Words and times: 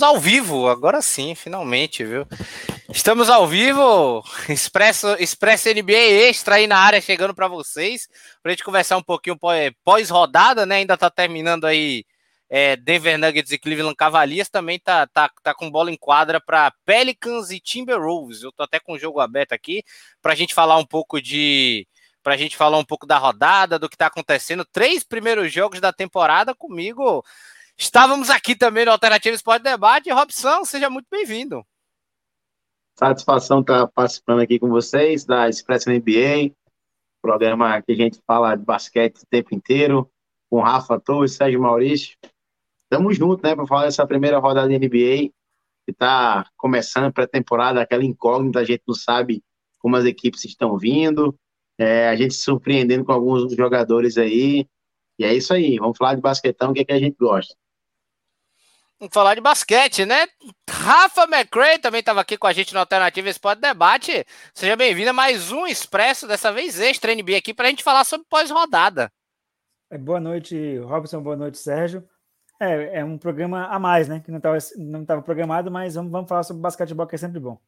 ao 0.00 0.18
vivo, 0.18 0.68
agora 0.68 1.02
sim, 1.02 1.34
finalmente, 1.34 2.02
viu? 2.02 2.26
Estamos 2.88 3.28
ao 3.28 3.46
vivo, 3.46 4.24
Expresso, 4.48 5.08
Expresso 5.18 5.68
NBA 5.68 6.28
Extra 6.28 6.54
aí 6.54 6.66
na 6.66 6.78
área 6.78 7.00
chegando 7.00 7.34
para 7.34 7.46
vocês, 7.46 8.08
para 8.42 8.50
a 8.50 8.54
gente 8.54 8.64
conversar 8.64 8.96
um 8.96 9.02
pouquinho 9.02 9.38
pós-rodada, 9.84 10.64
né? 10.64 10.76
Ainda 10.76 10.96
tá 10.96 11.10
terminando 11.10 11.66
aí 11.66 12.06
é, 12.48 12.74
Denver 12.74 13.18
Nuggets 13.18 13.52
e 13.52 13.58
Cleveland 13.58 13.94
Cavaliers, 13.94 14.48
também 14.48 14.78
tá, 14.78 15.06
tá, 15.06 15.30
tá 15.42 15.54
com 15.54 15.70
bola 15.70 15.90
em 15.90 15.96
quadra 15.96 16.40
para 16.40 16.72
Pelicans 16.86 17.50
e 17.50 17.60
Timberwolves. 17.60 18.42
Eu 18.42 18.52
tô 18.52 18.62
até 18.62 18.80
com 18.80 18.94
o 18.94 18.98
jogo 18.98 19.20
aberto 19.20 19.52
aqui 19.52 19.82
para 20.22 20.32
a 20.32 20.36
gente 20.36 20.54
falar 20.54 20.78
um 20.78 20.86
pouco 20.86 21.20
de. 21.20 21.86
Para 22.22 22.34
a 22.34 22.36
gente 22.36 22.56
falar 22.56 22.78
um 22.78 22.84
pouco 22.84 23.04
da 23.04 23.18
rodada, 23.18 23.78
do 23.78 23.88
que 23.88 23.96
está 23.96 24.06
acontecendo. 24.06 24.64
Três 24.64 25.02
primeiros 25.04 25.52
jogos 25.52 25.80
da 25.80 25.92
temporada 25.92 26.54
comigo. 26.54 27.22
Estávamos 27.78 28.30
aqui 28.30 28.54
também 28.54 28.84
no 28.84 28.92
Alternativa 28.92 29.34
Esporte 29.34 29.62
Debate. 29.62 30.10
Robson, 30.10 30.64
seja 30.64 30.88
muito 30.88 31.06
bem-vindo. 31.10 31.64
Satisfação 32.98 33.60
estar 33.60 33.86
participando 33.88 34.40
aqui 34.40 34.58
com 34.58 34.68
vocês 34.68 35.24
da 35.24 35.48
Express 35.48 35.86
NBA, 35.86 36.54
programa 37.22 37.80
que 37.82 37.92
a 37.92 37.96
gente 37.96 38.20
fala 38.26 38.54
de 38.54 38.64
basquete 38.64 39.22
o 39.22 39.26
tempo 39.26 39.54
inteiro, 39.54 40.10
com 40.50 40.60
Rafa 40.60 41.00
Torres, 41.00 41.34
Sérgio 41.34 41.60
Maurício. 41.60 42.16
Estamos 42.84 43.16
juntos, 43.16 43.42
né, 43.42 43.56
para 43.56 43.66
falar 43.66 43.84
dessa 43.84 44.06
primeira 44.06 44.38
rodada 44.38 44.68
da 44.68 44.78
NBA, 44.78 45.30
que 45.84 45.90
está 45.90 46.46
começando 46.56 47.12
pré-temporada, 47.12 47.80
aquela 47.80 48.04
incógnita, 48.04 48.60
a 48.60 48.64
gente 48.64 48.82
não 48.86 48.94
sabe 48.94 49.42
como 49.78 49.96
as 49.96 50.04
equipes 50.04 50.44
estão 50.44 50.76
vindo, 50.76 51.34
é, 51.78 52.08
a 52.08 52.14
gente 52.14 52.34
se 52.34 52.42
surpreendendo 52.42 53.04
com 53.04 53.12
alguns 53.12 53.52
jogadores 53.54 54.18
aí, 54.18 54.66
e 55.18 55.24
é 55.24 55.34
isso 55.34 55.52
aí, 55.54 55.78
vamos 55.78 55.96
falar 55.96 56.14
de 56.14 56.20
basquetão, 56.20 56.72
que 56.72 56.80
é 56.80 56.84
que 56.84 56.92
a 56.92 56.98
gente 56.98 57.16
gosta. 57.18 57.54
Falar 59.10 59.34
de 59.34 59.40
basquete, 59.40 60.06
né? 60.06 60.26
Rafa 60.70 61.24
McCray 61.24 61.78
também 61.78 62.00
estava 62.00 62.20
aqui 62.20 62.38
com 62.38 62.46
a 62.46 62.52
gente 62.52 62.72
no 62.72 62.78
Alternativa 62.78 63.28
Esporte 63.28 63.60
Debate. 63.60 64.24
Seja 64.54 64.76
bem-vindo 64.76 65.10
a 65.10 65.12
mais 65.12 65.50
um 65.50 65.66
Expresso, 65.66 66.28
dessa 66.28 66.52
vez 66.52 66.78
extra 66.78 67.12
NBA 67.12 67.38
aqui, 67.38 67.52
para 67.52 67.66
a 67.66 67.70
gente 67.70 67.82
falar 67.82 68.04
sobre 68.04 68.26
pós-rodada. 68.28 69.10
É, 69.90 69.98
boa 69.98 70.20
noite, 70.20 70.78
Robson. 70.78 71.20
Boa 71.20 71.36
noite, 71.36 71.58
Sérgio. 71.58 72.08
É, 72.60 73.00
é 73.00 73.04
um 73.04 73.18
programa 73.18 73.66
a 73.66 73.78
mais, 73.78 74.06
né? 74.06 74.20
Que 74.20 74.30
não 74.30 74.38
estava 74.38 74.58
não 74.76 75.04
tava 75.04 75.22
programado, 75.22 75.68
mas 75.68 75.96
vamos, 75.96 76.12
vamos 76.12 76.28
falar 76.28 76.44
sobre 76.44 76.62
basquetebol, 76.62 77.06
que 77.06 77.16
é 77.16 77.18
sempre 77.18 77.40
bom. 77.40 77.58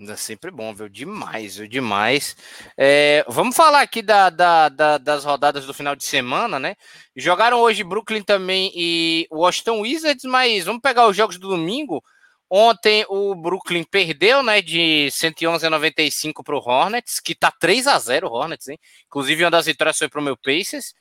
É 0.00 0.14
sempre 0.14 0.50
bom, 0.52 0.72
viu? 0.72 0.88
Demais, 0.88 1.56
viu? 1.56 1.66
Demais. 1.66 2.36
É, 2.76 3.24
vamos 3.26 3.56
falar 3.56 3.80
aqui 3.80 4.00
da, 4.00 4.30
da, 4.30 4.68
da, 4.68 4.96
das 4.96 5.24
rodadas 5.24 5.66
do 5.66 5.74
final 5.74 5.96
de 5.96 6.04
semana, 6.04 6.56
né? 6.60 6.76
Jogaram 7.16 7.58
hoje 7.58 7.82
Brooklyn 7.82 8.22
também 8.22 8.70
e 8.76 9.26
Washington 9.28 9.80
Wizards, 9.80 10.24
mas 10.24 10.66
vamos 10.66 10.82
pegar 10.82 11.08
os 11.08 11.16
jogos 11.16 11.36
do 11.36 11.48
domingo. 11.48 12.00
Ontem 12.48 13.04
o 13.08 13.34
Brooklyn 13.34 13.82
perdeu, 13.84 14.42
né, 14.42 14.62
de 14.62 15.10
111 15.10 15.66
a 15.66 15.70
95 15.70 16.44
para 16.44 16.54
o 16.56 16.58
Hornets, 16.58 17.20
que 17.20 17.34
tá 17.34 17.50
3 17.50 17.86
a 17.88 17.98
0 17.98 18.28
o 18.28 18.32
Hornets, 18.32 18.68
hein? 18.68 18.78
Inclusive 19.06 19.44
uma 19.44 19.50
das 19.50 19.66
vitórias 19.66 19.98
foi 19.98 20.08
para 20.08 20.20
o 20.20 20.22
meu 20.24 20.36
Pacers. 20.36 20.94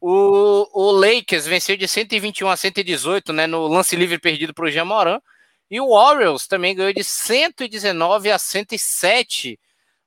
O, 0.00 0.66
o 0.72 0.92
Lakers 0.92 1.44
venceu 1.46 1.76
de 1.76 1.88
121 1.88 2.48
a 2.48 2.56
118, 2.56 3.32
né, 3.32 3.46
no 3.48 3.66
lance 3.66 3.96
livre 3.96 4.18
perdido 4.18 4.54
para 4.54 4.66
o 4.66 4.70
Jamoran. 4.70 5.18
E 5.74 5.80
o 5.80 5.90
Orioles 5.90 6.46
também 6.46 6.72
ganhou 6.72 6.92
de 6.92 7.02
119 7.02 8.30
a 8.30 8.38
107 8.38 9.58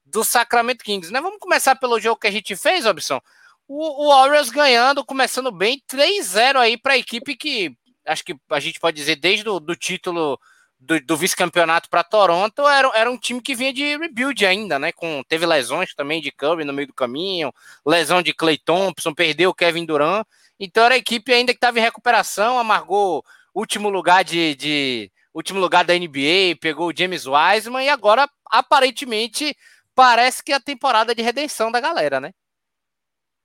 do 0.06 0.23
Sacramento 0.23 0.82
Kings. 0.82 1.12
Né? 1.12 1.20
Vamos 1.20 1.40
começar 1.42 1.76
pelo 1.76 2.00
jogo 2.00 2.22
que 2.22 2.28
a 2.28 2.32
gente 2.32 2.56
fez, 2.56 2.86
Robson. 2.86 3.20
O, 3.68 4.06
o 4.06 4.16
Orioles 4.16 4.50
ganhando, 4.50 5.04
começando 5.04 5.52
bem, 5.52 5.84
3-0 5.86 6.56
aí 6.56 6.78
para 6.78 6.94
a 6.94 6.98
equipe 6.98 7.36
que 7.36 7.76
acho 8.06 8.23
que 8.23 8.34
a 8.50 8.62
gente 8.62 8.80
pode 8.80 8.95
dizer 8.95 9.18
desde 9.18 9.50
o 9.50 9.60
do 9.60 9.76
título 9.76 10.40
do, 10.80 11.02
do 11.02 11.18
vice-campeonato 11.18 11.90
para 11.90 12.02
Toronto, 12.02 12.66
era, 12.66 12.90
era 12.95 13.12
um 13.12 13.18
time 13.18 13.42
que 13.42 13.54
vinha 13.54 13.73
de 13.73 13.98
rebuild 13.98 14.45
ainda, 14.45 14.80
né? 14.80 14.94
Com, 14.94 15.22
teve 15.28 15.45
lesões 15.45 15.94
também 15.94 16.22
de 16.22 16.32
Curry 16.32 16.64
no 16.64 16.72
meio 16.72 16.88
do 16.88 16.94
caminho, 16.94 17.54
lesão 17.86 18.22
de 18.22 18.34
Clay 18.34 18.58
Thompson, 18.58 19.14
perdeu 19.14 19.49
o 19.49 19.54
Kevin 19.54 19.84
Durant. 19.84 20.26
Então 20.58 20.86
era 20.86 20.95
a 20.95 20.98
equipe 20.98 21.34
ainda 21.34 21.52
que 21.52 21.58
estava 21.58 21.78
em 21.78 21.82
recuperação, 21.82 22.58
amargou 22.58 23.22
último 23.54 23.89
lugar 23.89 24.23
de, 24.23 24.55
de, 24.55 25.11
último 25.37 25.59
lugar 25.59 25.86
da 25.86 25.93
NBA, 25.93 26.58
pegou 26.59 26.89
o 26.89 26.93
James 26.95 27.25
Wiseman 27.27 27.86
e 27.86 27.89
agora, 27.89 28.27
aparentemente, 28.49 29.55
parece 29.93 30.43
que 30.43 30.52
é 30.52 30.55
a 30.55 30.59
temporada 30.59 31.14
de 31.14 31.21
redenção 31.21 31.71
da 31.71 31.80
galera, 31.80 32.20
né? 32.20 32.31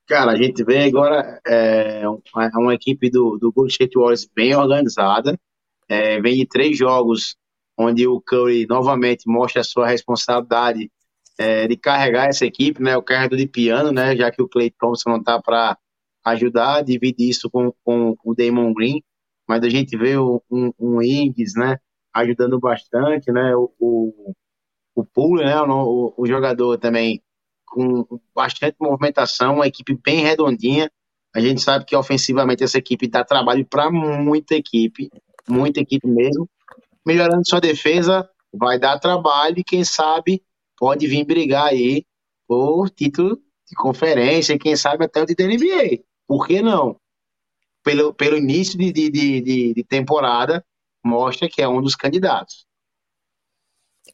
Cara, 0.07 0.31
a 0.31 0.35
gente 0.35 0.63
vê 0.63 0.83
agora 0.85 1.39
é, 1.47 2.03
uma, 2.07 2.51
uma 2.55 2.73
equipe 2.73 3.09
do, 3.09 3.37
do 3.37 3.51
Golden 3.51 3.71
State 3.71 3.97
Warriors 3.97 4.25
bem 4.25 4.55
organizada, 4.55 5.39
é, 5.87 6.19
vem 6.19 6.35
de 6.35 6.47
três 6.47 6.77
jogos 6.77 7.37
onde 7.77 8.07
o 8.07 8.19
Curry 8.19 8.65
novamente 8.67 9.23
mostra 9.27 9.61
a 9.61 9.63
sua 9.63 9.87
responsabilidade 9.87 10.91
é, 11.37 11.67
de 11.67 11.77
carregar 11.77 12.27
essa 12.27 12.45
equipe, 12.45 12.81
né, 12.81 12.97
o 12.97 13.01
carrego 13.03 13.37
de 13.37 13.47
piano, 13.47 13.91
né, 13.91 14.15
já 14.15 14.31
que 14.31 14.41
o 14.41 14.47
Clay 14.47 14.71
Thompson 14.71 15.11
não 15.11 15.17
está 15.17 15.41
para 15.41 15.77
ajudar, 16.25 16.83
divide 16.83 17.29
isso 17.29 17.49
com, 17.49 17.71
com 17.83 18.15
o 18.23 18.35
Damon 18.35 18.73
Green, 18.73 19.01
mas 19.47 19.63
a 19.63 19.69
gente 19.69 19.97
vê 19.97 20.17
um, 20.17 20.39
um 20.79 21.01
Ings, 21.01 21.53
né, 21.55 21.77
ajudando 22.13 22.59
bastante, 22.59 23.31
né, 23.31 23.55
o, 23.55 23.71
o, 23.79 24.33
o 24.95 25.35
né, 25.35 25.59
o, 25.61 26.13
o 26.17 26.25
jogador 26.25 26.77
também 26.77 27.21
com 27.65 28.19
bastante 28.35 28.75
movimentação, 28.79 29.55
uma 29.55 29.67
equipe 29.67 29.97
bem 30.03 30.21
redondinha, 30.21 30.89
a 31.35 31.39
gente 31.39 31.61
sabe 31.61 31.85
que 31.85 31.95
ofensivamente 31.95 32.63
essa 32.63 32.77
equipe 32.77 33.07
dá 33.07 33.23
trabalho 33.23 33.65
para 33.65 33.89
muita 33.89 34.53
equipe, 34.53 35.09
muita 35.49 35.79
equipe 35.79 36.07
mesmo. 36.07 36.47
Melhorando 37.03 37.41
sua 37.43 37.59
defesa, 37.59 38.29
vai 38.53 38.77
dar 38.77 38.99
trabalho 38.99 39.57
e 39.57 39.63
quem 39.63 39.83
sabe 39.83 40.43
pode 40.77 41.07
vir 41.07 41.25
brigar 41.25 41.67
aí 41.67 42.05
por 42.47 42.89
título 42.91 43.37
de 43.67 43.75
conferência, 43.75 44.59
quem 44.59 44.75
sabe 44.75 45.05
até 45.05 45.23
o 45.23 45.25
de 45.25 45.33
NBA. 45.35 46.03
Por 46.27 46.45
que 46.45 46.61
não? 46.61 46.97
Pelo, 47.83 48.13
pelo 48.13 48.37
início 48.37 48.77
de, 48.77 48.91
de, 48.91 49.09
de, 49.09 49.73
de 49.73 49.83
temporada, 49.83 50.65
mostra 51.03 51.49
que 51.49 51.61
é 51.61 51.67
um 51.67 51.81
dos 51.81 51.95
candidatos. 51.95 52.65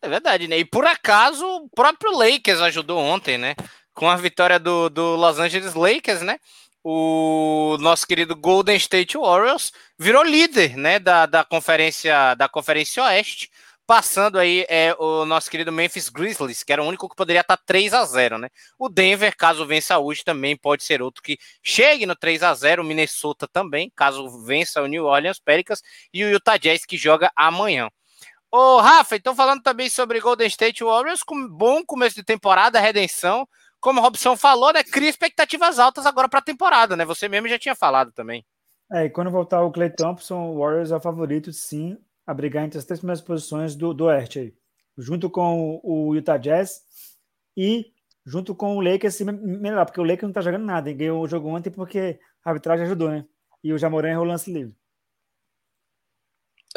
É 0.01 0.07
verdade, 0.07 0.47
né? 0.47 0.57
E 0.57 0.65
por 0.65 0.85
acaso 0.85 1.45
o 1.45 1.69
próprio 1.69 2.11
Lakers 2.17 2.61
ajudou 2.61 2.99
ontem, 2.99 3.37
né? 3.37 3.55
Com 3.93 4.09
a 4.09 4.15
vitória 4.15 4.57
do, 4.59 4.89
do 4.89 5.15
Los 5.15 5.39
Angeles 5.39 5.73
Lakers, 5.73 6.21
né? 6.21 6.39
O 6.83 7.77
nosso 7.79 8.07
querido 8.07 8.35
Golden 8.35 8.77
State 8.77 9.17
Warriors 9.17 9.71
virou 9.97 10.23
líder, 10.23 10.77
né? 10.77 10.99
Da, 10.99 11.25
da 11.25 11.43
conferência 11.43 12.33
da 12.35 12.47
conferência 12.47 13.03
Oeste 13.03 13.49
Passando 13.89 14.37
aí 14.37 14.67
é 14.69 14.95
o 14.99 15.25
nosso 15.25 15.49
querido 15.49 15.71
Memphis 15.71 16.09
Grizzlies, 16.09 16.61
que 16.61 16.71
era 16.71 16.83
o 16.83 16.85
único 16.85 17.09
que 17.09 17.15
poderia 17.15 17.41
estar 17.41 17.57
3 17.57 17.91
a 17.95 18.05
0 18.05 18.37
né? 18.37 18.47
O 18.77 18.87
Denver, 18.87 19.35
caso 19.35 19.65
vença 19.65 19.97
hoje, 19.97 20.23
também 20.23 20.55
pode 20.55 20.83
ser 20.83 21.01
outro 21.01 21.23
que 21.23 21.39
chegue 21.63 22.05
no 22.05 22.15
3 22.15 22.43
a 22.43 22.53
0 22.53 22.83
O 22.83 22.85
Minnesota 22.85 23.47
também, 23.51 23.91
caso 23.95 24.29
vença 24.45 24.79
o 24.83 24.85
New 24.85 25.05
Orleans 25.05 25.39
Pelicans. 25.39 25.81
E 26.13 26.23
o 26.23 26.29
Utah 26.29 26.57
Jazz, 26.57 26.85
que 26.85 26.97
joga 26.97 27.31
amanhã. 27.35 27.89
Ô, 28.51 28.77
Rafa, 28.79 29.15
então 29.15 29.35
falando 29.35 29.63
também 29.63 29.89
sobre 29.89 30.19
Golden 30.19 30.45
State 30.45 30.83
Warriors, 30.83 31.23
com 31.23 31.47
bom 31.47 31.83
começo 31.83 32.15
de 32.15 32.23
temporada, 32.23 32.79
redenção. 32.79 33.47
Como 33.79 33.99
o 33.99 34.03
Robson 34.03 34.37
falou, 34.37 34.71
né? 34.71 34.83
Cria 34.83 35.09
expectativas 35.09 35.79
altas 35.79 36.05
agora 36.05 36.29
para 36.29 36.37
a 36.37 36.43
temporada, 36.43 36.95
né? 36.95 37.05
Você 37.05 37.27
mesmo 37.27 37.47
já 37.47 37.57
tinha 37.57 37.73
falado 37.73 38.11
também. 38.11 38.45
É, 38.91 39.05
e 39.05 39.09
quando 39.09 39.31
voltar 39.31 39.63
o 39.63 39.71
Clay 39.71 39.89
Thompson, 39.89 40.51
o 40.51 40.59
Warriors 40.59 40.91
é 40.91 40.95
o 40.95 41.01
favorito, 41.01 41.51
sim 41.51 41.97
a 42.29 42.33
brigar 42.33 42.63
entre 42.63 42.77
as 42.77 42.85
três 42.85 42.99
primeiras 42.99 43.21
posições 43.21 43.75
do, 43.75 43.91
do 43.91 44.05
Oeste 44.05 44.37
aí, 44.37 44.53
junto 44.95 45.31
com 45.31 45.81
o 45.83 46.13
Utah 46.13 46.37
Jazz 46.37 46.83
e 47.57 47.91
junto 48.23 48.53
com 48.53 48.77
o 48.77 48.81
Lakers 48.81 49.15
se 49.15 49.25
melhorar, 49.25 49.83
porque 49.85 49.99
o 49.99 50.03
Lakers 50.03 50.27
não 50.27 50.33
tá 50.33 50.41
jogando 50.41 50.63
nada, 50.63 50.93
ganhou 50.93 51.23
o 51.23 51.27
jogo 51.27 51.49
ontem 51.49 51.71
porque 51.71 52.19
a 52.45 52.49
arbitragem 52.51 52.85
ajudou, 52.85 53.09
né? 53.09 53.25
E 53.63 53.73
o 53.73 53.79
Jamoran 53.79 54.11
errou 54.11 54.25
o 54.25 54.27
lance 54.27 54.53
livre. 54.53 54.75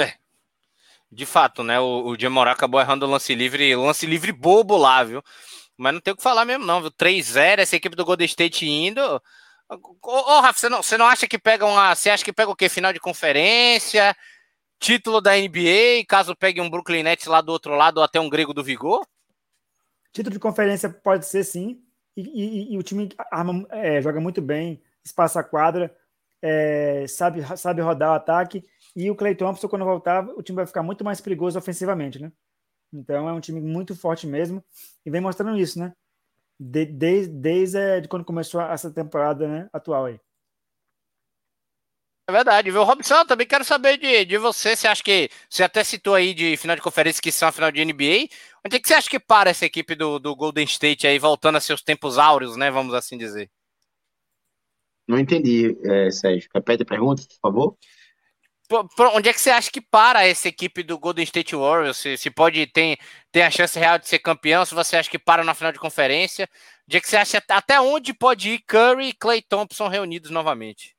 É. 0.00 0.14
De 1.10 1.26
fato, 1.26 1.62
né? 1.62 1.78
O, 1.78 2.06
o 2.06 2.18
Jamoran 2.18 2.52
acabou 2.52 2.80
errando 2.80 3.04
o 3.04 3.10
lance 3.10 3.34
livre, 3.34 3.76
lance 3.76 4.06
livre 4.06 4.32
bobo 4.32 4.78
lá, 4.78 5.04
viu? 5.04 5.22
Mas 5.76 5.92
não 5.92 6.00
tem 6.00 6.14
o 6.14 6.16
que 6.16 6.22
falar 6.22 6.46
mesmo, 6.46 6.64
não, 6.64 6.80
viu? 6.80 6.90
3-0, 6.90 7.58
essa 7.58 7.76
equipe 7.76 7.94
do 7.94 8.06
Golden 8.06 8.24
State 8.24 8.66
indo. 8.66 9.20
Ô 9.68 10.40
Rafa, 10.40 10.58
você 10.58 10.68
não, 10.70 10.82
você 10.82 10.96
não 10.96 11.04
acha 11.04 11.28
que 11.28 11.38
pega 11.38 11.66
uma. 11.66 11.94
Você 11.94 12.08
acha 12.08 12.24
que 12.24 12.32
pega 12.32 12.50
o 12.50 12.56
quê? 12.56 12.70
Final 12.70 12.94
de 12.94 13.00
conferência? 13.00 14.16
Título 14.82 15.20
da 15.20 15.36
NBA, 15.36 16.04
caso 16.08 16.34
pegue 16.34 16.60
um 16.60 16.68
Brooklyn 16.68 17.04
Nets 17.04 17.26
lá 17.26 17.40
do 17.40 17.52
outro 17.52 17.76
lado 17.76 17.98
ou 17.98 18.02
até 18.02 18.18
um 18.18 18.28
grego 18.28 18.52
do 18.52 18.64
Vigor? 18.64 19.06
Título 20.12 20.34
de 20.34 20.40
conferência 20.40 20.90
pode 20.90 21.24
ser 21.24 21.44
sim. 21.44 21.80
E, 22.16 22.22
e, 22.22 22.74
e 22.74 22.78
o 22.78 22.82
time 22.82 23.08
arma, 23.30 23.64
é, 23.70 24.02
joga 24.02 24.20
muito 24.20 24.42
bem, 24.42 24.82
espaça 25.04 25.40
a 25.40 25.44
quadra, 25.44 25.96
é, 26.42 27.06
sabe, 27.06 27.40
sabe 27.56 27.80
rodar 27.80 28.10
o 28.10 28.14
ataque. 28.14 28.64
E 28.94 29.08
o 29.08 29.14
Clay 29.14 29.36
Thompson, 29.36 29.68
quando 29.68 29.84
voltar, 29.84 30.28
o 30.28 30.42
time 30.42 30.56
vai 30.56 30.66
ficar 30.66 30.82
muito 30.82 31.04
mais 31.04 31.20
perigoso 31.20 31.56
ofensivamente, 31.56 32.20
né? 32.20 32.32
Então 32.92 33.28
é 33.28 33.32
um 33.32 33.40
time 33.40 33.60
muito 33.60 33.94
forte 33.94 34.26
mesmo. 34.26 34.62
E 35.06 35.10
vem 35.10 35.20
mostrando 35.20 35.56
isso, 35.56 35.78
né? 35.78 35.92
De, 36.58 36.84
de, 36.84 37.28
desde 37.28 37.78
é, 37.78 38.00
de 38.00 38.08
quando 38.08 38.24
começou 38.24 38.60
essa 38.60 38.90
temporada 38.90 39.46
né, 39.46 39.68
atual 39.72 40.06
aí. 40.06 40.20
É 42.32 42.36
verdade, 42.36 42.70
viu? 42.70 42.82
Robson, 42.82 43.26
também 43.26 43.46
quero 43.46 43.62
saber 43.62 43.98
de, 43.98 44.24
de 44.24 44.38
você. 44.38 44.74
Você 44.74 44.88
acha 44.88 45.02
que. 45.02 45.28
Você 45.50 45.62
até 45.62 45.84
citou 45.84 46.14
aí 46.14 46.32
de 46.32 46.56
final 46.56 46.74
de 46.74 46.80
conferência 46.80 47.22
que 47.22 47.30
são 47.30 47.46
a 47.46 47.52
final 47.52 47.70
de 47.70 47.84
NBA. 47.84 48.26
Onde 48.64 48.76
é 48.76 48.80
que 48.80 48.88
você 48.88 48.94
acha 48.94 49.10
que 49.10 49.20
para 49.20 49.50
essa 49.50 49.66
equipe 49.66 49.94
do, 49.94 50.18
do 50.18 50.34
Golden 50.34 50.64
State 50.64 51.06
aí, 51.06 51.18
voltando 51.18 51.56
a 51.56 51.60
seus 51.60 51.82
tempos 51.82 52.16
áureos, 52.16 52.56
né? 52.56 52.70
Vamos 52.70 52.94
assim 52.94 53.18
dizer. 53.18 53.50
Não 55.06 55.18
entendi, 55.18 55.76
é, 55.84 56.10
Sérgio. 56.10 56.48
Repete 56.54 56.84
a 56.84 56.86
pergunta, 56.86 57.22
por 57.22 57.50
favor. 57.50 57.76
Por, 58.66 58.88
por, 58.96 59.06
onde 59.08 59.28
é 59.28 59.32
que 59.34 59.40
você 59.40 59.50
acha 59.50 59.70
que 59.70 59.82
para 59.82 60.26
essa 60.26 60.48
equipe 60.48 60.82
do 60.82 60.98
Golden 60.98 61.24
State 61.24 61.54
Warriors? 61.54 61.98
Se, 61.98 62.16
se 62.16 62.30
pode 62.30 62.66
ter, 62.68 62.96
ter 63.30 63.42
a 63.42 63.50
chance 63.50 63.78
real 63.78 63.98
de 63.98 64.08
ser 64.08 64.20
campeão, 64.20 64.64
se 64.64 64.74
você 64.74 64.96
acha 64.96 65.10
que 65.10 65.18
para 65.18 65.44
na 65.44 65.52
final 65.52 65.70
de 65.70 65.78
conferência, 65.78 66.48
onde 66.88 66.96
é 66.96 67.00
que 67.00 67.08
você 67.10 67.18
acha 67.18 67.44
até 67.46 67.78
onde 67.78 68.14
pode 68.14 68.48
ir 68.48 68.60
Curry 68.60 69.08
e 69.08 69.12
Clay 69.12 69.42
Thompson 69.42 69.88
reunidos 69.88 70.30
novamente? 70.30 70.96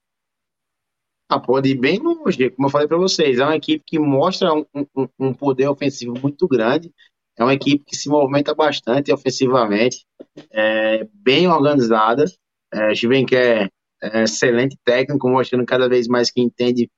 Ah, 1.30 1.40
pode 1.40 1.70
ir 1.70 1.76
bem 1.76 2.00
longe, 2.00 2.50
como 2.52 2.68
eu 2.68 2.72
falei 2.72 2.88
para 2.88 2.98
vocês. 2.98 3.40
É 3.40 3.44
uma 3.44 3.56
equipe 3.56 3.84
que 3.86 3.98
mostra 3.98 4.54
um, 4.54 4.66
um, 4.74 5.08
um, 5.20 5.34
poder 5.34 5.68
ofensivo 5.68 6.14
muito 6.22 6.48
grande. 6.48 6.92
É 7.38 7.44
uma 7.44 7.54
equipe 7.54 7.84
que 7.86 7.96
se 7.96 8.10
movimenta 8.10 8.54
bastante 8.54 9.12
ofensivamente, 9.12 10.06
é 10.52 11.08
bem 11.14 11.48
organizada. 11.48 12.26
É, 12.72 12.92
que 12.94 13.36
é, 13.36 13.70
excelente 14.24 14.78
técnico, 14.84 15.30
mostrando 15.30 15.66
cada 15.66 15.88
vez 15.88 16.08
mais 16.08 16.32
que 16.32 16.42
entende 16.42 16.90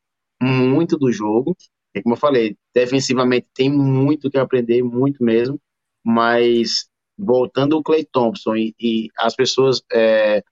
muito 0.41 0.97
do 0.97 1.11
jogo. 1.11 1.55
E 1.93 2.01
como 2.01 2.15
eu 2.15 2.19
falei, 2.19 2.57
defensivamente 2.73 3.47
tem 3.53 3.69
muito 3.69 4.29
que 4.29 4.37
aprender, 4.37 4.83
muito 4.83 5.23
mesmo. 5.23 5.59
Mas 6.03 6.87
voltando 7.17 7.77
o 7.77 7.83
Clay 7.83 8.05
Thompson 8.05 8.55
e, 8.55 8.75
e 8.79 9.07
as 9.17 9.35
pessoas, 9.35 9.81
é, 9.91 10.43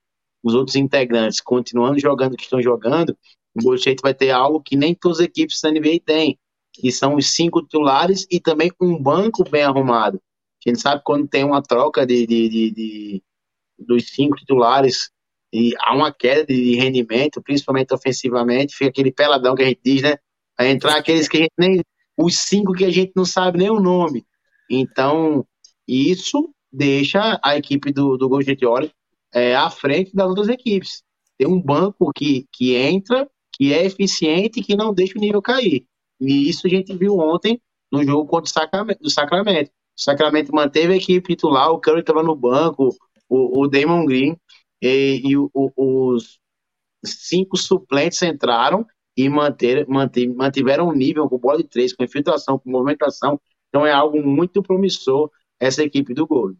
os 0.42 0.54
outros 0.54 0.76
integrantes, 0.76 1.40
continuando 1.40 1.98
jogando 1.98 2.36
que 2.36 2.44
estão 2.44 2.62
jogando, 2.62 3.16
o 3.54 3.62
Golden 3.62 3.78
State 3.78 4.02
vai 4.02 4.14
ter 4.14 4.30
algo 4.30 4.60
que 4.60 4.76
nem 4.76 4.94
todas 4.94 5.20
as 5.20 5.26
equipes 5.26 5.60
da 5.60 5.70
NBA 5.70 6.00
têm, 6.04 6.38
que 6.72 6.90
são 6.90 7.14
os 7.14 7.34
cinco 7.34 7.62
titulares 7.62 8.26
e 8.30 8.40
também 8.40 8.70
um 8.80 9.00
banco 9.00 9.48
bem 9.48 9.62
arrumado. 9.62 10.20
A 10.64 10.70
gente 10.70 10.80
sabe 10.80 11.02
quando 11.04 11.28
tem 11.28 11.44
uma 11.44 11.62
troca 11.62 12.06
de, 12.06 12.26
de, 12.26 12.48
de, 12.48 12.70
de 12.70 13.22
dos 13.78 14.08
cinco 14.08 14.36
titulares 14.36 15.10
e 15.52 15.72
há 15.78 15.94
uma 15.94 16.12
queda 16.12 16.46
de 16.46 16.74
rendimento, 16.74 17.40
principalmente 17.40 17.94
ofensivamente, 17.94 18.74
fica 18.74 18.90
aquele 18.90 19.12
peladão 19.12 19.54
que 19.54 19.62
a 19.62 19.66
gente 19.66 19.80
diz, 19.84 20.02
né? 20.02 20.16
Vai 20.58 20.70
entrar 20.70 20.96
aqueles 20.96 21.28
que 21.28 21.36
a 21.36 21.40
gente 21.40 21.52
nem. 21.56 21.80
Os 22.16 22.38
cinco 22.38 22.72
que 22.72 22.84
a 22.84 22.90
gente 22.90 23.12
não 23.14 23.24
sabe 23.24 23.58
nem 23.58 23.70
o 23.70 23.80
nome. 23.80 24.24
Então, 24.70 25.46
isso 25.86 26.52
deixa 26.72 27.40
a 27.42 27.56
equipe 27.56 27.92
do, 27.92 28.16
do 28.16 28.28
Golden 28.28 28.54
State 28.54 28.94
é, 29.32 29.54
à 29.54 29.70
frente 29.70 30.14
das 30.14 30.28
outras 30.28 30.48
equipes. 30.48 31.02
Tem 31.36 31.46
um 31.46 31.60
banco 31.60 32.12
que, 32.12 32.46
que 32.52 32.74
entra 32.74 33.28
que 33.56 33.72
é 33.72 33.84
eficiente 33.84 34.60
e 34.60 34.62
que 34.62 34.76
não 34.76 34.92
deixa 34.92 35.18
o 35.18 35.20
nível 35.20 35.42
cair. 35.42 35.86
E 36.20 36.48
isso 36.48 36.66
a 36.66 36.70
gente 36.70 36.94
viu 36.96 37.18
ontem 37.18 37.60
no 37.90 38.04
jogo 38.04 38.28
contra 38.28 38.48
o 38.48 38.52
Sacramento. 38.52 39.00
O 39.02 39.10
Sacramento, 39.10 39.70
o 39.70 40.02
Sacramento 40.02 40.54
manteve 40.54 40.92
a 40.92 40.96
equipe 40.96 41.34
titular, 41.34 41.70
o 41.70 41.80
Curry 41.80 42.00
estava 42.00 42.22
no 42.22 42.34
banco, 42.34 42.94
o, 43.28 43.62
o 43.62 43.68
Damon 43.68 44.04
Green 44.04 44.36
e, 44.82 45.20
e 45.24 45.36
o, 45.36 45.50
os 45.54 46.38
cinco 47.04 47.56
suplentes 47.56 48.20
entraram 48.22 48.86
e 49.16 49.28
manter, 49.28 49.86
manter, 49.86 50.28
mantiveram 50.28 50.88
um 50.88 50.92
nível 50.92 51.28
com 51.28 51.38
bola 51.38 51.58
de 51.58 51.68
três, 51.68 51.92
com 51.92 52.02
infiltração, 52.02 52.58
com 52.58 52.70
movimentação. 52.70 53.40
Então 53.68 53.86
é 53.86 53.92
algo 53.92 54.20
muito 54.22 54.62
promissor 54.62 55.30
essa 55.60 55.82
equipe 55.82 56.12
do 56.14 56.26
Golden. 56.26 56.58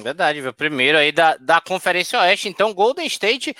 Verdade, 0.00 0.40
viu? 0.40 0.52
Primeiro 0.52 0.96
aí 0.96 1.10
da, 1.10 1.36
da 1.36 1.60
Conferência 1.60 2.18
Oeste. 2.20 2.48
Então, 2.48 2.72
Golden 2.72 3.06
State 3.06 3.54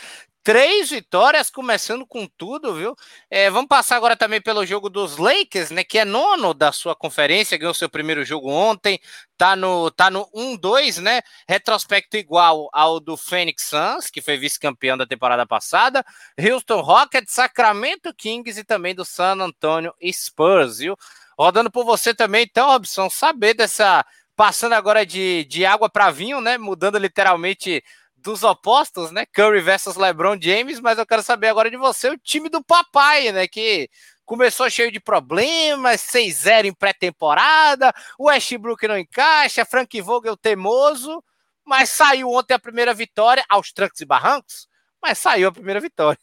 Três 0.45 0.91
vitórias, 0.91 1.51
começando 1.51 2.05
com 2.05 2.27
tudo, 2.27 2.75
viu? 2.75 2.97
É, 3.31 3.49
vamos 3.49 3.69
passar 3.69 3.95
agora 3.97 4.17
também 4.17 4.41
pelo 4.41 4.67
jogo 4.67 4.91
dos 4.91 5.17
Lakers, 5.17 5.71
né? 5.71 5.85
Que 5.85 5.99
é 6.01 6.05
nono 6.05 6.53
da 6.53 6.73
sua 6.73 6.97
conferência, 6.97 7.57
ganhou 7.57 7.73
seu 7.73 7.89
primeiro 7.89 8.25
jogo 8.25 8.51
ontem, 8.51 9.01
tá 9.39 9.55
no, 9.55 9.89
tá 9.93 10.11
no 10.11 10.29
1-2, 10.35 11.01
né? 11.01 11.23
Retrospecto 11.49 12.17
igual 12.17 12.69
ao 12.73 12.99
do 12.99 13.17
Phoenix 13.17 13.63
Suns, 13.63 14.11
que 14.11 14.21
foi 14.21 14.37
vice-campeão 14.37 14.97
da 14.99 15.07
temporada 15.07 15.47
passada, 15.47 16.05
Houston 16.37 16.81
Rockets, 16.81 17.33
Sacramento 17.33 18.13
Kings 18.13 18.59
e 18.59 18.65
também 18.65 18.97
do 18.97 19.05
San 19.05 19.41
Antonio 19.41 19.95
Spurs, 20.13 20.79
viu? 20.79 20.97
Rodando 21.39 21.71
por 21.71 21.85
você 21.85 22.13
também, 22.13 22.43
então, 22.51 22.69
Robson, 22.69 23.09
saber 23.09 23.55
dessa. 23.55 24.05
Passando 24.35 24.73
agora 24.73 25.05
de, 25.05 25.45
de 25.45 25.65
água 25.67 25.91
para 25.91 26.11
vinho, 26.11 26.41
né? 26.41 26.57
Mudando 26.57 26.97
literalmente 26.99 27.85
dos 28.23 28.43
opostos, 28.43 29.11
né? 29.11 29.27
Curry 29.27 29.61
versus 29.61 29.97
LeBron 29.97 30.39
James, 30.41 30.81
mas 30.81 30.99
eu 30.99 31.07
quero 31.07 31.23
saber 31.23 31.49
agora 31.49 31.71
de 31.71 31.77
você 31.77 32.09
o 32.09 32.19
time 32.19 32.49
do 32.49 32.63
papai, 32.63 33.33
né? 33.33 33.47
Que 33.47 33.89
começou 34.25 34.71
cheio 34.71 34.91
de 34.91 35.01
problemas, 35.01 36.01
6-0 36.01 36.67
em 36.67 36.73
pré-temporada, 36.73 37.93
o 38.19 38.27
Westbrook 38.27 38.87
não 38.87 38.97
encaixa, 38.97 39.65
Frank 39.65 40.01
Vogel 40.01 40.37
teimoso, 40.37 41.23
mas 41.67 41.91
saiu 41.91 42.31
ontem 42.31 42.55
a 42.55 42.59
primeira 42.59 42.95
vitória, 42.95 43.45
aos 43.49 43.73
trancos 43.73 44.01
e 44.01 44.07
barrancos, 44.07 44.67
mas 45.03 45.19
saiu 45.19 45.49
a 45.49 45.53
primeira 45.53 45.81
vitória. 45.81 46.19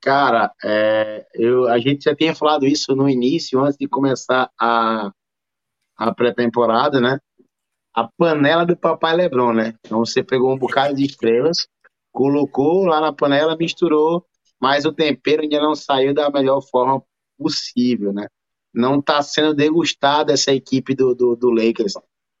Cara, 0.00 0.52
é, 0.62 1.26
eu, 1.34 1.68
a 1.68 1.78
gente 1.78 2.04
já 2.04 2.14
tinha 2.14 2.34
falado 2.34 2.66
isso 2.66 2.94
no 2.94 3.08
início, 3.08 3.60
antes 3.60 3.76
de 3.76 3.88
começar 3.88 4.50
a, 4.58 5.10
a 5.96 6.14
pré-temporada, 6.14 7.00
né? 7.00 7.18
A 8.00 8.08
panela 8.16 8.64
do 8.64 8.76
papai 8.76 9.16
Lebron, 9.16 9.52
né? 9.52 9.74
Então 9.84 9.98
você 10.04 10.22
pegou 10.22 10.52
um 10.52 10.58
bocado 10.58 10.94
de 10.94 11.04
estrelas, 11.04 11.66
colocou 12.12 12.84
lá 12.84 13.00
na 13.00 13.12
panela, 13.12 13.56
misturou, 13.56 14.24
mas 14.60 14.84
o 14.84 14.92
tempero 14.92 15.42
ainda 15.42 15.60
não 15.60 15.74
saiu 15.74 16.14
da 16.14 16.30
melhor 16.30 16.60
forma 16.60 17.02
possível, 17.36 18.12
né? 18.12 18.28
Não 18.72 19.00
está 19.00 19.20
sendo 19.22 19.52
degustada 19.52 20.32
essa 20.32 20.52
equipe 20.52 20.94
do, 20.94 21.12
do, 21.14 21.34
do 21.34 21.50
Lakers, 21.50 21.94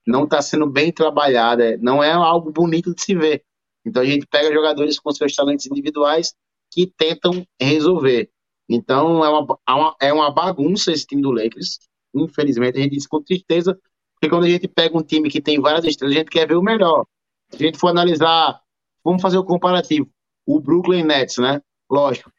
não 0.06 0.24
está 0.24 0.40
sendo 0.40 0.66
bem 0.66 0.92
trabalhada, 0.92 1.76
não 1.78 2.02
é 2.02 2.12
algo 2.12 2.52
bonito 2.52 2.94
de 2.94 3.02
se 3.02 3.14
ver. 3.14 3.42
Então 3.84 4.02
a 4.02 4.06
gente 4.06 4.26
pega 4.26 4.52
jogadores 4.52 4.98
com 5.00 5.10
seus 5.10 5.34
talentos 5.34 5.66
individuais 5.66 6.34
que 6.70 6.86
tentam 6.86 7.44
resolver. 7.60 8.30
Então 8.68 9.24
é 9.24 9.28
uma, 9.28 9.96
é 10.00 10.12
uma 10.12 10.30
bagunça 10.30 10.92
esse 10.92 11.06
time 11.06 11.22
do 11.22 11.32
Lakers. 11.32 11.80
Infelizmente, 12.14 12.78
a 12.78 12.82
gente 12.82 12.94
diz 12.94 13.06
com 13.06 13.22
tristeza, 13.22 13.78
porque 14.18 14.28
quando 14.28 14.44
a 14.44 14.48
gente 14.48 14.66
pega 14.66 14.98
um 14.98 15.02
time 15.02 15.30
que 15.30 15.40
tem 15.40 15.60
várias 15.60 15.84
estrelas, 15.84 16.16
a 16.16 16.18
gente 16.18 16.30
quer 16.30 16.46
ver 16.46 16.56
o 16.56 16.62
melhor. 16.62 17.06
Se 17.50 17.62
a 17.62 17.66
gente 17.66 17.78
for 17.78 17.88
analisar, 17.88 18.60
vamos 19.04 19.22
fazer 19.22 19.38
o 19.38 19.44
comparativo. 19.44 20.10
O 20.44 20.60
Brooklyn 20.60 21.04
Nets, 21.04 21.38
né? 21.38 21.62
Lógico. 21.88 22.32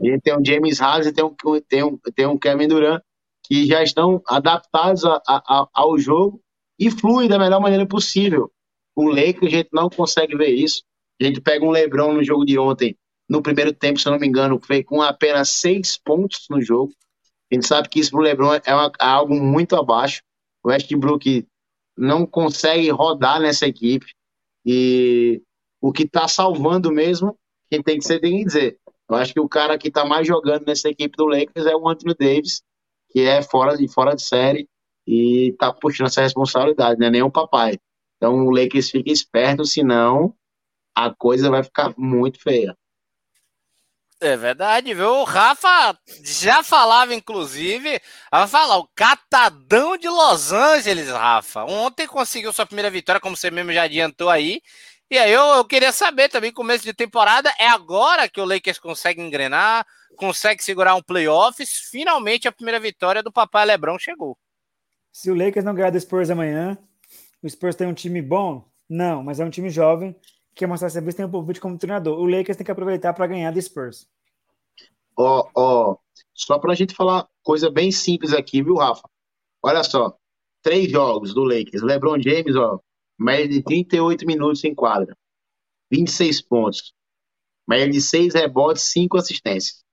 A 0.00 0.04
gente 0.04 0.20
tem 0.20 0.36
um 0.36 0.44
James 0.44 0.80
Harden, 0.80 1.12
tem 1.12 1.24
um, 1.24 1.34
tem 1.68 1.84
um, 1.84 1.98
tem 2.14 2.26
um 2.26 2.36
Kevin 2.36 2.68
Durant, 2.68 3.00
que 3.44 3.66
já 3.66 3.82
estão 3.82 4.20
adaptados 4.26 5.04
a, 5.04 5.22
a, 5.26 5.68
ao 5.72 5.96
jogo 5.96 6.42
e 6.78 6.90
fluem 6.90 7.28
da 7.28 7.38
melhor 7.38 7.60
maneira 7.60 7.86
possível. 7.86 8.50
O 8.94 9.08
Lakers, 9.08 9.52
a 9.52 9.56
gente 9.56 9.68
não 9.72 9.88
consegue 9.88 10.36
ver 10.36 10.50
isso. 10.50 10.82
A 11.20 11.24
gente 11.24 11.40
pega 11.40 11.64
um 11.64 11.70
LeBron 11.70 12.14
no 12.14 12.24
jogo 12.24 12.44
de 12.44 12.58
ontem, 12.58 12.98
no 13.28 13.40
primeiro 13.40 13.72
tempo, 13.72 14.00
se 14.00 14.08
eu 14.08 14.12
não 14.12 14.18
me 14.18 14.26
engano, 14.26 14.60
fez 14.60 14.84
com 14.84 15.00
apenas 15.00 15.50
seis 15.50 15.96
pontos 15.98 16.46
no 16.50 16.60
jogo. 16.60 16.92
A 17.50 17.54
gente 17.54 17.66
sabe 17.66 17.88
que 17.88 18.00
isso 18.00 18.10
para 18.10 18.20
o 18.20 18.22
LeBron 18.22 18.54
é, 18.64 18.74
uma, 18.74 18.92
é 19.00 19.04
algo 19.04 19.34
muito 19.34 19.76
abaixo. 19.76 20.20
O 20.66 20.68
Westbrook 20.68 21.46
não 21.96 22.26
consegue 22.26 22.90
rodar 22.90 23.40
nessa 23.40 23.68
equipe. 23.68 24.06
E 24.64 25.40
o 25.80 25.92
que 25.92 26.02
está 26.02 26.26
salvando 26.26 26.90
mesmo, 26.90 27.38
quem 27.70 27.80
tem 27.80 27.98
que 27.98 28.04
ser, 28.04 28.18
tem 28.18 28.38
que 28.38 28.46
dizer. 28.46 28.76
Eu 29.08 29.14
acho 29.14 29.32
que 29.32 29.38
o 29.38 29.48
cara 29.48 29.78
que 29.78 29.86
está 29.86 30.04
mais 30.04 30.26
jogando 30.26 30.66
nessa 30.66 30.88
equipe 30.88 31.16
do 31.16 31.26
Lakers 31.26 31.66
é 31.66 31.76
o 31.76 31.88
Anthony 31.88 32.16
Davis, 32.18 32.62
que 33.10 33.20
é 33.20 33.40
fora 33.42 33.76
de, 33.76 33.86
fora 33.86 34.16
de 34.16 34.22
série 34.22 34.68
e 35.06 35.50
está 35.50 35.72
puxando 35.72 36.08
essa 36.08 36.22
responsabilidade, 36.22 36.98
não 36.98 37.06
é 37.06 37.10
nem 37.10 37.22
o 37.22 37.30
papai. 37.30 37.78
Então 38.16 38.44
o 38.44 38.50
Lakers 38.50 38.90
fica 38.90 39.12
esperto, 39.12 39.64
senão 39.64 40.34
a 40.96 41.14
coisa 41.14 41.48
vai 41.48 41.62
ficar 41.62 41.94
muito 41.96 42.42
feia. 42.42 42.76
É 44.18 44.34
verdade, 44.34 44.94
viu? 44.94 45.10
O 45.10 45.24
Rafa 45.24 45.98
já 46.24 46.62
falava, 46.62 47.14
inclusive, 47.14 48.00
vai 48.30 48.48
falar, 48.48 48.78
o 48.78 48.88
catadão 48.94 49.98
de 49.98 50.08
Los 50.08 50.52
Angeles, 50.52 51.08
Rafa. 51.08 51.64
Ontem 51.64 52.06
conseguiu 52.06 52.50
sua 52.50 52.64
primeira 52.64 52.90
vitória, 52.90 53.20
como 53.20 53.36
você 53.36 53.50
mesmo 53.50 53.72
já 53.72 53.82
adiantou 53.82 54.30
aí. 54.30 54.62
E 55.10 55.18
aí 55.18 55.30
eu, 55.30 55.42
eu 55.42 55.64
queria 55.66 55.92
saber 55.92 56.30
também, 56.30 56.50
começo 56.50 56.82
de 56.82 56.94
temporada, 56.94 57.52
é 57.60 57.68
agora 57.68 58.28
que 58.28 58.40
o 58.40 58.44
Lakers 58.44 58.78
consegue 58.78 59.20
engrenar, 59.20 59.86
consegue 60.16 60.64
segurar 60.64 60.94
um 60.94 61.02
playoffs. 61.02 61.88
Finalmente 61.90 62.48
a 62.48 62.52
primeira 62.52 62.80
vitória 62.80 63.22
do 63.22 63.30
papai 63.30 63.66
Lebron 63.66 63.98
chegou. 63.98 64.36
Se 65.12 65.30
o 65.30 65.34
Lakers 65.34 65.64
não 65.64 65.74
ganhar 65.74 65.90
do 65.90 66.00
Spurs 66.00 66.30
amanhã, 66.30 66.76
o 67.42 67.48
Spurs 67.48 67.76
tem 67.76 67.86
um 67.86 67.94
time 67.94 68.22
bom? 68.22 68.66
Não, 68.88 69.22
mas 69.22 69.40
é 69.40 69.44
um 69.44 69.50
time 69.50 69.68
jovem 69.68 70.16
quer 70.56 70.66
mostrar 70.66 70.88
serviço 70.88 71.18
tem 71.18 71.26
o 71.26 71.30
Popovich 71.30 71.60
como 71.60 71.78
treinador. 71.78 72.18
O 72.18 72.26
Lakers 72.26 72.56
tem 72.56 72.64
que 72.64 72.72
aproveitar 72.72 73.12
para 73.12 73.26
ganhar 73.26 73.52
do 73.52 73.60
Spurs. 73.60 74.08
Ó, 75.16 75.48
ó, 75.54 75.96
só 76.34 76.58
para 76.58 76.72
a 76.72 76.74
gente 76.74 76.94
falar 76.94 77.28
coisa 77.42 77.70
bem 77.70 77.92
simples 77.92 78.32
aqui, 78.32 78.62
viu, 78.62 78.76
Rafa? 78.76 79.08
Olha 79.62 79.84
só, 79.84 80.16
três 80.62 80.90
jogos 80.90 81.34
do 81.34 81.44
Lakers. 81.44 81.82
LeBron 81.82 82.20
James, 82.20 82.56
ó, 82.56 82.80
média 83.18 83.48
de 83.48 83.62
38 83.62 84.26
minutos 84.26 84.64
em 84.64 84.74
quadra, 84.74 85.16
26 85.90 86.42
pontos. 86.42 86.94
média 87.68 87.90
de 87.90 88.00
6 88.00 88.34
rebotes, 88.34 88.82
5 88.84 89.16
assistências. 89.18 89.84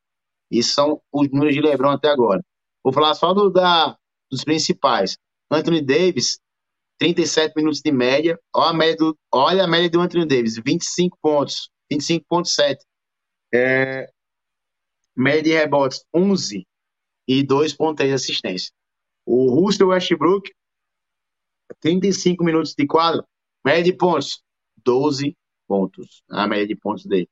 Esses 0.50 0.74
são 0.74 1.02
os 1.12 1.30
números 1.30 1.56
de 1.56 1.62
LeBron 1.62 1.90
até 1.90 2.10
agora. 2.10 2.44
Vou 2.84 2.94
falar 2.94 3.16
só 3.16 3.34
do, 3.34 3.50
da, 3.50 3.98
dos 4.30 4.44
principais. 4.44 5.18
Anthony 5.50 5.82
Davis, 5.82 6.40
37 7.00 7.54
minutos 7.56 7.82
de 7.82 7.92
média. 7.92 8.40
Olha 8.54 8.70
a 8.70 8.74
média 8.74 8.96
do, 8.98 9.18
olha 9.32 9.64
a 9.64 9.68
média 9.68 9.90
do 9.90 10.02
Anthony 10.02 10.26
Davis, 10.26 10.58
25 10.58 11.18
pontos, 11.22 11.70
25.7. 11.92 12.78
É, 13.54 14.10
média 15.16 15.44
de 15.44 15.54
rebotes, 15.54 16.06
11 16.14 16.66
e 17.28 17.44
2.3 17.44 18.14
assistência. 18.14 18.72
O 19.26 19.50
Russell 19.54 19.90
Westbrook, 19.90 20.52
35 21.80 22.44
minutos 22.44 22.74
de 22.76 22.86
quadro, 22.86 23.26
média 23.66 23.84
de 23.84 23.94
pontos, 23.94 24.42
12 24.84 25.36
pontos, 25.68 26.24
a 26.30 26.48
média 26.48 26.68
de 26.68 26.76
pontos 26.76 27.06
dele. 27.06 27.30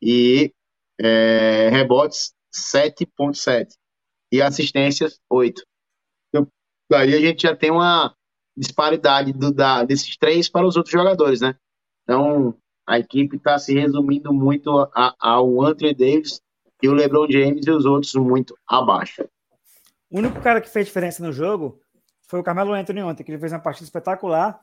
E 0.00 0.52
é, 1.00 1.68
rebotes, 1.70 2.32
7.7. 2.54 3.74
E 4.30 4.40
assistências, 4.40 5.18
8. 5.28 5.62
Então, 6.28 6.48
daí 6.90 7.14
a 7.14 7.20
gente 7.20 7.42
já 7.42 7.54
tem 7.54 7.70
uma 7.70 8.16
disparidade 8.56 9.32
do, 9.32 9.52
da, 9.52 9.84
desses 9.84 10.16
três 10.16 10.48
para 10.48 10.66
os 10.66 10.76
outros 10.76 10.92
jogadores, 10.92 11.40
né? 11.40 11.56
Então, 12.02 12.56
a 12.86 12.98
equipe 12.98 13.36
está 13.36 13.58
se 13.58 13.74
resumindo 13.74 14.32
muito 14.32 14.70
ao 14.92 15.62
Anthony 15.62 15.94
Davis 15.94 16.40
e 16.82 16.88
o 16.88 16.92
LeBron 16.92 17.30
James 17.30 17.66
e 17.66 17.70
os 17.70 17.84
outros 17.84 18.14
muito 18.14 18.56
abaixo. 18.66 19.22
O 20.10 20.18
único 20.18 20.40
cara 20.40 20.60
que 20.60 20.68
fez 20.68 20.86
diferença 20.86 21.22
no 21.22 21.32
jogo 21.32 21.80
foi 22.28 22.40
o 22.40 22.42
Carmelo 22.42 22.72
Anthony 22.72 23.02
ontem, 23.02 23.24
que 23.24 23.30
ele 23.30 23.38
fez 23.38 23.52
uma 23.52 23.60
partida 23.60 23.84
espetacular, 23.84 24.60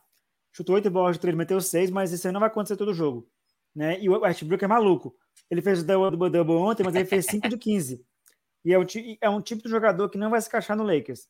chutou 0.52 0.76
oito 0.76 0.92
bolas 0.92 1.16
de 1.16 1.22
três, 1.22 1.36
meteu 1.36 1.62
seis, 1.62 1.90
mas 1.90 2.12
isso 2.12 2.28
aí 2.28 2.34
não 2.34 2.40
vai 2.40 2.50
acontecer 2.50 2.78
todo 2.78 2.94
jogo. 2.94 3.28
Né? 3.76 4.00
E 4.02 4.10
o 4.10 4.20
Westbrook 4.20 4.64
é 4.64 4.68
maluco. 4.68 5.16
Ele 5.50 5.62
fez 5.62 5.82
o 5.82 5.86
double-double 5.86 6.56
ontem, 6.56 6.84
mas 6.84 6.96
ele 6.96 7.06
fez 7.06 7.26
5 7.26 7.48
de 7.50 7.58
15. 7.58 8.06
E 8.66 8.74
é 8.74 8.80
um, 8.80 8.86
é 9.22 9.30
um 9.30 9.42
tipo 9.42 9.64
de 9.64 9.70
jogador 9.70 10.10
que 10.10 10.18
não 10.18 10.30
vai 10.30 10.42
se 10.42 10.48
encaixar 10.48 10.76
no 10.76 10.84
Lakers. 10.84 11.28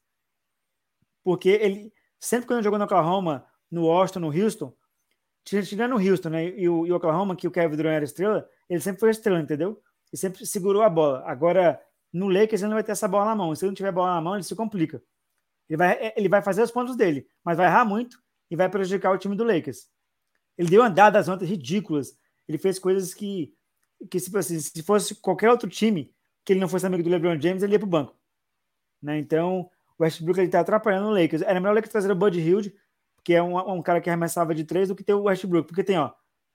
Porque 1.24 1.50
ele, 1.50 1.94
sempre 2.20 2.48
quando 2.48 2.58
ele 2.58 2.66
jogou 2.66 2.78
no 2.78 2.86
Oklahoma, 2.86 3.46
no 3.72 3.86
Washington, 3.86 4.20
no 4.20 4.28
Houston, 4.28 4.74
tirando 5.44 5.96
o 5.96 6.00
Houston 6.00 6.30
né, 6.30 6.50
e, 6.50 6.68
o, 6.68 6.86
e 6.86 6.92
o 6.92 6.96
Oklahoma, 6.96 7.36
que 7.36 7.48
o 7.48 7.52
Kevin 7.52 7.76
Durant 7.76 7.96
era 7.96 8.06
estrela, 8.06 8.48
ele 8.70 8.82
sempre 8.82 9.00
foi 9.00 9.10
estrela, 9.10 9.40
entendeu? 9.40 9.82
E 10.12 10.18
sempre 10.18 10.46
segurou 10.46 10.82
a 10.82 10.90
bola. 10.90 11.24
Agora, 11.26 11.82
no 12.12 12.28
Lakers, 12.28 12.62
ele 12.62 12.70
não 12.70 12.76
vai 12.76 12.84
ter 12.84 12.92
essa 12.92 13.08
bola 13.08 13.26
na 13.26 13.36
mão. 13.36 13.54
Se 13.56 13.64
ele 13.64 13.72
não 13.72 13.76
tiver 13.76 13.92
bola 13.92 14.16
na 14.16 14.22
mão, 14.22 14.36
ele 14.36 14.44
se 14.44 14.56
complica. 14.56 15.02
Ele 15.68 15.78
vai, 15.78 16.14
ele 16.16 16.30
vai 16.30 16.42
fazer 16.42 16.64
os 16.64 16.72
pontos 16.72 16.96
dele, 16.96 17.28
mas 17.44 17.58
vai 17.58 17.68
errar 17.68 17.86
muito 17.86 18.22
e 18.50 18.56
vai 18.56 18.68
prejudicar 18.70 19.12
o 19.12 19.18
time 19.18 19.36
do 19.36 19.44
Lakers. 19.44 19.88
Ele 20.58 20.70
deu 20.70 20.82
andadas 20.82 21.30
ontem 21.30 21.46
ridículas. 21.46 22.18
Ele 22.48 22.58
fez 22.58 22.80
coisas 22.80 23.14
que, 23.14 23.54
que 24.10 24.20
se, 24.20 24.36
assim, 24.36 24.60
se 24.60 24.84
fosse 24.84 25.16
qualquer 25.16 25.50
outro 25.50 25.70
time 25.70 26.14
que 26.44 26.54
ele 26.54 26.60
não 26.60 26.68
fosse 26.68 26.86
amigo 26.86 27.04
do 27.04 27.10
LeBron 27.10 27.40
James, 27.40 27.62
ele 27.62 27.74
ia 27.74 27.80
para 27.80 27.86
o 27.86 27.90
banco. 27.90 28.18
Né? 29.02 29.20
Então, 29.20 29.70
o 30.00 30.04
Westbrook 30.04 30.40
está 30.40 30.62
atrapalhando 30.62 31.10
o 31.10 31.12
Lakers. 31.12 31.42
Era 31.42 31.60
melhor 31.60 31.74
o 31.74 31.76
Lakers 31.76 31.92
trazer 31.92 32.10
o 32.10 32.16
Bud 32.16 32.40
Hill, 32.40 32.62
que 33.24 33.34
é 33.34 33.44
um, 33.44 33.58
um, 33.58 33.82
cara 33.82 34.00
que 34.00 34.10
arremessava 34.10 34.56
de 34.56 34.64
três, 34.64 34.88
do 34.88 34.96
que 34.96 35.04
ter 35.04 35.14
o 35.14 35.24
Westbrook. 35.24 35.68
Porque 35.68 35.84
tem, 35.84 35.98
ó, 35.98 36.12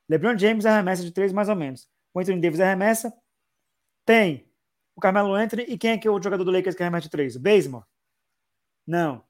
LeBron 0.09 0.37
James 0.39 0.65
arremessa 0.65 1.05
de 1.05 1.13
três 1.13 1.31
mais 1.31 1.51
ou 1.51 1.55
menos. 1.55 1.87
O 2.15 2.21
Anthony 2.21 2.41
Davis 2.41 2.59
arremessa. 2.59 3.13
Tem 4.07 4.51
o 4.97 5.01
Carmelo 5.01 5.35
Anthony. 5.35 5.65
E 5.69 5.77
quem 5.77 5.93
é 5.93 5.99
que 5.99 6.09
é 6.09 6.11
o 6.11 6.23
jogador 6.23 6.43
do 6.43 6.51
Lakers 6.51 6.75
que 6.75 6.83
arremessa 6.83 7.03
de 7.03 7.11
três? 7.11 7.37
O 7.37 7.41
Bazemore? 7.41 7.85
Não. 8.87 9.23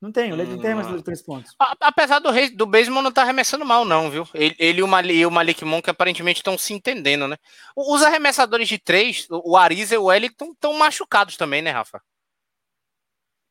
Não 0.00 0.10
tem, 0.10 0.32
o 0.32 0.36
Lakers 0.36 0.54
não 0.54 0.62
tem 0.62 0.70
arremessador 0.70 0.98
de 0.98 1.04
três 1.04 1.20
pontos. 1.20 1.54
Apesar 1.58 2.20
do, 2.20 2.30
rei, 2.30 2.48
do 2.48 2.64
Baseball 2.64 3.02
não 3.02 3.12
tá 3.12 3.20
arremessando 3.20 3.66
mal, 3.66 3.84
não, 3.84 4.10
viu? 4.10 4.26
Ele, 4.32 4.56
ele 4.58 4.78
e, 4.80 4.82
o 4.82 4.88
Malik, 4.88 5.14
e 5.14 5.26
o 5.26 5.30
Malik 5.30 5.62
Monk 5.62 5.90
aparentemente 5.90 6.40
estão 6.40 6.56
se 6.56 6.72
entendendo, 6.72 7.28
né? 7.28 7.36
Os 7.76 8.02
arremessadores 8.02 8.66
de 8.66 8.78
três, 8.78 9.26
o 9.30 9.58
Ariza 9.58 9.94
e 9.94 9.98
o 9.98 10.04
Wellington, 10.04 10.52
estão 10.52 10.72
machucados 10.72 11.36
também, 11.36 11.60
né, 11.60 11.70
Rafa? 11.70 12.00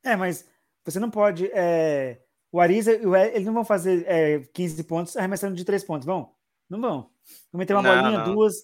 É, 0.10 0.16
mas 0.16 0.46
você 0.86 1.00
não 1.00 1.10
pode. 1.10 1.50
É... 1.54 2.22
O 2.52 2.60
Ariza 2.60 2.94
e 2.94 3.06
o 3.06 3.12
Wellington, 3.12 3.36
eles 3.36 3.46
não 3.46 3.54
vão 3.54 3.66
fazer 3.66 4.04
é, 4.08 4.40
15 4.54 4.84
pontos 4.86 5.16
arremessando 5.16 5.56
de 5.56 5.64
três 5.64 5.84
pontos, 5.84 6.06
vão? 6.06 6.34
Não 6.68 6.82
vão. 6.82 7.12
Vão 7.52 7.60
meter 7.60 7.74
uma 7.74 7.84
não, 7.84 8.02
bolinha, 8.02 8.26
não. 8.26 8.34
duas. 8.34 8.56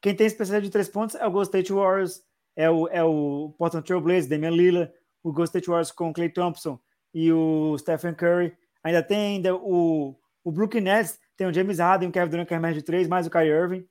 Quem 0.00 0.14
tem 0.14 0.26
especialidade 0.26 0.66
de 0.66 0.72
três 0.72 0.88
pontos 0.88 1.16
é 1.16 1.26
o 1.26 1.30
Ghost 1.30 1.48
State 1.48 1.72
Warriors, 1.72 2.22
é 2.54 2.70
o, 2.70 2.88
é 2.88 3.02
o 3.02 3.54
Portland 3.58 3.86
Trail 3.86 4.02
Blazers, 4.02 4.26
Damian 4.26 4.50
Lillard, 4.50 4.92
o 5.22 5.32
Ghost 5.32 5.50
State 5.50 5.68
Warriors 5.68 5.90
com 5.90 6.10
o 6.10 6.12
Clay 6.12 6.28
Thompson 6.28 6.78
e 7.14 7.32
o 7.32 7.76
Stephen 7.78 8.14
Curry. 8.14 8.54
Ainda 8.84 9.02
tem 9.02 9.36
ainda 9.36 9.54
o, 9.54 10.18
o 10.44 10.52
Brooklyn 10.52 10.82
Nets, 10.82 11.18
tem 11.36 11.46
o 11.46 11.52
James 11.52 11.78
Harden, 11.78 12.08
o 12.08 12.12
Kevin 12.12 12.30
Durant 12.30 12.48
que 12.48 12.54
arremessa 12.54 12.74
de 12.74 12.82
três, 12.82 13.08
mais 13.08 13.26
o 13.26 13.30
Kyrie 13.30 13.50
Irving. 13.50 13.86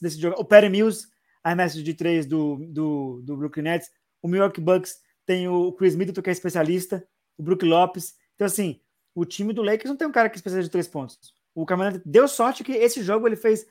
Desse 0.00 0.20
jogo. 0.20 0.36
O 0.38 0.44
Perry 0.44 0.68
Mills 0.68 1.06
arremessa 1.42 1.82
de 1.82 1.94
três 1.94 2.26
do, 2.26 2.56
do, 2.68 3.22
do 3.22 3.36
Brooklyn 3.36 3.62
Nets. 3.62 3.90
O 4.20 4.28
Milwaukee 4.28 4.60
Bucks 4.60 4.96
tem 5.26 5.48
o 5.48 5.72
Chris 5.72 5.96
Middleton, 5.96 6.22
que 6.22 6.30
é 6.30 6.32
especialista. 6.32 7.06
O 7.36 7.42
Brook 7.42 7.64
Lopes. 7.64 8.14
Então, 8.34 8.46
assim, 8.46 8.80
o 9.14 9.24
time 9.24 9.52
do 9.52 9.62
Lakers 9.62 9.90
não 9.90 9.96
tem 9.96 10.06
um 10.06 10.12
cara 10.12 10.28
que 10.28 10.36
é 10.36 10.38
especialista 10.38 10.68
de 10.68 10.72
três 10.72 10.88
pontos. 10.88 11.34
O 11.54 11.64
Camarão 11.64 12.00
deu 12.04 12.26
sorte 12.26 12.64
que 12.64 12.72
esse 12.72 13.02
jogo 13.02 13.26
ele 13.26 13.36
fez 13.36 13.66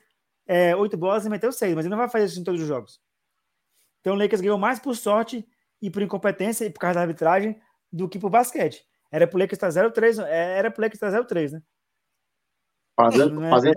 é, 0.46 0.74
oito 0.74 0.96
bolas 0.96 1.26
e 1.26 1.30
meteu 1.30 1.52
seis, 1.52 1.74
mas 1.74 1.84
ele 1.84 1.90
não 1.90 1.98
vai 1.98 2.08
fazer 2.08 2.26
isso 2.26 2.40
em 2.40 2.44
todos 2.44 2.60
os 2.60 2.66
jogos. 2.66 3.00
Então 4.00 4.14
o 4.14 4.18
Lakers 4.18 4.40
ganhou 4.40 4.58
mais 4.58 4.78
por 4.78 4.94
sorte 4.94 5.46
e 5.80 5.90
por 5.90 6.02
incompetência 6.02 6.64
e 6.64 6.70
por 6.70 6.80
causa 6.80 6.94
da 6.94 7.02
arbitragem 7.02 7.60
do 7.92 8.08
que 8.08 8.18
pro 8.18 8.30
basquete. 8.30 8.84
Era 9.10 9.26
pro 9.26 9.38
Lakers 9.38 9.62
estar 9.62 9.68
0-3, 9.68 10.24
era 10.26 10.70
pro 10.70 10.82
Lakers 10.82 11.00
estar 11.00 11.24
0-3, 11.24 11.52
né? 11.52 11.62
Fazendo, 12.96 13.44
é... 13.44 13.50
fazendo, 13.50 13.76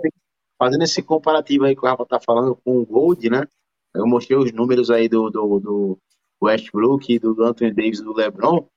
fazendo, 0.57 0.83
esse 0.83 1.01
comparativo 1.03 1.65
aí 1.65 1.75
que 1.75 1.81
o 1.83 1.87
Rafa 1.87 2.05
tá 2.05 2.19
falando 2.19 2.55
com 2.55 2.77
o 2.77 2.85
Gold, 2.85 3.29
né? 3.29 3.43
Eu 3.93 4.07
mostrei 4.07 4.37
os 4.37 4.51
números 4.51 4.89
aí 4.89 5.07
do, 5.07 5.29
do, 5.29 5.59
do 5.59 5.99
Westbrook, 6.41 7.19
do 7.19 7.43
Anthony 7.43 7.73
Davis 7.73 8.01
do 8.01 8.13
LeBron, 8.13 8.67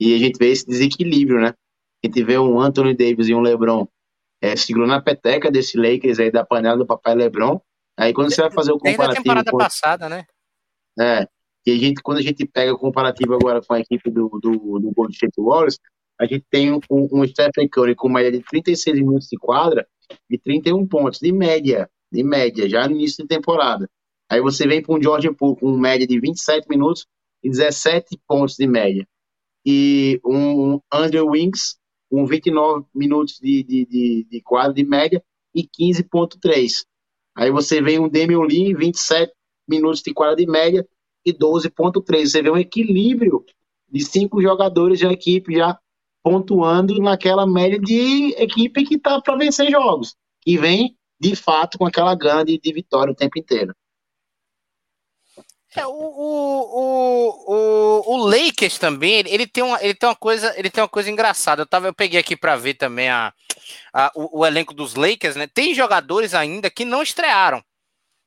e 0.00 0.14
a 0.14 0.18
gente 0.18 0.38
vê 0.38 0.50
esse 0.50 0.66
desequilíbrio, 0.66 1.40
né? 1.40 1.54
A 2.04 2.06
gente 2.06 2.22
vê 2.22 2.38
um 2.38 2.60
Anthony 2.60 2.94
Davis 2.94 3.28
e 3.28 3.34
um 3.34 3.40
LeBron 3.40 3.86
é, 4.40 4.54
segurando 4.54 4.92
a 4.92 5.00
peteca 5.00 5.50
desse 5.50 5.78
Lakers 5.78 6.18
aí 6.18 6.30
da 6.30 6.44
panela 6.44 6.76
do 6.76 6.86
papai 6.86 7.14
LeBron. 7.14 7.60
Aí 7.98 8.12
quando 8.12 8.30
você 8.30 8.42
vai 8.42 8.50
fazer 8.50 8.72
o 8.72 8.78
comparativo... 8.78 9.06
Desde 9.06 9.20
a 9.20 9.22
temporada 9.22 9.50
com... 9.50 9.58
passada, 9.58 10.08
né? 10.08 10.26
É, 10.98 11.26
e 11.66 11.72
a 11.72 11.76
gente, 11.76 12.02
quando 12.02 12.18
a 12.18 12.22
gente 12.22 12.46
pega 12.46 12.72
o 12.72 12.78
comparativo 12.78 13.34
agora 13.34 13.60
com 13.60 13.74
a 13.74 13.80
equipe 13.80 14.10
do, 14.10 14.28
do, 14.40 14.78
do 14.78 14.92
Golden 14.92 15.12
State 15.12 15.34
Warriors, 15.38 15.78
a 16.18 16.24
gente 16.24 16.44
tem 16.50 16.72
um, 16.72 16.80
um 16.90 17.26
Stephen 17.26 17.68
Curry 17.68 17.94
com 17.94 18.08
média 18.08 18.30
de 18.30 18.42
36 18.42 18.98
minutos 18.98 19.28
de 19.28 19.36
quadra 19.36 19.86
e 20.30 20.38
31 20.38 20.86
pontos, 20.86 21.18
de 21.18 21.32
média, 21.32 21.90
de 22.10 22.22
média, 22.22 22.68
já 22.68 22.88
no 22.88 22.94
início 22.94 23.26
da 23.26 23.34
temporada. 23.34 23.88
Aí 24.28 24.40
você 24.40 24.66
vem 24.66 24.82
para 24.82 24.94
um 24.94 25.02
Jordan 25.02 25.34
Poole 25.34 25.60
com 25.60 25.76
média 25.76 26.06
de 26.06 26.18
27 26.18 26.68
minutos 26.68 27.06
e 27.42 27.50
17 27.50 28.18
pontos 28.26 28.56
de 28.56 28.66
média. 28.66 29.06
E 29.64 30.20
um 30.24 30.80
Andrew 30.92 31.30
Winks 31.30 31.76
com 32.10 32.26
29 32.26 32.86
minutos 32.94 33.38
de, 33.40 33.62
de, 33.62 33.86
de, 33.86 34.26
de 34.30 34.42
quadra 34.42 34.74
de 34.74 34.84
média 34.84 35.22
e 35.54 35.62
15.3. 35.62 36.84
Aí 37.36 37.50
você 37.50 37.80
vem 37.80 37.98
um 37.98 38.08
Damian 38.08 38.40
Lee, 38.40 38.74
27 38.74 39.32
minutos 39.68 40.02
de 40.02 40.12
quadra 40.12 40.36
de 40.36 40.46
média 40.46 40.86
e 41.24 41.32
12,3. 41.32 42.26
Você 42.26 42.42
vê 42.42 42.50
um 42.50 42.56
equilíbrio 42.56 43.44
de 43.88 44.04
cinco 44.04 44.40
jogadores 44.40 45.00
da 45.00 45.12
equipe 45.12 45.54
já 45.54 45.78
pontuando 46.22 46.98
naquela 47.00 47.46
média 47.46 47.78
de 47.78 48.34
equipe 48.36 48.84
que 48.84 48.96
está 48.96 49.20
para 49.20 49.36
vencer 49.36 49.70
jogos. 49.70 50.16
E 50.44 50.56
vem, 50.56 50.96
de 51.20 51.36
fato, 51.36 51.78
com 51.78 51.86
aquela 51.86 52.14
gana 52.14 52.44
de, 52.44 52.58
de 52.58 52.72
vitória 52.72 53.12
o 53.12 53.16
tempo 53.16 53.38
inteiro. 53.38 53.74
É, 55.76 55.86
o, 55.86 55.90
o, 55.90 57.44
o, 57.46 58.14
o, 58.14 58.16
Lakers 58.16 58.78
também, 58.78 59.22
ele 59.26 59.46
tem, 59.46 59.62
uma, 59.62 59.82
ele 59.82 59.94
tem 59.94 60.08
uma 60.08 60.16
coisa, 60.16 60.54
ele 60.58 60.70
tem 60.70 60.82
uma 60.82 60.88
coisa 60.88 61.10
engraçada. 61.10 61.62
Eu, 61.62 61.66
tava, 61.66 61.88
eu 61.88 61.94
peguei 61.94 62.18
aqui 62.18 62.34
para 62.34 62.56
ver 62.56 62.74
também 62.74 63.10
a, 63.10 63.32
a 63.92 64.10
o, 64.14 64.40
o, 64.40 64.46
elenco 64.46 64.72
dos 64.72 64.94
Lakers, 64.94 65.36
né? 65.36 65.46
Tem 65.46 65.74
jogadores 65.74 66.32
ainda 66.34 66.70
que 66.70 66.84
não 66.84 67.02
estrearam 67.02 67.62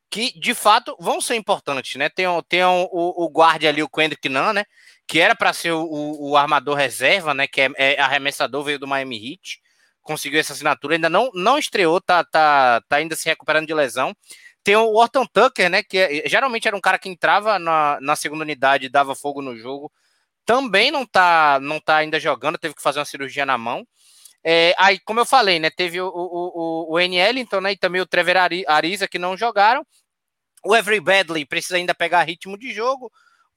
que 0.09 0.37
de 0.39 0.53
fato 0.53 0.95
vão 0.99 1.21
ser 1.21 1.35
importantes, 1.35 1.95
né? 1.95 2.09
Tem, 2.09 2.25
tem 2.47 2.63
o, 2.63 2.87
o 2.91 3.29
guarda 3.29 3.67
ali, 3.67 3.83
o 3.83 3.89
Kendrick 3.89 4.27
Nunn, 4.27 4.53
né? 4.53 4.65
Que 5.07 5.19
era 5.19 5.35
para 5.35 5.53
ser 5.53 5.71
o, 5.71 5.85
o, 6.19 6.37
armador 6.37 6.75
reserva, 6.75 7.33
né? 7.33 7.47
Que 7.47 7.61
é, 7.61 7.69
é, 7.77 7.99
arremessador, 7.99 8.63
veio 8.63 8.79
do 8.79 8.87
Miami 8.87 9.17
Heat, 9.17 9.59
conseguiu 10.01 10.39
essa 10.39 10.53
assinatura, 10.53 10.95
ainda 10.95 11.09
não, 11.09 11.29
não 11.33 11.57
estreou, 11.57 12.01
tá, 12.01 12.23
tá, 12.23 12.81
tá 12.87 12.95
ainda 12.97 13.15
se 13.15 13.29
recuperando 13.29 13.67
de 13.67 13.73
lesão. 13.73 14.15
Tem 14.69 14.75
o 14.75 14.93
Orton 14.93 15.25
Tucker, 15.25 15.67
né? 15.67 15.81
Que 15.81 15.97
é, 15.97 16.29
geralmente 16.29 16.67
era 16.67 16.77
um 16.77 16.79
cara 16.79 16.99
que 16.99 17.09
entrava 17.09 17.57
na, 17.57 17.97
na 17.99 18.15
segunda 18.15 18.43
unidade 18.43 18.85
e 18.85 18.89
dava 18.89 19.15
fogo 19.15 19.41
no 19.41 19.57
jogo. 19.57 19.91
Também 20.45 20.91
não 20.91 21.07
tá, 21.07 21.59
não 21.59 21.79
tá 21.79 21.97
ainda 21.97 22.19
jogando, 22.19 22.55
teve 22.55 22.75
que 22.75 22.81
fazer 22.83 22.99
uma 22.99 23.05
cirurgia 23.05 23.47
na 23.47 23.57
mão. 23.57 23.83
É, 24.43 24.75
aí, 24.77 24.99
como 24.99 25.19
eu 25.19 25.25
falei, 25.25 25.57
né, 25.57 25.71
teve 25.71 25.99
o, 25.99 26.07
o, 26.07 26.91
o, 26.91 26.93
o 26.93 26.99
NL, 26.99 27.39
então, 27.39 27.59
né, 27.59 27.71
e 27.71 27.77
também 27.77 27.99
o 27.99 28.05
Trevor 28.05 28.35
Ariza 28.67 29.07
que 29.07 29.17
não 29.17 29.35
jogaram. 29.35 29.83
O 30.63 30.75
Every 30.75 30.99
Badley 30.99 31.47
precisa 31.47 31.77
ainda 31.77 31.95
pegar 31.95 32.21
ritmo 32.21 32.55
de 32.55 32.71
jogo. 32.71 33.11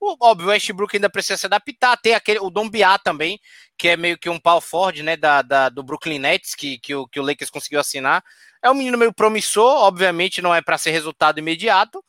O, 0.05 0.17
óbvio, 0.21 0.49
o 0.49 0.51
Westbrook 0.51 0.97
ainda 0.97 1.09
precisa 1.09 1.37
se 1.37 1.47
adaptar. 1.47 1.97
Tem 1.97 2.13
aquele, 2.13 2.41
o 2.41 2.51
Dombiá 2.51 2.99
também, 2.99 3.39
que 3.79 3.87
é 3.87 3.97
meio 3.97 4.19
que 4.19 4.29
um 4.29 4.39
pau 4.39 4.61
Ford, 4.61 4.99
né, 4.99 5.17
da, 5.17 5.43
da, 5.43 5.69
do 5.69 5.81
Brooklyn 5.81 6.19
Nets, 6.19 6.57
que, 6.57 6.77
que, 6.81 6.93
o, 6.93 7.07
que 7.07 7.21
o 7.21 7.23
Lakers 7.23 7.51
conseguiu 7.51 7.79
assinar. 7.79 8.25
É 8.61 8.69
um 8.69 8.75
menino 8.75 8.99
meio 8.99 9.15
promissor, 9.15 9.77
obviamente 9.85 10.43
não 10.43 10.53
é 10.53 10.61
para 10.61 10.77
ser 10.77 10.91
resultado 10.91 11.39
imediato, 11.39 12.05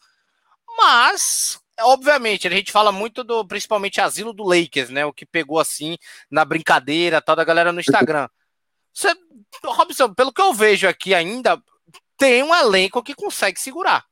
mas 0.76 1.62
obviamente, 1.82 2.48
a 2.48 2.52
gente 2.52 2.72
fala 2.72 2.92
muito 2.92 3.24
do 3.24 3.46
principalmente 3.46 4.02
asilo 4.02 4.34
do 4.34 4.44
Lakers, 4.44 4.90
né? 4.90 5.06
O 5.06 5.14
que 5.14 5.26
pegou 5.26 5.60
assim 5.60 5.96
na 6.32 6.44
brincadeira, 6.44 7.22
tal 7.22 7.36
da 7.36 7.44
galera 7.44 7.72
no 7.72 7.80
Instagram. 7.80 8.28
Você, 8.92 9.14
Robson, 9.64 10.14
pelo 10.16 10.34
que 10.34 10.42
eu 10.42 10.52
vejo 10.52 10.88
aqui 10.88 11.14
ainda, 11.14 11.62
tem 12.18 12.42
um 12.42 12.56
elenco 12.56 13.04
que 13.04 13.14
consegue 13.14 13.60
segurar. 13.60 14.04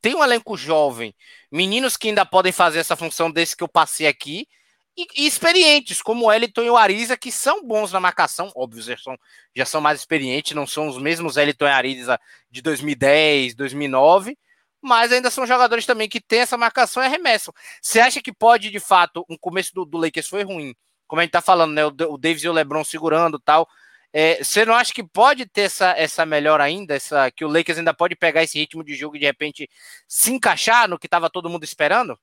Tem 0.00 0.14
um 0.14 0.24
elenco 0.24 0.56
jovem, 0.56 1.14
meninos 1.50 1.96
que 1.96 2.08
ainda 2.08 2.24
podem 2.24 2.52
fazer 2.52 2.78
essa 2.78 2.96
função 2.96 3.30
desse 3.30 3.56
que 3.56 3.62
eu 3.62 3.68
passei 3.68 4.06
aqui, 4.06 4.46
e, 4.96 5.06
e 5.22 5.26
experientes, 5.26 6.02
como 6.02 6.26
o 6.26 6.32
Eliton 6.32 6.62
e 6.62 6.70
o 6.70 6.76
Ariza, 6.76 7.16
que 7.16 7.30
são 7.30 7.64
bons 7.66 7.92
na 7.92 8.00
marcação, 8.00 8.50
óbvio, 8.54 8.82
já 8.82 8.96
são, 8.96 9.16
já 9.54 9.64
são 9.64 9.80
mais 9.80 10.00
experientes, 10.00 10.54
não 10.54 10.66
são 10.66 10.88
os 10.88 10.98
mesmos 10.98 11.36
Eliton 11.36 11.66
e 11.66 11.70
Ariza 11.70 12.20
de 12.50 12.60
2010, 12.60 13.54
2009, 13.54 14.36
mas 14.82 15.12
ainda 15.12 15.30
são 15.30 15.46
jogadores 15.46 15.86
também 15.86 16.08
que 16.08 16.20
têm 16.20 16.40
essa 16.40 16.56
marcação 16.56 17.02
e 17.02 17.06
arremessam. 17.06 17.52
Você 17.80 18.00
acha 18.00 18.20
que 18.20 18.32
pode, 18.32 18.70
de 18.70 18.80
fato, 18.80 19.24
um 19.28 19.36
começo 19.38 19.72
do, 19.74 19.84
do 19.84 19.98
Lakers 19.98 20.28
foi 20.28 20.42
ruim, 20.42 20.74
como 21.06 21.20
a 21.20 21.24
gente 21.24 21.32
tá 21.32 21.40
falando, 21.40 21.72
né? 21.72 21.84
O, 21.84 21.88
o 21.88 22.18
Davis 22.18 22.42
e 22.42 22.48
o 22.48 22.52
LeBron 22.52 22.84
segurando 22.84 23.38
tal. 23.38 23.68
É, 24.12 24.42
você 24.42 24.64
não 24.64 24.74
acha 24.74 24.92
que 24.92 25.04
pode 25.04 25.46
ter 25.46 25.62
essa, 25.62 25.90
essa 25.96 26.26
melhor 26.26 26.60
ainda, 26.60 26.94
essa 26.94 27.30
que 27.30 27.44
o 27.44 27.48
Lakers 27.48 27.78
ainda 27.78 27.94
pode 27.94 28.16
pegar 28.16 28.42
esse 28.42 28.58
ritmo 28.58 28.82
de 28.82 28.94
jogo 28.94 29.16
e 29.16 29.20
de 29.20 29.26
repente 29.26 29.68
se 30.08 30.32
encaixar 30.32 30.88
no 30.88 30.98
que 30.98 31.06
estava 31.06 31.30
todo 31.30 31.48
mundo 31.48 31.64
esperando? 31.64 32.18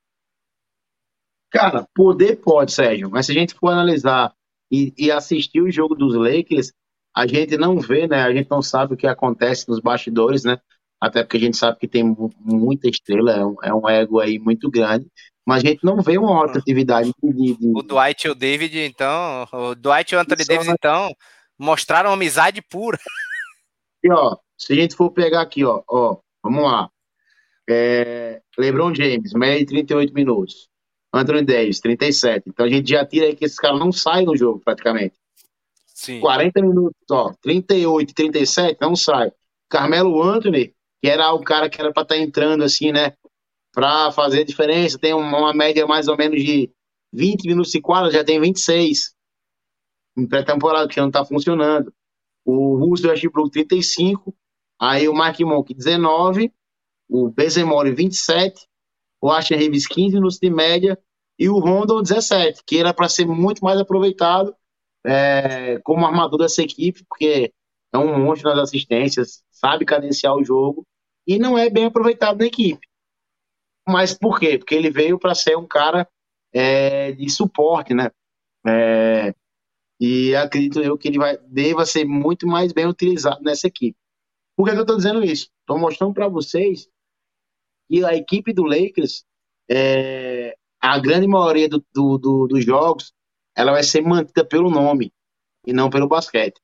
Cara, 1.49 1.87
poder 1.95 2.35
pode, 2.37 2.73
Sérgio, 2.73 3.09
mas 3.09 3.25
se 3.25 3.31
a 3.31 3.35
gente 3.35 3.53
for 3.53 3.69
analisar 3.69 4.33
e, 4.69 4.93
e, 4.97 5.09
assistir 5.09 5.61
o 5.61 5.71
jogo 5.71 5.95
dos 5.95 6.13
Lakers, 6.13 6.73
a 7.15 7.25
gente 7.25 7.55
não 7.55 7.79
vê, 7.79 8.05
né? 8.05 8.21
A 8.23 8.33
gente 8.33 8.49
não 8.51 8.61
sabe 8.61 8.93
o 8.93 8.97
que 8.97 9.07
acontece 9.07 9.67
nos 9.69 9.79
bastidores, 9.79 10.43
né? 10.43 10.59
até 10.99 11.23
porque 11.23 11.37
a 11.37 11.39
gente 11.39 11.57
sabe 11.57 11.77
que 11.77 11.87
tem 11.87 12.03
muita 12.39 12.89
estrela, 12.89 13.31
é 13.31 13.45
um, 13.45 13.55
é 13.63 13.73
um 13.73 13.89
ego 13.89 14.19
aí 14.19 14.39
muito 14.39 14.69
grande, 14.69 15.07
mas 15.45 15.63
a 15.63 15.67
gente 15.67 15.83
não 15.83 16.01
vê 16.01 16.17
uma 16.17 16.35
alta 16.35 16.59
atividade. 16.59 17.11
De, 17.23 17.55
de... 17.55 17.71
O 17.75 17.83
Dwight 17.83 18.27
e 18.27 18.29
o 18.31 18.35
David, 18.35 18.79
então, 18.79 19.47
o 19.51 19.75
Dwight 19.75 20.13
e 20.13 20.17
o 20.17 20.19
Anthony 20.19 20.45
Davis, 20.45 20.67
então, 20.67 21.11
mostraram 21.57 22.11
amizade 22.11 22.61
pura. 22.61 22.97
E, 24.03 24.11
ó, 24.11 24.37
se 24.55 24.73
a 24.73 24.75
gente 24.75 24.95
for 24.95 25.09
pegar 25.09 25.41
aqui, 25.41 25.65
ó, 25.65 25.81
ó 25.89 26.17
vamos 26.43 26.63
lá. 26.63 26.87
É, 27.67 28.41
LeBron 28.55 28.93
James, 28.93 29.33
média 29.33 29.59
de 29.59 29.65
38 29.65 30.13
minutos. 30.13 30.69
Anthony 31.13 31.43
Davis, 31.43 31.79
37. 31.79 32.43
Então 32.47 32.65
a 32.65 32.69
gente 32.69 32.89
já 32.89 33.05
tira 33.05 33.25
aí 33.25 33.35
que 33.35 33.45
esses 33.45 33.57
caras 33.57 33.79
não 33.79 33.91
saem 33.91 34.25
no 34.25 34.37
jogo, 34.37 34.61
praticamente. 34.63 35.15
Sim. 35.87 36.19
40 36.19 36.61
minutos, 36.61 36.95
ó, 37.09 37.33
38, 37.41 38.13
37, 38.13 38.77
não 38.79 38.95
sai. 38.95 39.31
Carmelo 39.67 40.21
Anthony, 40.21 40.73
que 41.01 41.09
era 41.09 41.33
o 41.33 41.43
cara 41.43 41.69
que 41.69 41.81
era 41.81 41.91
para 41.91 42.03
estar 42.03 42.15
tá 42.15 42.21
entrando 42.21 42.63
assim, 42.63 42.91
né? 42.91 43.13
Para 43.73 44.11
fazer 44.11 44.43
diferença. 44.43 44.99
Tem 44.99 45.13
uma, 45.13 45.53
média 45.53 45.85
mais 45.87 46.07
ou 46.07 46.15
menos 46.15 46.41
de 46.41 46.69
20 47.13 47.47
minutos 47.47 47.71
de 47.71 47.81
quadra, 47.81 48.11
já 48.11 48.23
tem 48.23 48.39
26 48.39 49.16
em 50.17 50.27
pré-temporada, 50.27 50.87
que 50.87 50.99
não 50.99 51.07
está 51.07 51.23
funcionando. 51.23 51.93
O 52.43 52.75
Russell 52.77 53.11
Westbrook 53.11 53.51
35, 53.51 54.35
aí 54.79 55.07
o 55.07 55.13
Mark 55.13 55.39
Monk 55.41 55.73
19, 55.73 56.51
o 57.09 57.29
Bezemore 57.29 57.91
27, 57.91 58.67
o 59.21 59.31
Asher 59.31 59.57
Reeves 59.57 59.87
15 59.87 60.15
minutos 60.15 60.39
de 60.39 60.49
média 60.49 60.97
e 61.39 61.49
o 61.49 61.59
Rondon 61.59 62.01
17, 62.01 62.63
que 62.65 62.77
era 62.77 62.93
para 62.93 63.07
ser 63.07 63.27
muito 63.27 63.63
mais 63.63 63.79
aproveitado 63.79 64.55
é, 65.05 65.79
como 65.79 66.05
armador 66.05 66.39
dessa 66.39 66.61
equipe, 66.63 67.05
porque 67.07 67.53
é 67.93 67.97
um 67.97 68.19
monstro 68.19 68.49
nas 68.49 68.59
assistências, 68.59 69.43
sabe 69.51 69.85
cadenciar 69.85 70.35
o 70.35 70.43
jogo 70.43 70.85
e 71.25 71.37
não 71.37 71.57
é 71.57 71.69
bem 71.69 71.85
aproveitado 71.85 72.39
na 72.39 72.45
equipe. 72.45 72.85
Mas 73.87 74.13
por 74.13 74.39
quê? 74.39 74.57
Porque 74.57 74.75
ele 74.75 74.89
veio 74.89 75.17
para 75.17 75.35
ser 75.35 75.57
um 75.57 75.65
cara 75.65 76.07
é, 76.53 77.11
de 77.13 77.29
suporte, 77.29 77.93
né? 77.93 78.11
É, 78.65 79.33
e 79.99 80.35
acredito 80.35 80.79
eu 80.79 80.97
que 80.97 81.07
ele 81.07 81.17
vai, 81.17 81.37
deva 81.47 81.85
ser 81.85 82.05
muito 82.05 82.47
mais 82.47 82.71
bem 82.71 82.85
utilizado 82.85 83.41
nessa 83.41 83.67
equipe. 83.67 83.97
Por 84.55 84.65
que, 84.65 84.71
que 84.71 84.77
eu 84.77 84.81
estou 84.81 84.97
dizendo 84.97 85.23
isso? 85.23 85.49
Estou 85.61 85.77
mostrando 85.77 86.13
para 86.13 86.27
vocês 86.27 86.87
que 87.89 88.03
a 88.03 88.15
equipe 88.15 88.53
do 88.53 88.63
Lakers, 88.63 89.23
é, 89.69 90.55
a 90.81 90.99
grande 90.99 91.27
maioria 91.27 91.69
do, 91.69 91.83
do, 91.93 92.17
do, 92.17 92.47
dos 92.47 92.65
jogos, 92.65 93.13
ela 93.55 93.71
vai 93.71 93.83
ser 93.83 94.01
mantida 94.01 94.45
pelo 94.45 94.69
nome 94.69 95.11
e 95.65 95.73
não 95.73 95.89
pelo 95.89 96.07
basquete. 96.07 96.59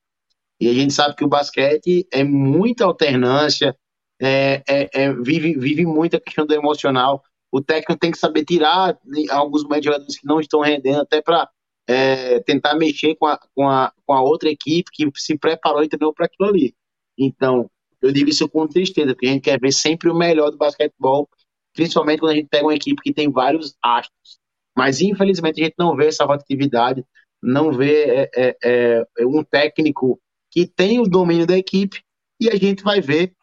E 0.60 0.70
a 0.70 0.74
gente 0.74 0.94
sabe 0.94 1.16
que 1.16 1.26
o 1.26 1.30
basquete 1.30 2.08
é 2.12 2.24
muita 2.24 2.86
alternância, 2.86 3.76
é, 4.22 4.64
é, 4.68 4.90
é, 4.94 5.14
vive, 5.14 5.58
vive 5.58 5.86
muito 5.86 6.16
a 6.16 6.20
questão 6.20 6.46
do 6.46 6.54
emocional. 6.54 7.24
O 7.52 7.62
técnico 7.62 8.00
tem 8.00 8.12
que 8.12 8.18
saber 8.18 8.46
tirar 8.46 8.98
alguns 9.32 9.62
jogadores 9.62 10.18
que 10.18 10.26
não 10.26 10.40
estão 10.40 10.62
rendendo, 10.62 11.02
até 11.02 11.22
para 11.22 11.50
é, 11.88 12.40
tentar 12.42 12.76
mexer 12.76 13.16
com 13.16 13.26
a, 13.26 13.38
com, 13.56 13.68
a, 13.68 13.92
com 14.06 14.14
a 14.14 14.22
outra 14.22 14.50
equipe 14.50 14.90
que 14.92 15.10
se 15.16 15.38
preparou 15.38 15.84
e 15.84 15.90
treinou 15.90 16.14
para 16.14 16.26
aquilo 16.26 16.50
ali. 16.50 16.74
Então, 17.18 17.70
eu 18.02 18.12
digo 18.12 18.30
isso 18.30 18.48
com 18.50 18.68
tristeza, 18.68 19.14
porque 19.14 19.28
a 19.28 19.32
gente 19.32 19.44
quer 19.44 19.60
ver 19.60 19.72
sempre 19.72 20.10
o 20.10 20.16
melhor 20.16 20.50
do 20.50 20.58
basquetebol, 20.58 21.30
principalmente 21.74 22.20
quando 22.20 22.32
a 22.32 22.36
gente 22.36 22.50
pega 22.50 22.66
uma 22.66 22.76
equipe 22.76 23.02
que 23.02 23.14
tem 23.14 23.32
vários 23.32 23.76
astros. 23.82 24.40
Mas, 24.76 25.02
infelizmente, 25.02 25.62
a 25.62 25.66
gente 25.66 25.76
não 25.78 25.96
vê 25.96 26.08
essa 26.08 26.26
rotatividade, 26.26 27.06
não 27.42 27.72
vê 27.72 28.30
é, 28.34 28.58
é, 28.64 29.06
é 29.20 29.26
um 29.26 29.44
técnico 29.44 30.20
que 30.50 30.66
tem 30.66 31.00
o 31.00 31.08
domínio 31.08 31.46
da 31.46 31.58
equipe 31.58 32.02
e 32.40 32.50
a 32.50 32.56
gente 32.56 32.84
vai 32.84 33.02
ver 33.02 33.34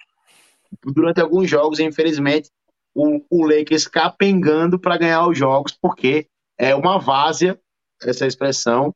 durante 0.85 1.21
alguns 1.21 1.49
jogos, 1.49 1.81
infelizmente, 1.81 2.51
o, 2.95 3.25
o 3.31 3.47
Lakers 3.47 3.87
capengando 3.87 4.79
para 4.79 4.97
ganhar 4.97 5.27
os 5.27 5.37
jogos, 5.37 5.73
porque 5.73 6.27
é 6.59 6.75
uma 6.75 6.99
várzea, 6.99 7.61
essa 8.03 8.27
expressão, 8.27 8.95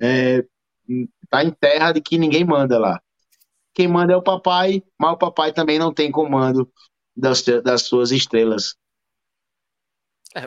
é, 0.00 0.44
tá 1.28 1.44
em 1.44 1.50
terra 1.50 1.92
de 1.92 2.00
que 2.00 2.18
ninguém 2.18 2.44
manda 2.44 2.78
lá. 2.78 3.00
Quem 3.74 3.88
manda 3.88 4.12
é 4.12 4.16
o 4.16 4.22
papai, 4.22 4.82
mas 4.98 5.12
o 5.12 5.18
papai 5.18 5.52
também 5.52 5.78
não 5.78 5.92
tem 5.92 6.10
comando 6.10 6.70
das, 7.14 7.42
das 7.42 7.82
suas 7.82 8.10
estrelas. 8.10 8.74
É, 10.34 10.42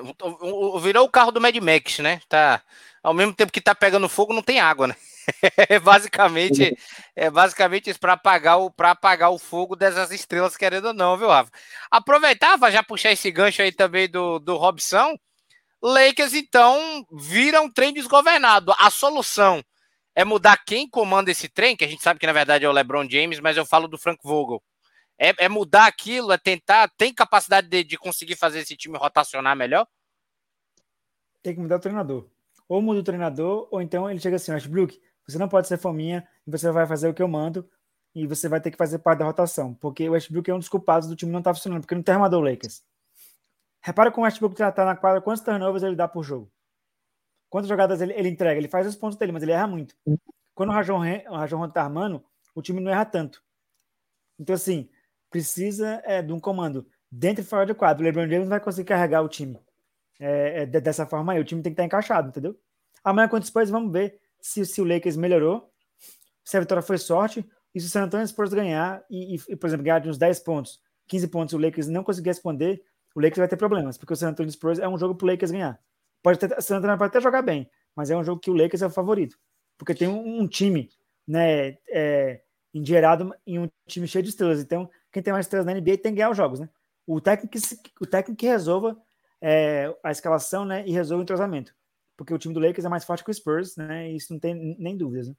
virou 0.82 1.06
o 1.06 1.10
carro 1.10 1.32
do 1.32 1.41
Mad 1.41 1.56
Max, 1.58 2.00
né? 2.00 2.22
Tá, 2.30 2.62
ao 3.02 3.13
mesmo 3.13 3.34
tempo 3.34 3.52
que 3.52 3.62
tá 3.62 3.74
pegando 3.74 4.10
fogo, 4.10 4.34
não 4.34 4.43
tem 4.43 4.60
água, 4.60 4.88
né? 4.88 4.95
é 5.69 5.80
basicamente, 5.80 6.78
é 7.15 7.30
basicamente 7.30 7.89
isso 7.89 8.00
para 8.00 8.13
apagar 8.13 8.60
o 8.60 8.72
para 8.72 8.91
apagar 8.91 9.32
o 9.32 9.39
fogo 9.39 9.76
dessas 9.76 10.12
estrelas, 10.12 10.58
querendo 10.58 10.89
ou 10.89 10.93
não, 10.93 11.17
viu, 11.17 11.28
Rafa? 11.28 11.52
Aproveitava 11.89 12.72
já 12.72 12.84
puxar 12.84 13.12
esse 13.12 13.32
gancho 13.32 13.62
aí 13.62 13.72
também 13.72 14.10
do, 14.10 14.39
do 14.39 14.58
Robson. 14.58 15.17
Lakers, 15.82 16.34
então, 16.34 17.06
vira 17.12 17.62
um 17.62 17.72
trem 17.72 17.94
desgovernado. 17.94 18.74
A 18.78 18.89
solução 18.89 19.63
é 20.15 20.26
mudar 20.26 20.58
quem 20.65 20.89
comanda 20.89 21.32
esse 21.32 21.48
trem, 21.48 21.76
que 21.76 21.86
a 21.86 21.88
gente 21.88 22.04
sabe 22.04 22.20
que 22.20 22.28
na 22.28 22.34
verdade 22.34 22.65
é 22.65 22.70
o 22.70 22.72
LeBron 22.72 23.10
James, 23.10 23.39
mas 23.39 23.56
eu 23.56 23.65
falo 23.65 23.88
do 23.88 23.98
Frank 23.98 24.20
Vogel. 24.24 24.62
É, 25.18 25.46
é 25.46 25.50
mudar 25.50 25.86
aquilo, 25.86 26.32
é 26.32 26.38
tentar, 26.38 26.89
tem 26.98 27.13
capacidade 27.13 27.68
de, 27.68 27.84
de 27.84 27.98
conseguir 27.98 28.36
fazer 28.36 28.60
esse 28.60 28.76
time 28.76 28.98
rotacionar 28.98 29.56
melhor? 29.56 29.88
Tem 31.42 31.54
que 31.54 31.62
mudar 31.62 31.78
o 31.78 31.80
treinador. 31.80 32.28
Ou 32.68 32.82
muda 32.82 33.00
o 33.00 33.04
treinador, 33.04 33.68
ou 33.72 33.82
então 33.82 34.10
ele 34.10 34.20
chega 34.20 34.36
assim, 34.36 34.52
Westbrook, 34.52 35.00
você 35.28 35.38
não 35.38 35.48
pode 35.48 35.68
ser 35.68 35.78
fominha 35.78 36.28
você 36.46 36.72
vai 36.72 36.88
fazer 36.88 37.08
o 37.08 37.13
que 37.13 37.22
eu 37.22 37.28
mando 37.28 37.70
e 38.15 38.26
você 38.26 38.50
vai 38.50 38.60
ter 38.60 38.72
que 38.72 38.78
fazer 38.78 39.00
parte 39.00 39.20
da 39.20 39.26
rotação, 39.26 39.74
porque 39.76 40.10
o 40.10 40.13
Westbrook 40.13 40.50
é 40.50 40.54
um 40.54 40.60
dos 40.60 40.70
culpados 40.70 41.08
do 41.08 41.15
time 41.15 41.32
não 41.32 41.39
estar 41.39 41.52
tá 41.52 41.56
funcionando, 41.56 41.82
porque 41.82 41.96
não 41.96 42.04
tem 42.04 42.15
armador 42.15 42.42
Lakers. 42.44 42.84
Repara 43.82 44.12
como 44.12 44.26
o 44.26 44.26
Westbrook 44.26 44.62
está 44.62 44.86
na 44.86 44.96
quadra, 44.96 45.22
quantos 45.22 45.44
turnovers 45.44 45.84
ele 45.84 45.96
dá 45.96 46.08
por 46.08 46.24
jogo. 46.24 46.52
Quantas 47.50 47.70
jogadas 47.70 48.02
ele, 48.02 48.13
ele, 48.13 48.30
entrega? 48.30 48.60
Ele 48.60 48.68
faz 48.68 48.86
os 48.86 48.96
pontos 48.96 49.18
dele, 49.18 49.32
mas 49.32 49.42
ele 49.42 49.52
erra 49.52 49.68
muito. 49.68 49.96
Quando 50.54 50.70
o 50.70 50.74
Rajon, 50.74 51.00
o 51.30 51.36
Rajon 51.36 51.65
está 51.65 51.84
armando, 51.84 52.24
o 52.54 52.62
time 52.62 52.80
não 52.80 52.92
erra 52.92 53.06
tanto. 53.06 53.42
Então, 54.38 54.54
assim, 54.54 54.89
precisa 55.30 56.02
é, 56.06 56.22
de 56.22 56.32
um 56.32 56.39
comando 56.39 56.88
dentro 57.12 57.44
e 57.44 57.46
fora 57.48 57.65
do 57.65 57.76
quadro. 57.76 58.04
O 58.04 58.06
LeBron 58.06 58.24
James 58.24 58.42
não 58.42 58.50
vai 58.50 58.60
conseguir 58.60 58.88
carregar 58.88 59.22
o 59.22 59.30
time 59.30 59.60
é, 60.20 60.63
é, 60.63 60.65
dessa 60.65 61.06
forma 61.06 61.34
aí. 61.34 61.39
O 61.39 61.44
time 61.44 61.62
tem 61.62 61.72
que 61.72 61.76
estar 61.76 61.86
encaixado, 61.86 62.30
entendeu? 62.30 62.60
Amanhã, 63.04 63.28
quando 63.28 63.46
depois, 63.46 63.70
vamos 63.70 63.92
ver 63.92 64.20
se, 64.42 64.65
se 64.65 64.82
o 64.82 64.86
Lakers 64.86 65.15
melhorou, 65.15 65.72
se 66.44 66.58
a 66.58 66.60
vitória 66.60 66.82
foi 66.82 66.98
sorte, 66.98 67.48
e 67.74 67.80
se 67.80 67.88
o 67.88 67.89
San 67.89 68.04
Antonio 68.04 68.28
Spurs 68.28 68.54
ganhar 68.54 69.04
e, 69.10 69.36
e, 69.36 69.56
por 69.56 69.68
exemplo, 69.68 69.84
ganhar 69.84 70.00
de 70.00 70.10
uns 70.10 70.18
10 70.18 70.39
pontos, 70.39 70.82
15 71.08 71.28
pontos, 71.28 71.54
o 71.54 71.58
Lakers 71.58 71.88
não 71.88 72.04
conseguir 72.04 72.30
responder, 72.30 72.84
o 73.15 73.19
Lakers 73.19 73.38
vai 73.38 73.48
ter 73.48 73.58
problemas, 73.58 73.98
porque 73.98 74.13
o 74.13 74.15
San 74.15 74.30
Antonio 74.30 74.52
Spurs 74.52 74.80
é 74.80 74.88
um 74.88 74.98
jogo 74.98 75.15
para 75.15 75.26
o 75.26 75.30
Lakers 75.30 75.52
ganhar. 75.52 75.80
Pode 76.22 76.38
o 76.45 76.62
San 76.62 76.78
Antonio 76.78 76.98
pode 76.98 77.10
até 77.10 77.22
jogar 77.22 77.41
bem, 77.41 77.69
mas 77.95 78.10
é 78.10 78.15
um 78.15 78.24
jogo 78.24 78.41
que 78.41 78.52
o 78.52 78.54
Lakers 78.54 78.82
é 78.82 78.88
o 78.88 78.89
favorito, 78.89 79.38
porque 79.78 79.95
tem 79.95 80.08
um, 80.08 80.41
um 80.41 80.48
time, 80.48 80.89
né, 81.28 81.78
é, 81.89 82.41
engerado 82.74 83.34
em 83.45 83.60
um 83.60 83.69
time 83.88 84.08
cheio 84.08 84.24
de 84.24 84.30
estrelas. 84.30 84.62
Então, 84.62 84.89
quem 85.12 85.24
tem 85.24 85.34
mais 85.34 85.45
estrelas 85.45 85.65
na 85.65 85.74
NBA 85.74 85.98
tem 85.98 86.12
que 86.12 86.17
ganhar 86.17 86.30
os 86.30 86.38
jogos, 86.38 86.60
né? 86.60 86.69
O 87.06 87.19
técnico, 87.19 87.58
o 88.00 88.06
técnico 88.06 88.39
que 88.39 88.45
resolva 88.45 88.98
é, 89.41 89.93
a 90.04 90.12
escalação 90.12 90.65
né, 90.65 90.84
e 90.86 90.91
resolve 90.91 91.22
o 91.22 91.24
entrosamento. 91.24 91.74
Porque 92.15 92.34
o 92.34 92.38
time 92.38 92.54
do 92.54 92.60
Lakers 92.60 92.86
é 92.86 92.89
mais 92.89 93.06
forte 93.06 93.24
que 93.24 93.32
o 93.32 93.34
Spurs, 93.34 93.76
né? 93.78 94.12
Isso 94.12 94.34
não 94.34 94.39
tem 94.39 94.76
nem 94.78 94.95
dúvidas. 94.95 95.30
Né? 95.30 95.36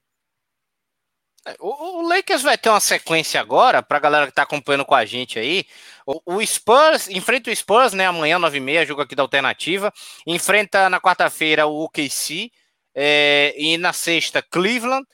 É, 1.47 1.57
o, 1.59 2.01
o, 2.01 2.09
Lakers 2.09 2.43
vai 2.43 2.59
ter 2.59 2.69
uma 2.69 2.81
sequência 2.81 3.41
agora, 3.41 3.83
para 3.83 3.97
a 3.97 4.01
galera 4.01 4.27
que 4.27 4.31
está 4.33 4.43
acompanhando 4.43 4.85
com 4.85 4.95
a 4.95 5.05
gente 5.05 5.39
aí. 5.39 5.65
O, 6.07 6.37
o, 6.37 6.47
Spurs, 6.47 7.09
enfrenta 7.09 7.51
o 7.51 7.57
Spurs, 7.57 7.93
né? 7.93 8.07
Amanhã, 8.07 8.39
9h30, 8.39 8.87
jogo 8.87 9.03
aqui 9.03 9.15
da 9.15 9.23
alternativa. 9.23 9.93
Enfrenta 10.27 10.91
na 10.91 11.01
quarta-feira 11.01 11.67
o 11.67 11.85
OKC. 11.85 12.51
É, 12.95 13.55
e 13.57 13.79
na 13.79 13.93
sexta, 13.93 14.43
Cleveland. 14.43 15.07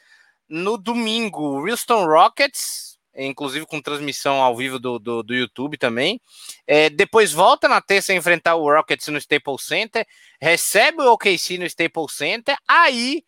No 0.49 0.79
domingo, 0.79 1.69
Houston 1.69 2.07
Rockets, 2.07 2.99
inclusive 3.17 3.67
com 3.67 3.81
transmissão 3.81 4.41
ao 4.43 4.57
vivo 4.57 4.79
do, 4.79 4.99
do, 4.99 5.23
do 5.23 5.35
YouTube 5.35 5.77
também. 5.77 6.21
É, 6.67 6.89
depois 6.89 7.33
volta 7.33 7.69
na 7.69 7.81
terça 7.81 8.13
a 8.13 8.17
enfrentar 8.17 8.55
o 8.57 8.71
Rockets 8.73 9.09
no 9.09 9.19
Staples 9.19 9.65
Center. 9.65 10.07
Recebe 10.41 11.03
o 11.03 11.13
OKC 11.13 11.59
no 11.59 11.67
Staples 11.67 12.13
Center. 12.13 12.57
Aí 12.69 13.25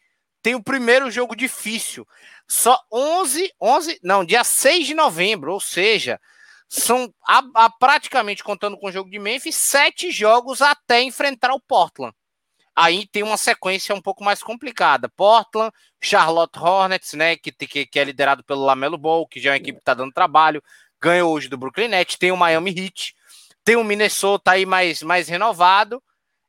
tem 0.48 0.54
o 0.54 0.62
primeiro 0.62 1.10
jogo 1.10 1.36
difícil. 1.36 2.08
Só 2.48 2.80
11, 2.90 3.52
11, 3.60 4.00
não, 4.02 4.24
dia 4.24 4.42
6 4.42 4.86
de 4.86 4.94
novembro, 4.94 5.52
ou 5.52 5.60
seja, 5.60 6.18
são 6.66 7.12
a, 7.28 7.42
a, 7.54 7.68
praticamente 7.68 8.42
contando 8.42 8.78
com 8.78 8.86
o 8.86 8.90
jogo 8.90 9.10
de 9.10 9.18
Memphis, 9.18 9.56
sete 9.56 10.10
jogos 10.10 10.62
até 10.62 11.02
enfrentar 11.02 11.52
o 11.52 11.60
Portland. 11.60 12.14
Aí 12.74 13.06
tem 13.06 13.22
uma 13.22 13.36
sequência 13.36 13.94
um 13.94 14.00
pouco 14.00 14.24
mais 14.24 14.42
complicada. 14.42 15.06
Portland, 15.10 15.70
Charlotte 16.00 16.58
Hornets, 16.58 17.12
né, 17.12 17.36
que, 17.36 17.52
que, 17.52 17.84
que 17.84 18.00
é 18.00 18.04
liderado 18.04 18.42
pelo 18.42 18.64
Lamelo 18.64 18.96
Ball, 18.96 19.26
que 19.26 19.38
já 19.38 19.50
é 19.50 19.52
uma 19.52 19.58
equipe 19.58 19.76
que 19.76 19.82
está 19.82 19.92
dando 19.92 20.14
trabalho, 20.14 20.62
ganhou 20.98 21.30
hoje 21.30 21.48
do 21.48 21.58
Brooklyn 21.58 21.88
Nets, 21.88 22.16
tem 22.16 22.32
o 22.32 22.38
Miami 22.38 22.70
Heat, 22.70 23.14
tem 23.62 23.76
o 23.76 23.84
Minnesota 23.84 24.52
aí 24.52 24.64
mais, 24.64 25.02
mais 25.02 25.28
renovado, 25.28 26.02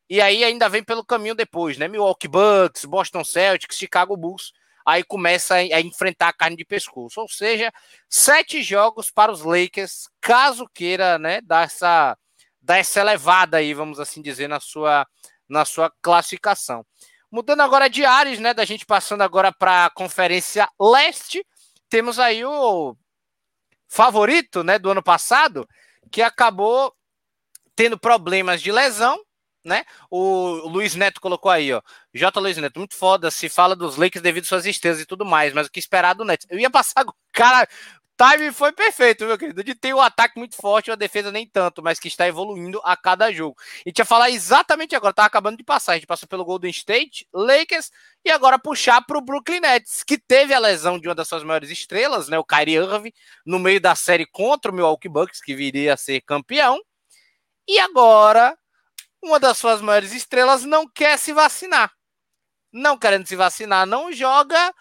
e 0.10 0.20
aí 0.20 0.44
ainda 0.44 0.68
vem 0.68 0.84
pelo 0.84 1.06
caminho 1.06 1.36
depois, 1.36 1.78
né? 1.78 1.88
Milwaukee 1.88 2.28
Bucks, 2.28 2.84
Boston 2.86 3.24
Celtics, 3.24 3.78
Chicago 3.78 4.18
Bulls. 4.18 4.52
Aí 4.86 5.04
começa 5.04 5.56
a, 5.56 5.82
enfrentar 5.82 6.30
a 6.30 6.34
carne 6.34 6.56
de 6.56 6.66
pescoço. 6.66 7.22
Ou 7.22 7.30
seja, 7.30 7.72
sete 8.10 8.64
jogos 8.64 9.12
para 9.12 9.32
os 9.32 9.42
Lakers, 9.42 10.10
caso 10.20 10.68
queira, 10.74 11.20
né, 11.20 11.42
dar 11.42 11.66
essa, 11.66 12.18
dar 12.60 12.78
essa 12.78 13.00
elevada 13.00 13.58
aí, 13.58 13.72
vamos 13.72 14.00
assim 14.00 14.20
dizer, 14.20 14.48
na 14.48 14.60
sua, 14.60 15.06
na 15.48 15.64
sua 15.64 15.94
classificação. 16.02 16.84
Mudando 17.32 17.62
agora 17.62 17.88
de 17.88 18.04
áreas, 18.04 18.40
né, 18.40 18.52
da 18.52 18.66
gente 18.66 18.84
passando 18.84 19.22
agora 19.22 19.52
para 19.52 19.86
a 19.86 19.90
Conferência 19.92 20.68
Leste, 20.82 21.46
temos 21.88 22.18
aí 22.18 22.44
o 22.44 22.96
favorito, 23.88 24.64
né, 24.64 24.80
do 24.80 24.90
ano 24.90 25.04
passado, 25.04 25.68
que 26.12 26.24
acabou 26.24 26.92
tendo 27.76 28.00
problemas 28.00 28.60
de 28.60 28.72
lesão, 28.72 29.20
né? 29.64 29.84
O 30.10 30.68
Luiz 30.68 30.96
Neto 30.96 31.22
colocou 31.22 31.52
aí, 31.52 31.74
ó. 31.74 31.82
J. 32.14 32.40
Luiz 32.40 32.58
Neto, 32.58 32.80
muito 32.80 32.96
foda. 32.96 33.30
Se 33.32 33.50
fala 33.50 33.76
dos 33.76 33.98
Lakers 33.98 34.22
devido 34.22 34.44
às 34.44 34.50
suas 34.50 34.66
estrelas 34.66 35.00
e 35.00 35.06
tudo 35.06 35.26
mais, 35.26 35.54
mas 35.54 35.68
o 35.68 35.72
que 35.72 35.80
esperar 35.80 36.14
do 36.14 36.26
Neto? 36.26 36.46
Eu 36.50 36.60
ia 36.60 36.70
passar. 36.70 37.04
Cara, 37.34 37.68
time 38.20 38.52
foi 38.52 38.74
perfeito, 38.74 39.26
meu 39.26 39.38
querido. 39.38 39.64
De 39.64 39.74
ter 39.74 39.94
um 39.94 40.02
ataque 40.02 40.38
muito 40.38 40.56
forte, 40.56 40.90
uma 40.90 40.98
defesa 40.98 41.32
nem 41.32 41.48
tanto, 41.48 41.82
mas 41.82 42.00
que 42.00 42.08
está 42.10 42.28
evoluindo 42.28 42.82
a 42.84 42.98
cada 42.98 43.32
jogo. 43.32 43.56
E 43.86 43.92
tinha 43.92 44.06
falar 44.06 44.30
exatamente 44.30 44.96
agora, 44.96 45.14
tá 45.14 45.26
acabando 45.26 45.58
de 45.58 45.64
passar. 45.64 45.94
A 45.94 45.96
gente 45.96 46.08
passou 46.08 46.28
pelo 46.28 46.44
Golden 46.44 46.72
State, 46.72 47.26
Lakers, 47.34 47.92
e 48.26 48.30
agora 48.30 48.60
puxar 48.60 49.02
para 49.06 49.18
o 49.18 49.22
Brooklyn 49.22 49.62
Nets, 49.62 50.04
que 50.04 50.18
teve 50.18 50.54
a 50.54 50.60
lesão 50.60 51.00
de 51.00 51.08
uma 51.08 51.16
das 51.16 51.28
suas 51.28 51.44
maiores 51.44 51.70
estrelas, 51.70 52.28
né? 52.28 52.38
O 52.38 52.44
Kyrie 52.44 52.76
Irving, 52.76 53.14
no 53.46 53.58
meio 53.58 53.80
da 53.80 53.96
série 53.96 54.26
contra 54.26 54.72
o 54.72 54.74
Milwaukee 54.76 55.10
Bucks, 55.10 55.42
que 55.42 55.56
viria 55.56 55.94
a 55.94 55.98
ser 55.98 56.22
campeão. 56.22 56.80
E 57.68 57.80
agora 57.80 58.58
uma 59.22 59.40
das 59.40 59.58
suas 59.58 59.82
maiores 59.82 60.14
estrelas 60.14 60.64
não 60.64 60.88
quer 60.88 61.18
se 61.18 61.34
vacinar. 61.34 61.92
Não 62.72 62.98
querendo 62.98 63.28
se 63.28 63.36
vacinar, 63.36 63.86
não 63.86 64.12
joga. 64.12 64.74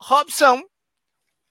Robson. 0.00 0.62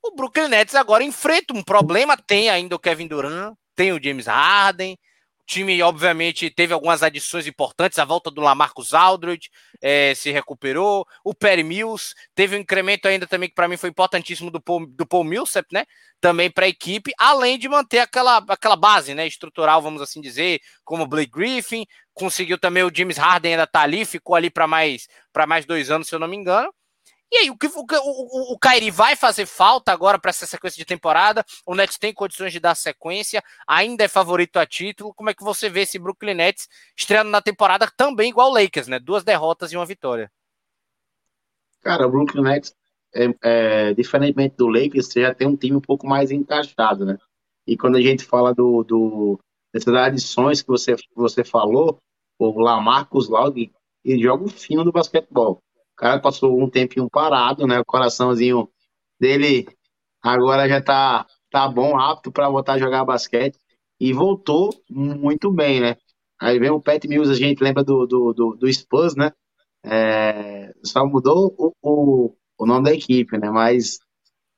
O 0.01 0.15
Brooklyn 0.15 0.49
Nets 0.49 0.75
agora 0.75 1.03
enfrenta 1.03 1.53
um 1.53 1.63
problema. 1.63 2.17
Tem 2.17 2.49
ainda 2.49 2.75
o 2.75 2.79
Kevin 2.79 3.07
Durant, 3.07 3.55
tem 3.75 3.93
o 3.93 4.03
James 4.03 4.27
Harden, 4.27 4.97
time, 5.45 5.81
obviamente, 5.81 6.49
teve 6.49 6.73
algumas 6.73 7.03
adições 7.03 7.47
importantes. 7.47 7.99
A 7.99 8.05
volta 8.05 8.31
do 8.31 8.41
Lamarcus 8.41 8.93
Aldridge 8.93 9.49
é, 9.81 10.13
se 10.15 10.31
recuperou. 10.31 11.05
O 11.23 11.33
Perry 11.33 11.63
Mills 11.63 12.13
teve 12.33 12.55
um 12.55 12.59
incremento 12.59 13.07
ainda 13.07 13.27
também 13.27 13.49
que 13.49 13.55
para 13.55 13.67
mim 13.67 13.77
foi 13.77 13.89
importantíssimo 13.89 14.49
do 14.49 14.61
Paul, 14.61 14.85
do 14.87 15.05
Paul 15.05 15.23
Millsap, 15.23 15.67
né? 15.71 15.85
Também 16.21 16.49
para 16.49 16.65
a 16.65 16.69
equipe, 16.69 17.11
além 17.17 17.59
de 17.59 17.67
manter 17.67 17.99
aquela, 17.99 18.37
aquela 18.47 18.75
base, 18.75 19.13
né? 19.13 19.27
Estrutural, 19.27 19.81
vamos 19.81 20.01
assim 20.01 20.21
dizer, 20.21 20.59
como 20.83 21.03
o 21.03 21.07
Blake 21.07 21.31
Griffin. 21.31 21.85
Conseguiu 22.13 22.57
também 22.59 22.83
o 22.83 22.91
James 22.93 23.17
Harden 23.17 23.53
ainda 23.53 23.67
tá 23.67 23.81
ali, 23.81 24.05
ficou 24.05 24.35
ali 24.35 24.49
para 24.49 24.67
mais 24.67 25.07
para 25.31 25.47
mais 25.47 25.65
dois 25.65 25.89
anos, 25.89 26.07
se 26.07 26.15
eu 26.15 26.19
não 26.19 26.27
me 26.27 26.37
engano. 26.37 26.71
E 27.33 27.37
aí, 27.37 27.49
o 27.49 27.57
que 27.57 27.65
o, 27.65 27.71
o, 27.73 28.53
o 28.53 28.59
Kairi 28.59 28.91
vai 28.91 29.15
fazer 29.15 29.47
falta 29.47 29.91
agora 29.91 30.19
para 30.19 30.29
essa 30.29 30.45
sequência 30.45 30.77
de 30.77 30.85
temporada? 30.85 31.43
O 31.65 31.73
Nets 31.73 31.97
tem 31.97 32.13
condições 32.13 32.53
de 32.53 32.59
dar 32.59 32.75
sequência, 32.75 33.43
ainda 33.67 34.03
é 34.03 34.07
favorito 34.07 34.57
a 34.57 34.67
título. 34.67 35.15
Como 35.15 35.31
é 35.31 35.33
que 35.33 35.43
você 35.43 35.67
vê 35.67 35.81
esse 35.81 35.97
Brooklyn 35.97 36.35
Nets 36.35 36.69
estreando 36.95 37.31
na 37.31 37.41
temporada 37.41 37.91
também 37.97 38.29
igual 38.29 38.51
o 38.51 38.53
Lakers, 38.53 38.87
né? 38.87 38.99
Duas 38.99 39.23
derrotas 39.23 39.73
e 39.73 39.75
uma 39.75 39.83
vitória. 39.83 40.31
Cara, 41.81 42.05
o 42.05 42.11
Brooklyn 42.11 42.43
Nets, 42.43 42.75
é, 43.15 43.33
é, 43.41 43.93
diferentemente 43.95 44.55
do 44.55 44.67
Lakers, 44.67 45.07
você 45.07 45.21
já 45.23 45.33
tem 45.33 45.47
um 45.47 45.55
time 45.55 45.75
um 45.75 45.81
pouco 45.81 46.05
mais 46.05 46.29
encaixado, 46.29 47.03
né? 47.03 47.17
E 47.65 47.75
quando 47.75 47.95
a 47.95 48.01
gente 48.01 48.23
fala 48.23 48.53
do, 48.53 48.83
do 48.83 49.39
dessas 49.73 49.95
adições 49.95 50.61
que 50.61 50.67
você, 50.67 50.95
você 51.15 51.43
falou, 51.43 51.97
o 52.37 52.59
Lamarcus 52.59 53.27
Laug, 53.27 53.71
ele 54.05 54.21
joga 54.21 54.43
o 54.43 54.49
fino 54.49 54.83
do 54.83 54.91
basquetebol 54.91 55.63
o 55.93 55.95
cara 55.95 56.19
passou 56.19 56.59
um 56.59 56.69
tempinho 56.69 57.09
parado, 57.09 57.67
né? 57.67 57.79
O 57.79 57.85
coraçãozinho 57.85 58.67
dele 59.19 59.67
agora 60.21 60.67
já 60.67 60.81
tá, 60.81 61.25
tá 61.51 61.67
bom, 61.67 61.97
apto 61.99 62.31
para 62.31 62.49
voltar 62.49 62.73
a 62.73 62.79
jogar 62.79 63.05
basquete. 63.05 63.57
E 63.99 64.11
voltou 64.11 64.69
muito 64.89 65.51
bem, 65.51 65.79
né? 65.79 65.95
Aí 66.41 66.59
vem 66.59 66.71
o 66.71 66.81
Pat 66.81 67.05
Mills, 67.05 67.31
a 67.31 67.35
gente 67.35 67.63
lembra 67.63 67.83
do, 67.83 68.05
do, 68.05 68.33
do, 68.33 68.55
do 68.55 68.73
Spurs, 68.73 69.15
né? 69.15 69.31
É, 69.85 70.71
só 70.83 71.05
mudou 71.05 71.53
o, 71.57 71.71
o, 71.81 72.35
o, 72.57 72.65
nome 72.65 72.85
da 72.85 72.93
equipe, 72.93 73.37
né? 73.37 73.49
Mas 73.49 73.99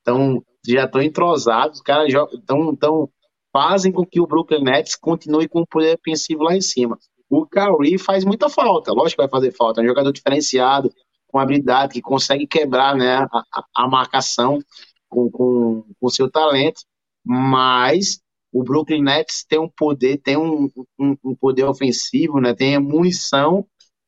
tão, 0.02 0.42
já 0.66 0.84
estão 0.84 1.02
entrosados, 1.02 1.78
os 1.78 1.82
caras 1.82 2.12
tão, 2.46 2.74
tão, 2.74 3.08
fazem 3.52 3.92
com 3.92 4.04
que 4.04 4.20
o 4.20 4.26
Brooklyn 4.26 4.64
Nets 4.64 4.96
continue 4.96 5.48
com 5.48 5.60
o 5.60 5.66
poder 5.66 5.96
ofensivo 5.96 6.42
lá 6.42 6.56
em 6.56 6.60
cima. 6.60 6.98
O 7.28 7.46
Kyrie 7.46 7.98
faz 7.98 8.24
muita 8.24 8.48
falta, 8.48 8.92
lógico 8.92 9.22
que 9.22 9.28
vai 9.28 9.30
fazer 9.30 9.52
falta, 9.52 9.80
é 9.80 9.84
um 9.84 9.88
jogador 9.88 10.12
diferenciado, 10.12 10.92
com 11.36 11.40
habilidade, 11.40 11.92
que 11.92 12.00
consegue 12.00 12.46
quebrar 12.46 12.96
né, 12.96 13.28
a, 13.30 13.64
a 13.76 13.86
marcação 13.86 14.58
com, 15.06 15.30
com, 15.30 15.84
com 16.00 16.08
seu 16.08 16.30
talento, 16.30 16.80
mas 17.22 18.20
o 18.50 18.62
Brooklyn 18.64 19.02
Nets 19.02 19.44
tem 19.46 19.58
um 19.58 19.68
poder, 19.68 20.16
tem 20.16 20.38
um, 20.38 20.70
um, 20.98 21.14
um 21.22 21.34
poder 21.34 21.64
ofensivo, 21.64 22.40
né, 22.40 22.54
tem 22.54 22.78
munição 22.78 23.66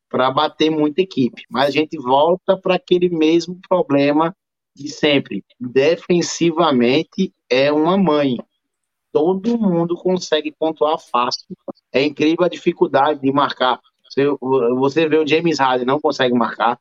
para 0.08 0.30
bater 0.30 0.70
muita 0.70 1.02
equipe. 1.02 1.42
Mas 1.50 1.68
a 1.68 1.70
gente 1.70 1.98
volta 1.98 2.56
para 2.56 2.76
aquele 2.76 3.10
mesmo 3.10 3.60
problema 3.68 4.34
de 4.74 4.88
sempre. 4.88 5.44
Defensivamente 5.60 7.34
é 7.50 7.70
uma 7.70 7.98
mãe. 7.98 8.38
Todo 9.12 9.58
mundo 9.58 9.96
consegue 9.96 10.50
pontuar 10.50 10.98
fácil. 10.98 11.54
É 11.92 12.02
incrível 12.02 12.46
a 12.46 12.48
dificuldade 12.48 13.20
de 13.20 13.30
marcar. 13.30 13.78
Você, 14.08 14.24
você 14.78 15.06
vê 15.06 15.18
o 15.18 15.26
James 15.26 15.58
Harden 15.58 15.86
não 15.86 16.00
consegue 16.00 16.34
marcar. 16.34 16.78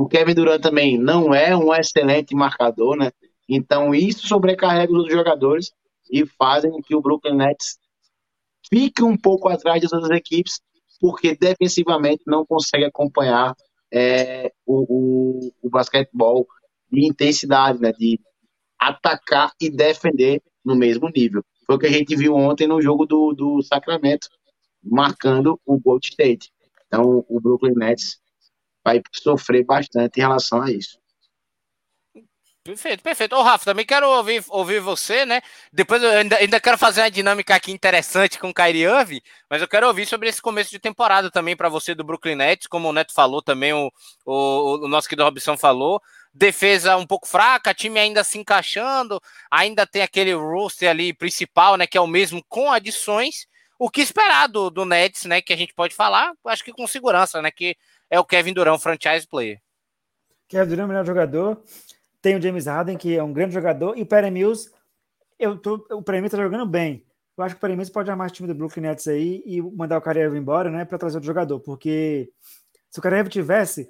O 0.00 0.08
Kevin 0.08 0.32
Durant 0.32 0.62
também 0.62 0.96
não 0.96 1.34
é 1.34 1.54
um 1.54 1.74
excelente 1.74 2.34
marcador, 2.34 2.96
né? 2.96 3.12
Então 3.46 3.94
isso 3.94 4.26
sobrecarrega 4.26 4.90
os 4.90 5.12
jogadores 5.12 5.74
e 6.10 6.24
fazem 6.24 6.80
que 6.80 6.96
o 6.96 7.02
Brooklyn 7.02 7.36
Nets 7.36 7.78
fique 8.70 9.02
um 9.04 9.14
pouco 9.14 9.50
atrás 9.50 9.82
das 9.82 9.92
outras 9.92 10.16
equipes, 10.16 10.58
porque 10.98 11.36
defensivamente 11.36 12.22
não 12.26 12.46
consegue 12.46 12.86
acompanhar 12.86 13.54
é, 13.92 14.50
o, 14.64 14.86
o, 14.88 15.52
o, 15.60 15.68
basquetebol 15.68 16.46
de 16.90 17.06
intensidade, 17.06 17.78
né? 17.78 17.92
De 17.92 18.18
atacar 18.78 19.52
e 19.60 19.68
defender 19.68 20.42
no 20.64 20.74
mesmo 20.74 21.10
nível. 21.14 21.44
Foi 21.66 21.76
o 21.76 21.78
que 21.78 21.86
a 21.86 21.92
gente 21.92 22.16
viu 22.16 22.34
ontem 22.36 22.66
no 22.66 22.80
jogo 22.80 23.04
do, 23.04 23.34
do 23.34 23.60
Sacramento, 23.60 24.30
marcando 24.82 25.60
o 25.66 25.78
Gold 25.78 26.08
State. 26.08 26.50
Então, 26.86 27.22
o 27.28 27.38
Brooklyn 27.38 27.74
Nets 27.74 28.18
vai 28.84 29.02
sofrer 29.12 29.64
bastante 29.64 30.18
em 30.18 30.20
relação 30.20 30.62
a 30.62 30.70
isso. 30.70 31.00
Perfeito, 32.62 33.02
perfeito. 33.02 33.34
Ô, 33.34 33.42
Rafa, 33.42 33.64
também 33.64 33.86
quero 33.86 34.06
ouvir, 34.06 34.44
ouvir 34.50 34.80
você, 34.80 35.24
né? 35.24 35.40
Depois 35.72 36.02
eu 36.02 36.10
ainda, 36.10 36.36
ainda 36.36 36.60
quero 36.60 36.76
fazer 36.76 37.00
uma 37.00 37.10
dinâmica 37.10 37.54
aqui 37.54 37.72
interessante 37.72 38.38
com 38.38 38.50
o 38.50 38.54
Kyrie 38.54 38.84
Irving, 38.84 39.22
mas 39.48 39.62
eu 39.62 39.68
quero 39.68 39.86
ouvir 39.86 40.06
sobre 40.06 40.28
esse 40.28 40.42
começo 40.42 40.70
de 40.70 40.78
temporada 40.78 41.30
também 41.30 41.56
para 41.56 41.70
você 41.70 41.94
do 41.94 42.04
Brooklyn 42.04 42.36
Nets, 42.36 42.66
como 42.66 42.88
o 42.88 42.92
Neto 42.92 43.14
falou 43.14 43.40
também, 43.40 43.72
o, 43.72 43.90
o, 44.26 44.84
o 44.84 44.88
nosso 44.88 45.08
querido 45.08 45.24
Robson 45.24 45.56
falou. 45.56 46.02
Defesa 46.34 46.96
um 46.98 47.06
pouco 47.06 47.26
fraca, 47.26 47.72
time 47.72 47.98
ainda 47.98 48.22
se 48.22 48.38
encaixando, 48.38 49.20
ainda 49.50 49.86
tem 49.86 50.02
aquele 50.02 50.34
roster 50.34 50.90
ali 50.90 51.14
principal, 51.14 51.76
né? 51.76 51.86
Que 51.86 51.96
é 51.96 52.00
o 52.00 52.06
mesmo 52.06 52.44
com 52.46 52.70
adições. 52.70 53.46
o 53.78 53.90
que 53.90 54.02
esperar 54.02 54.48
do, 54.48 54.68
do 54.68 54.84
Nets, 54.84 55.24
né? 55.24 55.40
Que 55.40 55.54
a 55.54 55.56
gente 55.56 55.72
pode 55.72 55.94
falar, 55.94 56.34
acho 56.46 56.62
que 56.62 56.72
com 56.72 56.86
segurança, 56.86 57.40
né? 57.40 57.50
Que 57.50 57.74
é 58.10 58.18
o 58.18 58.24
Kevin 58.24 58.52
Durant, 58.52 58.80
franchise 58.80 59.26
player. 59.26 59.60
Kevin 60.48 60.70
Durant 60.70 60.84
é 60.84 60.88
melhor 60.88 61.06
jogador. 61.06 61.62
Tem 62.20 62.36
o 62.36 62.42
James 62.42 62.66
Harden, 62.66 62.98
que 62.98 63.16
é 63.16 63.22
um 63.22 63.32
grande 63.32 63.54
jogador, 63.54 63.96
e 63.96 64.02
o 64.02 64.06
Perry 64.06 64.30
Mills, 64.30 64.70
eu 65.38 65.56
tô, 65.56 65.86
o 65.90 66.02
Perry 66.02 66.18
Mills 66.18 66.36
tá 66.36 66.42
jogando 66.42 66.66
bem. 66.66 67.06
Eu 67.36 67.44
acho 67.44 67.54
que 67.54 67.58
o 67.58 67.60
Perry 67.62 67.74
Mills 67.74 67.90
pode 67.90 68.10
armar 68.10 68.28
o 68.28 68.30
time 68.30 68.46
do 68.46 68.54
Brooklyn 68.54 68.82
Nets 68.82 69.08
aí 69.08 69.42
e 69.46 69.62
mandar 69.62 69.96
o 69.96 70.02
Kyrie 70.02 70.26
embora, 70.36 70.70
né, 70.70 70.84
para 70.84 70.98
trazer 70.98 71.16
outro 71.16 71.26
jogador, 71.26 71.60
porque 71.60 72.30
se 72.90 72.98
o 72.98 73.02
Kyrie 73.02 73.26
tivesse 73.28 73.88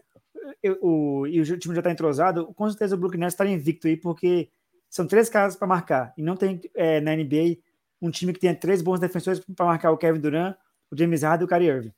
eu, 0.63 0.79
o, 0.81 1.27
e 1.27 1.41
o 1.41 1.59
time 1.59 1.75
já 1.75 1.83
tá 1.83 1.91
entrosado, 1.91 2.53
com 2.55 2.69
certeza 2.69 2.95
o 2.95 2.99
Brooklyn 2.99 3.21
Nets 3.21 3.35
estaria 3.35 3.53
invicto 3.53 3.89
aí, 3.89 3.97
porque 3.97 4.51
são 4.89 5.07
três 5.07 5.29
caras 5.29 5.57
para 5.57 5.67
marcar, 5.67 6.13
e 6.17 6.23
não 6.23 6.37
tem 6.37 6.61
é, 6.75 7.01
na 7.01 7.17
NBA 7.17 7.57
um 8.01 8.11
time 8.11 8.33
que 8.33 8.39
tenha 8.39 8.55
três 8.55 8.81
bons 8.81 9.01
defensores 9.01 9.41
para 9.57 9.67
marcar 9.67 9.91
o 9.91 9.99
Kevin 9.99 10.21
Durant, 10.21 10.57
o 10.91 10.97
James 10.97 11.23
Harden 11.23 11.43
e 11.43 11.47
o 11.47 11.49
Kyrie 11.49 11.69
Irving. 11.69 11.95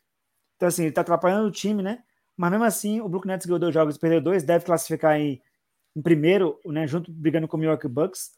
Então, 0.57 0.69
assim, 0.69 0.85
ele 0.85 0.93
tá 0.93 1.01
atrapalhando 1.01 1.49
o 1.49 1.53
time, 1.53 1.83
né? 1.83 2.03
Mas 2.43 2.51
mesmo 2.51 2.65
assim, 2.65 3.01
o 3.01 3.09
Brooklyn 3.09 3.35
Nets 3.35 3.47
ganhou 3.47 3.61
dois 3.61 3.73
jogos 3.73 3.95
e 3.95 4.01
perdeu 4.01 4.21
dois, 4.21 4.43
deve 4.43 4.65
classificar 4.65 5.17
em, 5.17 5.41
em 5.95 6.03
primeiro, 6.03 6.59
né, 6.67 6.89
junto 6.89 7.13
brigando 7.13 7.47
com 7.47 7.57
o 7.57 7.61
Milwaukee 7.61 7.87
Bucks. 7.87 8.33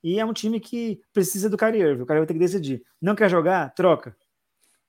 E 0.00 0.20
é 0.20 0.24
um 0.24 0.32
time 0.32 0.60
que 0.60 1.00
precisa 1.12 1.50
do 1.50 1.56
Kyrie 1.56 1.82
Irving. 1.82 2.02
O 2.02 2.06
cara 2.06 2.20
vai 2.20 2.26
ter 2.28 2.34
que 2.34 2.38
decidir. 2.38 2.84
Não 3.02 3.16
quer 3.16 3.28
jogar? 3.28 3.74
Troca. 3.74 4.16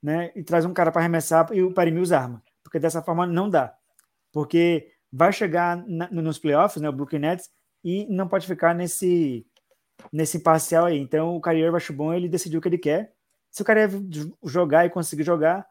Né? 0.03 0.31
E 0.35 0.43
traz 0.43 0.65
um 0.65 0.71
cara 0.71 0.91
para 0.91 1.01
arremessar 1.01 1.51
e 1.51 1.63
o 1.63 1.73
Perry 1.73 1.89
Mills 1.89 2.13
arma. 2.13 2.43
Porque 2.63 2.77
dessa 2.77 3.01
forma 3.01 3.25
não 3.25 3.49
dá. 3.49 3.75
Porque 4.31 4.91
vai 5.11 5.33
chegar 5.33 5.83
na, 5.87 6.07
nos 6.11 6.37
playoffs, 6.37 6.79
né, 6.79 6.87
o 6.87 6.93
Brooklyn 6.93 7.21
Nets, 7.21 7.49
e 7.83 8.05
não 8.07 8.27
pode 8.27 8.45
ficar 8.45 8.75
nesse 8.75 9.47
nesse 10.13 10.43
parcial 10.43 10.85
aí. 10.85 10.99
Então 10.99 11.35
o 11.35 11.41
Kyrie 11.41 11.63
Irving 11.63 11.93
bom, 11.95 12.13
ele 12.13 12.29
decidiu 12.29 12.59
o 12.59 12.61
que 12.61 12.69
ele 12.69 12.77
quer. 12.77 13.13
Se 13.49 13.63
o 13.63 13.65
Kyrie 13.65 13.89
jogar 14.43 14.85
e 14.85 14.91
conseguir 14.91 15.23
jogar, 15.23 15.65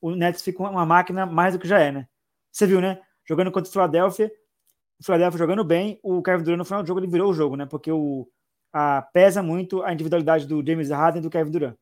o 0.00 0.14
Nets 0.14 0.40
fica 0.40 0.62
uma 0.62 0.86
máquina 0.86 1.26
mais 1.26 1.54
do 1.54 1.58
que 1.58 1.66
já 1.66 1.80
é, 1.80 1.90
né? 1.90 2.08
Você 2.52 2.66
viu, 2.66 2.80
né? 2.80 3.00
Jogando 3.26 3.50
contra 3.50 3.68
o 3.68 3.72
Philadelphia, 3.72 4.30
o 5.00 5.04
Philadelphia 5.04 5.38
jogando 5.38 5.64
bem, 5.64 5.98
o 6.02 6.22
Kevin 6.22 6.44
Durant 6.44 6.58
no 6.58 6.64
final 6.64 6.82
do 6.82 6.86
jogo 6.86 7.00
ele 7.00 7.10
virou 7.10 7.30
o 7.30 7.34
jogo, 7.34 7.56
né? 7.56 7.66
Porque 7.66 7.90
o, 7.90 8.28
a, 8.72 9.02
pesa 9.02 9.42
muito 9.42 9.82
a 9.82 9.92
individualidade 9.92 10.46
do 10.46 10.64
James 10.64 10.90
Harden 10.90 11.20
e 11.20 11.22
do 11.22 11.30
Kevin 11.30 11.50
Durant. 11.50 11.76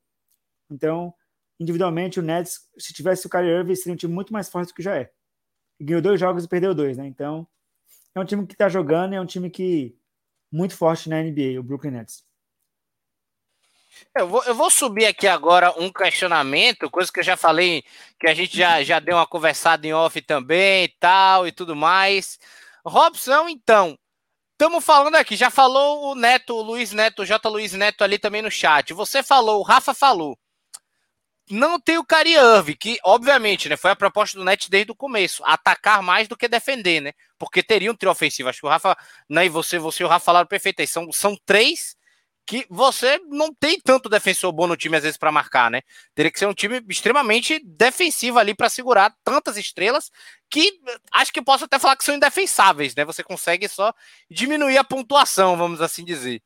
Então, 0.70 1.12
individualmente, 1.58 2.20
o 2.20 2.22
Nets, 2.22 2.60
se 2.78 2.92
tivesse 2.92 3.26
o 3.26 3.30
Kyrie 3.30 3.50
Irving, 3.50 3.74
seria 3.74 3.94
um 3.94 3.96
time 3.96 4.14
muito 4.14 4.32
mais 4.32 4.48
forte 4.48 4.68
do 4.68 4.74
que 4.74 4.82
já 4.82 4.96
é. 4.96 5.10
Ganhou 5.80 6.00
dois 6.00 6.20
jogos 6.20 6.44
e 6.44 6.48
perdeu 6.48 6.74
dois, 6.74 6.96
né? 6.96 7.06
Então, 7.06 7.46
é 8.14 8.20
um 8.20 8.24
time 8.24 8.46
que 8.46 8.54
está 8.54 8.68
jogando, 8.68 9.14
é 9.14 9.20
um 9.20 9.26
time 9.26 9.50
que 9.50 9.96
muito 10.50 10.76
forte 10.76 11.08
na 11.08 11.22
NBA, 11.22 11.58
o 11.58 11.62
Brooklyn 11.62 11.92
Nets. 11.92 12.24
Eu 14.14 14.28
vou, 14.28 14.42
eu 14.44 14.54
vou 14.54 14.70
subir 14.70 15.06
aqui 15.06 15.26
agora 15.26 15.72
um 15.78 15.92
questionamento, 15.92 16.90
coisa 16.90 17.12
que 17.12 17.20
eu 17.20 17.24
já 17.24 17.36
falei, 17.36 17.84
que 18.18 18.28
a 18.28 18.34
gente 18.34 18.56
já, 18.56 18.82
já 18.82 18.98
deu 18.98 19.16
uma 19.16 19.26
conversada 19.26 19.86
em 19.86 19.92
off 19.92 20.20
também 20.22 20.84
e 20.84 20.88
tal 20.98 21.46
e 21.46 21.52
tudo 21.52 21.76
mais. 21.76 22.38
Robson, 22.84 23.48
então, 23.48 23.98
estamos 24.52 24.84
falando 24.84 25.16
aqui, 25.16 25.36
já 25.36 25.50
falou 25.50 26.12
o 26.12 26.14
Neto, 26.14 26.54
o 26.54 26.62
Luiz 26.62 26.92
Neto, 26.92 27.22
o 27.22 27.26
J. 27.26 27.48
Luiz 27.48 27.72
Neto 27.72 28.02
ali 28.02 28.18
também 28.18 28.42
no 28.42 28.50
chat. 28.50 28.92
Você 28.92 29.22
falou, 29.22 29.60
o 29.60 29.62
Rafa 29.62 29.94
falou. 29.94 30.38
Não 31.50 31.80
tem 31.80 31.98
o 31.98 32.04
Cari 32.04 32.34
que 32.78 32.96
obviamente, 33.04 33.68
né, 33.68 33.76
foi 33.76 33.90
a 33.90 33.96
proposta 33.96 34.38
do 34.38 34.44
Net 34.44 34.70
desde 34.70 34.92
o 34.92 34.94
começo, 34.94 35.42
atacar 35.44 36.00
mais 36.00 36.28
do 36.28 36.36
que 36.36 36.46
defender, 36.46 37.00
né? 37.00 37.12
Porque 37.36 37.60
teria 37.60 37.90
um 37.90 37.96
trio 37.96 38.12
ofensivo. 38.12 38.48
Acho 38.48 38.60
que 38.60 38.66
o 38.66 38.68
Rafa, 38.68 38.96
né, 39.28 39.46
e 39.46 39.48
você, 39.48 39.76
você 39.76 40.04
e 40.04 40.06
o 40.06 40.08
Rafa 40.08 40.24
falaram 40.24 40.46
perfeito. 40.46 40.86
São, 40.86 41.10
são 41.10 41.36
três 41.44 41.96
que 42.50 42.66
você 42.68 43.16
não 43.28 43.54
tem 43.54 43.78
tanto 43.78 44.08
defensor 44.08 44.50
bom 44.50 44.66
no 44.66 44.76
time 44.76 44.96
às 44.96 45.04
vezes 45.04 45.16
para 45.16 45.30
marcar, 45.30 45.70
né? 45.70 45.82
Teria 46.16 46.32
que 46.32 46.38
ser 46.38 46.46
um 46.46 46.52
time 46.52 46.84
extremamente 46.88 47.60
defensivo 47.64 48.40
ali 48.40 48.56
para 48.56 48.68
segurar 48.68 49.14
tantas 49.22 49.56
estrelas 49.56 50.10
que 50.50 50.80
acho 51.12 51.32
que 51.32 51.40
posso 51.40 51.66
até 51.66 51.78
falar 51.78 51.94
que 51.94 52.02
são 52.02 52.16
indefensáveis, 52.16 52.92
né? 52.96 53.04
Você 53.04 53.22
consegue 53.22 53.68
só 53.68 53.94
diminuir 54.28 54.78
a 54.78 54.82
pontuação, 54.82 55.56
vamos 55.56 55.80
assim 55.80 56.04
dizer. 56.04 56.42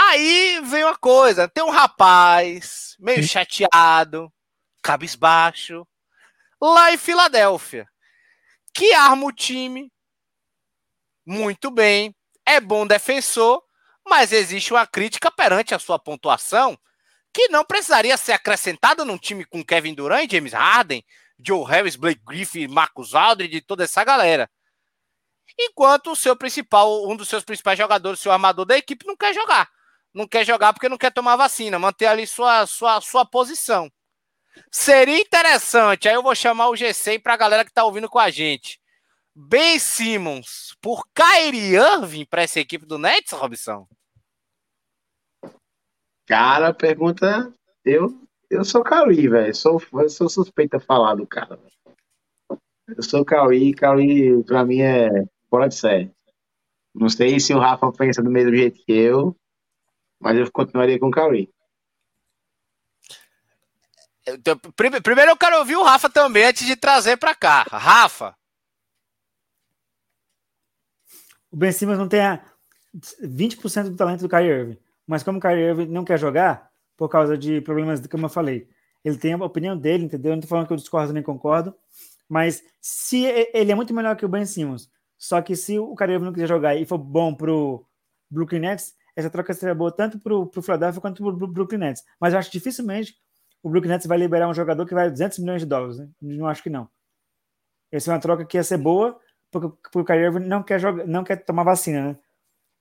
Aí 0.00 0.62
vem 0.64 0.84
uma 0.84 0.96
coisa, 0.96 1.46
tem 1.46 1.62
um 1.62 1.68
rapaz 1.68 2.96
meio 2.98 3.22
chateado, 3.22 4.32
cabisbaixo, 4.82 5.86
lá 6.58 6.90
em 6.90 6.96
Filadélfia, 6.96 7.86
que 8.72 8.94
arma 8.94 9.26
o 9.26 9.32
time 9.32 9.92
muito 11.26 11.70
bem, 11.70 12.16
é 12.46 12.62
bom 12.62 12.86
defensor, 12.86 13.62
mas 14.06 14.32
existe 14.32 14.72
uma 14.72 14.86
crítica 14.86 15.30
perante 15.30 15.74
a 15.74 15.78
sua 15.78 15.98
pontuação 15.98 16.78
que 17.32 17.48
não 17.48 17.64
precisaria 17.64 18.16
ser 18.16 18.32
acrescentada 18.32 19.04
num 19.04 19.18
time 19.18 19.44
com 19.44 19.62
Kevin 19.62 19.92
Durant, 19.94 20.30
James 20.30 20.54
Harden, 20.54 21.04
Joe 21.38 21.66
Harris, 21.66 21.96
Blake 21.96 22.22
Griffin, 22.26 22.66
Marcus 22.66 23.14
Aldridge, 23.14 23.60
toda 23.60 23.84
essa 23.84 24.02
galera. 24.02 24.48
Enquanto 25.58 26.12
o 26.12 26.16
seu 26.16 26.34
principal, 26.34 27.06
um 27.08 27.16
dos 27.16 27.28
seus 27.28 27.44
principais 27.44 27.78
jogadores, 27.78 28.20
seu 28.20 28.32
armador 28.32 28.64
da 28.64 28.78
equipe, 28.78 29.06
não 29.06 29.16
quer 29.16 29.34
jogar. 29.34 29.68
Não 30.14 30.26
quer 30.26 30.46
jogar 30.46 30.72
porque 30.72 30.88
não 30.88 30.96
quer 30.96 31.12
tomar 31.12 31.36
vacina, 31.36 31.78
manter 31.78 32.06
ali 32.06 32.26
sua, 32.26 32.66
sua, 32.66 33.00
sua 33.02 33.26
posição. 33.26 33.90
Seria 34.70 35.20
interessante, 35.20 36.08
aí 36.08 36.14
eu 36.14 36.22
vou 36.22 36.34
chamar 36.34 36.68
o 36.68 36.72
G100 36.72 37.22
para 37.22 37.34
a 37.34 37.36
galera 37.36 37.64
que 37.64 37.70
está 37.70 37.84
ouvindo 37.84 38.08
com 38.08 38.18
a 38.18 38.30
gente. 38.30 38.80
Ben 39.34 39.78
Simmons 39.78 40.74
por 40.80 41.06
Kyrie 41.14 41.74
Irving 41.74 42.24
para 42.24 42.42
essa 42.42 42.58
equipe 42.58 42.86
do 42.86 42.96
Nets, 42.96 43.32
Robson? 43.32 43.86
Cara, 46.26 46.74
pergunta. 46.74 47.52
Eu, 47.84 48.20
eu 48.50 48.64
sou 48.64 48.82
Cauí, 48.82 49.28
velho. 49.28 49.54
Sou, 49.54 49.80
eu 49.94 50.08
sou 50.08 50.28
suspeito 50.28 50.76
a 50.76 50.80
falar 50.80 51.14
do 51.14 51.26
cara. 51.26 51.58
Eu 52.88 53.02
sou 53.02 53.24
Cauí, 53.24 53.72
Cauí 53.72 54.42
pra 54.44 54.64
mim 54.64 54.80
é 54.80 55.08
fora 55.48 55.68
de 55.68 55.76
série. 55.76 56.10
Não 56.94 57.08
sei 57.08 57.38
se 57.38 57.54
o 57.54 57.58
Rafa 57.58 57.92
pensa 57.92 58.22
do 58.22 58.30
mesmo 58.30 58.54
jeito 58.56 58.82
que 58.84 58.92
eu, 58.92 59.36
mas 60.18 60.36
eu 60.36 60.50
continuaria 60.50 60.98
com 60.98 61.08
o 61.08 61.10
Cauí. 61.10 61.48
Primeiro 65.02 65.30
eu 65.30 65.36
quero 65.36 65.58
ouvir 65.58 65.76
o 65.76 65.84
Rafa 65.84 66.10
também 66.10 66.46
antes 66.46 66.66
de 66.66 66.74
trazer 66.74 67.16
para 67.16 67.34
cá. 67.34 67.62
Rafa. 67.70 68.34
O 71.50 71.56
Ben 71.56 71.70
Simmons 71.70 71.98
não 71.98 72.08
tem 72.08 72.20
20% 73.22 73.90
do 73.90 73.96
talento 73.96 74.22
do 74.22 74.28
Kyrie 74.28 74.50
Irving. 74.50 74.85
Mas 75.06 75.22
como 75.22 75.38
o 75.38 75.40
Kyrie 75.40 75.68
Irving 75.68 75.86
não 75.86 76.04
quer 76.04 76.18
jogar, 76.18 76.70
por 76.96 77.08
causa 77.08 77.36
de 77.36 77.60
problemas, 77.60 78.04
como 78.06 78.26
eu 78.26 78.30
falei, 78.30 78.68
ele 79.04 79.16
tem 79.16 79.34
a 79.34 79.36
opinião 79.36 79.76
dele, 79.76 80.04
entendeu? 80.04 80.32
Eu 80.32 80.36
não 80.36 80.42
tô 80.42 80.48
falando 80.48 80.66
que 80.66 80.72
eu 80.72 80.76
discordo 80.76 81.12
nem 81.12 81.22
concordo, 81.22 81.74
mas 82.28 82.62
se 82.80 83.24
ele 83.54 83.70
é 83.70 83.74
muito 83.74 83.94
melhor 83.94 84.16
que 84.16 84.24
o 84.24 84.28
Ben 84.28 84.44
Simmons, 84.44 84.90
só 85.16 85.40
que 85.40 85.54
se 85.54 85.78
o 85.78 85.94
Kyrie 85.94 86.14
Irving 86.14 86.26
não 86.26 86.32
quiser 86.32 86.48
jogar 86.48 86.74
e 86.76 86.84
for 86.84 86.98
bom 86.98 87.34
pro 87.34 87.86
Brooklyn 88.30 88.60
Nets, 88.60 88.94
essa 89.14 89.30
troca 89.30 89.54
seria 89.54 89.74
boa 89.74 89.90
tanto 89.90 90.18
pro, 90.18 90.46
pro 90.46 90.62
Philadelphia 90.62 91.00
quanto 91.00 91.22
pro 91.22 91.46
Brooklyn 91.46 91.78
Nets. 91.78 92.04
Mas 92.20 92.32
eu 92.32 92.38
acho 92.38 92.50
dificilmente 92.50 93.14
o 93.62 93.70
Brooklyn 93.70 93.92
Nets 93.92 94.06
vai 94.06 94.18
liberar 94.18 94.48
um 94.48 94.54
jogador 94.54 94.84
que 94.86 94.94
vai 94.94 95.10
200 95.10 95.38
milhões 95.38 95.62
de 95.62 95.66
dólares, 95.66 95.98
né? 95.98 96.08
Não 96.20 96.46
acho 96.46 96.62
que 96.62 96.70
não. 96.70 96.88
Essa 97.90 98.10
é 98.10 98.14
uma 98.14 98.20
troca 98.20 98.44
que 98.44 98.56
ia 98.56 98.62
ser 98.62 98.76
boa, 98.76 99.18
porque, 99.50 99.68
porque 99.82 99.98
o 99.98 100.04
Kyrie 100.04 100.24
Irving 100.26 100.46
não 100.46 100.62
quer, 100.62 100.78
jogar, 100.78 101.06
não 101.06 101.24
quer 101.24 101.36
tomar 101.36 101.62
vacina, 101.62 102.08
né? 102.08 102.18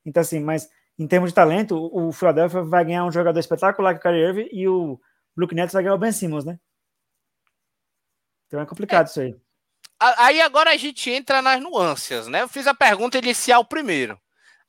Então, 0.05 0.21
assim, 0.21 0.39
mas 0.39 0.69
em 0.97 1.07
termos 1.07 1.29
de 1.29 1.35
talento, 1.35 1.89
o 1.93 2.11
Philadelphia 2.11 2.61
vai 2.63 2.85
ganhar 2.85 3.05
um 3.05 3.11
jogador 3.11 3.39
espetacular 3.39 3.93
que 3.93 3.99
o 3.99 4.01
Kyrie 4.01 4.23
Irving 4.23 4.49
e 4.51 4.67
o 4.67 4.99
Brook 5.35 5.53
Nets 5.53 5.73
vai 5.73 5.83
ganhar 5.83 5.95
o 5.95 5.97
Ben 5.97 6.11
Simmons, 6.11 6.45
né? 6.45 6.57
Então 8.47 8.61
é 8.61 8.65
complicado 8.65 9.07
é. 9.07 9.09
isso 9.09 9.19
aí. 9.19 9.35
Aí 9.99 10.41
agora 10.41 10.71
a 10.71 10.77
gente 10.77 11.09
entra 11.09 11.41
nas 11.41 11.61
nuances, 11.61 12.27
né? 12.27 12.41
Eu 12.41 12.47
fiz 12.47 12.67
a 12.67 12.73
pergunta 12.73 13.17
inicial 13.17 13.65
primeiro. 13.65 14.19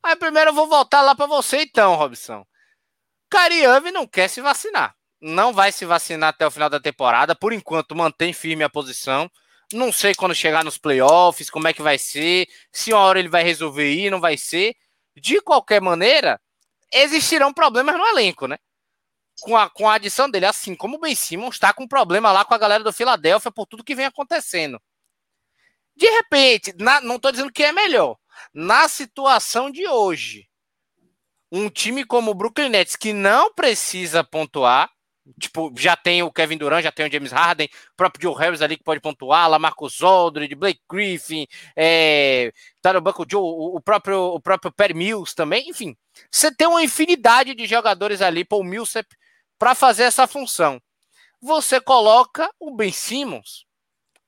Aí 0.03 0.15
primeiro 0.15 0.49
eu 0.49 0.53
vou 0.53 0.67
voltar 0.67 1.01
lá 1.01 1.15
para 1.15 1.25
você 1.25 1.61
então, 1.61 1.95
Robson. 1.95 2.45
Kyrie 3.29 3.63
Irving 3.63 3.91
não 3.91 4.07
quer 4.07 4.29
se 4.29 4.41
vacinar. 4.41 4.95
Não 5.21 5.53
vai 5.53 5.71
se 5.71 5.85
vacinar 5.85 6.29
até 6.29 6.45
o 6.45 6.51
final 6.51 6.69
da 6.69 6.79
temporada. 6.79 7.35
Por 7.35 7.51
enquanto, 7.51 7.95
mantém 7.95 8.33
firme 8.33 8.63
a 8.63 8.69
posição. 8.69 9.29
Não 9.73 9.91
sei 9.91 10.15
quando 10.15 10.33
chegar 10.35 10.63
nos 10.63 10.77
playoffs, 10.77 11.49
como 11.49 11.67
é 11.67 11.73
que 11.73 11.81
vai 11.81 11.97
ser. 11.97 12.47
Se 12.71 12.93
uma 12.93 13.01
hora 13.01 13.19
ele 13.19 13.27
vai 13.27 13.43
resolver 13.43 13.91
ir, 13.91 14.09
não 14.09 14.21
vai 14.21 14.37
ser 14.37 14.75
de 15.19 15.41
qualquer 15.41 15.81
maneira, 15.81 16.39
existirão 16.91 17.53
problemas 17.53 17.97
no 17.97 18.05
elenco, 18.05 18.47
né? 18.47 18.57
Com 19.41 19.55
a, 19.55 19.69
com 19.69 19.87
a 19.87 19.95
adição 19.95 20.29
dele, 20.29 20.45
assim 20.45 20.75
como 20.75 20.97
o 20.97 20.99
Ben 20.99 21.15
Simmons 21.15 21.55
está 21.55 21.73
com 21.73 21.87
problema 21.87 22.31
lá 22.31 22.43
com 22.45 22.53
a 22.53 22.57
galera 22.57 22.83
do 22.83 22.93
Filadélfia 22.93 23.51
por 23.51 23.65
tudo 23.65 23.83
que 23.83 23.95
vem 23.95 24.05
acontecendo. 24.05 24.81
De 25.95 26.07
repente, 26.09 26.73
na, 26.77 27.01
não 27.01 27.15
estou 27.15 27.31
dizendo 27.31 27.51
que 27.51 27.63
é 27.63 27.71
melhor, 27.71 28.17
na 28.53 28.87
situação 28.87 29.71
de 29.71 29.87
hoje, 29.87 30.47
um 31.51 31.69
time 31.69 32.03
como 32.05 32.31
o 32.31 32.35
Brooklyn 32.35 32.69
Nets 32.69 32.95
que 32.95 33.13
não 33.13 33.53
precisa 33.53 34.23
pontuar, 34.23 34.91
Tipo, 35.39 35.73
já 35.75 35.95
tem 35.95 36.23
o 36.23 36.31
Kevin 36.31 36.57
Durant, 36.57 36.83
já 36.83 36.91
tem 36.91 37.07
o 37.07 37.11
James 37.11 37.31
Harden, 37.31 37.67
o 37.67 37.95
próprio 37.97 38.21
Joe 38.21 38.39
Harris 38.39 38.61
ali 38.61 38.77
que 38.77 38.83
pode 38.83 39.01
pontuar, 39.01 39.49
lá 39.49 39.59
Marcus 39.59 40.01
Aldridge, 40.01 40.55
Blake 40.55 40.81
Griffin, 40.89 41.45
é, 41.75 42.53
tá 42.81 42.93
no 42.93 43.01
banco 43.01 43.25
Joe, 43.29 43.41
o 43.41 43.81
próprio, 43.81 44.19
o 44.19 44.39
próprio 44.39 44.71
Perry 44.71 44.93
Mills 44.93 45.35
também, 45.35 45.69
enfim. 45.69 45.95
Você 46.31 46.49
tem 46.53 46.67
uma 46.67 46.81
infinidade 46.81 47.53
de 47.53 47.65
jogadores 47.65 48.21
ali, 48.21 48.45
Paul 48.45 48.63
Millsap, 48.63 49.07
para 49.59 49.75
fazer 49.75 50.03
essa 50.03 50.27
função. 50.27 50.81
Você 51.41 51.79
coloca 51.81 52.49
o 52.59 52.75
Ben 52.75 52.91
Simmons 52.91 53.65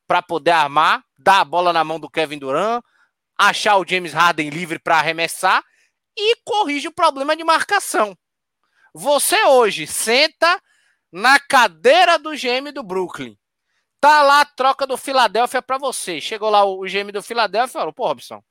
para 0.07 0.21
poder 0.21 0.51
armar, 0.51 1.03
dar 1.17 1.41
a 1.41 1.45
bola 1.45 1.71
na 1.71 1.83
mão 1.83 1.99
do 1.99 2.09
Kevin 2.09 2.39
Durant, 2.39 2.83
achar 3.38 3.77
o 3.77 3.85
James 3.88 4.12
Harden 4.12 4.49
livre 4.49 4.79
para 4.79 4.97
arremessar 4.97 5.63
e 6.17 6.35
corrige 6.43 6.88
o 6.88 6.93
problema 6.93 7.35
de 7.35 7.43
marcação. 7.43 8.17
Você 8.93 9.41
hoje 9.45 9.88
senta 9.88 10.62
na 11.12 11.39
cadeira 11.39 12.17
do 12.17 12.32
GM 12.32 12.72
do 12.74 12.84
Brooklyn. 12.84 13.38
Tá 14.00 14.22
lá 14.22 14.41
a 14.41 14.45
troca 14.45 14.88
do 14.88 14.98
Filadélfia 14.98 15.62
para 15.62 15.78
você. 15.78 16.22
Chegou 16.22 16.50
lá 16.50 16.63
o 16.63 16.82
GM 16.82 17.12
do 17.12 17.22
Filadélfia 17.22 17.72
e 17.72 17.80
falou: 17.80 17.93
Pô, 17.93 18.08
Robson, 18.08 18.41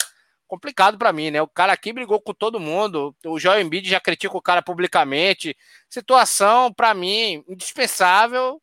complicado 0.47 0.99
para 0.99 1.12
mim, 1.12 1.31
né? 1.31 1.40
O 1.40 1.49
cara 1.49 1.73
aqui 1.73 1.92
brigou 1.92 2.21
com 2.21 2.35
todo 2.35 2.61
mundo. 2.61 3.16
O 3.25 3.38
Joel 3.38 3.61
Embiid 3.61 3.88
já 3.88 4.01
critica 4.01 4.37
o 4.37 4.42
cara 4.42 4.62
publicamente. 4.62 5.57
Situação, 5.88 6.73
para 6.73 6.92
mim, 6.94 7.42
indispensável. 7.49 8.61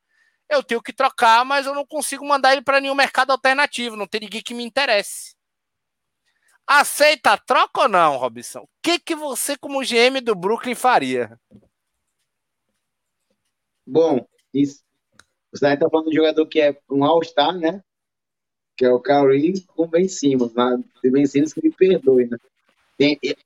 Eu 0.47 0.61
tenho 0.61 0.81
que 0.81 0.93
trocar, 0.93 1.43
mas 1.43 1.65
eu 1.65 1.73
não 1.73 1.85
consigo 1.85 2.27
mandar 2.27 2.53
ele 2.53 2.61
para 2.61 2.79
nenhum 2.79 2.93
mercado 2.93 3.31
alternativo. 3.31 3.95
Não 3.95 4.05
tem 4.05 4.21
ninguém 4.21 4.41
que 4.41 4.53
me 4.53 4.63
interesse. 4.63 5.35
Aceita 6.67 7.33
a 7.33 7.37
troca 7.37 7.81
ou 7.81 7.89
não, 7.89 8.17
Robson? 8.17 8.61
O 8.61 8.69
que, 8.81 8.99
que 8.99 9.15
você, 9.15 9.55
como 9.55 9.83
GM 9.83 10.19
do 10.23 10.35
Brooklyn, 10.35 10.75
faria? 10.75 11.39
Bom, 13.85 14.25
isso. 14.53 14.83
Você 15.51 15.67
está 15.67 15.89
falando 15.89 16.09
de 16.09 16.19
um 16.19 16.23
jogador 16.23 16.45
que 16.47 16.59
é 16.59 16.77
um 16.89 17.03
All-Star, 17.03 17.57
né? 17.57 17.81
Que 18.77 18.85
é 18.85 18.91
o 18.91 18.99
Kyrie 18.99 19.61
com 19.67 19.87
Ben 19.87 20.07
Simmons. 20.07 20.53
Né? 20.53 20.83
Ben 21.03 21.25
Simmons 21.25 21.53
que 21.53 21.63
me 21.63 21.71
perdoe, 21.71 22.27
né? 22.27 22.37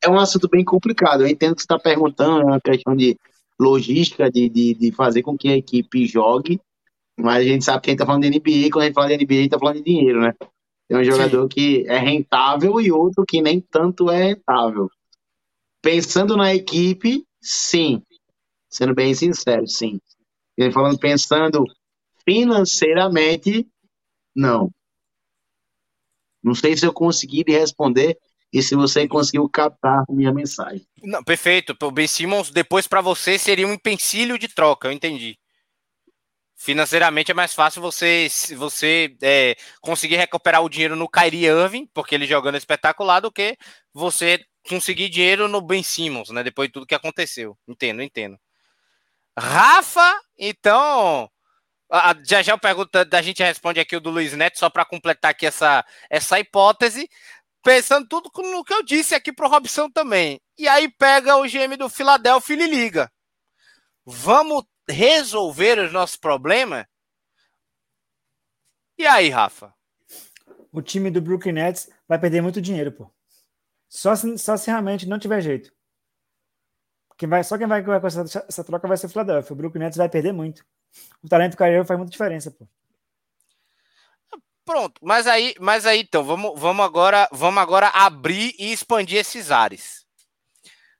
É 0.02 0.10
um 0.10 0.18
assunto 0.18 0.48
bem 0.48 0.64
complicado. 0.64 1.22
Eu 1.22 1.28
entendo 1.28 1.56
que 1.56 1.62
você 1.62 1.66
está 1.66 1.80
perguntando, 1.80 2.42
é 2.42 2.46
uma 2.46 2.62
questão 2.62 2.96
de 2.96 3.18
logística, 3.60 4.30
de, 4.30 4.48
de, 4.48 4.74
de, 4.74 4.92
fazer 4.92 5.22
com 5.22 5.38
que 5.38 5.50
a 5.50 5.58
equipe 5.58 6.06
jogue, 6.06 6.62
mas 7.18 7.46
a 7.46 7.50
gente 7.50 7.66
sabe 7.66 7.82
que 7.82 7.90
a 7.90 7.92
gente 7.92 7.98
está 7.98 8.06
falando 8.06 8.24
de 8.24 8.30
NBA, 8.30 8.70
quando 8.72 8.84
a 8.84 8.86
gente 8.86 8.94
fala 8.94 9.08
de 9.10 9.18
NBA, 9.18 9.34
a 9.34 9.36
gente 9.36 9.46
está 9.46 9.60
falando 9.60 9.76
de 9.78 9.84
dinheiro, 9.84 10.22
né? 10.22 10.34
Tem 10.88 10.98
um 10.98 11.04
jogador 11.04 11.44
Sim. 11.44 11.48
que 11.50 11.86
é 11.88 11.98
rentável 11.98 12.80
e 12.80 12.92
outro 12.92 13.26
que 13.28 13.42
nem 13.42 13.60
tanto 13.60 14.10
é 14.10 14.30
rentável. 14.30 14.90
Pensando 15.82 16.38
na 16.38 16.54
equipe, 16.54 17.26
sim. 17.42 18.02
Sendo 18.70 18.94
bem 18.96 19.14
sincero, 19.14 19.68
sim. 19.68 20.00
Falando, 20.74 21.00
pensando 21.00 21.64
financeiramente, 22.28 23.68
não. 24.36 24.72
Não 26.44 26.54
sei 26.54 26.76
se 26.76 26.86
eu 26.86 26.94
consegui 26.94 27.44
responder 27.48 28.18
e 28.52 28.62
se 28.62 28.76
você 28.76 29.08
conseguiu 29.08 29.48
captar 29.50 30.04
minha 30.10 30.34
mensagem. 30.34 30.86
Não, 31.04 31.24
perfeito. 31.24 31.76
O 31.82 31.92
Ben 31.92 32.08
Simmons, 32.08 32.50
depois 32.50 32.88
para 32.88 33.02
você, 33.02 33.38
seria 33.38 33.68
um 33.68 33.74
empecilho 33.74 34.38
de 34.40 34.48
troca, 34.48 34.88
eu 34.88 34.92
entendi 34.92 35.38
financeiramente 36.60 37.32
é 37.32 37.34
mais 37.34 37.54
fácil 37.54 37.82
você, 37.82 38.28
você 38.58 39.16
é, 39.22 39.56
conseguir 39.82 40.18
recuperar 40.18 40.62
o 40.62 40.70
dinheiro 40.70 40.96
no 40.96 41.10
Kyrie 41.10 41.46
Irving, 41.46 41.88
porque 41.94 42.14
ele 42.14 42.28
jogando 42.28 42.58
espetacular, 42.58 43.22
do 43.22 43.32
que 43.32 43.58
você 43.94 44.44
conseguir 44.68 45.08
dinheiro 45.08 45.48
no 45.48 45.62
Ben 45.62 45.82
Simmons, 45.82 46.30
né? 46.30 46.44
Depois 46.44 46.68
de 46.68 46.74
tudo 46.74 46.86
que 46.86 46.94
aconteceu. 46.94 47.58
Entendo, 47.66 48.04
entendo. 48.04 48.38
Rafa, 49.40 50.22
então. 50.38 51.30
Já 52.24 52.42
já 52.44 52.58
pergunta 52.58 53.04
da 53.04 53.22
gente 53.22 53.42
responde 53.42 53.80
aqui 53.80 53.96
o 53.96 54.00
do 54.00 54.12
Luiz 54.12 54.34
Neto, 54.34 54.60
só 54.60 54.70
para 54.70 54.86
completar 54.86 55.32
aqui 55.32 55.46
essa, 55.46 55.84
essa 56.10 56.40
hipótese. 56.40 57.10
Pensando 57.64 58.08
tudo 58.08 58.32
no 58.38 58.64
que 58.64 58.74
eu 58.74 58.84
disse 58.84 59.16
aqui 59.16 59.34
pro 59.34 59.50
Robson 59.50 59.90
também. 59.90 60.40
E 60.58 60.68
aí 60.68 60.90
pega 60.90 61.36
o 61.36 61.44
GM 61.44 61.76
do 61.78 61.90
Philadelphia 61.90 62.54
e 62.54 62.70
liga. 62.70 63.12
Vamos 64.06 64.64
resolver 64.88 65.80
os 65.80 65.92
nossos 65.92 66.16
problemas? 66.16 66.86
E 68.98 69.06
aí, 69.06 69.30
Rafa? 69.30 69.74
O 70.72 70.82
time 70.82 71.10
do 71.10 71.22
Brooklyn 71.22 71.54
Nets 71.54 71.90
vai 72.08 72.20
perder 72.20 72.42
muito 72.42 72.62
dinheiro, 72.62 72.92
pô. 72.92 73.12
Só 73.88 74.16
se, 74.16 74.38
só 74.38 74.56
se 74.56 74.70
realmente 74.70 75.08
não 75.08 75.18
tiver 75.18 75.42
jeito. 75.42 75.72
Quem 77.20 77.28
vai, 77.28 77.44
só 77.44 77.58
quem 77.58 77.68
vai, 77.68 77.84
com 77.84 77.94
essa, 77.94 78.46
essa, 78.48 78.64
troca 78.64 78.88
vai 78.88 78.96
ser 78.96 79.08
o 79.08 79.10
Philadelphia. 79.10 79.54
O 79.54 79.56
Brooklyn 79.58 79.82
Nets 79.84 79.98
vai 79.98 80.08
perder 80.08 80.32
muito. 80.32 80.64
O 81.22 81.28
talento 81.28 81.58
carreira 81.58 81.84
faz 81.84 82.00
muita 82.00 82.14
diferença, 82.14 82.50
pô. 82.50 82.66
Pronto, 84.64 85.02
mas 85.04 85.28
aí, 85.28 85.54
mas 85.60 85.86
aí 85.86 86.00
então, 86.00 86.24
vamos, 86.24 86.58
vamos 86.58 86.86
agora, 86.86 87.28
vamos 87.30 87.62
agora 87.62 87.90
abrir 87.90 88.56
e 88.58 88.72
expandir 88.72 89.18
esses 89.18 89.52
ares. 89.52 90.06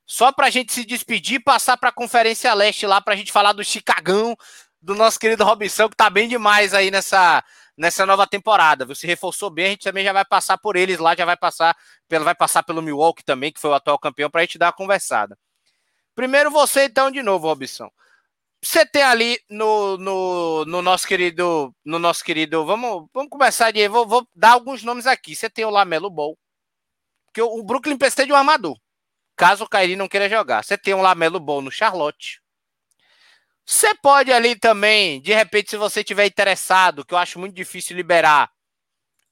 Só 0.04 0.30
para 0.30 0.48
a 0.48 0.50
gente 0.50 0.74
se 0.74 0.84
despedir 0.84 1.36
e 1.36 1.42
passar 1.42 1.78
para 1.78 1.88
a 1.88 1.92
Conferência 1.92 2.52
Leste 2.52 2.86
lá 2.86 3.00
para 3.00 3.14
a 3.14 3.16
gente 3.16 3.32
falar 3.32 3.54
do 3.54 3.64
Chicagão, 3.64 4.36
do 4.82 4.94
nosso 4.94 5.18
querido 5.18 5.42
Robson, 5.42 5.88
que 5.88 5.96
tá 5.96 6.10
bem 6.10 6.28
demais 6.28 6.74
aí 6.74 6.90
nessa, 6.90 7.42
nessa 7.78 8.04
nova 8.04 8.26
temporada. 8.26 8.84
Você 8.84 9.06
reforçou 9.06 9.48
bem, 9.48 9.66
a 9.66 9.70
gente 9.70 9.84
também 9.84 10.04
já 10.04 10.12
vai 10.12 10.24
passar 10.26 10.58
por 10.58 10.76
eles 10.76 10.98
lá, 10.98 11.14
já 11.16 11.24
vai 11.24 11.36
passar 11.36 11.74
pelo, 12.06 12.26
vai 12.26 12.34
passar 12.34 12.62
pelo 12.62 12.82
Milwaukee 12.82 13.24
também, 13.24 13.50
que 13.50 13.60
foi 13.60 13.70
o 13.70 13.74
atual 13.74 13.98
campeão, 13.98 14.28
para 14.28 14.42
a 14.42 14.44
gente 14.44 14.58
dar 14.58 14.66
uma 14.66 14.72
conversada. 14.72 15.38
Primeiro 16.14 16.50
você, 16.50 16.84
então, 16.84 17.10
de 17.10 17.22
novo, 17.22 17.48
Robson. 17.48 17.90
Você 18.62 18.84
tem 18.84 19.02
ali 19.02 19.38
no, 19.48 19.96
no, 19.96 20.64
no 20.66 20.82
nosso 20.82 21.06
querido. 21.06 21.74
No 21.84 21.98
nosso 21.98 22.22
querido. 22.22 22.64
Vamos, 22.66 23.08
vamos 23.12 23.30
começar 23.30 23.70
de. 23.70 23.88
Vou, 23.88 24.06
vou 24.06 24.28
dar 24.34 24.52
alguns 24.52 24.82
nomes 24.82 25.06
aqui. 25.06 25.34
Você 25.34 25.48
tem 25.48 25.64
o 25.64 25.70
Lamelo 25.70 26.10
Ball. 26.10 26.36
Que 27.32 27.40
o, 27.40 27.46
o 27.46 27.62
Brooklyn 27.62 27.96
precisa 27.96 28.26
de 28.26 28.32
um 28.32 28.36
armador 28.36 28.76
caso 29.40 29.64
o 29.64 29.68
Kairi 29.68 29.96
não 29.96 30.06
queira 30.06 30.28
jogar. 30.28 30.62
Você 30.62 30.76
tem 30.76 30.92
um 30.92 31.00
Lamelo 31.00 31.40
bom 31.40 31.62
no 31.62 31.70
Charlotte. 31.70 32.42
Você 33.64 33.94
pode 33.94 34.30
ali 34.30 34.54
também, 34.54 35.18
de 35.22 35.32
repente, 35.32 35.70
se 35.70 35.78
você 35.78 36.04
tiver 36.04 36.26
interessado, 36.26 37.06
que 37.06 37.14
eu 37.14 37.18
acho 37.18 37.38
muito 37.38 37.54
difícil 37.54 37.96
liberar, 37.96 38.50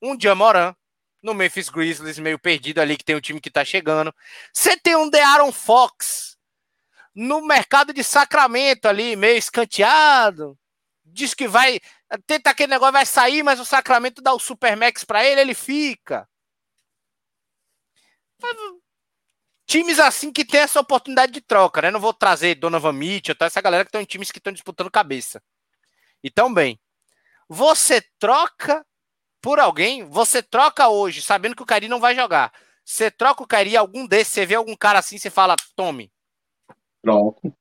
um 0.01 0.19
Jamoran 0.19 0.75
no 1.23 1.35
Memphis 1.35 1.69
Grizzlies, 1.69 2.19
meio 2.19 2.38
perdido 2.38 2.81
ali, 2.81 2.97
que 2.97 3.05
tem 3.05 3.17
um 3.17 3.21
time 3.21 3.38
que 3.38 3.51
tá 3.51 3.67
chegando. 3.67 4.14
Você 4.51 4.79
tem 4.79 4.97
um 4.97 5.11
De'Aaron 5.11 5.53
Fox 5.53 6.38
no 7.14 7.40
mercado 7.47 7.92
de 7.92 8.03
Sacramento 8.05 8.87
ali, 8.87 9.16
meio 9.16 9.37
escanteado. 9.37 10.59
Diz 11.05 11.35
que 11.35 11.49
vai. 11.49 11.81
Tenta 12.27 12.51
aquele 12.51 12.73
negócio, 12.73 12.92
vai 12.92 13.07
sair, 13.07 13.42
mas 13.42 13.61
o 13.61 13.64
Sacramento 13.64 14.23
dá 14.23 14.33
o 14.33 14.38
Supermax 14.38 15.05
para 15.05 15.25
ele, 15.25 15.40
ele 15.40 15.55
fica 15.55 16.29
times 19.66 19.99
assim 19.99 20.33
que 20.33 20.44
tem 20.44 20.61
essa 20.61 20.81
oportunidade 20.81 21.31
de 21.33 21.40
troca, 21.42 21.83
né? 21.83 21.90
Não 21.90 22.01
vou 22.01 22.14
trazer 22.14 22.55
Donovan 22.55 22.92
Mitchell, 22.92 23.35
tá? 23.35 23.47
essa 23.47 23.61
galera 23.61 23.85
que 23.85 23.88
estão 23.88 24.01
em 24.01 24.07
times 24.07 24.33
que 24.33 24.38
estão 24.38 24.53
disputando 24.53 24.90
cabeça. 24.90 25.42
Então, 26.25 26.53
bem, 26.53 26.81
você 27.49 28.03
troca 28.18 28.85
por 29.42 29.61
alguém, 29.61 30.05
você 30.05 30.42
troca 30.42 30.88
hoje, 30.88 31.23
sabendo 31.23 31.55
que 31.55 31.62
o 31.62 31.66
Cari 31.66 31.87
não 31.87 32.01
vai 32.01 32.14
jogar. 32.14 32.53
Você 32.85 33.11
troca 33.11 33.42
o 33.42 33.47
Cari, 33.47 33.77
algum 33.77 34.07
desses, 34.07 34.33
você 34.33 34.47
vê 34.47 34.55
algum 34.55 34.75
cara 34.75 34.99
assim, 35.01 35.18
você 35.18 35.31
fala, 35.31 35.55
tome. 35.77 36.11
Troco. 37.03 37.53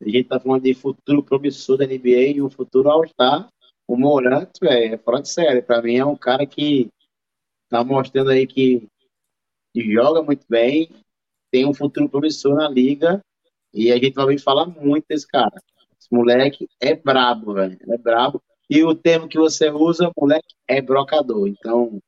A 0.00 0.08
gente 0.08 0.24
tá 0.24 0.40
falando 0.40 0.62
de 0.62 0.74
futuro 0.74 1.22
promissor 1.22 1.76
da 1.76 1.86
NBA 1.86 2.36
e 2.36 2.42
o 2.42 2.50
futuro 2.50 2.90
All-Star. 2.90 3.48
O 3.86 3.96
Morant, 3.96 4.50
é 4.62 4.96
fora 4.98 5.22
de 5.22 5.28
série. 5.28 5.62
Pra 5.62 5.82
mim 5.82 5.96
é 5.96 6.04
um 6.04 6.16
cara 6.16 6.46
que 6.46 6.90
tá 7.68 7.84
mostrando 7.84 8.30
aí 8.30 8.46
que 8.46 8.86
joga 9.74 10.22
muito 10.22 10.44
bem, 10.48 10.90
tem 11.50 11.66
um 11.66 11.72
futuro 11.72 12.08
promissor 12.08 12.54
na 12.54 12.68
liga 12.68 13.22
e 13.72 13.90
a 13.90 13.96
gente 13.96 14.14
vai 14.14 14.38
falar 14.38 14.66
muito 14.66 15.06
desse 15.08 15.26
cara. 15.26 15.62
Esse 15.98 16.12
moleque 16.12 16.68
é 16.80 16.94
brabo, 16.94 17.54
velho. 17.54 17.78
É 17.88 17.96
brabo. 17.96 18.42
E 18.68 18.82
o 18.82 18.94
termo 18.94 19.28
que 19.28 19.38
você 19.38 19.70
usa, 19.70 20.10
moleque, 20.16 20.54
é 20.66 20.80
brocador. 20.80 21.48
Então, 21.48 22.00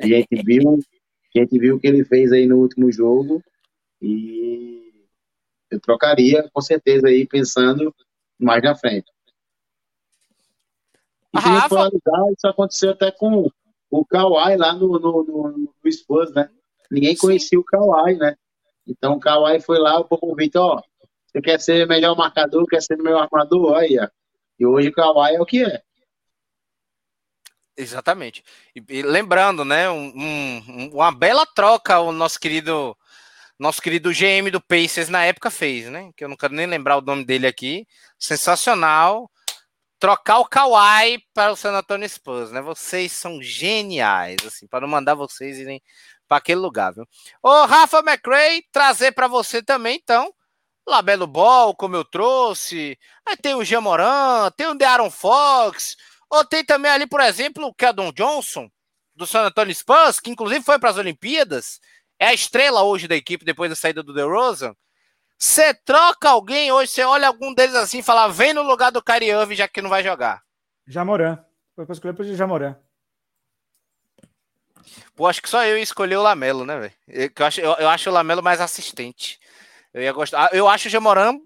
a 0.00 0.06
gente 0.06 0.42
viu, 0.44 0.78
a 1.34 1.38
gente 1.38 1.58
viu 1.58 1.76
o 1.76 1.80
que 1.80 1.86
ele 1.86 2.04
fez 2.04 2.32
aí 2.32 2.46
no 2.46 2.58
último 2.58 2.90
jogo 2.90 3.42
e 4.00 4.79
eu 5.70 5.80
trocaria 5.80 6.48
com 6.52 6.60
certeza 6.60 7.08
aí 7.08 7.26
pensando 7.26 7.94
mais 8.38 8.62
na 8.62 8.74
frente. 8.74 9.10
E 11.34 11.40
se 11.40 11.48
Rafa... 11.48 11.90
isso 12.32 12.46
aconteceu 12.46 12.90
até 12.90 13.10
com 13.10 13.50
o 13.90 14.04
Kawhi 14.04 14.56
lá 14.56 14.72
no, 14.72 14.98
no, 14.98 15.24
no, 15.24 15.72
no 15.82 15.92
Spurs, 15.92 16.32
né? 16.32 16.50
Ninguém 16.90 17.16
conhecia 17.16 17.50
Sim. 17.50 17.56
o 17.58 17.64
Kawhi, 17.64 18.16
né? 18.16 18.36
Então 18.86 19.14
o 19.14 19.20
Kawhi 19.20 19.60
foi 19.60 19.78
lá, 19.78 19.98
o 19.98 20.04
Popovich, 20.04 20.56
ó, 20.58 20.82
você 21.26 21.40
quer 21.40 21.60
ser 21.60 21.86
melhor 21.86 22.16
marcador, 22.16 22.66
quer 22.66 22.82
ser 22.82 22.96
melhor 22.96 23.22
armador, 23.22 23.72
olha. 23.72 24.10
E 24.58 24.66
hoje 24.66 24.88
o 24.88 24.92
Kawhi 24.92 25.36
é 25.36 25.40
o 25.40 25.46
que 25.46 25.64
é. 25.64 25.82
Exatamente. 27.76 28.44
E, 28.74 28.82
e 28.88 29.02
lembrando, 29.02 29.64
né, 29.64 29.88
um, 29.88 30.12
um, 30.14 30.90
uma 30.92 31.12
bela 31.12 31.46
troca 31.46 32.00
o 32.00 32.12
nosso 32.12 32.38
querido 32.38 32.96
nosso 33.60 33.82
querido 33.82 34.10
GM 34.10 34.50
do 34.50 34.60
Pacers 34.60 35.08
na 35.08 35.24
época 35.24 35.50
fez, 35.50 35.90
né? 35.90 36.10
Que 36.16 36.24
eu 36.24 36.28
não 36.28 36.36
quero 36.36 36.54
nem 36.54 36.66
lembrar 36.66 36.96
o 36.96 37.02
nome 37.02 37.24
dele 37.24 37.46
aqui. 37.46 37.86
Sensacional. 38.18 39.30
Trocar 39.98 40.38
o 40.38 40.46
Kawhi 40.46 41.22
para 41.34 41.52
o 41.52 41.56
San 41.56 41.72
Antonio 41.72 42.08
Spurs, 42.08 42.50
né? 42.50 42.62
Vocês 42.62 43.12
são 43.12 43.42
geniais, 43.42 44.38
assim, 44.46 44.66
para 44.66 44.80
não 44.80 44.88
mandar 44.88 45.14
vocês 45.14 45.58
irem 45.58 45.82
para 46.26 46.38
aquele 46.38 46.60
lugar, 46.60 46.94
viu? 46.94 47.06
Ô, 47.42 47.66
Rafa 47.66 47.98
McRae, 47.98 48.64
trazer 48.72 49.12
para 49.12 49.28
você 49.28 49.62
também, 49.62 49.98
então, 50.02 50.32
Labelo 50.86 51.26
Ball, 51.26 51.74
como 51.74 51.96
eu 51.96 52.04
trouxe. 52.04 52.98
Aí 53.26 53.36
tem 53.36 53.54
o 53.54 53.64
Jamoran, 53.64 54.50
tem 54.56 54.68
o 54.68 54.74
De'Aaron 54.74 55.10
Fox. 55.10 55.96
Ou 56.30 56.44
tem 56.44 56.64
também 56.64 56.90
ali, 56.90 57.06
por 57.06 57.20
exemplo, 57.20 57.66
o 57.66 57.74
Keldon 57.74 58.12
Johnson, 58.12 58.70
do 59.14 59.26
San 59.26 59.42
Antonio 59.42 59.74
Spurs, 59.74 60.18
que 60.18 60.30
inclusive 60.30 60.64
foi 60.64 60.78
para 60.78 60.90
as 60.90 60.96
Olimpíadas. 60.96 61.80
É 62.20 62.26
a 62.26 62.34
estrela 62.34 62.82
hoje 62.82 63.08
da 63.08 63.16
equipe 63.16 63.44
depois 63.44 63.70
da 63.70 63.74
saída 63.74 64.02
do 64.02 64.12
DeRozan. 64.12 64.76
Você 65.38 65.72
troca 65.72 66.28
alguém 66.28 66.70
hoje, 66.70 66.92
você 66.92 67.02
olha 67.02 67.26
algum 67.26 67.54
deles 67.54 67.74
assim 67.74 68.00
e 68.00 68.02
fala, 68.02 68.28
vem 68.28 68.52
no 68.52 68.62
lugar 68.62 68.92
do 68.92 69.02
Kyrie 69.02 69.30
Irving, 69.30 69.54
já 69.54 69.66
que 69.66 69.80
não 69.80 69.88
vai 69.88 70.04
jogar. 70.04 70.42
Jamoran. 70.86 71.38
Foi 71.74 71.86
para 71.86 71.94
escolher 71.94 72.12
para 72.12 72.24
Jamoran. 72.26 72.76
Pô, 75.16 75.26
acho 75.26 75.40
que 75.40 75.48
só 75.48 75.64
eu 75.64 75.78
escolhi 75.78 76.14
o 76.14 76.22
Lamelo, 76.22 76.66
né, 76.66 76.78
velho? 76.78 76.92
Eu, 77.08 77.46
acho, 77.46 77.60
eu, 77.60 77.72
eu 77.72 77.88
acho 77.88 78.10
o 78.10 78.12
Lamelo 78.12 78.42
mais 78.42 78.60
assistente. 78.60 79.40
Eu 79.94 80.02
ia 80.02 80.12
gostar. 80.12 80.44
Ah, 80.44 80.50
eu 80.52 80.68
acho 80.68 80.88
o 80.88 80.90
Jamoran 80.90 81.40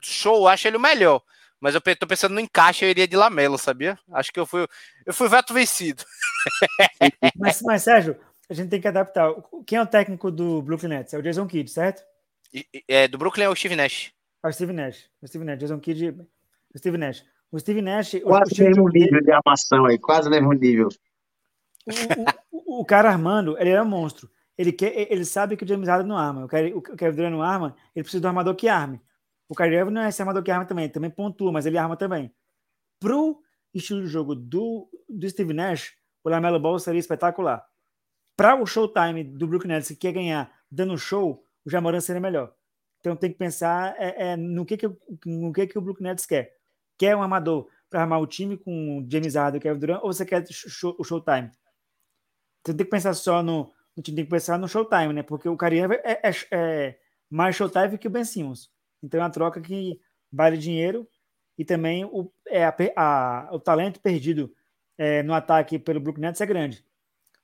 show, 0.00 0.36
eu 0.36 0.48
acho 0.48 0.66
ele 0.66 0.76
o 0.76 0.80
melhor. 0.80 1.22
Mas 1.60 1.74
eu 1.74 1.80
tô 1.80 2.06
pensando 2.06 2.34
no 2.34 2.40
encaixe, 2.40 2.84
eu 2.84 2.90
iria 2.90 3.08
de 3.08 3.16
Lamelo, 3.16 3.58
sabia? 3.58 3.98
Acho 4.12 4.32
que 4.32 4.38
eu 4.38 4.46
fui, 4.46 4.66
eu 5.04 5.14
fui 5.14 5.28
veto 5.28 5.54
vencido. 5.54 6.04
mas, 7.36 7.62
mas, 7.62 7.82
Sérgio, 7.82 8.16
a 8.48 8.54
gente 8.54 8.70
tem 8.70 8.80
que 8.80 8.88
adaptar. 8.88 9.32
Quem 9.66 9.78
é 9.78 9.82
o 9.82 9.86
técnico 9.86 10.30
do 10.30 10.62
Brooklyn 10.62 10.90
Nets? 10.90 11.14
É 11.14 11.18
o 11.18 11.22
Jason 11.22 11.46
Kidd, 11.46 11.70
certo? 11.70 12.02
É, 12.88 13.08
do 13.08 13.18
Brooklyn 13.18 13.44
é 13.44 13.48
o 13.48 13.54
Steve 13.54 13.76
Nash. 13.76 14.12
É 14.44 14.48
o 14.48 14.52
Steve 14.52 14.72
Nash. 14.72 15.10
O 15.20 15.26
Steve 15.26 15.44
Nash. 15.44 15.58
Jason 15.58 15.80
Kidd, 15.80 16.16
o 16.74 16.78
Steve 16.78 16.96
Nash. 16.96 17.24
O 17.50 17.58
Steve 17.58 17.82
Nash. 17.82 18.16
Quase 18.22 18.60
o 18.60 18.64
mesmo 18.64 18.88
nível 18.88 19.20
de 19.20 19.32
armação 19.32 19.86
aí, 19.86 19.98
quase 19.98 20.30
mesmo 20.30 20.52
nível. 20.52 20.88
O, 22.50 22.78
o, 22.78 22.80
o, 22.80 22.84
cara 22.84 23.10
armando, 23.10 23.58
ele 23.58 23.70
é 23.70 23.82
um 23.82 23.86
monstro. 23.86 24.30
Ele, 24.58 24.72
quer, 24.72 25.10
ele 25.12 25.24
sabe 25.24 25.56
que 25.56 25.64
o 25.64 25.68
James 25.68 25.88
Harden 25.88 26.08
não 26.08 26.16
arma. 26.16 26.44
O 26.44 26.48
Kevin 26.48 27.16
Durant 27.16 27.32
não 27.32 27.42
arma, 27.42 27.76
ele 27.94 28.02
precisa 28.02 28.20
do 28.20 28.28
armador 28.28 28.54
que 28.54 28.68
arme. 28.68 29.00
O 29.48 29.54
Kyrie 29.54 29.78
Irving 29.78 29.92
não 29.92 30.02
é 30.02 30.08
esse 30.08 30.20
armador 30.20 30.42
que 30.42 30.50
arma 30.50 30.64
também, 30.64 30.88
também 30.88 31.10
pontua, 31.10 31.52
mas 31.52 31.66
ele 31.66 31.78
arma 31.78 31.96
também. 31.96 32.32
Pro 32.98 33.40
estilo 33.72 34.02
de 34.02 34.08
jogo 34.08 34.34
do, 34.34 34.88
do 35.08 35.28
Steve 35.28 35.52
Nash, 35.52 35.94
o 36.24 36.28
Lamelo 36.28 36.58
Ball 36.58 36.78
seria 36.78 36.98
espetacular. 36.98 37.64
Para 38.36 38.60
o 38.60 38.66
showtime 38.66 39.24
do 39.24 39.46
Brooklyn 39.48 39.72
Nets, 39.72 39.88
que 39.88 39.96
quer 39.96 40.12
ganhar 40.12 40.52
dando 40.70 40.96
show, 40.98 41.42
o 41.64 41.70
Jamoran 41.70 42.00
seria 42.00 42.20
melhor. 42.20 42.54
Então 43.00 43.16
tem 43.16 43.32
que 43.32 43.38
pensar 43.38 43.94
é, 43.98 44.32
é, 44.32 44.36
no, 44.36 44.64
que, 44.66 44.76
que, 44.76 44.90
no 45.24 45.52
que, 45.52 45.66
que 45.66 45.78
o 45.78 45.80
Brooklyn 45.80 46.08
Nets 46.08 46.26
quer. 46.26 46.54
Quer 46.98 47.16
um 47.16 47.22
armador 47.22 47.68
para 47.88 48.02
armar 48.02 48.20
o 48.20 48.26
time 48.26 48.56
com 48.56 48.98
o 48.98 49.10
James 49.10 49.34
Harden 49.34 49.58
o 49.58 49.62
Kevin 49.62 49.78
Durant, 49.78 50.02
ou 50.02 50.12
você 50.12 50.26
quer 50.26 50.44
show, 50.50 50.94
o 50.98 51.04
showtime? 51.04 51.50
Você 52.64 52.74
tem 52.74 52.84
que 52.84 52.90
pensar 52.90 53.14
só 53.14 53.42
no, 53.42 53.72
no 53.96 54.02
time, 54.02 54.16
tem 54.16 54.24
que 54.24 54.30
pensar 54.30 54.58
no 54.58 54.68
showtime, 54.68 55.12
né? 55.12 55.22
Porque 55.22 55.48
o 55.48 55.56
Kyrie 55.56 55.84
é, 56.04 56.20
é, 56.28 56.30
é 56.50 56.98
mais 57.30 57.56
showtime 57.56 57.96
que 57.96 58.08
o 58.08 58.10
Ben 58.10 58.24
Simmons. 58.24 58.70
Então 59.02 59.20
é 59.20 59.22
uma 59.22 59.30
troca 59.30 59.60
que 59.60 60.00
vale 60.32 60.58
dinheiro 60.58 61.08
e 61.56 61.64
também 61.64 62.04
o, 62.04 62.30
é, 62.48 62.64
a, 62.64 62.74
a, 62.96 63.48
o 63.52 63.60
talento 63.60 64.00
perdido 64.00 64.52
é, 64.98 65.22
no 65.22 65.32
ataque 65.32 65.78
pelo 65.78 66.00
Brooklyn 66.00 66.26
Nets 66.26 66.40
é 66.40 66.46
grande. 66.46 66.84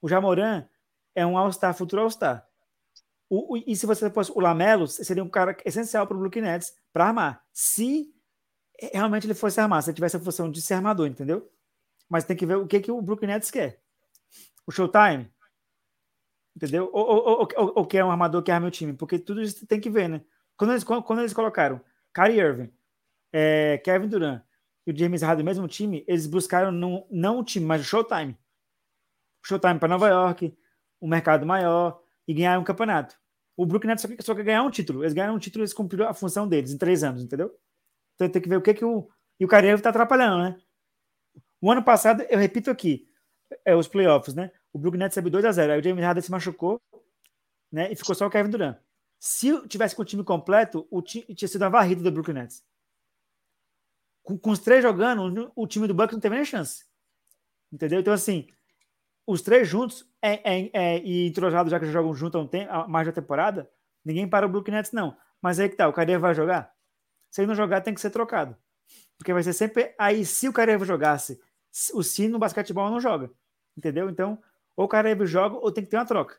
O 0.00 0.08
Jamoran 0.08 0.66
é 1.14 1.26
um 1.26 1.36
All-Star, 1.36 1.74
futuro 1.74 2.02
All-Star. 2.02 2.46
O, 3.28 3.54
o, 3.54 3.56
e 3.66 3.74
se 3.74 3.86
você 3.86 4.10
fosse 4.10 4.30
o 4.30 4.40
Lamelo, 4.40 4.86
seria 4.86 5.24
um 5.24 5.28
cara 5.28 5.56
essencial 5.64 6.06
para 6.06 6.16
o 6.16 6.20
Brooklyn 6.20 6.42
Nets 6.42 6.74
para 6.92 7.06
armar. 7.06 7.42
Se 7.52 8.12
realmente 8.92 9.26
ele 9.26 9.34
fosse 9.34 9.60
armar, 9.60 9.82
se 9.82 9.90
ele 9.90 9.94
tivesse 9.94 10.16
a 10.16 10.20
função 10.20 10.50
de 10.50 10.60
ser 10.60 10.74
armador, 10.74 11.06
entendeu? 11.06 11.50
Mas 12.08 12.24
tem 12.24 12.36
que 12.36 12.44
ver 12.44 12.56
o 12.56 12.66
que, 12.66 12.80
que 12.80 12.90
o 12.90 13.00
Brooklyn 13.00 13.28
Nets 13.28 13.50
quer. 13.50 13.80
O 14.66 14.70
Showtime, 14.70 15.30
entendeu? 16.54 16.90
Ou, 16.92 17.06
ou, 17.06 17.48
ou, 17.56 17.72
ou, 17.76 17.86
quer 17.86 18.04
um 18.04 18.10
armador 18.10 18.42
que 18.42 18.50
arme 18.50 18.68
o 18.68 18.70
time, 18.70 18.92
porque 18.92 19.18
tudo 19.18 19.42
isso 19.42 19.66
tem 19.66 19.80
que 19.80 19.90
ver, 19.90 20.08
né? 20.08 20.22
Quando 20.56 20.72
eles, 20.72 20.84
quando, 20.84 21.20
eles 21.20 21.32
colocaram 21.32 21.80
Kyrie 22.14 22.38
Irving, 22.38 22.72
é, 23.32 23.78
Kevin 23.78 24.08
Durant 24.08 24.42
e 24.86 24.92
o 24.92 24.96
James 24.96 25.22
Harden 25.22 25.44
no 25.44 25.50
mesmo 25.50 25.66
time, 25.66 26.04
eles 26.06 26.26
buscaram 26.26 26.70
não, 26.70 27.06
não 27.10 27.38
o 27.38 27.44
time, 27.44 27.64
mas 27.64 27.80
o 27.80 27.84
Showtime. 27.84 28.36
Showtime 29.42 29.78
para 29.78 29.88
Nova 29.88 30.08
York, 30.08 30.56
um 31.02 31.08
mercado 31.08 31.44
maior 31.44 32.00
e 32.26 32.32
ganhar 32.32 32.58
um 32.58 32.64
campeonato. 32.64 33.16
O 33.56 33.66
Brooklyn 33.66 33.88
Nets 33.88 34.02
só 34.02 34.08
quer, 34.08 34.22
só 34.22 34.34
quer 34.34 34.44
ganhar 34.44 34.62
um 34.62 34.70
título. 34.70 35.02
Eles 35.02 35.12
ganharam 35.12 35.34
um 35.34 35.38
título, 35.38 35.62
eles 35.62 35.74
cumpriram 35.74 36.08
a 36.08 36.14
função 36.14 36.48
deles 36.48 36.72
em 36.72 36.78
três 36.78 37.02
anos, 37.02 37.22
entendeu? 37.22 37.54
Então 38.14 38.28
tem 38.28 38.40
que 38.40 38.48
ver 38.48 38.56
o 38.56 38.62
que, 38.62 38.72
que 38.72 38.84
o. 38.84 39.10
E 39.38 39.44
o 39.44 39.52
Irving 39.52 39.74
está 39.74 39.90
atrapalhando, 39.90 40.42
né? 40.42 40.56
O 41.60 41.70
ano 41.70 41.82
passado, 41.82 42.22
eu 42.30 42.38
repito 42.38 42.70
aqui, 42.70 43.06
é 43.64 43.74
os 43.74 43.88
playoffs, 43.88 44.34
né? 44.34 44.50
O 44.72 44.78
Brooklyn 44.78 45.00
Nets 45.00 45.14
teve 45.14 45.28
2 45.28 45.44
a 45.44 45.52
0 45.52 45.72
Aí 45.72 45.80
o 45.80 45.82
James 45.82 46.04
Harden 46.04 46.22
se 46.22 46.30
machucou, 46.30 46.80
né? 47.70 47.90
E 47.92 47.96
ficou 47.96 48.14
só 48.14 48.26
o 48.26 48.30
Kevin 48.30 48.50
Durant. 48.50 48.78
Se 49.18 49.68
tivesse 49.68 49.94
com 49.94 50.02
o 50.02 50.04
time 50.04 50.24
completo, 50.24 50.86
o 50.90 51.02
time 51.02 51.24
tinha 51.34 51.48
sido 51.48 51.62
a 51.62 51.68
varrida 51.68 52.02
do 52.02 52.10
Brooklyn 52.10 52.34
Nets. 52.34 52.64
Com, 54.22 54.38
com, 54.38 54.50
os 54.50 54.60
três 54.60 54.82
jogando, 54.82 55.52
o 55.54 55.66
time 55.66 55.86
do 55.88 55.94
Bucks 55.94 56.12
não 56.12 56.20
teve 56.20 56.36
nem 56.36 56.44
chance. 56.44 56.84
Entendeu? 57.72 58.00
Então, 58.00 58.12
assim, 58.12 58.46
os 59.26 59.42
três 59.42 59.68
juntos 59.68 60.06
é, 60.20 60.40
é, 60.44 60.70
é, 60.72 60.98
e 61.00 61.26
entrosados, 61.26 61.70
já 61.70 61.78
que 61.78 61.86
jogam 61.86 62.14
junto 62.14 62.38
há, 62.38 62.40
um 62.40 62.46
tempo, 62.46 62.88
mais 62.88 63.06
da 63.06 63.12
temporada, 63.12 63.70
ninguém 64.04 64.28
para 64.28 64.46
o 64.46 64.48
Brooklyn 64.48 64.74
Nets, 64.74 64.92
não. 64.92 65.16
Mas 65.40 65.58
aí 65.58 65.68
que 65.68 65.76
tá, 65.76 65.88
o 65.88 65.92
Kyrie 65.92 66.18
vai 66.18 66.34
jogar? 66.34 66.72
Se 67.30 67.40
ele 67.40 67.48
não 67.48 67.54
jogar, 67.54 67.80
tem 67.80 67.94
que 67.94 68.00
ser 68.00 68.10
trocado. 68.10 68.56
Porque 69.18 69.32
vai 69.32 69.42
ser 69.42 69.52
sempre. 69.52 69.94
Aí, 69.98 70.24
se 70.24 70.48
o 70.48 70.52
Kyrie 70.52 70.78
jogasse, 70.84 71.40
o 71.94 72.02
Cine 72.02 72.28
no 72.28 72.38
basquetebol 72.38 72.90
não 72.90 73.00
joga. 73.00 73.30
Entendeu? 73.76 74.10
Então, 74.10 74.38
ou 74.76 74.84
o 74.84 74.88
Kyrie 74.88 75.26
joga 75.26 75.56
ou 75.56 75.72
tem 75.72 75.84
que 75.84 75.90
ter 75.90 75.96
uma 75.96 76.04
troca. 76.04 76.38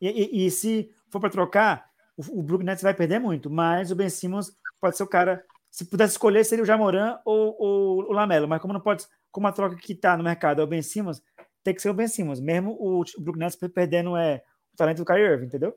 E, 0.00 0.08
e, 0.08 0.46
e 0.46 0.50
se 0.50 0.92
for 1.10 1.20
para 1.20 1.30
trocar, 1.30 1.90
o, 2.16 2.40
o 2.40 2.42
Brooklyn 2.42 2.66
Nets 2.66 2.82
vai 2.82 2.94
perder 2.94 3.18
muito, 3.18 3.48
mas 3.50 3.90
o 3.90 3.96
Ben 3.96 4.08
Simmons 4.08 4.52
pode 4.80 4.96
ser 4.96 5.02
o 5.02 5.06
cara. 5.06 5.44
Se 5.70 5.84
pudesse 5.84 6.14
escolher, 6.14 6.44
seria 6.44 6.64
o 6.64 6.66
Jamoran 6.66 7.20
ou, 7.24 7.56
ou 7.58 7.98
o 8.08 8.12
Lamelo, 8.12 8.48
mas 8.48 8.60
como 8.60 8.72
não 8.72 8.80
pode, 8.80 9.06
como 9.30 9.46
a 9.46 9.52
troca 9.52 9.76
que 9.76 9.92
está 9.92 10.16
no 10.16 10.24
mercado 10.24 10.60
é 10.60 10.64
o 10.64 10.66
Ben 10.66 10.82
Simmons, 10.82 11.22
tem 11.62 11.74
que 11.74 11.82
ser 11.82 11.90
o 11.90 11.94
Ben 11.94 12.08
Simmons, 12.08 12.40
mesmo 12.40 12.72
o, 12.72 13.04
Brooklyn 13.18 13.44
Nets 13.44 13.56
perdendo 13.56 14.16
é, 14.16 14.42
o 14.72 14.76
talento 14.76 14.98
do 14.98 15.04
Kyrie 15.04 15.24
Irving, 15.24 15.46
entendeu? 15.46 15.74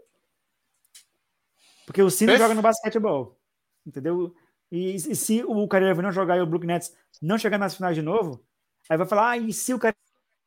Porque 1.85 2.01
o 2.01 2.09
Simmons 2.09 2.39
joga 2.39 2.53
no 2.53 2.61
basquetebol, 2.61 3.37
entendeu? 3.85 4.33
E, 4.71 4.95
e, 4.95 5.15
se 5.15 5.43
o 5.43 5.67
Kyrie 5.67 5.89
Irving 5.89 6.01
não 6.01 6.11
jogar 6.11 6.37
e 6.37 6.41
o 6.41 6.45
Brooklyn 6.45 6.73
Nets 6.73 6.95
não 7.21 7.37
chegar 7.37 7.57
nas 7.57 7.75
finais 7.75 7.95
de 7.95 8.01
novo, 8.01 8.43
aí 8.89 8.97
vai 8.97 9.05
falar, 9.05 9.31
ah, 9.31 9.37
e 9.37 9.51
se 9.51 9.73
o 9.73 9.79
Kyrie 9.79 9.95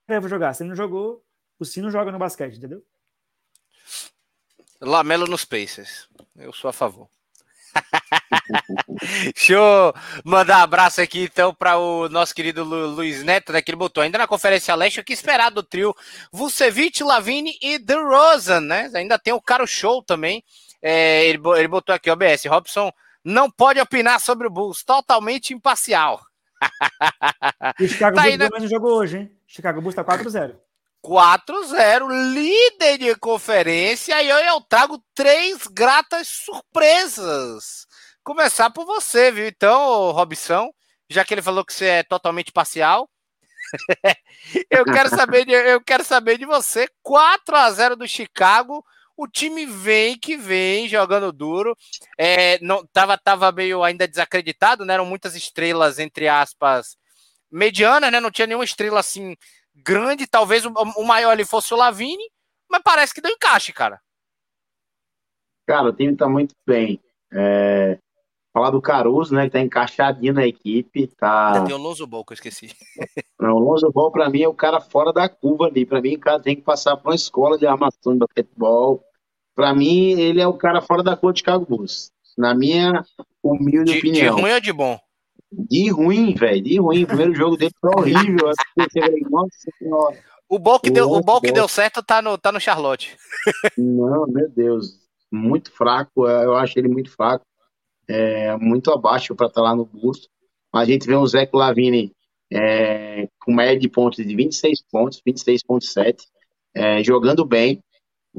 Irving 0.09 0.29
jogar? 0.29 0.55
Se 0.55 0.63
ele 0.63 0.71
não 0.71 0.77
jogou, 0.77 1.25
o 1.59 1.65
Simmons 1.65 1.93
joga 1.93 2.11
no 2.11 2.19
basquete, 2.19 2.57
entendeu? 2.57 2.85
Lamelo 4.81 5.27
nos 5.27 5.45
Pacers. 5.45 6.09
Eu 6.37 6.53
sou 6.53 6.69
a 6.69 6.73
favor. 6.73 7.09
Deixa 9.35 9.53
eu 9.53 9.95
mandar 10.25 10.59
um 10.59 10.63
abraço 10.63 11.01
aqui 11.01 11.25
então 11.25 11.55
para 11.55 11.79
o 11.79 12.09
nosso 12.09 12.35
querido 12.35 12.65
Lu, 12.65 12.87
Luiz 12.89 13.23
Neto, 13.23 13.53
né, 13.53 13.63
que 13.63 13.71
ele 13.71 13.77
botou 13.77 14.03
ainda 14.03 14.19
na 14.19 14.27
Conferência 14.27 14.75
Leste, 14.75 15.01
o 15.01 15.05
que 15.05 15.13
esperar 15.13 15.51
do 15.51 15.63
trio 15.63 15.95
Vucevic, 16.33 17.03
Lavine 17.03 17.57
e 17.63 17.79
DeRozan, 17.79 18.61
né? 18.61 18.91
Ainda 18.95 19.19
tem 19.19 19.33
o 19.33 19.41
Caro 19.41 19.67
Show 19.67 20.03
também. 20.03 20.43
É, 20.83 21.25
ele, 21.27 21.41
ele 21.57 21.69
botou 21.69 21.95
aqui, 21.95 22.11
OBS, 22.11 22.45
Robson 22.47 22.93
não 23.27 23.51
pode 23.51 23.81
opinar 23.81 24.21
sobre 24.21 24.47
o 24.47 24.51
Bulls, 24.51 24.85
totalmente 24.85 25.53
imparcial. 25.53 26.21
o 27.81 27.89
Chicago 27.89 28.15
tá 28.23 28.23
Bulls 28.23 28.63
na... 28.63 28.69
jogou 28.69 28.93
hoje, 28.99 29.19
hein? 29.19 29.33
Chicago 29.49 29.81
Bulls 29.81 29.97
tá 29.97 30.05
4-0. 30.05 30.55
4-0, 31.05 32.33
líder 32.33 32.99
de 32.99 33.17
conferência, 33.17 34.23
e 34.23 34.29
eu, 34.29 34.37
eu 34.39 34.61
trago 34.61 35.03
três 35.13 35.67
gratas 35.67 36.29
surpresas. 36.29 37.86
Começar 38.27 38.71
por 38.71 38.85
você, 38.85 39.31
viu? 39.31 39.47
Então, 39.47 40.11
Robson, 40.11 40.69
já 41.09 41.25
que 41.25 41.33
ele 41.33 41.43
falou 41.43 41.65
que 41.65 41.73
você 41.73 41.85
é 41.87 42.03
totalmente 42.03 42.51
parcial, 42.51 43.09
eu 44.69 44.85
quero 44.85 45.09
saber 45.11 45.45
de, 45.45 45.53
eu 45.53 45.81
quero 45.81 46.03
saber 46.03 46.37
de 46.37 46.45
você. 46.45 46.89
4 47.05 47.55
a 47.55 47.71
0 47.71 47.95
do 47.95 48.09
Chicago. 48.09 48.85
O 49.17 49.29
time 49.29 49.65
vem 49.65 50.19
que 50.19 50.37
vem 50.37 50.89
jogando 50.89 51.31
duro. 51.31 51.77
É, 52.19 52.59
não 52.61 52.85
tava, 52.89 53.17
tava 53.17 53.53
meio 53.53 53.85
ainda 53.85 54.09
desacreditado, 54.09 54.85
né? 54.85 54.95
Eram 54.95 55.07
muitas 55.07 55.37
estrelas 55.37 56.01
entre 56.01 56.27
aspas 56.27 56.97
medianas, 57.49 58.11
né? 58.11 58.19
Não 58.19 58.33
tinha 58.33 58.49
nenhuma 58.49 58.65
estrela 58.65 58.99
assim 58.99 59.37
grande, 59.73 60.27
talvez 60.27 60.67
o, 60.67 60.73
o 60.97 61.05
maior 61.05 61.31
ali 61.31 61.45
fosse 61.45 61.73
o 61.73 61.77
Lavini, 61.77 62.29
mas 62.69 62.83
parece 62.83 63.15
que 63.15 63.21
deu 63.21 63.31
encaixe, 63.31 63.73
cara. 63.73 64.01
Cara, 65.65 65.91
o 65.91 65.93
time 65.93 66.17
tá 66.17 66.29
muito 66.29 66.57
bem. 66.67 67.01
É... 67.33 68.01
Falar 68.57 68.71
do 68.71 68.81
Caruso, 68.81 69.35
né, 69.35 69.45
que 69.45 69.51
tá 69.51 69.61
encaixadinho 69.61 70.33
na 70.33 70.47
equipe, 70.47 71.09
tá... 71.09 71.63
Tem 71.63 71.75
o 71.75 71.79
Lonzo 71.79 72.07
Ball, 72.07 72.25
que 72.25 72.33
eu 72.33 72.37
esqueci. 72.37 72.71
Não, 73.39 73.53
o 73.53 73.59
Lonzo 73.59 73.93
Ball, 73.93 74.11
pra 74.11 74.31
mim, 74.31 74.41
é 74.41 74.49
o 74.49 74.55
cara 74.55 74.81
fora 74.81 75.13
da 75.13 75.29
curva 75.29 75.67
ali. 75.67 75.85
Pra 75.85 76.01
mim, 76.01 76.15
o 76.15 76.19
cara 76.19 76.41
tem 76.41 76.57
que 76.57 76.63
passar 76.63 76.97
por 76.97 77.11
uma 77.11 77.15
escola 77.15 77.59
de 77.59 77.67
armação 77.67 78.15
de 78.15 78.21
basquetebol. 78.21 79.05
Pra 79.55 79.75
mim, 79.75 80.19
ele 80.19 80.41
é 80.41 80.49
o 80.49 80.55
cara 80.55 80.81
fora 80.81 81.03
da 81.03 81.15
cor 81.15 81.35
de 81.35 81.41
Chicago 81.41 81.67
Bulls. 81.69 82.11
Na 82.39 82.55
minha 82.55 83.05
humilde 83.43 83.93
de, 83.93 83.99
opinião. 83.99 84.37
De 84.37 84.41
ruim 84.41 84.53
ou 84.55 84.61
de 84.63 84.73
bom? 84.73 84.99
De 85.53 85.91
ruim, 85.91 86.35
velho, 86.35 86.63
de 86.63 86.81
ruim. 86.81 87.05
O 87.05 87.09
primeiro 87.09 87.35
jogo 87.35 87.59
dele 87.59 87.75
foi 87.79 87.91
horrível. 87.95 88.53
O 90.49 90.59
bom 90.59 90.79
que, 90.79 90.89
deu, 90.89 91.11
o 91.11 91.21
bom 91.21 91.43
que 91.43 91.53
deu 91.53 91.69
certo 91.69 92.03
tá 92.03 92.23
no, 92.23 92.39
tá 92.39 92.51
no 92.51 92.59
Charlotte. 92.59 93.19
Não, 93.77 94.27
meu 94.27 94.49
Deus. 94.49 94.99
Muito 95.31 95.71
fraco. 95.71 96.27
Eu 96.27 96.57
acho 96.57 96.79
ele 96.79 96.89
muito 96.89 97.11
fraco. 97.11 97.45
É, 98.09 98.57
muito 98.57 98.91
abaixo 98.91 99.35
para 99.35 99.47
estar 99.47 99.63
tá 99.63 99.69
lá 99.69 99.75
no. 99.75 99.89
Mas 100.73 100.89
a 100.89 100.93
gente 100.93 101.07
vê 101.07 101.17
um 101.17 101.27
Zé 101.27 101.49
Lavine 101.53 102.13
é, 102.53 103.29
com 103.41 103.53
média 103.53 103.79
de 103.79 103.89
pontos 103.89 104.25
de 104.25 104.37
26 104.37 104.83
pontos, 104.91 105.23
26,7, 105.27 106.25
é, 106.75 107.03
jogando 107.03 107.45
bem, 107.45 107.83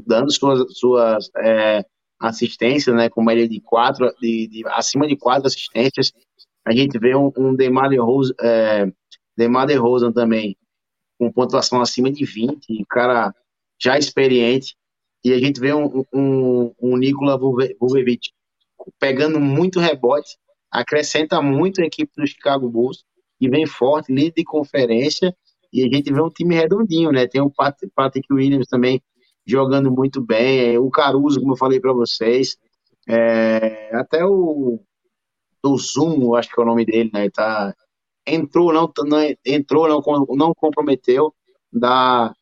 dando 0.06 0.32
suas, 0.32 0.78
suas 0.78 1.30
é, 1.36 1.84
assistências, 2.20 2.94
né, 2.94 3.08
com 3.08 3.22
média 3.22 3.48
de 3.48 3.60
quatro, 3.60 4.12
de, 4.20 4.46
de, 4.48 4.62
acima 4.68 5.06
de 5.06 5.16
quatro 5.16 5.46
assistências. 5.46 6.12
A 6.64 6.72
gente 6.72 6.98
vê 6.98 7.14
um, 7.14 7.32
um 7.36 7.54
DeMar 7.54 7.88
DeRozan, 7.88 8.34
é, 8.40 8.92
DeMar 9.36 9.66
DeRozan 9.66 10.12
também, 10.12 10.56
com 11.18 11.32
pontuação 11.32 11.80
acima 11.80 12.10
de 12.10 12.24
20, 12.24 12.84
cara 12.88 13.34
já 13.80 13.98
experiente. 13.98 14.76
E 15.24 15.32
a 15.32 15.38
gente 15.38 15.60
vê 15.60 15.74
um, 15.74 16.04
um, 16.12 16.72
um 16.80 16.96
Nikola 16.96 17.38
pegando 18.98 19.40
muito 19.40 19.80
rebote, 19.80 20.36
acrescenta 20.70 21.40
muito 21.40 21.80
a 21.80 21.84
equipe 21.84 22.12
do 22.16 22.26
Chicago 22.26 22.68
Bulls, 22.68 23.04
e 23.40 23.48
vem 23.48 23.66
forte, 23.66 24.12
líder 24.12 24.32
de 24.36 24.44
conferência, 24.44 25.34
e 25.72 25.82
a 25.84 25.88
gente 25.94 26.12
vê 26.12 26.20
um 26.20 26.30
time 26.30 26.54
redondinho, 26.54 27.10
né? 27.10 27.26
Tem 27.26 27.40
o 27.40 27.52
Patrick 27.94 28.32
Williams 28.32 28.66
também 28.66 29.02
jogando 29.46 29.90
muito 29.90 30.20
bem, 30.20 30.76
o 30.78 30.90
Caruso, 30.90 31.40
como 31.40 31.52
eu 31.52 31.56
falei 31.56 31.80
para 31.80 31.92
vocês, 31.92 32.56
é, 33.08 33.94
até 33.96 34.24
o 34.24 34.80
do 35.62 35.76
Zoom, 35.76 36.34
acho 36.34 36.50
que 36.50 36.60
é 36.60 36.62
o 36.62 36.66
nome 36.66 36.84
dele, 36.84 37.10
né? 37.12 37.30
Tá, 37.30 37.74
entrou, 38.26 38.72
não, 38.72 38.92
não 39.06 39.18
entrou, 39.44 39.88
não, 39.88 40.26
não 40.36 40.54
comprometeu, 40.54 41.34
dá, 41.72 42.32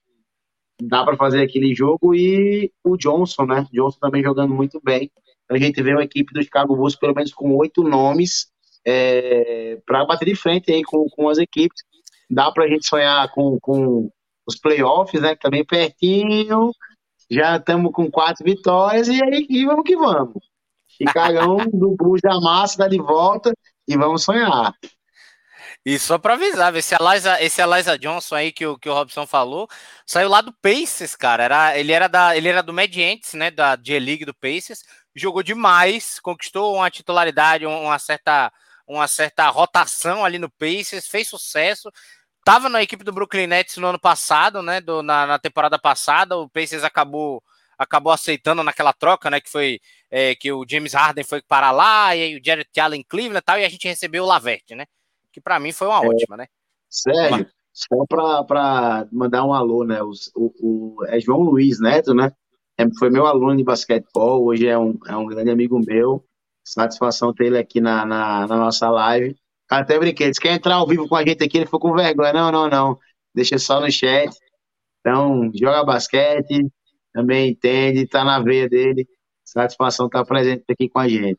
dá 0.81 1.05
para 1.05 1.17
fazer 1.17 1.43
aquele 1.43 1.75
jogo 1.75 2.15
e 2.15 2.73
o 2.85 2.97
Johnson, 2.97 3.47
né? 3.47 3.67
Johnson 3.73 3.99
também 4.01 4.23
jogando 4.23 4.55
muito 4.55 4.81
bem. 4.83 5.11
A 5.51 5.59
gente 5.59 5.83
vê 5.83 5.93
uma 5.93 6.05
equipe 6.05 6.33
do 6.33 6.43
Chicago 6.43 6.77
Bulls 6.77 6.97
pelo 6.97 7.15
menos 7.15 7.33
com 7.33 7.55
oito 7.57 7.83
nomes 7.83 8.49
é, 8.87 9.79
para 9.87 10.05
bater 10.05 10.27
de 10.27 10.35
frente 10.35 10.73
aí 10.73 10.83
com, 10.83 11.09
com 11.09 11.29
as 11.29 11.39
equipes. 11.39 11.83
Dá 12.31 12.51
para 12.51 12.65
a 12.65 12.69
gente 12.69 12.87
sonhar 12.87 13.29
com, 13.33 13.59
com 13.61 14.11
os 14.47 14.59
playoffs, 14.59 15.21
né? 15.21 15.37
Também 15.37 15.65
tá 15.65 15.77
pertinho. 15.77 16.73
Já 17.31 17.57
estamos 17.57 17.93
com 17.93 18.11
quatro 18.11 18.45
vitórias 18.45 19.09
e 19.09 19.23
aí 19.23 19.47
e 19.49 19.65
vamos 19.67 19.85
que 19.85 19.97
vamos. 19.97 20.43
Chicagão 20.89 21.57
do 21.73 21.95
Bulls 21.97 22.21
da 22.23 22.41
massa, 22.41 22.79
dá 22.79 22.89
de 22.89 22.99
volta 22.99 23.53
e 23.87 23.97
vamos 23.97 24.23
sonhar. 24.23 24.73
E 25.85 25.99
só 26.01 26.19
para 26.19 26.35
avisar, 26.35 26.75
esse 26.75 26.97
Eliza, 27.01 27.41
esse 27.41 27.63
Eliza 27.63 27.97
Johnson 27.97 28.35
aí 28.35 28.51
que 28.51 28.67
o, 28.67 28.77
que 28.77 28.89
o 28.89 28.93
Robson 28.93 29.25
falou, 29.25 29.69
saiu 30.05 30.29
lá 30.29 30.41
do 30.41 30.53
Pacers, 30.53 31.15
cara. 31.15 31.45
Era, 31.45 31.79
ele, 31.79 31.93
era 31.93 32.09
da, 32.09 32.37
ele 32.37 32.49
era 32.49 32.61
do 32.61 32.73
Medientes, 32.73 33.35
né? 33.35 33.53
Da 33.53 33.79
G-League 33.81 34.25
do 34.25 34.35
Pacers. 34.35 34.83
Jogou 35.17 35.43
demais, 35.43 36.21
conquistou 36.21 36.77
uma 36.77 36.91
titularidade, 36.91 37.65
uma 37.67 37.99
certa, 37.99 38.53
uma 38.87 39.09
certa 39.09 39.49
rotação 39.49 40.25
ali 40.25 40.39
no 40.39 40.51
Pacers, 40.51 41.09
fez 41.09 41.29
sucesso. 41.29 41.91
Tava 42.45 42.69
na 42.69 42.83
equipe 42.83 43.03
do 43.03 43.13
Brooklyn 43.13 43.47
Nets 43.47 43.77
no 43.79 43.89
ano 43.89 43.99
passado, 43.99 44.63
né? 44.63 44.81
Do, 44.81 45.03
na, 45.03 45.27
na 45.27 45.39
temporada 45.39 45.79
passada. 45.79 46.37
O 46.37 46.49
Pacers 46.49 46.85
acabou 46.85 47.43
acabou 47.79 48.11
aceitando 48.11 48.63
naquela 48.63 48.93
troca, 48.93 49.29
né? 49.31 49.41
Que 49.41 49.51
foi 49.51 49.81
é, 50.11 50.35
que 50.35 50.53
o 50.53 50.65
James 50.69 50.95
Harden 50.95 51.25
foi 51.25 51.43
para 51.43 51.71
lá, 51.71 52.15
e 52.15 52.23
aí 52.23 52.37
o 52.37 52.41
Jared 52.45 52.69
Allen 52.79 53.01
em 53.01 53.05
Cleveland 53.05 53.39
e 53.39 53.43
tal, 53.43 53.59
e 53.59 53.65
a 53.65 53.69
gente 53.69 53.89
recebeu 53.89 54.25
o 54.25 54.27
Laverte, 54.27 54.75
né? 54.75 54.87
que 55.37 55.41
para 55.43 55.61
mim 55.61 55.71
foi 55.71 55.87
uma 55.87 56.03
é, 56.03 56.09
ótima, 56.09 56.35
né? 56.35 56.47
Sério, 56.89 57.31
Mas... 57.31 57.47
só 57.71 58.07
para 58.47 59.07
mandar 59.13 59.45
um 59.45 59.53
alô, 59.53 59.85
né? 59.85 60.03
O, 60.03 60.11
o, 60.35 60.97
o, 60.97 61.05
é 61.09 61.21
João 61.21 61.41
Luiz 61.41 61.79
Neto, 61.79 62.15
né? 62.15 62.33
É, 62.79 62.85
foi 62.99 63.11
meu 63.11 63.27
aluno 63.27 63.57
de 63.57 63.65
basquetebol, 63.65 64.45
hoje 64.45 64.67
é 64.67 64.79
um, 64.79 64.99
é 65.07 65.17
um 65.17 65.27
grande 65.27 65.51
amigo 65.51 65.79
meu. 65.79 66.25
Satisfação 66.65 67.33
ter 67.33 67.47
ele 67.47 67.59
aqui 67.59 67.81
na, 67.81 68.05
na, 68.05 68.47
na 68.47 68.57
nossa 68.57 68.91
live. 68.91 69.37
Até 69.69 69.99
brinquei, 69.99 70.29
disse, 70.29 70.41
quer 70.41 70.53
entrar 70.53 70.77
ao 70.77 70.87
vivo 70.87 71.09
com 71.09 71.17
a 71.17 71.25
gente 71.25 71.43
aqui? 71.43 71.59
Ele 71.59 71.67
ficou 71.67 71.81
com 71.81 71.95
vergonha. 71.95 72.33
Não, 72.33 72.53
não, 72.53 72.69
não. 72.69 72.99
Deixa 73.35 73.59
só 73.59 73.81
no 73.81 73.91
chat. 73.91 74.31
Então, 75.01 75.51
joga 75.55 75.85
basquete, 75.85 76.69
também 77.13 77.51
entende, 77.51 78.07
tá 78.07 78.25
na 78.25 78.41
veia 78.41 78.69
dele. 78.69 79.09
Satisfação 79.45 80.07
estar 80.07 80.21
tá 80.21 80.25
presente 80.25 80.65
aqui 80.69 80.89
com 80.89 80.99
a 80.99 81.09
gente 81.09 81.39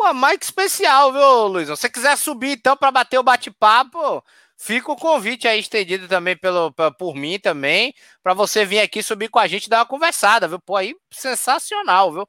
uma 0.00 0.14
mic 0.14 0.42
especial, 0.42 1.12
viu, 1.12 1.46
Luiz? 1.46 1.68
Se 1.68 1.76
você 1.76 1.88
quiser 1.88 2.16
subir 2.16 2.52
então 2.52 2.76
para 2.76 2.90
bater 2.90 3.18
o 3.18 3.22
bate-papo, 3.22 4.24
fica 4.60 4.92
o 4.92 4.96
convite 4.96 5.48
aí 5.48 5.58
estendido 5.58 6.06
também 6.06 6.36
pelo, 6.36 6.70
por 6.98 7.14
mim 7.14 7.38
também, 7.38 7.94
para 8.22 8.34
você 8.34 8.62
vir 8.62 8.80
aqui 8.80 9.02
subir 9.02 9.28
com 9.30 9.38
a 9.38 9.46
gente 9.46 9.64
e 9.64 9.70
dar 9.70 9.78
uma 9.78 9.86
conversada, 9.86 10.46
viu? 10.46 10.60
Pô, 10.60 10.76
aí 10.76 10.94
sensacional, 11.10 12.12
viu? 12.12 12.28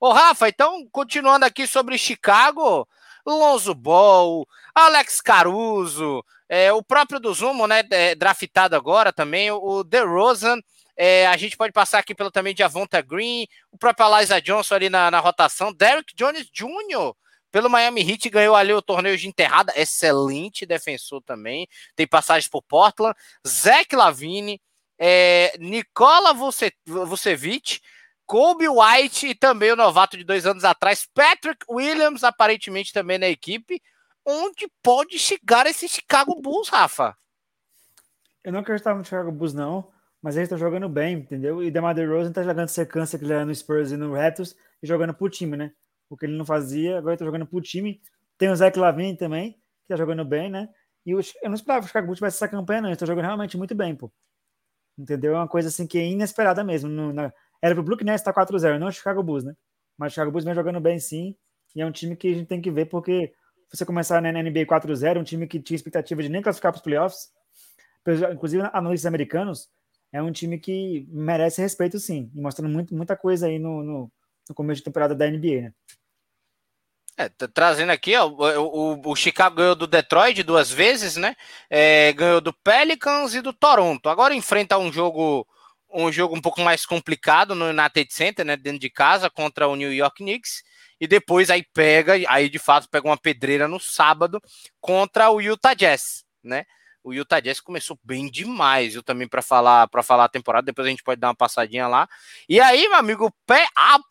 Ô, 0.00 0.12
Rafa, 0.12 0.48
então, 0.48 0.86
continuando 0.92 1.44
aqui 1.44 1.66
sobre 1.66 1.98
Chicago, 1.98 2.88
Lonzo 3.26 3.74
Ball, 3.74 4.46
Alex 4.72 5.20
Caruso, 5.20 6.24
é, 6.48 6.72
o 6.72 6.84
próprio 6.84 7.18
do 7.18 7.34
Zumo, 7.34 7.66
né, 7.66 7.82
é, 7.90 8.14
draftado 8.14 8.76
agora 8.76 9.12
também, 9.12 9.50
o 9.50 9.82
DeRozan, 9.82 10.58
é, 10.96 11.26
a 11.26 11.36
gente 11.36 11.56
pode 11.56 11.72
passar 11.72 11.98
aqui 11.98 12.14
pelo 12.14 12.30
também 12.30 12.54
de 12.54 12.62
Avonta 12.62 13.00
Green, 13.00 13.48
o 13.72 13.78
próprio 13.78 14.06
Eliza 14.06 14.40
Johnson 14.40 14.74
ali 14.76 14.88
na, 14.88 15.10
na 15.10 15.18
rotação, 15.18 15.72
Derrick 15.72 16.14
Jones 16.14 16.48
Jr., 16.52 17.12
pelo 17.52 17.70
Miami 17.70 18.00
Heat, 18.00 18.30
ganhou 18.30 18.56
ali 18.56 18.72
o 18.72 18.82
torneio 18.82 19.16
de 19.16 19.28
enterrada, 19.28 19.72
excelente 19.76 20.66
defensor 20.66 21.22
também, 21.22 21.68
tem 21.94 22.06
passagens 22.06 22.48
por 22.48 22.62
Portland, 22.62 23.14
Zach 23.46 23.94
Lavine, 23.94 24.60
é, 24.98 25.54
Nikola 25.58 26.34
Vucevic, 26.34 27.80
Kobe 28.26 28.66
White 28.68 29.28
e 29.28 29.34
também 29.34 29.70
o 29.70 29.76
novato 29.76 30.16
de 30.16 30.24
dois 30.24 30.46
anos 30.46 30.64
atrás, 30.64 31.06
Patrick 31.14 31.64
Williams, 31.70 32.24
aparentemente 32.24 32.92
também 32.92 33.18
na 33.18 33.28
equipe, 33.28 33.80
onde 34.26 34.66
pode 34.82 35.18
chegar 35.18 35.66
esse 35.66 35.86
Chicago 35.88 36.40
Bulls, 36.40 36.68
Rafa? 36.68 37.16
Eu 38.42 38.52
não 38.52 38.60
acreditava 38.60 38.98
no 38.98 39.04
Chicago 39.04 39.30
Bulls, 39.30 39.54
não 39.54 39.92
mas 40.22 40.36
ele 40.36 40.44
está 40.44 40.56
jogando 40.56 40.88
bem, 40.88 41.16
entendeu? 41.16 41.62
E 41.62 41.70
DeMar 41.70 41.94
DeRozan 41.94 42.28
está 42.28 42.44
jogando 42.44 42.68
sequência 42.68 43.18
que 43.18 43.24
ele 43.24 43.32
era 43.32 43.44
no 43.44 43.52
Spurs 43.52 43.90
e 43.90 43.96
no 43.96 44.14
Raptors 44.14 44.54
e 44.80 44.86
jogando 44.86 45.12
pro 45.12 45.28
time, 45.28 45.56
né? 45.56 45.72
O 46.12 46.16
que 46.16 46.26
ele 46.26 46.36
não 46.36 46.44
fazia, 46.44 46.98
agora 46.98 47.14
está 47.14 47.24
jogando 47.24 47.46
pro 47.46 47.58
time. 47.62 47.98
Tem 48.36 48.50
o 48.50 48.54
Zach 48.54 48.78
Lavine 48.78 49.16
também, 49.16 49.52
que 49.52 49.58
está 49.84 49.96
jogando 49.96 50.22
bem, 50.26 50.50
né? 50.50 50.68
E 51.06 51.10
eu 51.12 51.20
não 51.44 51.54
esperava 51.54 51.80
que 51.80 51.86
o 51.86 51.88
Chicago 51.88 52.06
Bulls 52.06 52.18
tivesse 52.18 52.36
essa 52.36 52.46
campanha, 52.48 52.82
não. 52.82 52.88
Ele 52.90 52.94
está 52.94 53.06
jogando 53.06 53.24
realmente 53.24 53.56
muito 53.56 53.74
bem, 53.74 53.96
pô. 53.96 54.12
Entendeu? 54.98 55.34
É 55.34 55.38
uma 55.38 55.48
coisa 55.48 55.68
assim 55.68 55.86
que 55.86 55.98
é 55.98 56.06
inesperada 56.06 56.62
mesmo. 56.62 56.90
No, 56.90 57.14
na... 57.14 57.32
Era 57.62 57.74
pro 57.74 57.82
Brooklyn 57.82 58.10
Nets 58.10 58.22
tá 58.22 58.30
4-0, 58.30 58.78
não 58.78 58.88
o 58.88 58.92
Chicago 58.92 59.22
Bulls, 59.22 59.42
né? 59.42 59.54
Mas 59.96 60.12
o 60.12 60.14
Chicago 60.14 60.30
Bulls 60.30 60.44
vem 60.44 60.54
jogando 60.54 60.80
bem 60.80 60.98
sim. 60.98 61.34
E 61.74 61.80
é 61.80 61.86
um 61.86 61.90
time 61.90 62.14
que 62.14 62.28
a 62.28 62.34
gente 62.34 62.46
tem 62.46 62.60
que 62.60 62.70
ver, 62.70 62.86
porque 62.86 63.32
você 63.72 63.86
começar 63.86 64.20
na 64.20 64.30
NBA 64.30 64.66
4-0, 64.66 65.18
um 65.18 65.24
time 65.24 65.46
que 65.46 65.58
tinha 65.58 65.76
expectativa 65.76 66.22
de 66.22 66.28
nem 66.28 66.42
classificar 66.42 66.72
para 66.72 66.78
os 66.78 66.82
playoffs, 66.82 67.30
inclusive 68.30 68.68
analistas 68.70 69.06
americanos, 69.06 69.70
é 70.12 70.22
um 70.22 70.30
time 70.30 70.58
que 70.58 71.08
merece 71.10 71.62
respeito, 71.62 71.98
sim, 71.98 72.30
e 72.34 72.40
mostrando 72.40 72.70
muito, 72.70 72.94
muita 72.94 73.16
coisa 73.16 73.46
aí 73.46 73.58
no, 73.58 73.82
no, 73.82 74.12
no 74.46 74.54
começo 74.54 74.80
de 74.80 74.84
temporada 74.84 75.14
da 75.14 75.26
NBA, 75.26 75.62
né? 75.62 75.74
É, 77.22 77.28
tá 77.28 77.46
trazendo 77.46 77.90
aqui, 77.90 78.16
ó, 78.16 78.26
o, 78.26 79.10
o, 79.10 79.14
Chicago 79.14 79.56
ganhou 79.56 79.74
do 79.76 79.86
Detroit 79.86 80.42
duas 80.42 80.70
vezes, 80.70 81.16
né? 81.16 81.36
É, 81.70 82.12
ganhou 82.12 82.40
do 82.40 82.52
Pelicans 82.52 83.34
e 83.34 83.40
do 83.40 83.52
Toronto. 83.52 84.08
Agora 84.08 84.34
enfrenta 84.34 84.76
um 84.76 84.92
jogo 84.92 85.46
um 85.94 86.10
jogo 86.10 86.34
um 86.34 86.40
pouco 86.40 86.60
mais 86.62 86.86
complicado 86.86 87.54
no 87.54 87.66
United 87.66 88.12
Center, 88.12 88.44
né? 88.44 88.56
Dentro 88.56 88.80
de 88.80 88.90
casa 88.90 89.30
contra 89.30 89.68
o 89.68 89.76
New 89.76 89.92
York 89.92 90.16
Knicks. 90.16 90.62
E 91.00 91.06
depois 91.06 91.50
aí 91.50 91.64
pega, 91.74 92.14
aí 92.28 92.48
de 92.48 92.58
fato 92.58 92.88
pega 92.90 93.06
uma 93.06 93.16
pedreira 93.16 93.68
no 93.68 93.78
sábado 93.78 94.40
contra 94.80 95.30
o 95.30 95.40
Utah 95.40 95.74
Jazz, 95.74 96.24
né? 96.42 96.64
O 97.04 97.12
Utah 97.12 97.40
Jazz 97.40 97.60
começou 97.60 97.98
bem 98.02 98.30
demais, 98.30 98.94
eu 98.94 99.02
também 99.02 99.26
para 99.26 99.42
falar 99.42 99.88
para 99.88 100.02
falar 100.02 100.24
a 100.24 100.28
temporada, 100.28 100.66
depois 100.66 100.86
a 100.86 100.90
gente 100.90 101.02
pode 101.02 101.20
dar 101.20 101.28
uma 101.28 101.34
passadinha 101.34 101.88
lá. 101.88 102.08
E 102.48 102.60
aí, 102.60 102.88
meu 102.88 102.98
amigo, 102.98 103.32
pé, 103.46 103.66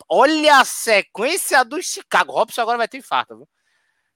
olha 0.08 0.58
a 0.58 0.64
sequência 0.64 1.64
do 1.64 1.82
Chicago. 1.82 2.32
Robson 2.32 2.60
agora 2.62 2.78
vai 2.78 2.88
ter 2.88 2.98
infarto, 2.98 3.36
viu? 3.36 3.48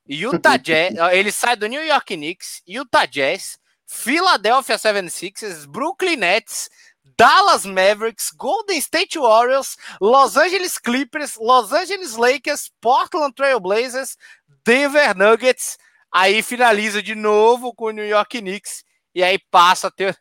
Utah 0.08 0.56
Jazz, 0.58 0.94
ele 1.12 1.32
sai 1.32 1.56
do 1.56 1.66
New 1.66 1.84
York 1.84 2.16
Knicks, 2.16 2.62
Utah 2.66 3.06
Jazz, 3.06 3.58
Philadelphia 3.86 4.76
76ers, 4.76 5.66
Brooklyn 5.66 6.16
Nets, 6.16 6.68
Dallas 7.16 7.64
Mavericks, 7.64 8.30
Golden 8.30 8.76
State 8.80 9.18
Warriors, 9.18 9.76
Los 10.00 10.36
Angeles 10.36 10.78
Clippers, 10.78 11.36
Los 11.38 11.72
Angeles 11.72 12.16
Lakers, 12.16 12.70
Portland 12.82 13.34
Trail 13.34 13.60
Blazers, 13.60 14.16
Denver 14.64 15.14
Nuggets, 15.16 15.78
Aí 16.16 16.42
finaliza 16.42 17.02
de 17.02 17.14
novo 17.14 17.74
com 17.74 17.88
o 17.88 17.90
New 17.90 18.06
York 18.06 18.40
Knicks. 18.40 18.82
E 19.14 19.22
aí 19.22 19.38
passa 19.50 19.88
a 19.88 19.90
ter. 19.90 20.16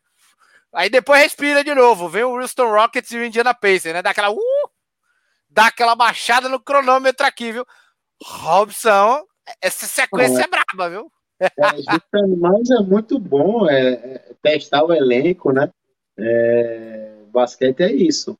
Aí 0.73 0.89
depois 0.89 1.21
respira 1.21 1.63
de 1.63 1.73
novo. 1.73 2.09
Vem 2.09 2.25
o 2.25 2.37
Houston 2.37 2.69
Rockets 2.69 3.11
e 3.11 3.17
o 3.17 3.23
Indiana 3.23 3.53
Pacers, 3.53 3.93
né? 3.93 4.01
Dá 4.01 4.09
aquela. 4.09 4.29
Uh, 4.29 4.69
dá 5.49 5.67
aquela 5.67 5.95
baixada 5.95 6.49
no 6.49 6.59
cronômetro 6.59 7.25
aqui, 7.25 7.53
viu? 7.53 7.65
Robson, 8.21 9.23
essa 9.61 9.85
sequência 9.85 10.41
é, 10.41 10.43
é 10.43 10.47
braba, 10.47 10.89
viu? 10.89 11.09
É, 11.39 11.49
mas 12.39 12.69
é 12.71 12.83
muito 12.83 13.17
bom 13.17 13.69
é, 13.69 13.93
é, 13.93 14.35
testar 14.43 14.83
o 14.83 14.93
elenco, 14.93 15.53
né? 15.53 15.71
É, 16.19 17.23
basquete 17.31 17.83
é 17.83 17.91
isso. 17.93 18.37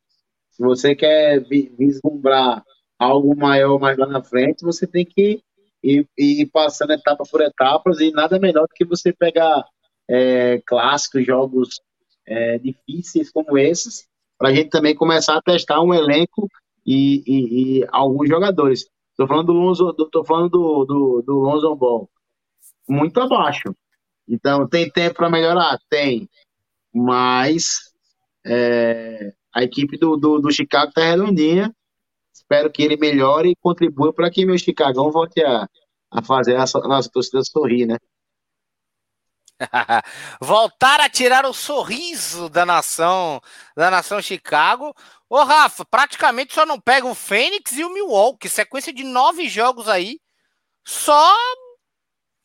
Se 0.52 0.62
você 0.62 0.94
quer 0.94 1.40
vislumbrar 1.40 2.66
algo 3.00 3.34
maior 3.34 3.80
mais 3.80 3.98
lá 3.98 4.08
na 4.08 4.22
frente, 4.22 4.66
você 4.66 4.86
tem 4.86 5.06
que 5.06 5.42
ir, 5.86 6.10
ir 6.18 6.46
passando 6.48 6.92
etapa 6.92 7.24
por 7.30 7.42
etapas 7.42 8.00
e 8.00 8.12
nada 8.12 8.40
melhor 8.40 8.64
do 8.64 8.74
que 8.74 8.86
você 8.86 9.14
pegar 9.14 9.64
é, 10.08 10.62
clássicos, 10.66 11.26
jogos 11.26 11.82
é, 12.26 12.58
difíceis 12.58 13.32
como 13.32 13.58
esses, 13.58 14.08
para 14.38 14.50
a 14.50 14.54
gente 14.54 14.70
também 14.70 14.96
começar 14.96 15.38
a 15.38 15.42
testar 15.42 15.82
um 15.82 15.94
elenco 15.94 16.50
e, 16.86 17.24
e, 17.26 17.80
e 17.80 17.88
alguns 17.92 18.28
jogadores. 18.28 18.88
Estou 19.12 19.28
falando 19.28 19.48
do 19.48 19.54
Lonzo, 19.54 19.94
tô 19.94 20.26
falando 20.26 20.50
do, 20.50 20.86
do, 20.86 21.24
do 21.26 21.34
Lonzo 21.40 21.76
Ball, 21.76 22.10
muito 22.88 23.20
abaixo. 23.22 23.74
Então, 24.28 24.68
tem 24.68 24.90
tempo 24.90 25.16
para 25.16 25.30
melhorar? 25.30 25.78
Tem. 25.90 26.28
Mas 26.94 27.94
é, 28.46 29.32
a 29.54 29.64
equipe 29.64 29.98
do, 29.98 30.18
do, 30.18 30.40
do 30.40 30.52
Chicago 30.52 30.90
está 30.90 31.06
redondinha. 31.06 31.74
Espero 32.36 32.70
que 32.70 32.84
ele 32.84 32.98
melhore 32.98 33.52
e 33.52 33.56
contribua 33.56 34.14
para 34.14 34.30
que 34.30 34.46
meu 34.46 34.58
Chicagão 34.58 35.10
volte 35.10 35.42
a, 35.42 35.70
a 36.12 36.22
fazer 36.22 36.58
a 36.58 36.66
nossa 36.88 37.10
torcida 37.10 37.42
sorrir, 37.46 37.86
né? 37.86 37.98
Voltar 40.42 41.00
a 41.00 41.10
tirar 41.10 41.46
o 41.46 41.54
sorriso 41.54 42.50
da 42.50 42.66
nação, 42.66 43.40
da 43.74 43.90
nação 43.90 44.22
Chicago. 44.22 44.94
Ô, 45.30 45.42
Rafa, 45.44 45.86
praticamente 45.86 46.54
só 46.54 46.66
não 46.66 46.80
pega 46.80 47.08
o 47.08 47.16
Fênix 47.16 47.72
e 47.72 47.86
o 47.86 47.94
Milwaukee. 47.94 48.50
Sequência 48.50 48.92
de 48.92 49.06
nove 49.06 49.48
jogos 49.48 49.88
aí. 49.88 50.20
Só 50.86 51.34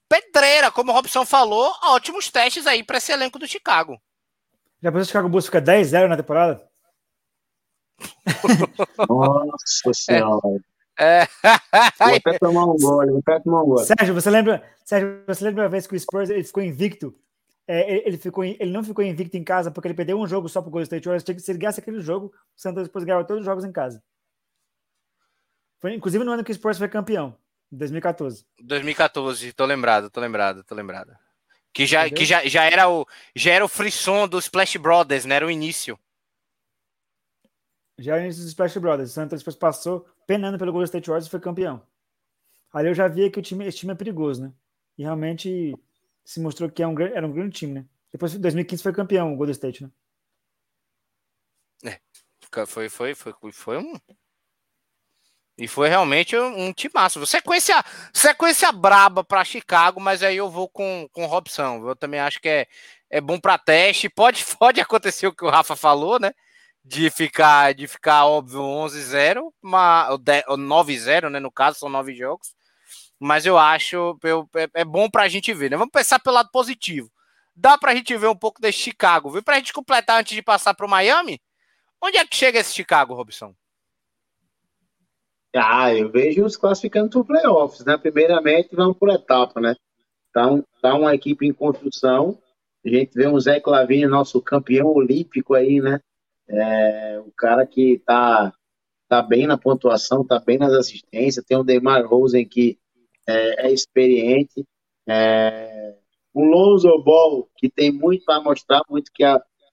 pedreira, 0.08 0.70
como 0.70 0.92
o 0.92 0.94
Robson 0.94 1.26
falou. 1.26 1.74
Ótimos 1.82 2.30
testes 2.30 2.64
aí 2.64 2.84
para 2.84 2.98
esse 2.98 3.10
elenco 3.10 3.40
do 3.40 3.48
Chicago. 3.48 4.00
Já 4.80 4.92
pensou 4.92 4.92
que 4.92 5.02
o 5.02 5.04
Chicago 5.06 5.28
Bulls 5.28 5.46
fica 5.46 5.60
10-0 5.60 6.06
na 6.06 6.16
temporada? 6.16 6.69
Nossa 9.08 9.92
Senhora. 9.92 10.60
É. 10.98 11.26
Vou 11.98 12.14
até 12.14 12.38
tomar 12.38 12.64
um 12.66 12.76
gole, 12.76 13.10
vou 13.10 13.22
até 13.26 13.40
tomar 13.40 13.62
um 13.62 13.66
gole. 13.66 13.86
Sérgio, 13.86 14.14
você 14.14 14.30
lembra, 14.30 14.62
Sérgio, 14.84 15.22
você 15.26 15.44
lembra 15.44 15.64
uma 15.64 15.68
vez 15.68 15.86
que 15.86 15.96
o 15.96 15.98
Spurs 15.98 16.28
ele 16.28 16.44
ficou 16.44 16.62
invicto? 16.62 17.14
É, 17.66 18.06
ele, 18.06 18.18
ficou, 18.18 18.44
ele 18.44 18.70
não 18.70 18.82
ficou 18.82 19.04
invicto 19.04 19.36
em 19.36 19.44
casa 19.44 19.70
porque 19.70 19.86
ele 19.86 19.94
perdeu 19.94 20.18
um 20.18 20.26
jogo 20.26 20.48
só 20.48 20.60
pro 20.60 20.70
Golden 20.70 20.84
State 20.84 21.06
Warriors. 21.06 21.44
Se 21.44 21.52
ele 21.52 21.58
ganhasse 21.58 21.80
aquele 21.80 22.00
jogo, 22.00 22.26
o 22.26 22.60
Santos 22.60 22.82
depois 22.82 23.04
ganhava 23.04 23.24
todos 23.24 23.40
os 23.40 23.46
jogos 23.46 23.64
em 23.64 23.72
casa. 23.72 24.02
Foi 25.80 25.94
inclusive 25.94 26.24
no 26.24 26.32
ano 26.32 26.44
que 26.44 26.52
o 26.52 26.54
Spurs 26.54 26.76
foi 26.76 26.88
campeão, 26.88 27.34
em 27.72 27.76
2014. 27.76 28.44
2014, 28.60 29.52
tô 29.52 29.64
lembrado, 29.64 30.10
tô 30.10 30.20
lembrado, 30.20 30.64
tô 30.64 30.74
lembrado. 30.74 31.16
Que 31.72 31.86
já, 31.86 32.10
que 32.10 32.24
já, 32.24 32.44
já 32.44 32.64
era 32.64 32.88
o 32.90 33.06
já 33.34 33.52
era 33.52 33.64
o 33.64 33.68
frisson 33.68 34.26
dos 34.26 34.44
Splash 34.44 34.76
Brothers, 34.76 35.24
né? 35.24 35.36
Era 35.36 35.46
o 35.46 35.50
início. 35.50 35.98
Já 38.00 38.14
era 38.14 38.22
o 38.22 38.24
início 38.24 38.42
dos 38.42 38.50
Splash 38.50 38.78
Brothers. 38.78 39.10
O 39.10 39.12
Santos 39.12 39.40
depois 39.40 39.56
passou 39.56 40.06
penando 40.26 40.58
pelo 40.58 40.72
Golden 40.72 40.86
State 40.86 41.08
Warriors 41.08 41.26
e 41.26 41.30
foi 41.30 41.40
campeão. 41.40 41.82
Ali 42.72 42.88
eu 42.88 42.94
já 42.94 43.06
via 43.06 43.30
que 43.30 43.38
o 43.38 43.42
time, 43.42 43.66
esse 43.66 43.78
time 43.78 43.92
é 43.92 43.96
perigoso, 43.96 44.42
né? 44.42 44.52
E 44.96 45.02
realmente 45.02 45.76
se 46.24 46.40
mostrou 46.40 46.70
que 46.70 46.82
é 46.82 46.86
um, 46.86 46.98
era 46.98 47.26
um 47.26 47.32
grande 47.32 47.56
time, 47.56 47.72
né? 47.74 47.86
Depois, 48.10 48.34
em 48.34 48.40
2015, 48.40 48.82
foi 48.82 48.92
campeão 48.92 49.32
o 49.32 49.36
Golden 49.36 49.52
State, 49.52 49.82
né? 49.82 49.90
É, 51.84 52.66
foi, 52.66 52.88
foi, 52.88 53.14
foi, 53.14 53.34
foi 53.52 53.78
um. 53.78 53.94
E 55.58 55.68
foi 55.68 55.88
realmente 55.88 56.36
um, 56.36 56.72
timaço. 56.72 57.24
Sequência, 57.26 57.84
sequência 58.14 58.72
braba 58.72 59.22
para 59.22 59.44
Chicago, 59.44 60.00
mas 60.00 60.22
aí 60.22 60.38
eu 60.38 60.48
vou 60.48 60.68
com, 60.68 61.06
com 61.12 61.26
Robson. 61.26 61.86
Eu 61.86 61.94
também 61.94 62.18
acho 62.18 62.40
que 62.40 62.48
é, 62.48 62.66
é 63.10 63.20
bom 63.20 63.38
para 63.38 63.58
teste. 63.58 64.08
Pode, 64.08 64.42
pode 64.58 64.80
acontecer 64.80 65.26
o 65.26 65.34
que 65.34 65.44
o 65.44 65.50
Rafa 65.50 65.76
falou, 65.76 66.18
né? 66.18 66.32
De 66.84 67.10
ficar, 67.10 67.74
de 67.74 67.86
ficar 67.86 68.26
óbvio 68.26 68.60
11-0, 68.60 69.52
ou 70.48 70.58
9-0, 70.58 71.28
né? 71.28 71.38
No 71.38 71.50
caso, 71.50 71.78
são 71.78 71.88
nove 71.88 72.14
jogos. 72.14 72.54
Mas 73.18 73.44
eu 73.44 73.58
acho 73.58 74.18
eu, 74.22 74.48
é, 74.56 74.80
é 74.80 74.84
bom 74.84 75.08
para 75.10 75.24
a 75.24 75.28
gente 75.28 75.52
ver, 75.52 75.70
né? 75.70 75.76
Vamos 75.76 75.92
pensar 75.92 76.18
pelo 76.18 76.36
lado 76.36 76.50
positivo. 76.50 77.10
Dá 77.54 77.76
para 77.76 77.92
a 77.92 77.94
gente 77.94 78.16
ver 78.16 78.28
um 78.28 78.36
pouco 78.36 78.60
desse 78.60 78.78
Chicago, 78.78 79.30
viu? 79.30 79.42
Para 79.42 79.56
a 79.56 79.58
gente 79.58 79.72
completar 79.72 80.18
antes 80.18 80.34
de 80.34 80.42
passar 80.42 80.72
para 80.72 80.86
o 80.86 80.88
Miami. 80.88 81.40
Onde 82.02 82.16
é 82.16 82.26
que 82.26 82.34
chega 82.34 82.58
esse 82.58 82.72
Chicago, 82.72 83.14
Robson? 83.14 83.54
Ah, 85.54 85.92
eu 85.94 86.10
vejo 86.10 86.44
os 86.44 86.56
classificando 86.56 87.10
para 87.10 87.40
playoffs, 87.40 87.84
né? 87.84 87.98
Primeiramente, 87.98 88.74
vamos 88.74 88.96
por 88.96 89.10
etapa, 89.10 89.60
né? 89.60 89.74
Tá, 90.32 90.46
um, 90.46 90.62
tá 90.80 90.94
uma 90.94 91.14
equipe 91.14 91.46
em 91.46 91.52
construção. 91.52 92.40
A 92.86 92.88
gente 92.88 93.12
vê 93.12 93.26
um 93.26 93.38
Zé 93.38 93.60
Clavinho, 93.60 94.08
nosso 94.08 94.40
campeão 94.40 94.86
olímpico 94.86 95.54
aí, 95.54 95.80
né? 95.80 96.00
É, 96.50 97.20
o 97.20 97.30
cara 97.32 97.66
que 97.66 98.02
tá, 98.04 98.52
tá 99.08 99.22
bem 99.22 99.46
na 99.46 99.56
pontuação, 99.56 100.26
tá 100.26 100.40
bem 100.40 100.58
nas 100.58 100.72
assistências. 100.72 101.44
Tem 101.44 101.56
o 101.56 101.64
Demar 101.64 102.04
Rosen 102.04 102.46
que 102.46 102.78
é, 103.28 103.68
é 103.68 103.72
experiente. 103.72 104.64
É, 105.08 105.96
o 106.34 106.44
Lonzo 106.44 107.02
Ball, 107.02 107.48
que 107.56 107.68
tem 107.68 107.92
muito 107.92 108.24
para 108.24 108.40
mostrar, 108.40 108.82
muito 108.88 109.10
que 109.12 109.24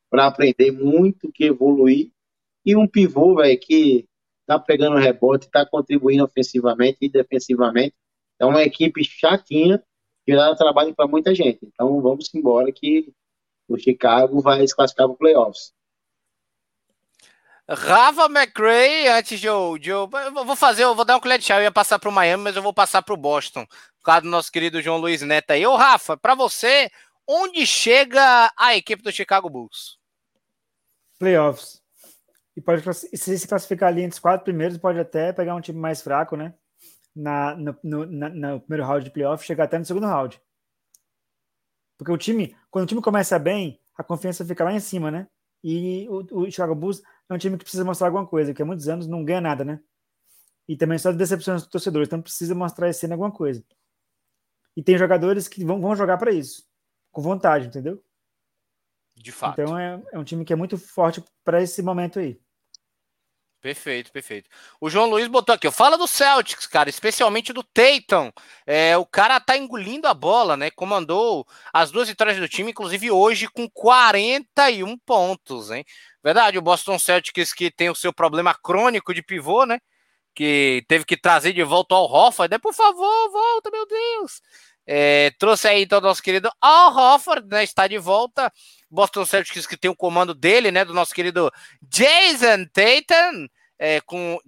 para 0.10 0.28
aprender, 0.28 0.72
muito 0.72 1.32
que 1.32 1.46
evoluir. 1.46 2.12
E 2.66 2.76
um 2.76 2.88
pivô, 2.88 3.36
velho, 3.36 3.60
que 3.60 4.06
tá 4.46 4.60
pegando 4.60 4.98
rebote, 4.98 5.50
tá 5.50 5.66
contribuindo 5.66 6.24
ofensivamente 6.24 6.98
e 7.02 7.10
defensivamente. 7.10 7.96
É 8.40 8.46
uma 8.46 8.64
equipe 8.64 9.04
chatinha 9.04 9.84
que 10.26 10.36
dá 10.36 10.56
trabalho 10.56 10.94
para 10.96 11.08
muita 11.08 11.34
gente. 11.34 11.60
Então 11.64 12.02
vamos 12.02 12.30
embora 12.34 12.72
que 12.72 13.12
o 13.68 13.78
Chicago 13.78 14.42
vai 14.42 14.66
se 14.68 14.76
classificar 14.76 15.08
para 15.08 15.18
playoffs. 15.18 15.74
Rava 17.70 18.26
McRae, 18.26 19.10
antes 19.10 19.40
de 19.40 19.48
eu, 19.48 19.78
de 19.78 19.90
eu, 19.90 20.10
eu. 20.14 20.46
vou 20.46 20.56
fazer, 20.56 20.84
eu 20.84 20.96
vou 20.96 21.04
dar 21.04 21.18
um 21.18 21.20
colher 21.20 21.38
de 21.38 21.46
chá. 21.46 21.58
Eu 21.58 21.64
ia 21.64 21.72
passar 21.72 22.00
para 22.00 22.10
o 22.10 22.14
Miami, 22.14 22.44
mas 22.44 22.56
eu 22.56 22.62
vou 22.62 22.74
passar 22.74 23.02
para 23.02 23.14
o 23.14 23.18
Boston. 23.18 23.66
Por 23.66 24.06
causa 24.06 24.22
do 24.22 24.30
nosso 24.30 24.52
querido 24.52 24.82
João 24.82 24.98
Luiz 24.98 25.22
Neto 25.22 25.52
aí. 25.52 25.66
Ô, 25.66 25.76
Rafa, 25.76 26.16
para 26.16 26.34
você, 26.34 26.90
onde 27.28 27.66
chega 27.68 28.52
a 28.58 28.76
equipe 28.76 29.04
do 29.04 29.12
Chicago 29.12 29.50
Bulls? 29.50 29.98
Playoffs. 31.20 31.82
E 32.56 32.62
pode 32.62 32.82
se 32.94 33.38
se 33.38 33.48
classificar 33.48 33.90
ali 33.90 34.02
entre 34.02 34.14
os 34.14 34.20
quatro 34.20 34.46
primeiros, 34.46 34.78
pode 34.78 35.00
até 35.00 35.34
pegar 35.34 35.54
um 35.54 35.62
time 35.62 35.78
mais 35.78 36.02
fraco, 36.02 36.38
né? 36.38 36.54
Na, 37.14 37.54
no, 37.56 37.78
no, 37.84 38.06
na, 38.06 38.30
no 38.30 38.62
primeiro 38.62 38.86
round 38.86 39.04
de 39.04 39.12
playoff, 39.12 39.46
chegar 39.46 39.66
até 39.66 39.78
no 39.78 39.86
segundo 39.86 40.08
round. 40.08 40.42
Porque 41.98 42.12
o 42.12 42.18
time, 42.18 42.56
quando 42.72 42.86
o 42.86 42.88
time 42.88 43.02
começa 43.02 43.38
bem, 43.38 43.80
a 43.96 44.04
confiança 44.04 44.46
fica 44.46 44.64
lá 44.64 44.72
em 44.72 44.80
cima, 44.80 45.12
né? 45.12 45.28
E 45.64 46.08
o, 46.10 46.44
o 46.44 46.50
Chicago 46.50 46.74
Bulls 46.74 47.02
é 47.30 47.34
um 47.34 47.38
time 47.38 47.58
que 47.58 47.64
precisa 47.64 47.84
mostrar 47.84 48.08
alguma 48.08 48.26
coisa, 48.26 48.54
que 48.54 48.62
há 48.62 48.66
muitos 48.66 48.88
anos 48.88 49.08
não 49.08 49.24
ganha 49.24 49.42
nada, 49.42 49.66
né? 49.66 49.80
E 50.68 50.76
também 50.76 50.98
só 50.98 51.12
decepções 51.12 51.62
dos 51.62 51.72
torcedores, 51.72 52.08
então 52.08 52.22
precisa 52.22 52.54
mostrar 52.54 52.90
esse 52.90 53.06
ano 53.06 53.14
alguma 53.14 53.32
coisa. 53.32 53.64
E 54.76 54.84
tem 54.84 54.98
jogadores 54.98 55.48
que 55.48 55.64
vão, 55.66 55.82
vão 55.82 55.96
jogar 55.96 56.18
para 56.18 56.32
isso, 56.32 56.66
com 57.12 57.22
vontade, 57.22 57.68
entendeu? 57.68 58.04
De 59.16 59.32
fato. 59.32 59.60
Então 59.60 59.78
é, 59.78 60.02
é 60.12 60.20
um 60.20 60.24
time 60.24 60.46
que 60.46 60.54
é 60.54 60.56
muito 60.56 60.78
forte 60.78 61.24
para 61.44 61.62
esse 61.62 61.82
momento 61.82 62.20
aí. 62.20 62.40
Perfeito, 63.62 64.12
perfeito. 64.12 64.50
O 64.80 64.90
João 64.90 65.10
Luiz 65.10 65.28
botou 65.28 65.54
aqui, 65.54 65.70
fala 65.72 65.98
do 65.98 66.08
Celtics, 66.08 66.68
cara, 66.68 66.90
especialmente 66.90 67.52
do 67.52 67.64
Tatum. 67.64 68.32
É, 68.66 68.96
o 68.98 69.06
cara 69.06 69.40
tá 69.40 69.58
engolindo 69.58 70.08
a 70.08 70.14
bola, 70.14 70.56
né? 70.56 70.70
Comandou 70.70 71.46
as 71.74 71.90
duas 71.92 72.08
vitórias 72.08 72.38
do 72.38 72.48
time, 72.48 72.70
inclusive 72.72 73.10
hoje 73.10 73.48
com 73.48 73.68
41 73.70 74.96
pontos, 75.00 75.72
hein? 75.72 75.84
Verdade, 76.24 76.58
o 76.58 76.62
Boston 76.62 77.00
Celtics 77.00 77.52
que 77.52 77.72
tem 77.72 77.90
o 77.90 77.96
seu 77.96 78.14
problema 78.14 78.54
crônico 78.54 79.14
de 79.14 79.24
pivô, 79.24 79.66
né? 79.66 79.80
Que 80.36 80.86
teve 80.88 81.04
que 81.06 81.18
trazer 81.18 81.52
de 81.54 81.64
volta 81.64 81.96
ao 81.96 82.06
Hofford, 82.06 82.52
né? 82.52 82.60
Por 82.60 82.74
favor, 82.74 83.32
volta, 83.32 83.72
meu 83.72 83.88
Deus. 83.88 84.42
É, 84.88 85.32
trouxe 85.38 85.68
aí 85.68 85.84
então 85.84 86.00
nosso 86.00 86.24
querido 86.24 86.50
Al 86.62 86.96
Hofford, 86.96 87.46
né? 87.50 87.64
Está 87.64 87.88
de 87.88 87.98
volta. 87.98 88.52
Boston 88.90 89.26
Celtics 89.26 89.68
que 89.68 89.76
tem 89.76 89.92
o 89.92 89.96
comando 89.96 90.34
dele, 90.34 90.72
né? 90.72 90.86
Do 90.86 90.94
nosso 90.94 91.14
querido 91.14 91.52
Jason 91.82 92.66
Tatum, 92.72 93.48
é, 93.78 94.00
com, 94.02 94.40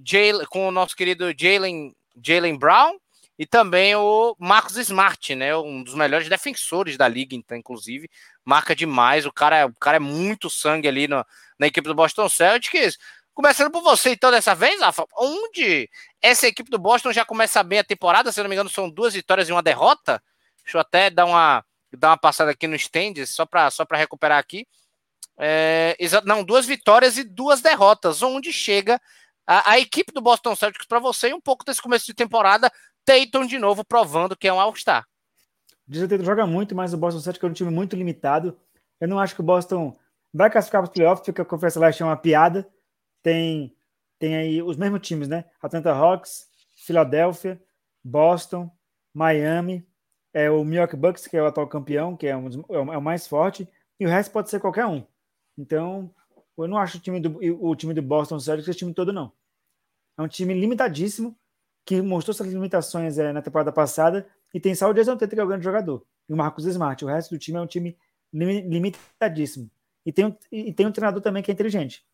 com 0.50 0.68
o 0.70 0.72
nosso 0.72 0.96
querido 0.96 1.34
Jalen 1.38 1.94
Jalen 2.26 2.58
Brown 2.58 2.98
e 3.38 3.46
também 3.46 3.96
o 3.96 4.36
Marcos 4.38 4.78
Smart, 4.78 5.36
né? 5.36 5.56
Um 5.56 5.84
dos 5.84 5.94
melhores 5.94 6.28
defensores 6.28 6.98
da 6.98 7.08
liga, 7.08 7.36
então, 7.36 7.58
inclusive, 7.58 8.10
marca 8.44 8.76
demais. 8.76 9.26
O 9.26 9.32
cara, 9.32 9.66
o 9.66 9.76
cara 9.76 9.98
é 9.98 10.00
muito 10.00 10.50
sangue 10.50 10.88
ali 10.88 11.08
no, 11.08 11.26
na 11.58 11.68
equipe 11.68 11.88
do 11.88 11.96
Boston 11.96 12.28
Celtics. 12.28 12.98
Começando 13.34 13.72
por 13.72 13.82
você, 13.82 14.12
então, 14.12 14.30
dessa 14.32 14.54
vez, 14.54 14.82
Rafa, 14.82 15.06
onde 15.18 15.90
essa 16.22 16.48
equipe 16.48 16.70
do 16.70 16.78
Boston 16.78 17.14
já 17.14 17.24
começa 17.24 17.64
bem 17.64 17.80
a 17.80 17.84
temporada, 17.84 18.30
se 18.32 18.42
não 18.42 18.50
me 18.50 18.56
engano, 18.56 18.70
são 18.70 18.90
duas 18.90 19.14
vitórias 19.14 19.48
e 19.48 19.54
uma 19.54 19.64
derrota. 19.64 20.22
Deixa 20.70 20.78
eu 20.78 20.82
até 20.82 21.10
dar 21.10 21.26
uma, 21.26 21.66
dar 21.98 22.10
uma 22.10 22.18
passada 22.18 22.52
aqui 22.52 22.68
no 22.68 22.76
stands, 22.76 23.32
só 23.32 23.44
para 23.44 23.72
só 23.72 23.84
recuperar 23.92 24.38
aqui. 24.38 24.68
É, 25.36 25.98
não, 26.26 26.44
duas 26.44 26.68
vitórias 26.68 27.18
e 27.18 27.24
duas 27.24 27.60
derrotas, 27.60 28.22
onde 28.22 28.54
chega 28.54 29.02
a, 29.48 29.72
a 29.72 29.80
equipe 29.80 30.14
do 30.14 30.22
Boston 30.22 30.56
Celtics 30.56 30.86
para 30.86 31.00
você 31.00 31.30
e 31.30 31.34
um 31.34 31.42
pouco 31.42 31.66
desse 31.66 31.82
começo 31.82 32.06
de 32.06 32.14
temporada 32.14 32.72
Tatum 33.04 33.48
de 33.48 33.58
novo 33.58 33.84
provando 33.84 34.38
que 34.38 34.48
é 34.48 34.54
um 34.54 34.60
All-Star. 34.60 35.08
Diz 35.88 36.08
Tatum 36.08 36.24
joga 36.24 36.46
muito, 36.46 36.76
mas 36.76 36.94
o 36.94 36.98
Boston 36.98 37.22
Celtics 37.22 37.44
é 37.44 37.48
um 37.48 37.54
time 37.54 37.72
muito 37.72 37.96
limitado. 37.96 38.56
Eu 39.02 39.08
não 39.08 39.18
acho 39.18 39.34
que 39.34 39.42
o 39.42 39.44
Boston 39.44 39.98
vai 40.32 40.52
classificar 40.52 40.82
para 40.84 40.90
os 40.90 40.94
playoffs, 40.94 41.26
porque 41.26 41.42
a 41.42 41.46
Conferência 41.46 41.82
Leste 41.82 42.04
é 42.04 42.06
uma 42.06 42.18
piada. 42.18 42.70
Tem 43.24 43.76
tem 44.20 44.36
aí 44.36 44.62
os 44.62 44.78
mesmos 44.78 45.00
times, 45.08 45.28
né? 45.28 45.46
Atlanta 45.60 45.92
Hawks, 45.92 46.48
Filadélfia, 46.86 47.60
Boston, 48.04 48.70
Miami, 49.12 49.89
é 50.34 50.50
o 50.50 50.64
Milwaukee 50.64 50.96
Bucks, 50.96 51.28
que 51.28 51.38
é 51.38 51.42
o 51.42 51.48
atual 51.48 51.68
campeão, 51.68 52.16
que 52.16 52.28
é, 52.28 52.36
um, 52.36 52.48
é, 52.48 52.76
é 52.76 52.98
o 52.98 53.02
mais 53.02 53.28
forte, 53.28 53.68
e 54.00 54.06
o 54.06 54.10
resto 54.10 54.32
pode 54.32 54.50
ser 54.50 54.60
qualquer 54.60 54.86
um. 54.86 55.04
Então, 55.58 56.14
eu 56.58 56.68
não 56.68 56.78
acho 56.78 56.98
o 56.98 57.02
time 57.02 57.20
do, 57.20 57.40
o 57.62 57.76
time 57.76 57.94
do 57.94 58.02
Boston 58.02 58.40
Celtics 58.40 58.76
o 58.76 58.78
time 58.78 58.94
todo, 58.94 59.12
não. 59.12 59.32
É 60.18 60.22
um 60.22 60.28
time 60.28 60.54
limitadíssimo, 60.54 61.36
que 61.86 62.02
mostrou 62.02 62.34
suas 62.34 62.50
limitações 62.50 63.18
é, 63.18 63.34
na 63.34 63.42
temporada 63.42 63.72
passada, 63.72 64.28
e 64.54 64.60
tem 64.60 64.76
só 64.76 64.90
o 64.90 64.94
Jason 64.94 65.18
Tatum, 65.18 65.36
que 65.36 65.42
é 65.42 65.44
o 65.44 65.48
grande 65.48 65.64
jogador, 65.64 66.06
e 66.28 66.34
o 66.34 66.38
Marcus 66.38 66.66
Smart. 66.66 67.04
O 67.04 67.08
resto 67.08 67.32
do 67.32 67.40
time 67.40 67.58
é 67.58 67.62
um 67.62 67.68
time 67.68 67.98
limitadíssimo. 68.32 69.70
E 70.06 70.12
tem, 70.12 70.26
um, 70.26 70.36
e 70.52 70.74
tem 70.74 70.86
um 70.86 70.92
treinador 70.92 71.22
também 71.22 71.44
que 71.44 71.52
é 71.52 71.54
inteligente. 71.54 72.06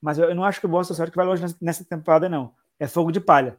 Mas 0.00 0.18
eu, 0.18 0.28
eu 0.28 0.34
não 0.34 0.44
acho 0.44 0.60
que 0.60 0.66
o 0.66 0.68
Boston 0.68 0.94
Celtics 0.94 1.16
vai 1.16 1.26
longe 1.26 1.42
nessa 1.60 1.84
temporada, 1.84 2.28
não. 2.28 2.54
É 2.78 2.86
fogo 2.86 3.10
de 3.10 3.20
palha. 3.20 3.58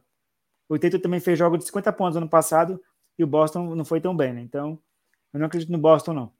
O 0.68 0.78
Tatum 0.78 0.98
também 0.98 1.20
fez 1.20 1.38
jogo 1.38 1.58
de 1.58 1.64
50 1.64 1.92
pontos 1.92 2.16
ano 2.16 2.28
passado, 2.28 2.80
e 3.18 3.24
o 3.24 3.26
Boston 3.26 3.74
não 3.74 3.84
foi 3.84 4.00
tão 4.00 4.16
bem, 4.16 4.32
né? 4.32 4.40
Então, 4.40 4.78
eu 5.32 5.40
não 5.40 5.46
acredito 5.46 5.72
no 5.72 5.78
Boston, 5.78 6.12
não. 6.12 6.32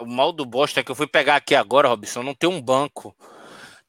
O 0.00 0.06
mal 0.06 0.32
do 0.32 0.46
Boston 0.46 0.80
é 0.80 0.82
que 0.82 0.90
eu 0.90 0.94
fui 0.94 1.06
pegar 1.06 1.36
aqui 1.36 1.54
agora, 1.54 1.88
Robson, 1.88 2.22
não 2.22 2.34
tem 2.34 2.48
um 2.48 2.60
banco. 2.60 3.14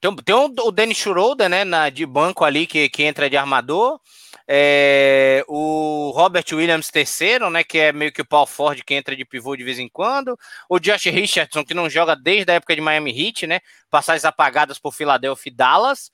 Tem, 0.00 0.14
tem 0.16 0.34
um, 0.34 0.52
o 0.64 0.70
Dennis 0.70 0.98
Schroeder, 0.98 1.48
né, 1.48 1.64
na, 1.64 1.90
de 1.90 2.06
banco 2.06 2.44
ali, 2.44 2.66
que, 2.66 2.88
que 2.88 3.02
entra 3.02 3.28
de 3.28 3.36
armador. 3.36 3.98
É, 4.46 5.44
o 5.48 6.10
Robert 6.14 6.44
Williams 6.52 6.88
terceiro, 6.88 7.50
né, 7.50 7.64
que 7.64 7.78
é 7.78 7.92
meio 7.92 8.12
que 8.12 8.22
o 8.22 8.26
Paul 8.26 8.46
Ford 8.46 8.82
que 8.82 8.94
entra 8.94 9.16
de 9.16 9.24
pivô 9.24 9.56
de 9.56 9.64
vez 9.64 9.78
em 9.78 9.88
quando. 9.88 10.38
O 10.68 10.78
Josh 10.78 11.04
Richardson, 11.06 11.64
que 11.64 11.74
não 11.74 11.90
joga 11.90 12.14
desde 12.14 12.52
a 12.52 12.54
época 12.54 12.74
de 12.74 12.80
Miami 12.80 13.10
Heat, 13.10 13.46
né, 13.46 13.60
passagens 13.90 14.24
apagadas 14.24 14.78
por 14.78 14.92
Philadelphia 14.92 15.50
e 15.50 15.54
Dallas. 15.54 16.10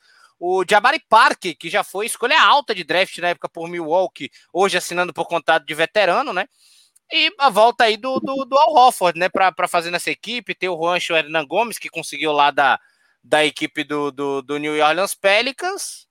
O 0.47 0.63
Jabari 0.69 1.01
Park, 1.09 1.57
que 1.59 1.71
já 1.71 1.83
foi 1.83 2.05
escolha 2.05 2.39
alta 2.39 2.75
de 2.75 2.85
draft 2.85 3.17
na 3.17 3.29
época 3.29 3.49
por 3.49 3.67
Milwaukee, 3.67 4.31
hoje 4.53 4.77
assinando 4.77 5.11
por 5.11 5.27
contrato 5.27 5.65
de 5.65 5.73
veterano, 5.75 6.35
né? 6.35 6.47
E 7.11 7.35
a 7.39 7.49
volta 7.49 7.85
aí 7.85 7.97
do, 7.97 8.21
do, 8.21 8.45
do 8.45 8.59
Al 8.59 8.75
Hofford, 8.75 9.19
né, 9.19 9.31
para 9.31 9.67
fazer 9.67 9.91
nessa 9.91 10.11
equipe. 10.11 10.55
Tem 10.55 10.69
o 10.69 10.77
Juancho 10.77 11.15
Hernan 11.15 11.47
Gomes, 11.47 11.79
que 11.79 11.89
conseguiu 11.89 12.31
lá 12.31 12.51
da, 12.51 12.79
da 13.23 13.43
equipe 13.43 13.85
do, 13.85 14.11
do, 14.11 14.43
do 14.43 14.59
New 14.59 14.75
Orleans 14.85 15.15
Pelicans. 15.15 16.07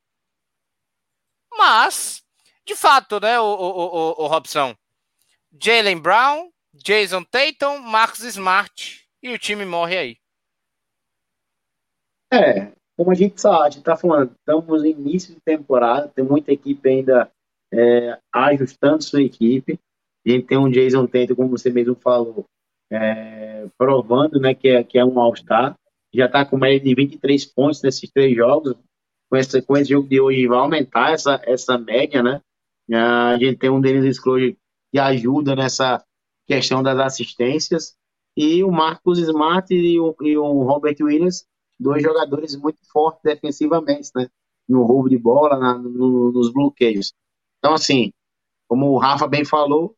Mas, 1.55 2.23
de 2.65 2.75
fato, 2.75 3.19
né, 3.19 3.39
o, 3.39 3.43
o, 3.43 3.67
o, 3.67 4.23
o 4.23 4.27
Robson? 4.27 4.75
Jalen 5.61 5.99
Brown, 5.99 6.49
Jason 6.73 7.23
Tatum, 7.23 7.77
Marcus 7.77 8.23
Smart 8.23 9.07
e 9.21 9.31
o 9.31 9.37
time 9.37 9.63
morre 9.63 9.95
aí. 9.95 10.17
É, 12.33 12.73
como 12.97 13.11
a 13.11 13.15
gente 13.15 13.41
sabe, 13.41 13.61
a 13.61 13.69
gente 13.69 13.79
está 13.79 13.95
falando, 13.95 14.31
estamos 14.31 14.81
no 14.81 14.87
início 14.87 15.33
de 15.33 15.41
temporada, 15.41 16.07
tem 16.09 16.23
muita 16.23 16.51
equipe 16.51 16.87
ainda 16.87 17.31
é, 17.73 18.19
ajustando 18.31 19.03
sua 19.03 19.21
equipe. 19.21 19.79
A 20.25 20.29
gente 20.29 20.45
tem 20.45 20.57
um 20.57 20.69
Jason 20.69 21.05
Tatum, 21.07 21.35
como 21.35 21.49
você 21.49 21.69
mesmo 21.69 21.95
falou, 21.95 22.45
é, 22.91 23.67
provando 23.77 24.39
né, 24.39 24.53
que, 24.53 24.69
é, 24.69 24.83
que 24.83 24.97
é 24.97 25.03
um 25.03 25.19
All-Star. 25.19 25.75
Já 26.13 26.27
está 26.27 26.45
com 26.45 26.57
média 26.57 26.79
de 26.79 26.93
23 26.93 27.45
pontos 27.45 27.81
nesses 27.81 28.09
três 28.11 28.35
jogos. 28.35 28.75
Com 29.29 29.37
esse, 29.37 29.61
com 29.63 29.75
esse 29.75 29.89
jogo 29.89 30.07
de 30.07 30.21
hoje 30.21 30.47
vai 30.47 30.59
aumentar 30.59 31.11
essa, 31.11 31.41
essa 31.43 31.77
média, 31.77 32.21
né? 32.21 32.39
A 32.91 33.37
gente 33.39 33.57
tem 33.57 33.69
um 33.69 33.81
Dennis 33.81 34.17
Scrooge 34.17 34.57
que 34.91 34.99
ajuda 34.99 35.55
nessa 35.55 36.03
questão 36.45 36.83
das 36.83 36.99
assistências. 36.99 37.95
E 38.37 38.63
o 38.63 38.71
Marcos 38.71 39.17
Smart 39.17 39.73
e 39.73 39.99
o, 39.99 40.15
e 40.21 40.37
o 40.37 40.63
Robert 40.63 40.97
Williams, 41.01 41.45
dois 41.83 42.01
jogadores 42.01 42.55
muito 42.55 42.79
fortes 42.91 43.21
defensivamente, 43.23 44.09
né? 44.15 44.27
No 44.67 44.83
roubo 44.83 45.09
de 45.09 45.17
bola, 45.17 45.57
na, 45.57 45.77
no, 45.77 46.31
nos 46.31 46.51
bloqueios. 46.51 47.13
Então, 47.59 47.73
assim, 47.73 48.11
como 48.67 48.87
o 48.87 48.97
Rafa 48.97 49.27
bem 49.27 49.45
falou, 49.45 49.95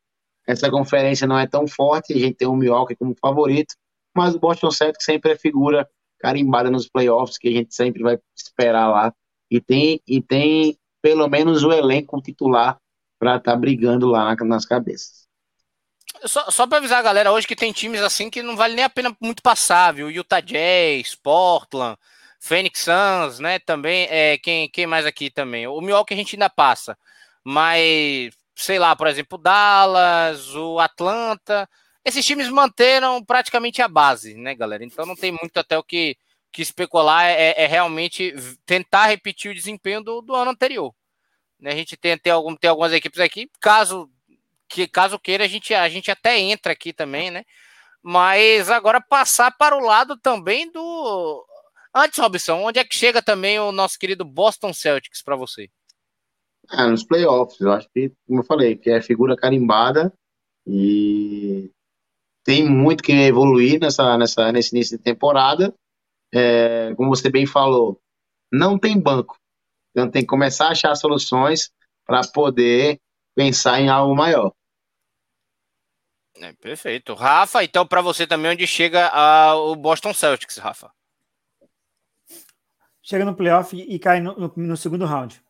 essa 0.47 0.69
conferência 0.69 1.27
não 1.27 1.37
é 1.37 1.47
tão 1.47 1.67
forte, 1.67 2.13
a 2.13 2.17
gente 2.17 2.35
tem 2.35 2.47
o 2.47 2.55
Milwaukee 2.55 2.95
como 2.95 3.15
favorito, 3.19 3.75
mas 4.15 4.35
o 4.35 4.39
Boston 4.39 4.71
Celtics 4.71 5.05
sempre 5.05 5.31
é 5.31 5.37
figura 5.37 5.87
carimbada 6.19 6.69
nos 6.71 6.89
playoffs, 6.89 7.37
que 7.37 7.47
a 7.47 7.51
gente 7.51 7.73
sempre 7.73 8.03
vai 8.03 8.19
esperar 8.35 8.87
lá, 8.87 9.13
e 9.49 9.61
tem, 9.61 10.01
e 10.07 10.21
tem 10.21 10.77
pelo 11.01 11.27
menos 11.27 11.63
o 11.63 11.71
elenco 11.71 12.21
titular 12.21 12.79
para 13.19 13.37
estar 13.37 13.53
tá 13.53 13.57
brigando 13.57 14.07
lá 14.07 14.35
nas 14.35 14.65
cabeças. 14.65 15.24
Só, 16.23 16.49
só 16.49 16.63
avisar 16.63 16.99
a 16.99 17.03
galera 17.03 17.31
hoje 17.31 17.47
que 17.47 17.55
tem 17.55 17.71
times 17.71 18.01
assim 18.01 18.29
que 18.29 18.41
não 18.41 18.55
vale 18.55 18.75
nem 18.75 18.85
a 18.85 18.89
pena 18.89 19.15
muito 19.21 19.43
passar, 19.43 19.93
viu? 19.93 20.09
Utah 20.09 20.39
Jazz, 20.39 21.15
Portland, 21.15 21.97
Phoenix 22.39 22.81
Suns, 22.81 23.39
né? 23.39 23.59
Também, 23.59 24.07
é, 24.09 24.37
quem, 24.37 24.69
quem 24.69 24.87
mais 24.87 25.05
aqui 25.05 25.29
também? 25.29 25.67
O 25.67 25.81
Milwaukee 25.81 26.13
a 26.13 26.17
gente 26.17 26.35
ainda 26.35 26.49
passa, 26.49 26.97
mas 27.43 28.33
sei 28.55 28.79
lá, 28.79 28.95
por 28.95 29.07
exemplo, 29.07 29.37
o 29.37 29.41
Dallas, 29.41 30.55
o 30.55 30.79
Atlanta, 30.79 31.69
esses 32.03 32.25
times 32.25 32.49
manteram 32.49 33.23
praticamente 33.23 33.81
a 33.81 33.87
base, 33.87 34.35
né, 34.35 34.55
galera? 34.55 34.83
Então 34.83 35.05
não 35.05 35.15
tem 35.15 35.31
muito 35.31 35.59
até 35.59 35.77
o 35.77 35.83
que, 35.83 36.17
que 36.51 36.61
especular, 36.61 37.25
é, 37.25 37.53
é 37.63 37.67
realmente 37.67 38.33
tentar 38.65 39.07
repetir 39.07 39.51
o 39.51 39.55
desempenho 39.55 40.01
do, 40.01 40.21
do 40.21 40.35
ano 40.35 40.51
anterior. 40.51 40.93
Né? 41.59 41.71
A 41.71 41.75
gente 41.75 41.97
tem, 41.97 42.17
tem, 42.17 42.31
algum, 42.31 42.55
tem 42.55 42.69
algumas 42.69 42.93
equipes 42.93 43.19
aqui, 43.19 43.49
caso 43.59 44.09
que 44.75 44.87
caso 44.89 45.17
queira, 45.17 45.45
a 45.45 45.47
gente, 45.47 45.73
a 45.73 45.87
gente 45.87 46.11
até 46.11 46.37
entra 46.37 46.73
aqui 46.73 46.91
também, 46.91 47.31
né? 47.31 47.45
Mas 48.03 48.69
agora 48.69 48.99
passar 48.99 49.55
para 49.57 49.75
o 49.75 49.79
lado 49.79 50.17
também 50.17 50.69
do. 50.69 51.45
Antes, 51.95 52.19
Robson, 52.19 52.61
onde 52.61 52.77
é 52.77 52.83
que 52.83 52.93
chega 52.93 53.21
também 53.21 53.57
o 53.57 53.71
nosso 53.71 53.97
querido 53.97 54.25
Boston 54.25 54.73
Celtics 54.73 55.23
para 55.23 55.37
você? 55.37 55.69
É, 56.69 56.85
nos 56.87 57.05
playoffs, 57.05 57.59
eu 57.61 57.71
acho 57.71 57.87
que, 57.93 58.11
como 58.27 58.41
eu 58.41 58.43
falei, 58.43 58.75
que 58.75 58.89
é 58.89 59.01
figura 59.01 59.37
carimbada 59.37 60.11
e 60.67 61.71
tem 62.43 62.67
muito 62.67 63.01
que 63.01 63.13
evoluir 63.13 63.79
nessa, 63.79 64.17
nessa, 64.17 64.51
nesse 64.51 64.75
início 64.75 64.97
de 64.97 65.03
temporada. 65.03 65.73
É, 66.33 66.93
como 66.95 67.15
você 67.15 67.29
bem 67.29 67.45
falou, 67.45 67.97
não 68.51 68.77
tem 68.77 68.99
banco. 68.99 69.37
Então 69.91 70.11
tem 70.11 70.23
que 70.23 70.27
começar 70.27 70.67
a 70.67 70.71
achar 70.71 70.93
soluções 70.95 71.71
para 72.05 72.21
poder 72.27 72.99
pensar 73.33 73.79
em 73.79 73.87
algo 73.87 74.13
maior. 74.13 74.51
É, 76.37 76.53
perfeito. 76.53 77.13
Rafa, 77.13 77.63
então 77.63 77.87
para 77.87 78.01
você 78.01 78.27
também 78.27 78.51
onde 78.51 78.67
chega 78.67 79.07
a, 79.07 79.55
o 79.55 79.75
Boston 79.75 80.13
Celtics, 80.13 80.57
Rafa? 80.57 80.91
Chega 83.01 83.23
no 83.23 83.35
playoff 83.35 83.75
e 83.75 83.99
cai 83.99 84.19
no, 84.19 84.35
no, 84.35 84.53
no 84.55 84.77
segundo 84.77 85.05
round. 85.05 85.41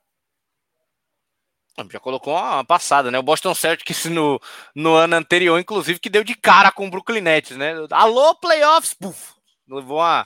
Já 1.91 1.99
colocou 1.99 2.33
uma 2.33 2.63
passada, 2.63 3.11
né? 3.11 3.19
O 3.19 3.23
Boston 3.23 3.53
Celtics 3.53 4.05
no, 4.05 4.39
no 4.73 4.93
ano 4.93 5.15
anterior, 5.15 5.59
inclusive, 5.59 5.99
que 5.99 6.09
deu 6.09 6.23
de 6.23 6.33
cara 6.33 6.71
com 6.71 6.87
o 6.87 6.89
Brooklyn 6.89 7.21
Nets, 7.21 7.57
né? 7.57 7.73
Alô, 7.91 8.33
playoffs! 8.35 8.93
Puf, 8.93 9.33
levou 9.67 9.97
uma, 9.97 10.25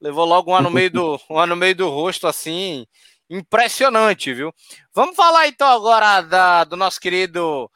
levou 0.00 0.24
logo 0.24 0.56
um 0.56 0.62
no 0.62 0.70
meio 0.70 0.90
do, 0.90 1.20
um 1.28 1.46
no 1.46 1.56
meio 1.56 1.74
do 1.74 1.90
rosto, 1.90 2.26
assim, 2.26 2.86
impressionante, 3.28 4.32
viu? 4.32 4.52
Vamos 4.94 5.14
falar 5.14 5.48
então 5.48 5.68
agora 5.68 6.22
da, 6.22 6.64
do 6.64 6.76
nosso 6.76 6.98
querido 6.98 7.70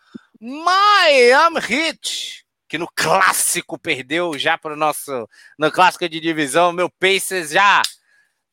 Miami 0.45 1.61
Heat, 1.70 2.45
que 2.68 2.76
no 2.76 2.88
clássico 2.93 3.78
perdeu 3.78 4.36
já 4.36 4.59
para 4.59 4.74
o 4.74 4.76
nosso, 4.76 5.28
no 5.57 5.70
clássico 5.70 6.09
de 6.09 6.18
divisão, 6.18 6.72
meu 6.72 6.90
Pacers 6.90 7.51
já 7.51 7.80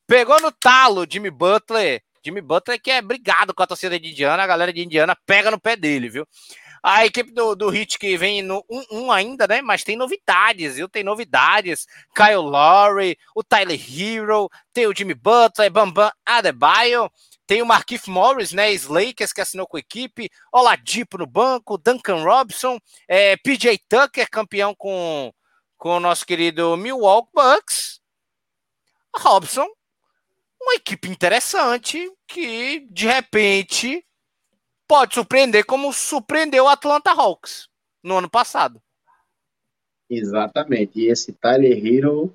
pegou 0.06 0.40
no 0.40 0.52
talo, 0.52 1.08
Jimmy 1.10 1.32
Butler 1.32 2.04
Jimmy 2.24 2.42
Butler 2.42 2.80
que 2.80 2.92
é 2.92 3.02
brigado 3.02 3.54
com 3.56 3.64
a 3.64 3.68
torcida 3.68 4.00
de 4.00 4.12
Indiana, 4.12 4.44
a 4.44 4.48
galera 4.48 4.72
de 4.72 4.84
Indiana 4.84 5.18
pega 5.26 5.50
no 5.50 5.60
pé 5.60 5.76
dele, 5.76 6.10
viu? 6.10 6.28
A 6.82 7.06
equipe 7.06 7.32
do, 7.32 7.56
do 7.56 7.70
Hit 7.70 7.98
que 7.98 8.16
vem 8.18 8.42
no 8.42 8.64
1-1 8.70 9.12
ainda, 9.12 9.48
né? 9.48 9.62
Mas 9.62 9.84
tem 9.84 9.98
novidades, 9.98 10.76
viu? 10.76 10.88
Tem 10.88 11.04
novidades. 11.04 11.86
Kyle 12.16 12.36
Lowry, 12.36 13.18
o 13.36 13.44
Tyler 13.44 13.78
Hero, 13.78 14.50
tem 14.72 14.88
o 14.88 14.96
Jimmy 14.96 15.14
Butler, 15.14 15.70
Bambam 15.70 16.10
Adebayo, 16.26 17.12
tem 17.50 17.64
o 17.64 17.66
Markif 17.66 18.08
Morris, 18.12 18.52
né? 18.52 18.72
Slakers 18.74 19.34
que 19.34 19.42
assinou 19.42 19.66
com 19.66 19.76
a 19.76 19.80
equipe, 19.80 20.30
Oladipo 20.54 21.18
no 21.18 21.26
banco, 21.26 21.80
Duncan 21.80 22.24
Robson, 22.24 22.78
é, 23.08 23.36
PJ 23.38 23.76
Tucker, 23.90 24.30
campeão 24.30 24.76
com, 24.76 25.34
com 25.76 25.98
o 25.98 26.00
nosso 26.00 26.28
querido 26.28 26.78
Milwaukee 26.78 27.32
Bucks. 27.34 28.02
Robson 29.16 29.66
uma 30.62 30.76
equipe 30.76 31.10
interessante 31.10 32.12
que, 32.28 32.82
de 32.92 33.08
repente, 33.08 34.06
pode 34.88 35.16
surpreender 35.16 35.66
como 35.66 35.92
surpreendeu 35.92 36.66
o 36.66 36.70
Atlanta 36.70 37.10
Hawks 37.10 37.68
no 38.04 38.18
ano 38.18 38.30
passado. 38.30 38.80
Exatamente. 40.08 41.00
E 41.00 41.08
esse 41.08 41.34
Tyler 41.34 41.84
Hero 41.84 42.32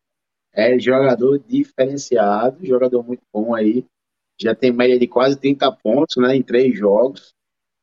é 0.52 0.76
jogador 0.76 1.38
diferenciado, 1.38 2.66
jogador 2.66 3.04
muito 3.04 3.22
bom 3.32 3.54
aí. 3.54 3.86
Já 4.40 4.54
tem 4.54 4.72
média 4.72 4.98
de 4.98 5.06
quase 5.06 5.38
30 5.38 5.70
pontos 5.72 6.16
né, 6.16 6.36
em 6.36 6.42
três 6.42 6.76
jogos. 6.76 7.34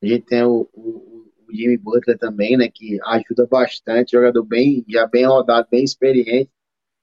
A 0.03 0.07
gente 0.07 0.25
tem 0.25 0.43
o, 0.43 0.69
o, 0.73 1.29
o 1.47 1.53
Jimmy 1.53 1.77
Butler 1.77 2.17
também, 2.17 2.57
né, 2.57 2.69
que 2.73 2.99
ajuda 3.03 3.47
bastante, 3.47 4.11
jogador 4.11 4.43
bem, 4.43 4.83
já 4.87 5.05
bem 5.07 5.25
rodado, 5.25 5.67
bem 5.71 5.83
experiente. 5.83 6.49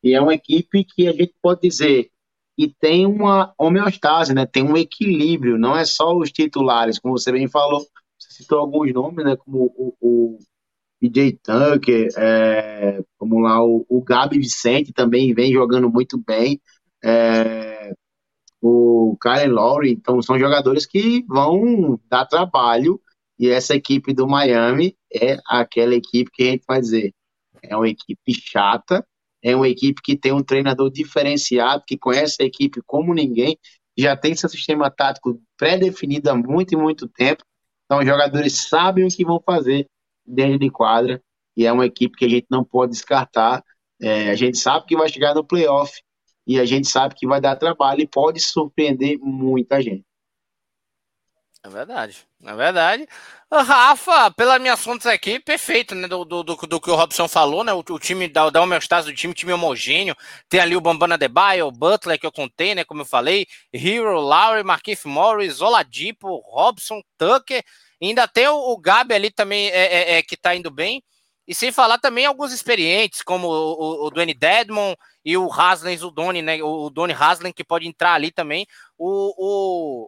E 0.03 0.15
é 0.15 0.21
uma 0.21 0.35
equipe 0.35 0.85
que 0.85 1.09
a 1.09 1.13
gente 1.13 1.35
pode 1.43 1.63
dizer 1.63 2.11
e 2.59 2.69
tem 2.69 3.07
uma 3.07 3.55
homeostase, 3.57 4.35
né? 4.35 4.45
Tem 4.45 4.65
um 4.65 4.77
equilíbrio, 4.77 5.57
não 5.57 5.77
é 5.77 5.85
só 5.85 6.17
os 6.17 6.33
titulares, 6.33 6.99
como 6.99 7.17
você 7.17 7.31
bem 7.31 7.47
falou, 7.47 7.87
você 8.19 8.43
citou 8.43 8.59
alguns 8.59 8.93
nomes, 8.93 9.25
né? 9.25 9.37
Como 9.37 9.73
o, 9.77 9.95
o 10.01 10.39
PJ 11.01 11.39
Tucker, 11.41 12.09
é, 12.17 13.01
como 13.17 13.39
lá 13.39 13.65
o, 13.65 13.87
o 13.89 14.03
Gabi 14.03 14.39
Vicente 14.39 14.93
também 14.93 15.33
vem 15.33 15.53
jogando 15.53 15.89
muito 15.89 16.19
bem, 16.19 16.61
é, 17.03 17.93
o 18.61 19.17
Kyle 19.21 19.53
Lowry, 19.53 19.93
então 19.93 20.21
são 20.21 20.39
jogadores 20.39 20.87
que 20.87 21.25
vão 21.29 22.01
dar 22.09 22.27
trabalho 22.27 23.01
e 23.39 23.49
essa 23.49 23.75
equipe 23.75 24.13
do 24.13 24.27
Miami 24.27 24.97
é 25.13 25.39
aquela 25.47 25.95
equipe 25.95 26.31
que 26.33 26.43
a 26.43 26.47
gente 26.47 26.65
vai 26.67 26.81
dizer, 26.81 27.15
é 27.63 27.77
uma 27.77 27.89
equipe 27.89 28.35
chata, 28.35 29.07
é 29.43 29.55
uma 29.55 29.69
equipe 29.69 30.03
que 30.03 30.17
tem 30.17 30.33
um 30.33 30.43
treinador 30.43 30.91
diferenciado, 30.91 31.85
que 31.87 31.97
conhece 31.97 32.43
a 32.43 32.45
equipe 32.45 32.81
como 32.85 33.15
ninguém, 33.15 33.57
já 33.97 34.17
tem 34.17 34.35
seu 34.35 34.49
sistema 34.49 34.91
tático 34.91 35.41
pré-definido 35.57 36.31
há 36.31 36.35
muito 36.35 36.73
e 36.73 36.77
muito 36.77 37.09
tempo, 37.09 37.45
então 37.85 38.01
os 38.01 38.07
jogadores 38.07 38.69
sabem 38.69 39.05
o 39.05 39.09
que 39.09 39.25
vão 39.25 39.41
fazer 39.41 39.87
dentro 40.27 40.59
de 40.59 40.71
quadra 40.71 41.23
e 41.57 41.65
é 41.65 41.73
uma 41.73 41.87
equipe 41.87 42.17
que 42.17 42.25
a 42.25 42.29
gente 42.29 42.47
não 42.51 42.63
pode 42.63 42.93
descartar. 42.93 43.65
É, 44.01 44.31
a 44.31 44.35
gente 44.37 44.59
sabe 44.59 44.87
que 44.87 44.97
vai 44.97 45.09
chegar 45.09 45.35
no 45.35 45.45
playoff 45.45 45.91
e 46.49 46.59
a 46.59 46.65
gente 46.65 46.89
sabe 46.89 47.15
que 47.15 47.27
vai 47.27 47.41
dar 47.41 47.57
trabalho 47.57 48.01
e 48.01 48.09
pode 48.09 48.41
surpreender 48.41 49.19
muita 49.21 49.83
gente. 49.83 50.05
É 51.63 51.69
verdade, 51.69 52.27
é 52.45 52.55
verdade. 52.55 53.07
Rafa, 53.53 54.31
pelas 54.31 54.61
minhas 54.61 54.81
fontes 54.81 55.07
aqui, 55.07 55.39
perfeito, 55.39 55.95
né? 55.95 56.09
Do, 56.09 56.25
do, 56.25 56.43
do, 56.43 56.57
do 56.57 56.81
que 56.81 56.91
o 56.91 56.95
Robson 56.95 57.29
falou, 57.29 57.63
né? 57.63 57.73
O, 57.73 57.85
o 57.91 57.99
time 57.99 58.29
da, 58.29 58.49
da 58.49 58.63
homeostase 58.63 59.11
do 59.11 59.15
time, 59.15 59.35
time 59.35 59.53
homogêneo. 59.53 60.17
Tem 60.49 60.61
ali 60.61 60.77
o 60.77 60.81
Bambana 60.81 61.19
Debaio, 61.19 61.67
o 61.67 61.73
Butler, 61.73 62.19
que 62.19 62.27
eu 62.27 62.33
contei, 62.33 62.75
né? 62.75 62.85
Como 62.85 63.03
eu 63.03 63.07
falei, 63.07 63.47
Hero, 63.73 64.21
Lowry, 64.21 64.63
Marquinhos 64.63 65.05
Morris, 65.05 65.61
Oladipo, 65.61 66.43
Robson, 66.47 67.03
Tucker 67.19 67.63
ainda 68.07 68.29
tem 68.29 68.49
o, 68.49 68.55
o 68.55 68.79
Gabi 68.79 69.15
ali 69.15 69.31
também 69.31 69.69
é, 69.69 70.15
é, 70.15 70.19
é, 70.19 70.23
que 70.23 70.37
tá 70.37 70.55
indo 70.55 70.71
bem. 70.71 71.03
E 71.49 71.55
sem 71.55 71.73
falar 71.73 71.97
também 71.97 72.27
alguns 72.27 72.53
experientes, 72.53 73.23
como 73.23 73.49
o, 73.49 74.03
o, 74.03 74.07
o 74.07 74.11
Dwayne 74.11 74.35
Dedmon 74.35 74.95
e 75.25 75.35
o 75.35 75.51
Haslem, 75.51 75.99
o 76.03 76.33
né? 76.43 76.63
O, 76.63 76.91
Doni 76.91 77.15
Haslem, 77.15 77.55
que 77.55 77.65
pode 77.65 77.89
entrar 77.89 78.13
ali 78.13 78.31
também. 78.31 78.67
O, 78.99 79.33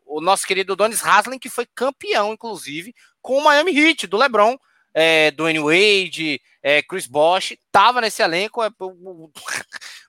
o, 0.07 0.19
o 0.19 0.21
nosso 0.21 0.47
querido 0.47 0.77
Donis 0.77 1.03
Haslem, 1.03 1.39
que 1.39 1.49
foi 1.49 1.67
campeão, 1.75 2.35
inclusive, 2.35 2.95
com 3.23 3.39
o 3.39 3.45
Miami 3.45 3.75
Heat, 3.75 4.07
do 4.07 4.19
LeBron. 4.19 4.55
É, 4.93 5.31
Dwayne 5.31 5.61
Wade, 5.61 6.43
é, 6.63 6.83
Chris 6.83 7.07
Bosh, 7.07 7.57
tava 7.73 8.03
nesse 8.03 8.23
elenco. 8.23 8.63
É, 8.63 8.69
o, 8.79 9.31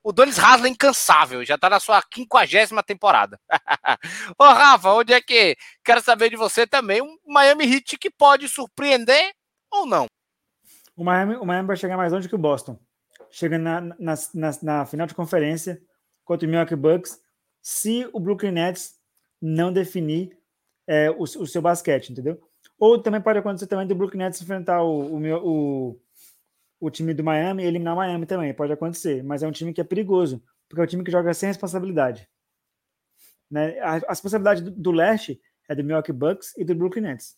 o 0.03 0.11
Donis 0.11 0.37
Haslem 0.37 0.73
incansável, 0.73 1.45
já 1.45 1.57
tá 1.57 1.69
na 1.69 1.79
sua 1.79 2.01
quinquagésima 2.01 2.83
temporada. 2.83 3.39
Ô, 4.37 4.43
Rafa, 4.43 4.91
onde 4.91 5.13
é 5.13 5.21
que 5.21 5.55
quero 5.81 6.01
saber 6.01 6.29
de 6.29 6.35
você 6.35 6.67
também? 6.67 7.01
Um 7.01 7.15
Miami 7.25 7.73
Heat 7.73 7.97
que 7.97 8.09
pode 8.09 8.49
surpreender 8.49 9.31
ou 9.71 9.85
não? 9.85 10.07
O 11.01 11.03
Miami, 11.03 11.35
o 11.37 11.45
Miami 11.47 11.65
vai 11.65 11.75
chegar 11.75 11.97
mais 11.97 12.13
longe 12.13 12.29
que 12.29 12.35
o 12.35 12.37
Boston. 12.37 12.77
Chega 13.31 13.57
na, 13.57 13.81
na, 13.81 14.13
na, 14.35 14.51
na 14.61 14.85
final 14.85 15.07
de 15.07 15.15
conferência 15.15 15.81
contra 16.23 16.45
o 16.45 16.49
Milwaukee 16.49 16.75
Bucks, 16.75 17.19
se 17.59 18.07
o 18.13 18.19
Brooklyn 18.19 18.51
Nets 18.51 18.99
não 19.41 19.73
definir 19.73 20.37
é, 20.85 21.09
o, 21.09 21.23
o, 21.23 21.47
seu 21.47 21.59
basquete, 21.59 22.11
entendeu? 22.11 22.39
Ou 22.77 23.01
também 23.01 23.19
pode 23.19 23.39
acontecer 23.39 23.65
também 23.65 23.87
do 23.87 23.95
Brooklyn 23.95 24.19
Nets 24.19 24.43
enfrentar 24.43 24.83
o, 24.83 25.17
o, 25.43 25.99
o 26.79 26.91
time 26.91 27.15
do 27.15 27.23
Miami 27.23 27.63
e 27.63 27.65
eliminar 27.65 27.95
o 27.95 27.97
Miami 27.97 28.27
também, 28.27 28.53
pode 28.53 28.71
acontecer, 28.71 29.23
mas 29.23 29.41
é 29.41 29.47
um 29.47 29.51
time 29.51 29.73
que 29.73 29.81
é 29.81 29.83
perigoso, 29.83 30.39
porque 30.69 30.81
é 30.81 30.83
um 30.83 30.87
time 30.87 31.03
que 31.03 31.09
joga 31.09 31.33
sem 31.33 31.47
responsabilidade. 31.47 32.29
Né? 33.49 33.79
A, 33.79 33.95
a 33.95 34.09
responsabilidade 34.09 34.61
do, 34.61 34.69
do, 34.69 34.91
leste 34.91 35.41
é 35.67 35.73
do 35.73 35.83
Milwaukee 35.83 36.13
Bucks 36.13 36.55
e 36.59 36.63
do 36.63 36.75
Brooklyn 36.75 37.01
Nets. 37.01 37.35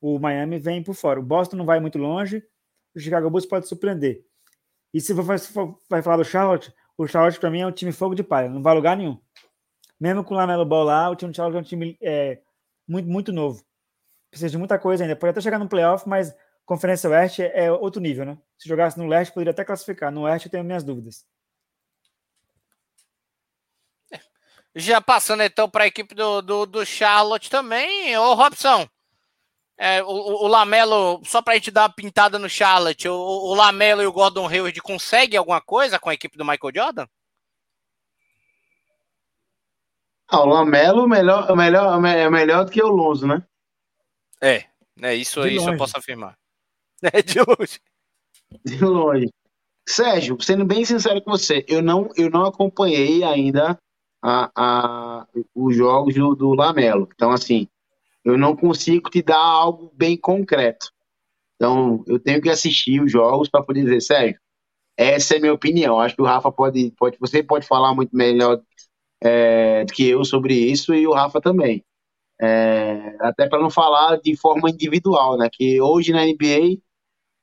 O 0.00 0.18
Miami 0.18 0.58
vem 0.58 0.82
por 0.82 0.94
fora. 0.94 1.20
O 1.20 1.22
Boston 1.22 1.56
não 1.56 1.66
vai 1.66 1.78
muito 1.78 1.98
longe, 1.98 2.42
o 2.94 3.00
Chicago 3.00 3.30
Bulls 3.30 3.46
pode 3.46 3.68
surpreender. 3.68 4.24
E 4.92 5.00
se 5.00 5.14
for, 5.14 5.78
vai 5.88 6.02
falar 6.02 6.16
do 6.18 6.24
Charlotte, 6.24 6.72
o 6.96 7.06
Charlotte 7.06 7.40
para 7.40 7.50
mim 7.50 7.60
é 7.60 7.66
um 7.66 7.72
time 7.72 7.92
fogo 7.92 8.14
de 8.14 8.22
palha, 8.22 8.48
não 8.48 8.62
vai 8.62 8.74
lugar 8.74 8.96
nenhum. 8.96 9.18
Mesmo 9.98 10.24
com 10.24 10.34
o 10.34 10.36
Lamelo 10.36 10.66
Ball 10.66 10.84
lá, 10.84 11.10
o 11.10 11.16
time 11.16 11.30
do 11.30 11.36
Charlotte 11.36 11.56
é 11.56 11.60
um 11.60 11.64
time 11.64 11.96
é, 12.02 12.40
muito, 12.86 13.08
muito 13.08 13.32
novo. 13.32 13.64
Precisa 14.30 14.50
de 14.50 14.58
muita 14.58 14.78
coisa 14.78 15.04
ainda. 15.04 15.14
Pode 15.14 15.30
até 15.30 15.40
chegar 15.40 15.58
no 15.58 15.68
playoff, 15.68 16.08
mas 16.08 16.34
Conferência 16.64 17.10
Oeste 17.10 17.42
é 17.42 17.70
outro 17.70 18.00
nível, 18.00 18.24
né? 18.24 18.38
Se 18.56 18.68
jogasse 18.68 18.98
no 18.98 19.06
Leste, 19.06 19.32
poderia 19.32 19.50
até 19.50 19.64
classificar. 19.64 20.10
No 20.10 20.22
Oeste, 20.22 20.46
eu 20.46 20.52
tenho 20.52 20.64
minhas 20.64 20.82
dúvidas. 20.82 21.26
É. 24.12 24.20
Já 24.74 25.00
passando 25.00 25.42
então 25.42 25.68
para 25.68 25.84
a 25.84 25.86
equipe 25.86 26.14
do, 26.14 26.40
do, 26.40 26.66
do, 26.66 26.86
Charlotte 26.86 27.50
também, 27.50 28.16
ô 28.16 28.34
Robson. 28.34 28.88
É, 29.84 30.00
o, 30.04 30.06
o, 30.06 30.46
Lamelo, 30.46 31.20
só 31.24 31.42
para 31.42 31.54
a 31.54 31.56
gente 31.56 31.72
dar 31.72 31.82
uma 31.82 31.92
pintada 31.92 32.38
no 32.38 32.48
Charlotte, 32.48 33.08
o, 33.08 33.16
o 33.16 33.52
Lamelo 33.52 34.00
e 34.00 34.06
o 34.06 34.12
Gordon 34.12 34.46
Hayward 34.46 34.80
conseguem 34.80 35.36
alguma 35.36 35.60
coisa 35.60 35.98
com 35.98 36.08
a 36.08 36.14
equipe 36.14 36.38
do 36.38 36.44
Michael 36.44 36.72
Jordan? 36.72 37.06
Ah, 40.28 40.40
o 40.42 40.46
Lamelo 40.46 41.08
melhor, 41.08 41.56
melhor, 41.56 42.04
é 42.06 42.30
melhor 42.30 42.64
do 42.64 42.70
que 42.70 42.80
o 42.80 42.86
Lonzo, 42.86 43.26
né? 43.26 43.44
É, 44.40 44.66
é 45.02 45.16
isso, 45.16 45.44
isso 45.48 45.68
eu 45.68 45.76
posso 45.76 45.98
afirmar. 45.98 46.38
É 47.12 47.20
de 47.20 47.40
longe. 47.40 47.80
De 48.64 48.84
longe. 48.84 49.28
Sérgio, 49.88 50.40
sendo 50.40 50.64
bem 50.64 50.84
sincero 50.84 51.20
com 51.20 51.32
você, 51.32 51.64
eu 51.66 51.82
não, 51.82 52.08
eu 52.16 52.30
não 52.30 52.44
acompanhei 52.44 53.24
ainda 53.24 53.76
a, 54.22 54.48
a, 54.54 55.26
os 55.52 55.74
jogos 55.74 56.14
do, 56.14 56.36
do 56.36 56.54
Lamelo. 56.54 57.08
Então, 57.12 57.32
assim, 57.32 57.66
eu 58.24 58.38
não 58.38 58.56
consigo 58.56 59.10
te 59.10 59.22
dar 59.22 59.38
algo 59.38 59.92
bem 59.94 60.16
concreto. 60.16 60.90
Então, 61.56 62.02
eu 62.06 62.18
tenho 62.18 62.40
que 62.40 62.48
assistir 62.48 63.00
os 63.00 63.10
jogos 63.10 63.48
para 63.48 63.62
poder 63.62 63.84
dizer, 63.84 64.00
Sérgio, 64.00 64.40
essa 64.96 65.34
é 65.34 65.38
a 65.38 65.40
minha 65.40 65.52
opinião. 65.52 66.00
Acho 66.00 66.16
que 66.16 66.22
o 66.22 66.24
Rafa 66.24 66.50
pode, 66.50 66.92
pode 66.98 67.16
você 67.18 67.42
pode 67.42 67.66
falar 67.66 67.94
muito 67.94 68.14
melhor 68.16 68.60
é, 69.22 69.84
do 69.84 69.92
que 69.92 70.08
eu 70.08 70.24
sobre 70.24 70.54
isso 70.54 70.94
e 70.94 71.06
o 71.06 71.12
Rafa 71.12 71.40
também. 71.40 71.84
É, 72.40 73.16
até 73.20 73.48
para 73.48 73.60
não 73.60 73.70
falar 73.70 74.16
de 74.16 74.36
forma 74.36 74.68
individual, 74.70 75.38
né? 75.38 75.48
Que 75.52 75.80
hoje 75.80 76.12
na 76.12 76.24
NBA 76.24 76.80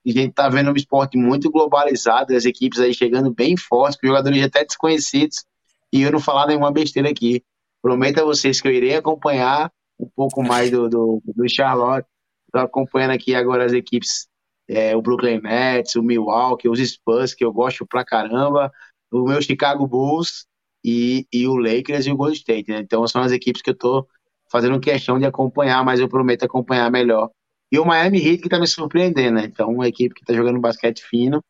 a 0.06 0.12
gente 0.12 0.34
tá 0.34 0.50
vendo 0.50 0.72
um 0.72 0.76
esporte 0.76 1.18
muito 1.18 1.50
globalizado, 1.52 2.36
as 2.36 2.46
equipes 2.46 2.80
aí 2.80 2.94
chegando 2.94 3.34
bem 3.34 3.56
fortes, 3.56 4.00
com 4.00 4.08
jogadores 4.08 4.44
até 4.44 4.66
desconhecidos, 4.66 5.46
e 5.94 6.02
eu 6.02 6.12
não 6.12 6.20
falar 6.20 6.48
nenhuma 6.48 6.72
besteira 6.72 7.10
aqui. 7.10 7.44
Prometo 7.82 8.20
a 8.20 8.26
vocês 8.26 8.60
que 8.60 8.68
eu 8.68 8.74
irei 8.74 8.96
acompanhar 8.96 9.72
um 10.00 10.10
pouco 10.16 10.44
mais 10.44 10.72
do, 10.72 10.90
do, 10.90 11.22
do 11.26 11.50
Charlotte. 11.50 12.08
Estou 12.48 12.62
acompanhando 12.62 13.12
aqui 13.12 13.36
agora 13.36 13.66
as 13.66 13.74
equipes, 13.74 14.28
é, 14.68 14.96
o 14.96 15.02
Brooklyn 15.02 15.42
Nets, 15.42 15.96
o 15.96 16.04
Milwaukee, 16.04 16.70
os 16.70 16.80
Spurs, 16.80 17.34
que 17.34 17.44
eu 17.44 17.52
gosto 17.52 17.86
pra 17.86 18.06
caramba, 18.06 18.72
o 19.12 19.24
meu 19.24 19.42
Chicago 19.42 19.86
Bulls 19.86 20.46
e, 20.84 21.28
e 21.32 21.48
o 21.48 21.56
Lakers 21.56 22.06
e 22.06 22.12
o 22.12 22.18
Golden 22.18 22.36
State. 22.36 22.72
Né? 22.72 22.80
Então 22.80 23.06
são 23.08 23.22
as 23.22 23.32
equipes 23.32 23.62
que 23.62 23.70
eu 23.70 23.74
estou 23.74 24.08
fazendo 24.52 24.80
questão 24.80 25.20
de 25.20 25.26
acompanhar, 25.26 25.84
mas 25.84 26.00
eu 26.00 26.10
prometo 26.10 26.44
acompanhar 26.44 26.90
melhor 26.90 27.30
e 27.72 27.78
o 27.78 27.86
Miami 27.86 28.18
Heat 28.18 28.42
que 28.42 28.50
tá 28.50 28.60
me 28.60 28.68
surpreendendo, 28.68 29.36
né? 29.36 29.46
Então, 29.46 29.70
uma 29.70 29.88
equipe 29.88 30.16
que 30.16 30.26
tá 30.26 30.34
jogando 30.34 30.60
basquete 30.60 31.04
fino. 31.04 31.44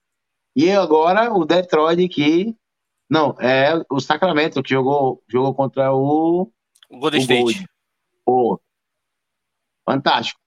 E 0.56 0.70
agora 0.72 1.34
o 1.34 1.46
Detroit 1.46 2.08
que. 2.10 2.56
Não, 3.10 3.36
é 3.40 3.82
o 3.90 4.00
Sacramento 4.00 4.62
que 4.62 4.70
jogou, 4.70 5.24
jogou 5.28 5.54
contra 5.54 5.94
o. 5.94 6.52
O 6.90 7.00
Golden 7.00 7.22
State. 7.22 7.66
Pô, 8.30 8.62
fantástico. 9.84 10.40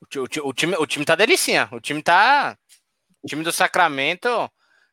O, 0.00 0.20
o, 0.20 0.48
o, 0.48 0.54
time, 0.54 0.74
o 0.76 0.86
time 0.86 1.04
tá 1.04 1.14
delicinha. 1.14 1.68
O 1.70 1.78
time 1.78 2.02
tá. 2.02 2.56
O 3.22 3.28
time 3.28 3.44
do 3.44 3.52
Sacramento 3.52 4.50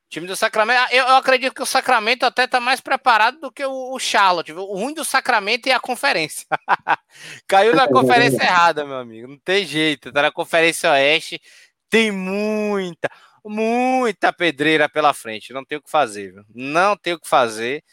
time 0.09 0.25
do 0.25 0.35
Sacramento, 0.35 0.93
eu, 0.93 1.05
eu, 1.05 1.15
acredito 1.15 1.53
que 1.53 1.61
o 1.61 1.65
Sacramento 1.65 2.23
até 2.23 2.45
está 2.45 2.59
mais 2.59 2.79
preparado 2.79 3.39
do 3.39 3.51
que 3.51 3.65
o, 3.65 3.93
o, 3.93 3.99
Charlotte. 3.99 4.53
O 4.53 4.75
ruim 4.75 4.93
do 4.93 5.03
Sacramento 5.03 5.67
é 5.67 5.73
a 5.73 5.79
conferência. 5.79 6.45
Caiu 7.47 7.75
na 7.75 7.87
conferência 7.87 8.41
errada, 8.41 8.85
meu 8.85 8.97
amigo. 8.97 9.27
Não 9.27 9.37
tem 9.39 9.65
jeito. 9.65 10.11
Tá 10.11 10.21
na 10.21 10.31
conferência 10.31 10.91
oeste. 10.91 11.41
Tem 11.89 12.09
muita, 12.11 13.09
muita 13.43 14.31
pedreira 14.31 14.87
pela 14.87 15.13
frente. 15.13 15.51
Não 15.51 15.65
tem 15.65 15.77
o 15.77 15.81
que 15.81 15.91
fazer, 15.91 16.31
viu? 16.31 16.43
Não 16.53 16.95
tem 16.95 17.13
o 17.13 17.19
que 17.19 17.27
fazer. 17.27 17.83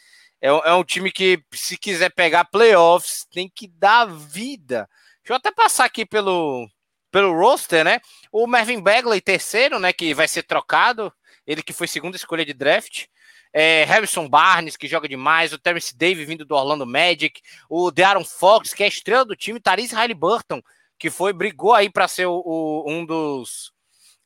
É, 0.45 0.47
é 0.47 0.73
um 0.75 0.83
time 0.83 1.11
que, 1.11 1.43
se 1.51 1.75
quiser 1.75 2.13
pegar 2.13 2.45
playoffs, 2.45 3.25
tem 3.31 3.49
que 3.49 3.67
dar 3.67 4.05
vida. 4.05 4.87
Deixa 5.23 5.33
eu 5.33 5.35
até 5.37 5.51
passar 5.51 5.85
aqui 5.85 6.05
pelo, 6.05 6.69
pelo 7.09 7.33
roster, 7.33 7.83
né? 7.83 7.99
O 8.31 8.45
Mervyn 8.45 8.79
Bagley, 8.79 9.19
terceiro, 9.19 9.79
né? 9.79 9.91
Que 9.91 10.13
vai 10.13 10.27
ser 10.27 10.43
trocado 10.43 11.11
ele 11.47 11.63
que 11.63 11.73
foi 11.73 11.87
segunda 11.87 12.15
escolha 12.15 12.45
de 12.45 12.53
draft. 12.53 13.07
É, 13.51 13.85
Harrison 13.85 14.29
Barnes, 14.29 14.77
que 14.77 14.87
joga 14.87 15.07
demais, 15.07 15.51
o 15.51 15.57
Terence 15.57 15.97
Davis 15.97 16.27
vindo 16.27 16.45
do 16.45 16.53
Orlando 16.53 16.85
Magic, 16.85 17.41
o 17.67 17.89
De'Aaron 17.89 18.23
Fox, 18.25 18.71
que 18.71 18.83
é 18.83 18.87
estrela 18.87 19.25
do 19.25 19.35
time, 19.35 19.59
Tarice 19.59 19.95
Halliburton, 19.95 20.61
que 20.99 21.09
foi, 21.09 21.33
brigou 21.33 21.73
aí 21.73 21.89
para 21.89 22.07
ser 22.07 22.27
o, 22.27 22.43
o, 22.45 22.83
um 22.85 23.03
dos 23.03 23.73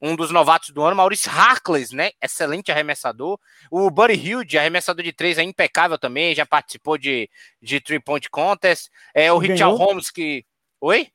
um 0.02 0.16
dos 0.16 0.32
novatos 0.32 0.70
do 0.70 0.82
ano, 0.82 0.96
Maurício 0.96 1.32
Harkless, 1.32 1.94
né? 1.94 2.12
Excelente 2.22 2.72
arremessador. 2.72 3.40
O 3.70 3.90
Buddy 3.90 4.14
Hilde, 4.14 4.58
arremessador 4.58 5.04
de 5.04 5.12
três, 5.12 5.38
é 5.38 5.44
impecável 5.44 5.98
também, 5.98 6.34
já 6.34 6.46
participou 6.46 6.98
de, 6.98 7.30
de 7.62 7.82
three 7.82 8.00
point 8.00 8.30
contest. 8.30 8.90
É 9.14 9.32
o 9.32 9.38
Richard 9.38 9.76
Holmes 9.78 10.10
que. 10.10 10.46
Oi? 10.82 11.10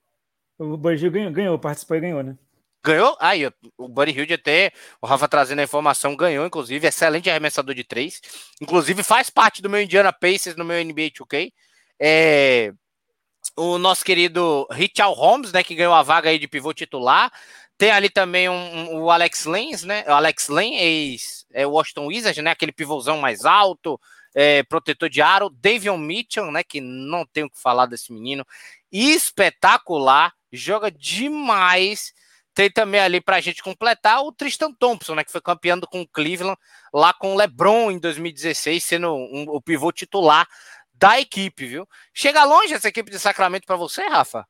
O 0.59 0.77
Buddy 0.77 1.05
Hilde 1.05 1.11
ganhou, 1.11 1.33
ganhou, 1.33 1.59
participou 1.59 1.97
e 1.97 2.01
ganhou, 2.01 2.23
né? 2.23 2.37
Ganhou? 2.85 3.17
Aí, 3.19 3.51
o 3.79 3.89
Buddy 3.89 4.13
Hilde 4.13 4.35
até, 4.35 4.71
o 5.01 5.07
Rafa 5.07 5.27
trazendo 5.27 5.61
a 5.61 5.65
informação, 5.65 6.15
ganhou, 6.15 6.45
inclusive, 6.45 6.87
excelente 6.87 7.31
arremessador 7.31 7.75
de 7.75 7.83
três. 7.83 8.21
Inclusive, 8.61 9.03
faz 9.03 9.31
parte 9.31 9.63
do 9.63 9.71
meu 9.71 9.81
Indiana 9.81 10.13
Pacers 10.13 10.55
no 10.55 10.67
meu 10.67 10.85
NBA 10.85 11.11
2K. 11.11 11.51
É, 11.99 12.75
o 13.57 13.79
nosso 13.79 14.05
querido 14.05 14.67
Richard 14.71 15.15
Holmes, 15.17 15.53
né, 15.53 15.63
que 15.63 15.75
ganhou 15.75 15.95
a 15.95 16.03
vaga 16.03 16.29
aí 16.29 16.39
de 16.39 16.49
pivô 16.49 16.75
titular. 16.75 17.33
Tem 17.77 17.91
ali 17.91 18.09
também 18.09 18.49
um, 18.49 18.55
um, 18.55 19.03
o 19.03 19.11
Alex 19.11 19.47
Lenz, 19.47 19.83
né? 19.83 20.05
O 20.07 20.13
Alex 20.13 20.49
Len, 20.49 20.77
ex 20.79 21.45
é 21.53 21.67
o 21.67 21.71
Washington 21.71 22.07
Wizards, 22.07 22.43
né? 22.43 22.51
Aquele 22.51 22.73
pivôzão 22.73 23.19
mais 23.19 23.45
alto, 23.45 24.01
é, 24.35 24.63
protetor 24.65 25.09
de 25.09 25.21
aro. 25.21 25.51
Davion 25.51 25.99
Mitchell, 25.99 26.51
né? 26.51 26.63
Que 26.63 26.81
não 26.81 27.27
tenho 27.27 27.47
o 27.47 27.51
que 27.51 27.61
falar 27.61 27.87
desse 27.87 28.13
menino. 28.13 28.47
Espetacular, 28.93 30.33
joga 30.53 30.91
demais. 30.91 32.13
Tem 32.55 32.71
também 32.71 33.01
ali 33.01 33.21
para 33.21 33.37
a 33.37 33.41
gente 33.41 33.63
completar 33.63 34.23
o 34.23 34.31
Tristan 34.31 34.73
Thompson, 34.73 35.17
né? 35.17 35.25
Que 35.25 35.33
foi 35.33 35.41
campeão 35.41 35.81
com 35.81 36.03
o 36.03 36.09
Cleveland 36.09 36.59
lá 36.93 37.13
com 37.13 37.35
o 37.35 37.37
LeBron 37.37 37.91
em 37.91 37.99
2016, 37.99 38.85
sendo 38.85 39.15
um, 39.15 39.47
o 39.49 39.61
pivô 39.61 39.91
titular 39.91 40.47
da 40.93 41.21
equipe, 41.21 41.67
viu? 41.67 41.89
Chega 42.13 42.45
longe 42.45 42.73
essa 42.73 42.89
equipe 42.89 43.11
de 43.11 43.19
Sacramento 43.19 43.67
para 43.67 43.77
você, 43.77 44.07
Rafa? 44.07 44.47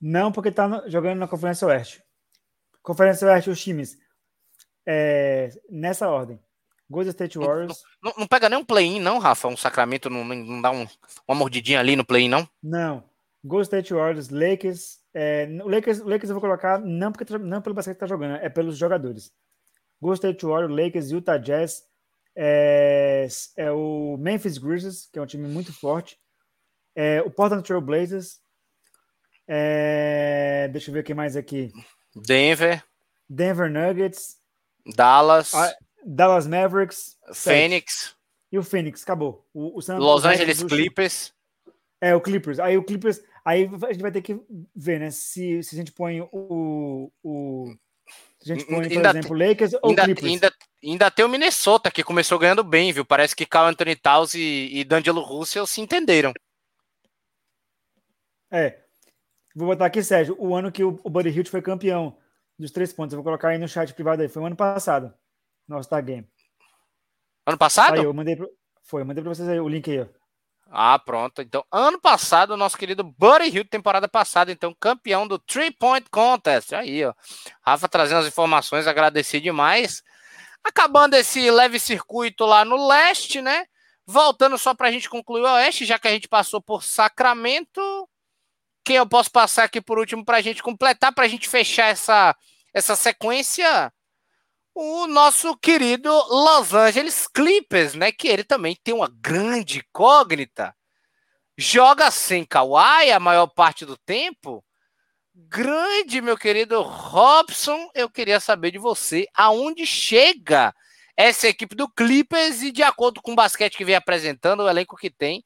Não, 0.00 0.30
porque 0.30 0.50
tá 0.50 0.84
jogando 0.86 1.18
na 1.18 1.28
Conferência 1.28 1.66
Oeste. 1.66 2.02
Conferência 2.82 3.26
Oeste, 3.28 3.50
os 3.50 3.62
times. 3.62 3.98
É, 4.86 5.50
nessa 5.68 6.08
ordem. 6.08 6.40
Golden 6.88 7.10
State 7.10 7.38
Warriors. 7.38 7.82
Não, 8.02 8.10
não, 8.10 8.20
não 8.20 8.26
pega 8.26 8.48
nem 8.48 8.58
um 8.58 8.64
play-in, 8.64 9.00
não, 9.00 9.18
Rafa? 9.18 9.48
Um 9.48 9.56
Sacramento 9.56 10.08
não, 10.08 10.24
não 10.24 10.62
dá 10.62 10.70
um, 10.70 10.86
uma 11.26 11.36
mordidinha 11.36 11.80
ali 11.80 11.96
no 11.96 12.04
play-in, 12.04 12.28
não? 12.28 12.48
Não. 12.62 13.02
Golden 13.44 13.64
State 13.64 13.92
Warriors, 13.92 14.28
Lakers. 14.28 14.98
É, 15.12 15.48
o 15.64 15.68
Lakers, 15.68 16.00
Lakers 16.00 16.30
eu 16.30 16.34
vou 16.34 16.40
colocar 16.40 16.78
não, 16.78 17.10
porque, 17.10 17.24
tá, 17.24 17.38
não 17.38 17.60
pelo 17.60 17.74
basquete 17.74 17.94
que 17.94 18.00
tá 18.00 18.06
jogando, 18.06 18.36
é 18.36 18.48
pelos 18.48 18.76
jogadores. 18.76 19.32
Golden 20.00 20.16
State 20.16 20.46
Warriors, 20.46 20.84
Lakers, 20.84 21.10
Utah 21.10 21.38
Jazz. 21.38 21.82
É, 22.36 23.26
é 23.56 23.72
o 23.72 24.16
Memphis 24.18 24.58
Grizzlies, 24.58 25.08
que 25.10 25.18
é 25.18 25.22
um 25.22 25.26
time 25.26 25.48
muito 25.48 25.72
forte. 25.72 26.18
É, 26.94 27.22
o 27.22 27.30
Portland 27.30 27.66
Trail 27.66 27.80
Blazers, 27.80 28.40
é, 29.48 30.68
deixa 30.72 30.90
eu 30.90 30.94
ver 30.94 31.00
o 31.00 31.04
que 31.04 31.14
mais 31.14 31.36
aqui. 31.36 31.72
Denver. 32.14 32.82
Denver 33.28 33.70
Nuggets. 33.70 34.36
Dallas. 34.94 35.54
Ah, 35.54 35.74
Dallas 36.04 36.46
Mavericks. 36.46 37.16
Phoenix. 37.32 38.16
E 38.50 38.58
o 38.58 38.62
Phoenix, 38.62 39.02
acabou. 39.02 39.46
O, 39.52 39.78
o 39.78 39.98
Los 39.98 40.24
Angeles 40.24 40.62
Clippers. 40.62 41.32
É, 42.00 42.14
o 42.14 42.20
Clippers. 42.20 42.58
Aí 42.58 42.76
o 42.76 42.84
Clippers. 42.84 43.20
Aí 43.44 43.68
a 43.82 43.92
gente 43.92 44.02
vai 44.02 44.12
ter 44.12 44.22
que 44.22 44.40
ver, 44.74 45.00
né? 45.00 45.10
Se, 45.10 45.62
se 45.62 45.74
a 45.74 45.78
gente 45.78 45.92
põe 45.92 46.20
o. 46.20 47.12
o 47.22 47.74
se 48.40 48.52
a 48.52 48.54
gente 48.54 48.66
põe, 48.66 48.82
por 48.82 48.92
ainda 48.92 49.10
exemplo, 49.10 49.38
tem, 49.38 49.48
Lakers 49.48 49.72
ou 49.74 49.90
ainda, 49.90 50.04
Clippers. 50.04 50.26
Ainda, 50.32 50.52
ainda 50.84 51.10
tem 51.10 51.24
o 51.24 51.28
Minnesota, 51.28 51.90
que 51.90 52.04
começou 52.04 52.38
ganhando 52.38 52.62
bem, 52.62 52.92
viu? 52.92 53.04
Parece 53.04 53.34
que 53.34 53.46
Carl 53.46 53.68
Anthony 53.68 53.96
Towns 53.96 54.34
e, 54.34 54.68
e 54.72 54.84
D'Angelo 54.84 55.20
Russell 55.20 55.66
se 55.66 55.80
entenderam. 55.80 56.32
É. 58.50 58.85
Vou 59.56 59.68
botar 59.68 59.86
aqui, 59.86 60.02
Sérgio, 60.02 60.36
o 60.38 60.54
ano 60.54 60.70
que 60.70 60.84
o, 60.84 60.92
Buddy 60.92 61.30
Hilt 61.30 61.48
foi 61.48 61.62
campeão 61.62 62.14
dos 62.58 62.70
três 62.70 62.92
pontos. 62.92 63.14
Eu 63.14 63.16
vou 63.16 63.24
colocar 63.24 63.48
aí 63.48 63.58
no 63.58 63.66
chat 63.66 63.94
privado 63.94 64.20
aí. 64.20 64.28
Foi 64.28 64.42
o 64.42 64.44
ano 64.46 64.54
passado. 64.54 65.14
Nosso 65.66 65.84
Star 65.84 66.04
Game. 66.04 66.28
Ano 67.46 67.56
passado? 67.56 67.94
Aí, 67.94 68.04
eu 68.04 68.12
mandei 68.12 68.36
pro... 68.36 68.50
Foi, 68.82 69.00
eu 69.00 69.06
mandei 69.06 69.24
para 69.24 69.34
vocês 69.34 69.48
aí 69.48 69.58
o 69.58 69.66
link 69.66 69.90
aí, 69.90 70.02
ó. 70.02 70.06
Ah, 70.70 70.98
pronto. 70.98 71.40
Então, 71.40 71.64
ano 71.72 71.98
passado, 71.98 72.50
o 72.50 72.56
nosso 72.56 72.76
querido 72.76 73.02
Buddy 73.02 73.48
Hill, 73.48 73.64
temporada 73.64 74.06
passada, 74.06 74.52
então, 74.52 74.76
campeão 74.78 75.26
do 75.26 75.38
Three 75.38 75.70
Point 75.70 76.10
Contest. 76.10 76.74
Aí, 76.74 77.06
ó. 77.06 77.14
Rafa 77.62 77.88
trazendo 77.88 78.20
as 78.20 78.26
informações, 78.26 78.86
agradeci 78.86 79.40
demais. 79.40 80.02
Acabando 80.62 81.14
esse 81.14 81.50
leve 81.50 81.78
circuito 81.78 82.44
lá 82.44 82.62
no 82.62 82.86
leste, 82.86 83.40
né? 83.40 83.64
Voltando 84.06 84.58
só 84.58 84.74
para 84.74 84.88
a 84.88 84.92
gente 84.92 85.08
concluir 85.08 85.40
o 85.40 85.54
oeste, 85.54 85.86
já 85.86 85.98
que 85.98 86.08
a 86.08 86.12
gente 86.12 86.28
passou 86.28 86.60
por 86.60 86.84
Sacramento, 86.84 88.06
quem 88.86 88.96
eu 88.96 89.06
posso 89.06 89.32
passar 89.32 89.64
aqui 89.64 89.80
por 89.80 89.98
último 89.98 90.24
para 90.24 90.36
a 90.36 90.40
gente 90.40 90.62
completar, 90.62 91.12
para 91.12 91.24
a 91.24 91.28
gente 91.28 91.48
fechar 91.48 91.88
essa, 91.88 92.36
essa 92.72 92.94
sequência? 92.94 93.92
O 94.72 95.08
nosso 95.08 95.56
querido 95.56 96.08
Los 96.08 96.72
Angeles 96.72 97.26
Clippers, 97.26 97.94
né? 97.94 98.12
Que 98.12 98.28
ele 98.28 98.44
também 98.44 98.76
tem 98.84 98.94
uma 98.94 99.10
grande 99.10 99.78
incógnita. 99.78 100.72
Joga 101.58 102.12
sem 102.12 102.44
Kawhi 102.44 103.10
a 103.10 103.18
maior 103.18 103.48
parte 103.48 103.84
do 103.84 103.96
tempo. 103.96 104.64
Grande, 105.34 106.20
meu 106.20 106.36
querido 106.36 106.80
Robson, 106.80 107.90
eu 107.92 108.08
queria 108.08 108.38
saber 108.38 108.70
de 108.70 108.78
você 108.78 109.26
aonde 109.34 109.84
chega 109.84 110.72
essa 111.16 111.48
equipe 111.48 111.74
do 111.74 111.88
Clippers 111.88 112.62
e 112.62 112.70
de 112.70 112.84
acordo 112.84 113.20
com 113.20 113.32
o 113.32 113.36
basquete 113.36 113.76
que 113.76 113.84
vem 113.84 113.96
apresentando, 113.96 114.62
o 114.62 114.68
elenco 114.68 114.96
que 114.96 115.10
tem, 115.10 115.42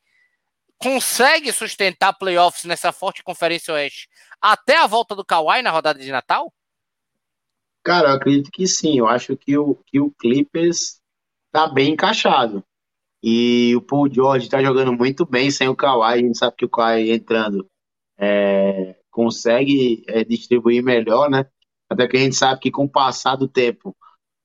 consegue 0.80 1.52
sustentar 1.52 2.14
playoffs 2.14 2.64
nessa 2.64 2.90
forte 2.90 3.22
Conferência 3.22 3.74
Oeste 3.74 4.08
até 4.40 4.78
a 4.78 4.86
volta 4.86 5.14
do 5.14 5.24
Kawhi 5.24 5.62
na 5.62 5.70
rodada 5.70 5.98
de 5.98 6.10
Natal? 6.10 6.52
Cara, 7.84 8.08
eu 8.08 8.14
acredito 8.14 8.50
que 8.50 8.66
sim. 8.66 8.98
Eu 8.98 9.06
acho 9.06 9.36
que 9.36 9.56
o, 9.56 9.74
que 9.86 10.00
o 10.00 10.10
Clippers 10.12 11.00
tá 11.52 11.68
bem 11.68 11.92
encaixado. 11.92 12.64
E 13.22 13.74
o 13.76 13.82
Paul 13.82 14.12
George 14.12 14.48
tá 14.48 14.62
jogando 14.62 14.92
muito 14.92 15.26
bem 15.26 15.50
sem 15.50 15.68
o 15.68 15.76
Kawhi. 15.76 16.14
A 16.14 16.18
gente 16.18 16.38
sabe 16.38 16.56
que 16.56 16.64
o 16.64 16.70
Kawhi 16.70 17.10
entrando 17.10 17.68
é, 18.18 18.96
consegue 19.10 20.02
é, 20.08 20.24
distribuir 20.24 20.82
melhor, 20.82 21.28
né? 21.28 21.46
Até 21.88 22.06
que 22.08 22.16
a 22.16 22.20
gente 22.20 22.36
sabe 22.36 22.60
que 22.60 22.70
com 22.70 22.84
o 22.84 22.90
passar 22.90 23.36
do 23.36 23.48
tempo 23.48 23.94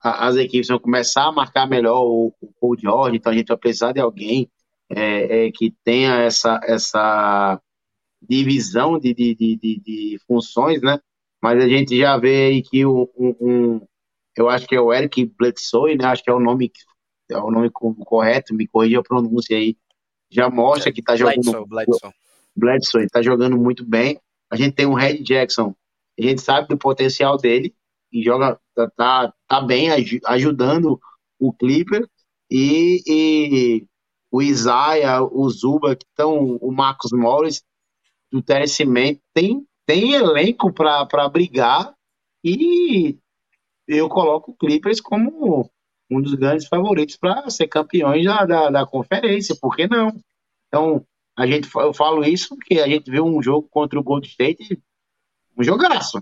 a, 0.02 0.28
as 0.28 0.36
equipes 0.36 0.68
vão 0.68 0.80
começar 0.80 1.26
a 1.26 1.32
marcar 1.32 1.68
melhor 1.68 2.02
o, 2.04 2.34
o 2.42 2.54
Paul 2.60 2.78
George. 2.78 3.18
Então 3.18 3.32
a 3.32 3.36
gente 3.36 3.48
vai 3.48 3.58
precisar 3.58 3.94
de 3.94 4.02
alguém 4.02 4.50
é, 4.90 5.48
é, 5.48 5.52
que 5.52 5.74
tenha 5.84 6.22
essa, 6.22 6.60
essa 6.64 7.60
divisão 8.22 9.00
de, 9.00 9.14
de, 9.14 9.36
de, 9.36 9.58
de, 9.58 10.20
funções, 10.28 10.82
né? 10.82 11.00
Mas 11.42 11.64
a 11.64 11.68
gente 11.68 11.98
já 11.98 12.18
vê 12.18 12.48
aí 12.48 12.62
que 12.62 12.86
um, 12.86 13.08
um, 13.18 13.82
eu 14.36 14.50
acho 14.50 14.68
que 14.68 14.76
é 14.76 14.82
o 14.82 14.94
Eric 14.94 15.26
Bledsoe, 15.38 15.96
né? 15.96 16.06
Acho 16.06 16.24
que 16.24 16.30
é 16.30 16.34
o 16.34 16.40
nome 16.40 16.72
é 17.30 17.38
o 17.38 17.50
nome 17.50 17.72
correto, 17.72 18.54
me 18.54 18.68
corrija 18.68 19.00
a 19.00 19.04
pronúncia 19.04 19.58
aí. 19.58 19.76
Já 20.30 20.50
mostra 20.50 20.92
que 20.92 21.02
tá 21.02 21.16
jogando 21.16 21.66
Bledsoe, 21.66 21.68
Bledsoe. 21.68 22.12
Bledsoe 22.56 23.10
tá 23.10 23.22
jogando 23.22 23.58
muito 23.58 23.84
bem. 23.84 24.20
A 24.50 24.56
gente 24.56 24.76
tem 24.76 24.86
um 24.86 24.94
Red 24.94 25.24
Jackson, 25.24 25.76
a 26.20 26.22
gente 26.22 26.42
sabe 26.42 26.68
do 26.68 26.78
potencial 26.78 27.38
dele 27.38 27.74
e 28.12 28.24
joga 28.24 28.60
tá, 28.76 28.90
tá, 28.96 29.34
tá 29.48 29.62
bem 29.62 29.90
ajudando 30.26 31.00
o 31.40 31.52
Clipper 31.52 32.08
e, 32.50 33.02
e 33.08 33.86
o 34.36 34.42
Isaiah, 34.42 35.24
o 35.24 35.50
Zuba, 35.50 35.96
que 35.96 36.06
estão, 36.06 36.58
o 36.58 36.70
Marcos 36.70 37.14
Morris, 37.14 37.64
do 38.30 38.42
Terence 38.42 38.84
Mann, 38.84 39.18
tem, 39.34 39.66
tem 39.86 40.12
elenco 40.12 40.74
para 40.74 41.30
brigar 41.30 41.96
e 42.44 43.18
eu 43.88 44.10
coloco 44.10 44.52
o 44.52 44.56
Clippers 44.56 45.00
como 45.00 45.72
um 46.12 46.22
dos 46.22 46.34
grandes 46.34 46.68
favoritos 46.68 47.16
para 47.16 47.50
ser 47.50 47.70
campeões 47.70 48.26
da, 48.26 48.46
da, 48.46 48.70
da, 48.70 48.86
conferência, 48.86 49.56
por 49.56 49.74
que 49.74 49.88
não? 49.88 50.12
Então, 50.68 51.06
a 51.38 51.48
gente, 51.48 51.70
eu 51.74 51.94
falo 51.94 52.22
isso 52.26 52.58
porque 52.58 52.82
a 52.82 52.90
gente 52.90 53.10
viu 53.10 53.24
um 53.24 53.42
jogo 53.42 53.70
contra 53.70 53.98
o 53.98 54.04
Gold 54.04 54.28
State, 54.28 54.78
um 55.58 55.64
jogaço. 55.64 56.22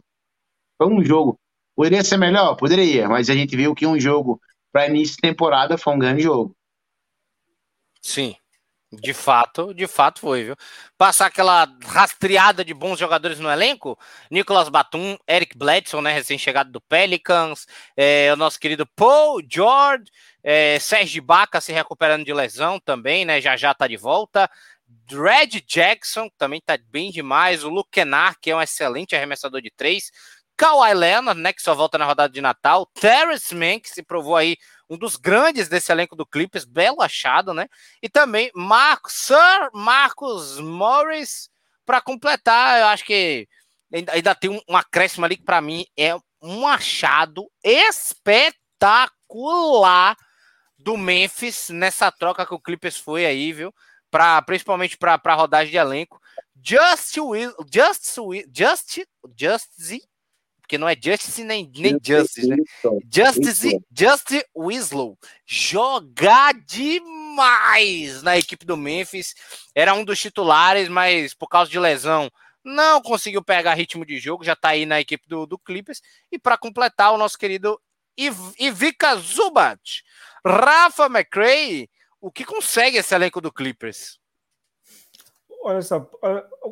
Foi 0.78 0.88
um 0.88 1.04
jogo. 1.04 1.40
Poderia 1.76 2.04
ser 2.04 2.18
melhor? 2.18 2.58
Poderia, 2.58 3.10
mas 3.10 3.28
a 3.32 3.34
gente 3.34 3.56
viu 3.56 3.74
que 3.74 3.88
um 3.88 4.00
jogo 4.00 4.40
para 4.72 4.88
início 4.88 5.16
de 5.16 5.22
temporada 5.22 5.80
foi 5.80 5.96
um 5.96 6.00
grande 6.00 6.22
jogo. 6.22 6.56
Sim. 8.04 8.36
De 8.92 9.14
fato, 9.14 9.74
de 9.74 9.88
fato 9.88 10.22
foi, 10.22 10.46
viu? 10.46 10.56
Passar 10.98 11.28
aquela 11.28 11.68
rastreada 11.86 12.66
de 12.66 12.74
bons 12.74 13.00
jogadores 13.00 13.40
no 13.40 13.52
elenco, 13.52 14.00
Nicolas 14.32 14.70
Batum, 14.70 15.18
Eric 15.30 15.58
Bledson, 15.58 16.02
né, 16.02 16.14
recém-chegado 16.14 16.72
do 16.72 16.82
Pelicans, 16.82 17.68
é, 17.98 18.34
o 18.34 18.38
nosso 18.38 18.60
querido 18.60 18.88
Paul 18.96 19.42
George, 19.52 20.06
é, 20.44 20.80
Sérgio 20.80 21.24
Baca 21.24 21.62
se 21.62 21.74
recuperando 21.74 22.26
de 22.26 22.34
lesão 22.34 22.80
também, 22.80 23.26
né, 23.26 23.42
já 23.42 23.58
já 23.58 23.74
tá 23.76 23.88
de 23.88 23.98
volta, 23.98 24.50
Dredd 24.88 25.62
Jackson 25.68 26.30
também 26.38 26.62
tá 26.66 26.78
bem 26.90 27.12
demais, 27.12 27.64
o 27.64 27.70
Luke 27.70 27.92
Kennard, 27.92 28.38
que 28.42 28.52
é 28.52 28.56
um 28.56 28.62
excelente 28.62 29.16
arremessador 29.16 29.62
de 29.62 29.72
três, 29.72 30.12
Kawhi 30.58 30.94
Leonard, 30.94 31.42
né, 31.42 31.54
que 31.54 31.62
só 31.64 31.76
volta 31.76 31.98
na 31.98 32.06
rodada 32.06 32.34
de 32.34 32.42
Natal, 32.42 32.86
Terrence 33.00 33.56
Mann, 33.56 33.80
que 33.80 33.90
se 33.90 34.04
provou 34.04 34.36
aí 34.36 34.56
um 34.90 34.98
dos 34.98 35.16
grandes 35.16 35.68
desse 35.68 35.92
elenco 35.92 36.16
do 36.16 36.26
Clippers, 36.26 36.66
belo 36.66 37.02
achado, 37.02 37.54
né? 37.54 37.68
E 38.02 38.10
também 38.10 38.52
Marcos, 38.54 39.14
Sir 39.14 39.70
Marcos 39.74 40.60
Morris 40.60 41.50
para 41.86 42.02
completar, 42.02 42.80
eu 42.80 42.88
acho 42.88 43.04
que 43.06 43.48
ainda, 44.12 44.34
tem 44.34 44.50
um, 44.50 44.62
acréscimo 44.76 45.26
ali 45.26 45.38
que 45.38 45.44
para 45.44 45.62
mim 45.62 45.86
é 45.98 46.16
um 46.42 46.68
achado 46.68 47.50
espetacular 47.64 48.58
do 50.78 50.98
Memphis 50.98 51.70
nessa 51.70 52.12
troca 52.12 52.46
que 52.46 52.54
o 52.54 52.60
Clippers 52.60 52.98
foi 52.98 53.26
aí, 53.26 53.54
viu? 53.54 53.74
Pra, 54.12 54.42
principalmente 54.42 54.98
para 54.98 55.36
rodagem 55.36 55.72
de 55.72 55.78
elenco. 55.78 56.20
Just, 56.62 57.16
just, 57.72 58.18
just, 58.54 59.06
just, 59.36 59.72
porque 60.64 60.78
não 60.78 60.88
é 60.88 60.96
Justice 60.96 61.44
nem, 61.44 61.70
nem 61.76 62.00
Justice, 62.02 62.48
né? 62.48 62.56
Justice, 63.14 63.80
Just 63.94 64.30
Winslow 64.58 65.18
jogar 65.46 66.54
demais 66.54 68.24
na 68.24 68.38
equipe 68.38 68.66
do 68.66 68.78
Memphis. 68.78 69.36
Era 69.76 69.94
um 69.94 70.06
dos 70.06 70.20
titulares, 70.20 70.88
mas 70.88 71.34
por 71.34 71.48
causa 71.48 71.70
de 71.70 71.78
lesão 71.78 72.32
não 72.64 73.02
conseguiu 73.02 73.44
pegar 73.44 73.74
ritmo 73.74 74.06
de 74.06 74.18
jogo, 74.18 74.46
já 74.46 74.56
tá 74.56 74.70
aí 74.70 74.86
na 74.86 75.02
equipe 75.02 75.28
do, 75.28 75.46
do 75.46 75.60
Clippers. 75.60 76.02
E 76.32 76.40
para 76.40 76.58
completar, 76.58 77.12
o 77.12 77.18
nosso 77.18 77.38
querido 77.38 77.78
Iv, 78.16 78.38
Ivica 78.58 79.18
Zubat, 79.18 80.02
Rafa 80.46 81.08
McCray, 81.08 81.90
o 82.22 82.32
que 82.32 82.46
consegue 82.46 82.98
esse 82.98 83.14
elenco 83.14 83.42
do 83.42 83.52
Clippers? 83.52 84.18
Olha 85.62 85.82
só, 85.82 86.10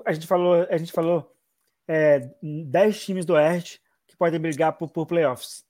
a 0.05 0.13
gente 0.13 0.27
falou, 0.27 0.65
a 0.69 0.77
gente 0.77 0.93
falou 0.93 1.29
é, 1.87 2.19
10 2.41 3.03
times 3.03 3.25
do 3.25 3.33
Oeste 3.33 3.81
que 4.07 4.15
podem 4.15 4.39
brigar 4.39 4.73
por, 4.73 4.89
por 4.89 5.05
playoffs. 5.05 5.65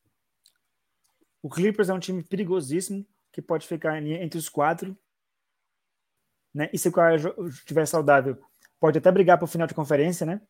O 1.42 1.50
Clippers 1.50 1.90
é 1.90 1.94
um 1.94 2.00
time 2.00 2.24
perigosíssimo 2.24 3.06
que 3.32 3.42
pode 3.42 3.66
ficar 3.66 4.02
entre 4.02 4.38
os 4.38 4.50
quatro. 4.50 4.98
Né? 6.54 6.70
E 6.72 6.78
se 6.78 6.88
o 6.90 6.92
cara 6.92 7.16
estiver 7.16 7.86
saudável, 7.86 8.38
pode 8.80 8.98
até 8.98 9.12
brigar 9.12 9.38
para 9.38 9.46
o 9.46 9.48
final 9.48 9.68
de 9.68 9.74
conferência, 9.74 10.26
né? 10.26 10.42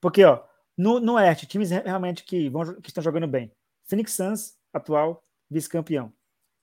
Porque, 0.00 0.24
ó, 0.24 0.44
no, 0.76 1.00
no 1.00 1.14
Oeste, 1.14 1.46
times 1.46 1.70
realmente 1.70 2.24
que, 2.24 2.48
vão, 2.50 2.80
que 2.80 2.90
estão 2.90 3.02
jogando 3.02 3.26
bem. 3.26 3.52
Phoenix 3.84 4.12
Suns, 4.12 4.56
atual 4.72 5.24
vice-campeão. 5.48 6.12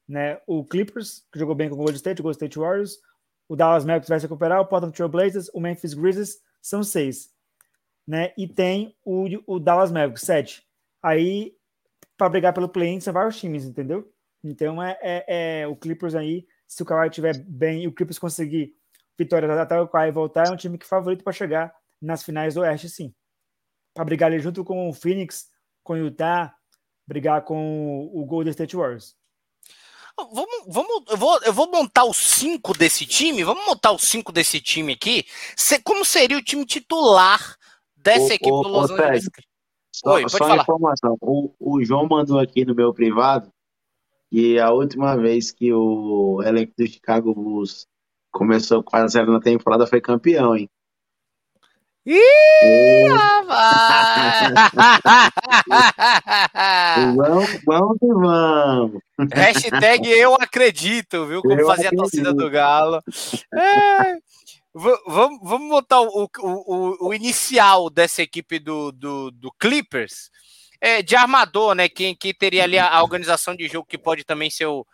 Né? 0.08 0.39
O 0.46 0.64
Clippers, 0.66 1.26
que 1.32 1.39
jogou 1.39 1.56
bem 1.56 1.70
com 1.70 1.76
o 1.76 1.78
Golden 1.78 1.96
State, 1.96 2.22
o 2.22 2.24
Golden 2.24 2.36
State 2.36 2.60
Warriors. 2.60 3.00
O 3.48 3.56
Dallas 3.56 3.86
Mavericks 3.86 4.10
vai 4.10 4.20
se 4.20 4.26
recuperar, 4.26 4.62
o 4.62 4.66
Portland 4.66 4.96
Trail 4.96 5.10
Blazers, 5.10 5.50
o 5.54 5.60
Memphis 5.60 5.94
Grizzlies, 5.94 6.41
são 6.62 6.84
seis. 6.84 7.33
Né? 8.08 8.34
E 8.38 8.47
tem 8.47 8.95
o, 9.04 9.26
o 9.47 9.60
Dallas 9.60 9.91
Mavericks, 9.91 10.24
sete. 10.24 10.64
Aí, 11.01 11.56
para 12.18 12.30
brigar 12.30 12.54
pelo 12.54 12.70
play-in, 12.70 12.99
são 12.99 13.14
vários 13.14 13.39
times, 13.39 13.66
entendeu? 13.66 14.12
Então, 14.43 14.82
é, 14.82 14.97
é, 15.01 15.62
é, 15.62 15.68
o 15.68 15.76
Clippers 15.76 16.16
aí, 16.16 16.45
se 16.68 16.84
o 16.84 16.86
Kawhi 16.86 17.08
estiver 17.08 17.38
bem 17.38 17.84
e 17.84 17.88
o 17.88 17.93
Clippers 17.93 18.20
conseguir 18.20 18.76
vitória 19.18 19.51
até 19.62 19.80
o 19.80 19.88
Kawhi 19.88 20.12
voltar, 20.12 20.47
é 20.47 20.51
um 20.51 20.58
time 20.58 20.78
que 20.78 20.86
favorito 20.86 21.24
para 21.24 21.32
chegar 21.32 21.74
nas 22.01 22.24
finais 22.24 22.56
do 22.56 22.62
Oeste, 22.62 22.89
sim. 22.89 23.14
Para 23.93 24.04
brigar 24.06 24.32
ali 24.32 24.39
junto 24.39 24.64
com 24.66 24.89
o 24.89 24.93
Phoenix, 24.93 25.49
com 25.84 25.93
o 25.93 25.97
Utah, 25.97 26.54
brigar 27.08 27.43
com 27.43 28.10
o 28.14 28.26
Golden 28.26 28.51
State 28.51 28.76
Warriors. 28.76 29.16
Vamos, 30.18 30.64
vamos, 30.68 31.04
eu, 31.10 31.18
vou, 31.18 31.41
eu 31.41 31.54
vou 31.54 31.72
montar 31.72 32.06
os 32.06 32.18
cinco 32.18 32.78
desse 32.78 33.06
time. 33.06 33.43
Vamos 33.43 33.66
montar 33.66 33.91
os 33.91 34.04
cinco 34.04 34.32
desse 34.32 34.62
time 34.62 34.93
aqui. 34.93 35.26
como 35.84 36.06
seria 36.06 36.38
o 36.38 36.43
time 36.43 36.66
titular 36.66 37.58
dessa 38.04 38.32
o, 38.32 38.34
equipe 38.34 38.51
o, 38.51 38.62
do 38.62 38.70
Los 38.70 38.91
Angeles? 38.91 39.30
Só, 39.91 40.14
Oi, 40.16 40.28
só 40.28 40.56
informação. 40.56 41.18
O, 41.22 41.54
o 41.60 41.84
João 41.84 42.08
mandou 42.08 42.39
aqui 42.39 42.66
no 42.66 42.74
meu 42.74 42.93
privado 42.93 43.51
que 44.30 44.60
a 44.60 44.72
última 44.72 45.16
vez 45.16 45.51
que 45.51 45.72
o 45.72 46.41
elenco 46.43 46.74
do 46.76 46.88
Chicago 46.88 47.36
Bulls 47.36 47.86
começou 48.32 48.84
4 48.84 49.06
a 49.06 49.08
0 49.08 49.32
na 49.32 49.39
temporada 49.39 49.86
foi 49.86 50.01
campeão, 50.01 50.56
hein? 50.56 50.68
Ih, 52.06 53.08
rapaz! 53.14 54.54
vamos, 57.16 57.60
vamos 57.66 57.97
que 57.99 58.08
vamos. 58.08 59.01
Hashtag 59.32 60.10
eu 60.10 60.34
acredito, 60.34 61.26
viu? 61.28 61.41
Como 61.41 61.54
eu 61.54 61.68
fazia 61.68 61.89
acredito. 61.89 61.99
a 61.99 62.04
torcida 62.04 62.34
do 62.34 62.49
Galo. 62.49 63.01
É, 63.54 64.18
vamos, 64.74 65.40
vamos 65.44 65.70
botar 65.70 66.02
o, 66.02 66.30
o, 66.40 67.08
o, 67.08 67.14
inicial 67.14 67.90
dessa 67.90 68.22
equipe 68.22 68.60
do, 68.60 68.92
do, 68.92 69.32
do 69.32 69.52
Clippers. 69.54 70.30
É, 70.82 71.02
de 71.02 71.16
armador, 71.16 71.76
né? 71.76 71.88
Quem, 71.88 72.14
quem 72.14 72.34
teria 72.34 72.64
ali 72.64 72.78
a, 72.78 72.90
a, 72.90 73.02
organização 73.02 73.56
de 73.56 73.68
jogo 73.68 73.88
que 73.88 73.98
pode 73.98 74.24
também 74.26 74.50
ser 74.50 74.66
o. 74.66 74.86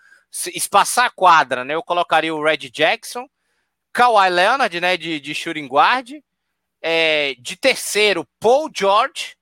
espaçar 0.53 1.05
a 1.05 1.09
quadra, 1.11 1.65
né? 1.65 1.73
Eu 1.73 1.81
colocaria 1.81 2.33
o 2.33 2.43
Red 2.43 2.69
Jackson, 2.69 3.27
Kawhi 3.91 4.29
Leonard, 4.29 4.79
né? 4.79 4.97
De, 4.97 5.19
de 5.19 5.33
shooting 5.33 5.67
guard 5.67 6.11
é, 6.81 7.35
de 7.39 7.55
terceiro, 7.55 8.27
Paul 8.39 8.69
George. 8.75 9.35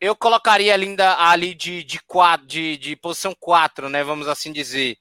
Eu 0.00 0.16
colocaria 0.16 0.74
ali, 0.74 0.96
ali 1.18 1.54
de, 1.54 1.84
de, 1.84 2.00
quadro, 2.02 2.46
de, 2.46 2.76
de 2.76 2.96
posição 2.96 3.34
4, 3.38 3.88
né? 3.88 4.02
Vamos 4.02 4.28
assim 4.28 4.52
dizer. 4.52 4.98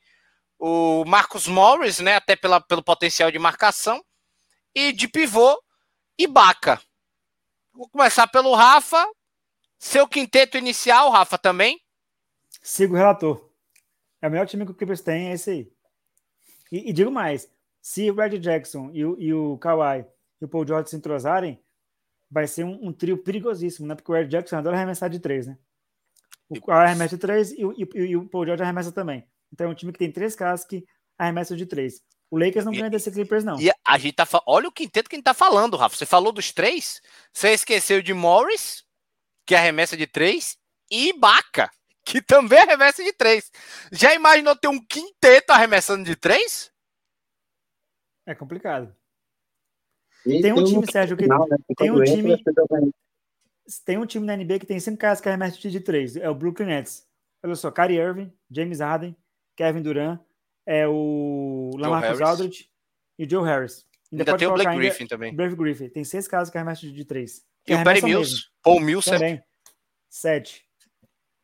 O 0.59 1.03
Marcos 1.05 1.47
Morris, 1.47 1.99
né? 1.99 2.15
Até 2.15 2.35
pela, 2.35 2.61
pelo 2.61 2.83
potencial 2.83 3.31
de 3.31 3.39
marcação. 3.39 4.03
E 4.73 4.91
de 4.91 5.07
pivô, 5.07 5.61
Ibaka. 6.17 6.81
Vou 7.73 7.89
começar 7.89 8.27
pelo 8.27 8.53
Rafa. 8.53 9.05
Seu 9.77 10.07
quinteto 10.07 10.57
inicial, 10.57 11.09
Rafa, 11.09 11.37
também? 11.37 11.81
Sigo 12.61 12.93
o 12.93 12.97
relator. 12.97 13.49
É 14.21 14.27
o 14.27 14.31
melhor 14.31 14.47
time 14.47 14.65
que 14.65 14.71
o 14.71 14.75
Clippers 14.75 15.01
tem, 15.01 15.29
é 15.29 15.33
esse 15.33 15.49
aí. 15.49 15.71
E, 16.71 16.89
e 16.89 16.93
digo 16.93 17.11
mais: 17.11 17.49
se 17.81 18.09
o 18.09 18.15
Red 18.15 18.37
Jackson 18.39 18.91
e 18.93 19.03
o, 19.03 19.19
e 19.19 19.33
o 19.33 19.57
Kawhi 19.57 20.05
e 20.39 20.45
o 20.45 20.47
Paul 20.47 20.65
George 20.65 20.89
se 20.89 20.95
entrosarem, 20.95 21.59
vai 22.29 22.47
ser 22.47 22.63
um, 22.63 22.87
um 22.87 22.93
trio 22.93 23.17
perigosíssimo, 23.17 23.87
né? 23.87 23.95
Porque 23.95 24.11
o 24.11 24.15
Ed 24.15 24.29
Jackson 24.29 24.57
adora 24.57 24.77
arremessar 24.77 25.09
de 25.09 25.19
três, 25.19 25.47
né? 25.47 25.57
O 26.47 26.61
Kawhi 26.61 26.85
arremessa 26.85 27.15
de 27.15 27.21
três 27.21 27.51
e, 27.51 27.61
e, 27.61 27.99
e, 27.99 28.17
o 28.17 28.27
Paul 28.27 28.45
George 28.45 28.63
arremessa 28.63 28.91
também. 28.91 29.27
Então 29.51 29.67
é 29.67 29.69
um 29.69 29.75
time 29.75 29.91
que 29.91 29.99
tem 29.99 30.11
três 30.11 30.35
caras 30.35 30.63
que 30.63 30.85
arremessam 31.17 31.57
de 31.57 31.65
três. 31.65 32.03
O 32.31 32.39
Lakers 32.39 32.63
não 32.63 32.71
ganha 32.71 32.89
desse 32.89 33.11
Clippers, 33.11 33.43
não. 33.43 33.59
E 33.59 33.69
a 33.85 33.97
gente 33.97 34.15
tá 34.15 34.25
Olha 34.47 34.69
o 34.69 34.71
quinteto 34.71 35.09
que 35.09 35.15
a 35.15 35.17
gente 35.17 35.25
tá 35.25 35.33
falando, 35.33 35.75
Rafa. 35.75 35.97
Você 35.97 36.05
falou 36.05 36.31
dos 36.31 36.53
três, 36.53 37.01
você 37.33 37.49
esqueceu 37.49 38.01
de 38.01 38.13
Morris, 38.13 38.85
que 39.45 39.53
arremessa 39.53 39.97
de 39.97 40.07
três, 40.07 40.57
e 40.89 41.11
Baca, 41.11 41.69
que 42.05 42.21
também 42.21 42.59
arremessa 42.59 43.03
de 43.03 43.11
três. 43.11 43.51
Já 43.91 44.15
imaginou 44.15 44.55
ter 44.55 44.69
um 44.69 44.79
quinteto 44.79 45.51
arremessando 45.51 46.05
de 46.05 46.15
três? 46.15 46.71
É 48.25 48.33
complicado. 48.33 48.95
tem 50.23 50.53
um 50.53 50.63
time, 50.63 50.89
Sérgio, 50.89 51.17
que 51.17 51.23
final, 51.23 51.45
né? 51.49 51.57
tem 51.77 51.91
um 51.91 52.01
time. 52.01 52.41
Tem 53.85 53.97
um 53.97 54.05
time 54.05 54.25
na 54.25 54.37
NBA 54.37 54.59
que 54.59 54.65
tem 54.65 54.79
cinco 54.79 54.99
caras 54.99 55.19
que 55.19 55.27
arremessam 55.27 55.69
de 55.69 55.79
três. 55.81 56.15
É 56.15 56.29
o 56.29 56.35
Brooklyn 56.35 56.67
Nets. 56.67 57.05
Olha 57.43 57.55
só, 57.55 57.69
Kyrie 57.69 57.97
Irving, 57.97 58.33
James 58.49 58.79
Harden, 58.79 59.17
Kevin 59.57 59.81
Durant, 59.81 60.19
é 60.65 60.87
o 60.87 61.71
Lamarcus 61.77 62.21
Aldridge 62.21 62.69
e 63.17 63.25
o 63.25 63.29
Joe 63.29 63.45
Harris. 63.45 63.85
Ainda, 64.11 64.23
ainda 64.23 64.37
tem 64.37 64.47
o 64.47 64.53
Blake 64.53 64.75
Griffin 64.75 65.07
também. 65.07 65.35
Blake 65.35 65.55
Griffin. 65.55 65.89
Tem 65.89 66.03
seis 66.03 66.27
caras 66.27 66.49
que 66.49 66.57
arremessam 66.57 66.91
de 66.91 67.05
três. 67.05 67.43
E 67.67 67.73
o 67.73 67.83
Perry 67.83 68.01
Mills. 68.01 68.49
Paul 68.61 68.79
Mills 68.79 69.09
também. 69.09 69.41
Sete. 70.09 70.65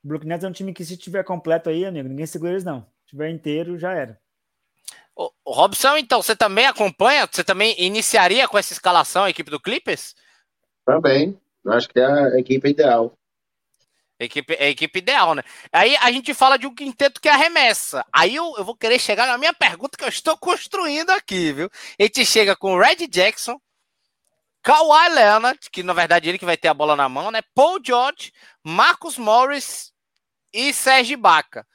O 0.03 0.07
Brooklyn 0.07 0.29
Nets 0.29 0.43
é 0.43 0.47
um 0.47 0.51
time 0.51 0.73
que 0.73 0.83
se 0.83 0.97
tiver 0.97 1.23
completo 1.23 1.69
aí, 1.69 1.85
amigo, 1.85 2.09
ninguém 2.09 2.25
segura 2.25 2.51
eles 2.51 2.63
não. 2.63 2.81
Se 2.81 3.11
tiver 3.11 3.29
inteiro, 3.29 3.77
já 3.77 3.93
era. 3.93 4.19
O, 5.15 5.31
Robson, 5.45 5.97
então, 5.97 6.21
você 6.21 6.35
também 6.35 6.65
acompanha? 6.65 7.27
Você 7.31 7.43
também 7.43 7.75
iniciaria 7.77 8.47
com 8.47 8.57
essa 8.57 8.73
escalação 8.73 9.23
a 9.23 9.29
equipe 9.29 9.49
do 9.49 9.59
Clippers? 9.59 10.15
Também. 10.85 11.39
Eu 11.65 11.73
acho 11.73 11.89
que 11.89 11.99
é 11.99 12.05
a 12.05 12.39
equipe 12.39 12.69
ideal. 12.69 13.17
Equipe, 14.19 14.55
é 14.55 14.65
a 14.65 14.69
equipe 14.69 14.97
ideal, 14.97 15.35
né? 15.35 15.43
Aí 15.71 15.95
a 15.97 16.11
gente 16.11 16.33
fala 16.33 16.57
de 16.57 16.65
um 16.65 16.73
quinteto 16.73 17.21
que 17.21 17.29
arremessa. 17.29 18.03
Aí 18.11 18.35
eu, 18.35 18.55
eu 18.57 18.65
vou 18.65 18.75
querer 18.75 18.97
chegar 18.97 19.27
na 19.27 19.37
minha 19.37 19.53
pergunta 19.53 19.95
que 19.95 20.03
eu 20.03 20.09
estou 20.09 20.35
construindo 20.37 21.11
aqui, 21.11 21.53
viu? 21.53 21.69
A 21.99 22.03
gente 22.03 22.25
chega 22.25 22.55
com 22.55 22.73
o 22.73 22.79
Red 22.79 23.07
Jackson, 23.07 23.59
Kawhi 24.63 25.09
Leonard, 25.09 25.59
que 25.71 25.83
na 25.83 25.93
verdade 25.93 26.27
ele 26.27 26.39
que 26.39 26.45
vai 26.45 26.57
ter 26.57 26.67
a 26.67 26.73
bola 26.73 26.95
na 26.95 27.07
mão, 27.07 27.29
né? 27.29 27.41
Paul 27.53 27.79
George, 27.83 28.33
Marcus 28.63 29.17
Morris 29.19 29.93
e 30.51 30.73
Sérgio 30.73 31.17
Baca. 31.17 31.65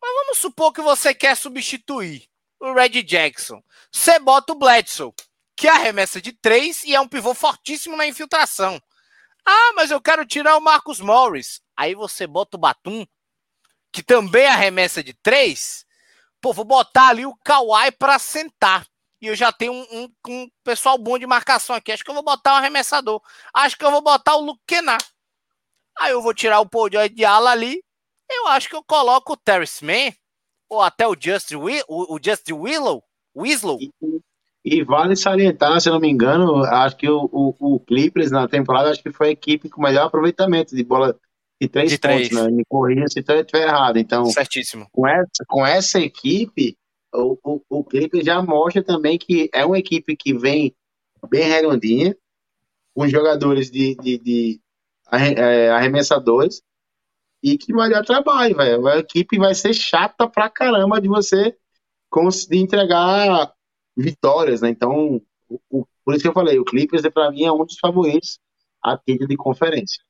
Mas 0.00 0.14
vamos 0.14 0.38
supor 0.38 0.72
que 0.72 0.80
você 0.80 1.12
quer 1.12 1.36
substituir 1.36 2.28
o 2.60 2.72
Red 2.72 3.02
Jackson. 3.02 3.60
Você 3.90 4.20
bota 4.20 4.52
o 4.52 4.56
Bledsoe, 4.56 5.12
que 5.56 5.68
arremessa 5.68 6.22
de 6.22 6.32
três 6.32 6.84
e 6.84 6.94
é 6.94 7.00
um 7.00 7.08
pivô 7.08 7.34
fortíssimo 7.34 7.96
na 7.96 8.06
infiltração. 8.06 8.80
Ah, 9.44 9.72
mas 9.74 9.90
eu 9.90 10.00
quero 10.00 10.26
tirar 10.26 10.56
o 10.56 10.60
Marcus 10.60 11.00
Morris. 11.00 11.60
Aí 11.76 11.94
você 11.94 12.26
bota 12.26 12.56
o 12.56 12.60
Batum, 12.60 13.06
que 13.92 14.02
também 14.02 14.46
arremessa 14.46 15.02
de 15.02 15.14
três. 15.14 15.84
Pô, 16.40 16.52
vou 16.52 16.64
botar 16.64 17.08
ali 17.08 17.26
o 17.26 17.36
Kawhi 17.44 17.92
para 17.92 18.18
sentar. 18.18 18.86
E 19.20 19.26
eu 19.26 19.36
já 19.36 19.52
tenho 19.52 19.72
um, 19.72 19.86
um, 19.92 20.12
um, 20.28 20.50
pessoal 20.64 20.98
bom 20.98 21.18
de 21.18 21.26
marcação 21.26 21.76
aqui. 21.76 21.92
Acho 21.92 22.04
que 22.04 22.10
eu 22.10 22.14
vou 22.14 22.24
botar 22.24 22.54
um 22.54 22.56
arremessador. 22.56 23.22
Acho 23.54 23.76
que 23.76 23.84
eu 23.84 23.90
vou 23.90 24.02
botar 24.02 24.34
o 24.34 24.40
Luke. 24.40 24.74
Aí 25.98 26.10
eu 26.12 26.20
vou 26.20 26.34
tirar 26.34 26.60
o 26.60 26.68
Paul 26.68 26.88
de 26.88 27.24
ala 27.24 27.50
ali. 27.50 27.84
Eu 28.28 28.48
acho 28.48 28.68
que 28.68 28.74
eu 28.74 28.82
coloco 28.82 29.34
o 29.34 29.36
Terrence 29.36 29.84
Mann 29.84 30.12
ou 30.68 30.80
até 30.80 31.06
o 31.06 31.14
Just, 31.18 31.52
o, 31.52 32.14
o 32.14 32.18
Just 32.22 32.50
Willow, 32.50 33.04
Winslow, 33.36 33.78
E 34.64 34.84
vale 34.84 35.16
salientar, 35.16 35.80
se 35.80 35.90
não 35.90 35.98
me 35.98 36.08
engano, 36.08 36.64
acho 36.64 36.96
que 36.96 37.08
o, 37.08 37.28
o, 37.32 37.74
o 37.74 37.80
Clippers 37.80 38.30
na 38.30 38.46
temporada 38.46 38.90
acho 38.90 39.02
que 39.02 39.10
foi 39.10 39.28
a 39.28 39.32
equipe 39.32 39.68
com 39.68 39.82
melhor 39.82 40.06
aproveitamento 40.06 40.76
de 40.76 40.84
bola 40.84 41.18
de 41.60 41.68
três 41.68 41.90
De 41.90 41.98
pontos, 41.98 42.28
três. 42.28 42.44
né? 42.44 42.50
Me 42.50 42.64
corrija 42.68 43.06
se 43.08 43.24
eu 43.26 43.40
estiver 43.40 43.66
errado. 43.66 43.96
Então, 43.96 44.24
Certíssimo. 44.26 44.86
com 44.92 45.06
essa, 45.06 45.44
com 45.48 45.66
essa 45.66 45.98
equipe, 45.98 46.76
o, 47.12 47.36
o, 47.42 47.60
o 47.68 47.84
Clippers 47.84 48.24
já 48.24 48.40
mostra 48.40 48.82
também 48.82 49.18
que 49.18 49.50
é 49.52 49.64
uma 49.64 49.78
equipe 49.78 50.16
que 50.16 50.32
vem 50.32 50.74
bem 51.28 51.48
redondinha, 51.48 52.16
com 52.94 53.08
jogadores 53.08 53.70
de, 53.70 53.96
de, 53.96 54.18
de 54.18 54.60
é, 55.10 55.70
arremessadores, 55.70 56.62
e 57.42 57.58
que 57.58 57.72
vai 57.72 57.90
dar 57.90 58.04
trabalho, 58.04 58.56
velho. 58.56 58.86
A 58.86 58.98
equipe 58.98 59.38
vai 59.38 59.54
ser 59.54 59.74
chata 59.74 60.28
pra 60.28 60.48
caramba 60.48 61.00
de 61.00 61.08
você 61.08 61.56
conseguir 62.08 62.58
entregar 62.58 63.52
vitórias, 63.96 64.60
né? 64.60 64.70
Então, 64.70 65.20
o- 65.48 65.60
o- 65.70 65.86
por 66.04 66.14
isso 66.14 66.22
que 66.22 66.28
eu 66.28 66.32
falei, 66.32 66.58
o 66.58 66.64
Clippers, 66.64 67.02
pra 67.12 67.30
mim, 67.30 67.44
é 67.44 67.52
um 67.52 67.64
dos 67.64 67.78
favoritos 67.78 68.38
a 68.82 68.96
título 68.98 69.28
de 69.28 69.36
conferência. 69.36 70.02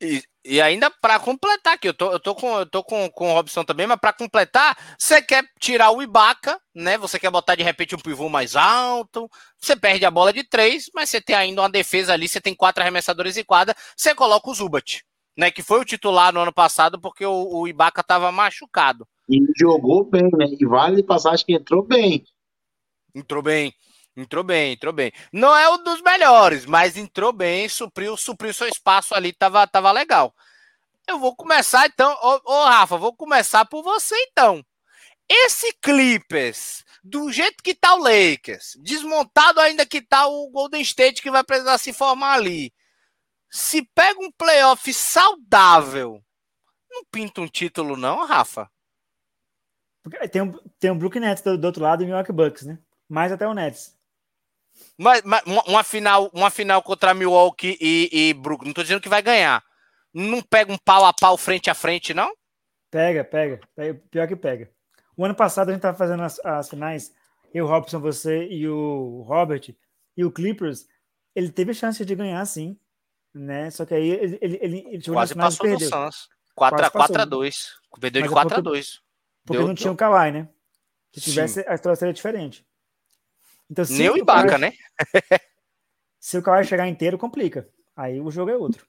E, 0.00 0.22
e 0.44 0.60
ainda 0.60 0.90
para 0.90 1.18
completar 1.18 1.74
aqui, 1.74 1.88
eu 1.88 1.94
tô, 1.94 2.12
eu 2.12 2.20
tô, 2.20 2.32
com, 2.32 2.58
eu 2.60 2.66
tô 2.66 2.84
com, 2.84 3.10
com 3.10 3.30
o 3.30 3.34
Robson 3.34 3.64
também, 3.64 3.84
mas 3.86 3.98
para 3.98 4.12
completar, 4.12 4.76
você 4.96 5.20
quer 5.20 5.44
tirar 5.58 5.90
o 5.90 6.00
Ibaka, 6.00 6.58
né? 6.72 6.96
Você 6.98 7.18
quer 7.18 7.30
botar 7.32 7.56
de 7.56 7.64
repente 7.64 7.96
um 7.96 7.98
pivô 7.98 8.28
mais 8.28 8.54
alto, 8.54 9.28
você 9.60 9.74
perde 9.74 10.04
a 10.04 10.10
bola 10.10 10.32
de 10.32 10.44
três, 10.44 10.88
mas 10.94 11.10
você 11.10 11.20
tem 11.20 11.34
ainda 11.34 11.62
uma 11.62 11.68
defesa 11.68 12.12
ali, 12.12 12.28
você 12.28 12.40
tem 12.40 12.54
quatro 12.54 12.80
arremessadores 12.80 13.36
em 13.36 13.44
quadra, 13.44 13.74
você 13.96 14.14
coloca 14.14 14.48
o 14.48 14.54
Zubat, 14.54 15.02
né? 15.36 15.50
Que 15.50 15.62
foi 15.62 15.80
o 15.80 15.84
titular 15.84 16.32
no 16.32 16.40
ano 16.40 16.52
passado 16.52 17.00
porque 17.00 17.26
o, 17.26 17.48
o 17.62 17.66
Ibaka 17.66 18.02
tava 18.04 18.30
machucado. 18.30 19.04
E 19.28 19.40
jogou 19.58 20.04
bem, 20.04 20.30
né? 20.32 20.46
E 20.58 20.64
vale 20.64 20.96
de 20.96 21.02
passagem 21.02 21.44
que 21.44 21.52
entrou 21.54 21.82
bem. 21.82 22.22
Entrou 23.18 23.42
bem, 23.42 23.74
entrou 24.16 24.44
bem, 24.44 24.72
entrou 24.72 24.92
bem. 24.92 25.12
Não 25.32 25.56
é 25.56 25.68
um 25.68 25.82
dos 25.82 26.00
melhores, 26.02 26.64
mas 26.64 26.96
entrou 26.96 27.32
bem, 27.32 27.68
supriu, 27.68 28.16
supriu 28.16 28.54
seu 28.54 28.68
espaço 28.68 29.14
ali, 29.14 29.32
tava, 29.32 29.66
tava 29.66 29.90
legal. 29.90 30.34
Eu 31.06 31.18
vou 31.18 31.34
começar 31.34 31.86
então, 31.86 32.16
ô, 32.22 32.52
ô 32.52 32.64
Rafa, 32.64 32.96
vou 32.96 33.14
começar 33.14 33.64
por 33.64 33.82
você 33.82 34.14
então. 34.30 34.64
Esse 35.28 35.72
Clippers, 35.82 36.84
do 37.02 37.30
jeito 37.32 37.62
que 37.62 37.74
tá 37.74 37.94
o 37.94 37.98
Lakers, 37.98 38.76
desmontado 38.82 39.60
ainda 39.60 39.84
que 39.84 40.00
tá 40.00 40.26
o 40.26 40.50
Golden 40.50 40.80
State 40.80 41.20
que 41.20 41.30
vai 41.30 41.42
precisar 41.42 41.78
se 41.78 41.92
formar 41.92 42.34
ali. 42.34 42.72
Se 43.50 43.82
pega 43.94 44.20
um 44.20 44.30
playoff 44.30 44.92
saudável, 44.92 46.22
não 46.90 47.04
pinta 47.10 47.40
um 47.40 47.48
título 47.48 47.96
não, 47.96 48.26
Rafa? 48.26 48.70
Tem 50.30 50.52
tem 50.78 50.90
um 50.90 50.98
Brooklyn 50.98 51.20
Nets 51.20 51.42
do, 51.42 51.58
do 51.58 51.66
outro 51.66 51.82
lado 51.82 52.02
e 52.02 52.04
o 52.04 52.06
Milwaukee 52.06 52.32
Bucks, 52.32 52.64
né? 52.64 52.78
Mais 53.08 53.32
até 53.32 53.46
o 53.46 53.54
Nets. 53.54 53.96
Mas, 54.96 55.22
mas 55.24 55.42
uma, 55.66 55.82
final, 55.82 56.30
uma 56.32 56.50
final 56.50 56.82
contra 56.82 57.14
Milwaukee 57.14 57.76
e, 57.80 58.08
e 58.12 58.34
Brooklyn, 58.34 58.68
não 58.68 58.74
tô 58.74 58.82
dizendo 58.82 59.00
que 59.00 59.08
vai 59.08 59.22
ganhar. 59.22 59.64
Não 60.12 60.40
pega 60.42 60.72
um 60.72 60.78
pau 60.78 61.04
a 61.04 61.12
pau 61.12 61.36
frente 61.36 61.70
a 61.70 61.74
frente, 61.74 62.14
não? 62.14 62.32
Pega, 62.90 63.24
pega. 63.24 63.60
pega 63.74 64.00
pior 64.10 64.28
que 64.28 64.36
pega. 64.36 64.70
O 65.16 65.24
ano 65.24 65.34
passado 65.34 65.68
a 65.68 65.72
gente 65.72 65.82
tava 65.82 65.96
fazendo 65.96 66.22
as, 66.22 66.38
as 66.44 66.68
finais, 66.68 67.12
eu, 67.52 67.66
Robson, 67.66 68.00
você 68.00 68.46
e 68.46 68.68
o 68.68 69.22
Robert, 69.26 69.74
e 70.16 70.24
o 70.24 70.30
Clippers, 70.30 70.86
ele 71.34 71.50
teve 71.50 71.74
chance 71.74 72.04
de 72.04 72.14
ganhar, 72.14 72.44
sim. 72.46 72.78
Né? 73.34 73.70
Só 73.70 73.84
que 73.84 73.94
aí 73.94 74.08
ele, 74.10 74.38
ele, 74.40 74.58
ele, 74.60 74.78
ele 74.88 75.00
chegou 75.00 75.14
Quase 75.16 75.32
e 75.32 75.36
passou 75.36 75.66
no 75.66 75.78
perdeu. 75.78 75.88
Suns. 75.88 76.28
4 76.54 76.76
a 76.76 76.90
Quase 76.90 76.92
passou. 76.92 77.06
4 77.14 77.22
a 77.22 77.24
2. 77.24 77.76
Perdeu 78.00 78.22
de 78.22 78.28
Mas 78.28 78.30
é 78.30 78.34
4 78.34 78.48
a 78.48 78.56
porque- 78.56 78.70
2. 78.70 79.00
Porque 79.44 79.62
não 79.62 79.74
tinha 79.74 79.92
o 79.92 79.96
Kawhi, 79.96 80.30
né? 80.32 80.48
Se 81.12 81.20
tivesse, 81.20 81.64
a 81.66 81.74
história 81.74 81.96
seria 81.96 82.12
diferente. 82.12 82.66
Então, 83.70 83.84
se 83.84 83.98
Nem 83.98 84.10
o 84.10 84.16
Ibaka, 84.16 84.58
né? 84.58 84.72
Se 86.20 86.36
o 86.36 86.42
Kawhi 86.42 86.64
chegar 86.64 86.88
inteiro, 86.88 87.16
complica. 87.16 87.68
Aí 87.96 88.20
o 88.20 88.30
jogo 88.30 88.50
é 88.50 88.56
outro. 88.56 88.84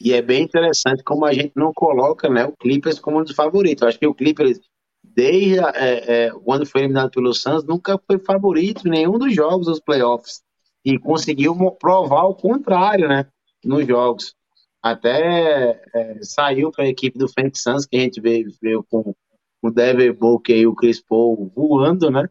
E 0.00 0.12
é 0.12 0.20
bem 0.20 0.42
interessante 0.42 1.02
como 1.02 1.24
a 1.24 1.32
gente 1.32 1.52
não 1.54 1.72
coloca 1.72 2.28
né, 2.28 2.44
o 2.44 2.52
Clippers 2.52 2.98
como 2.98 3.20
um 3.20 3.24
dos 3.24 3.34
favoritos. 3.34 3.82
Eu 3.82 3.88
acho 3.88 3.98
que 3.98 4.06
o 4.06 4.14
Clippers, 4.14 4.60
desde 5.02 5.58
é, 5.58 6.26
é, 6.26 6.30
quando 6.30 6.66
foi 6.66 6.82
eliminado 6.82 7.10
pelo 7.10 7.32
Suns, 7.32 7.64
nunca 7.64 7.98
foi 8.06 8.18
favorito 8.18 8.86
em 8.86 8.90
nenhum 8.90 9.18
dos 9.18 9.34
jogos 9.34 9.66
dos 9.66 9.80
playoffs. 9.80 10.42
E 10.84 10.98
conseguiu 10.98 11.54
provar 11.72 12.24
o 12.24 12.34
contrário 12.34 13.08
né, 13.08 13.26
nos 13.64 13.86
jogos. 13.86 14.34
Até 14.82 15.80
é, 15.94 16.18
saiu 16.22 16.70
para 16.70 16.84
a 16.84 16.88
equipe 16.88 17.18
do 17.18 17.28
Phoenix 17.28 17.62
Suns, 17.62 17.86
que 17.86 17.96
a 17.96 18.00
gente 18.00 18.20
veio, 18.20 18.50
veio 18.62 18.84
com 18.84 19.14
o 19.62 19.70
Devin 19.70 20.12
Booker 20.12 20.56
e 20.56 20.66
o 20.66 20.74
Chris 20.74 21.02
Paul 21.02 21.50
voando 21.54 22.10
né, 22.10 22.28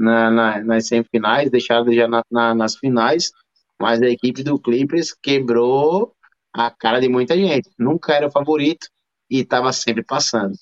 na, 0.00 0.30
na- 0.30 0.64
nas 0.64 0.86
semifinais, 0.88 1.50
deixaram 1.50 1.92
já 1.92 2.08
na- 2.08 2.24
na- 2.30 2.54
nas 2.54 2.76
finais. 2.76 3.30
Mas 3.80 4.02
a 4.02 4.06
equipe 4.08 4.42
do 4.42 4.58
Clippers 4.58 5.14
quebrou 5.22 6.12
a 6.54 6.70
cara 6.70 7.00
de 7.00 7.08
muita 7.08 7.36
gente. 7.36 7.70
Nunca 7.78 8.12
era 8.12 8.30
favorito 8.30 8.88
e 9.30 9.40
estava 9.40 9.72
sempre 9.72 10.02
passando. 10.02 10.54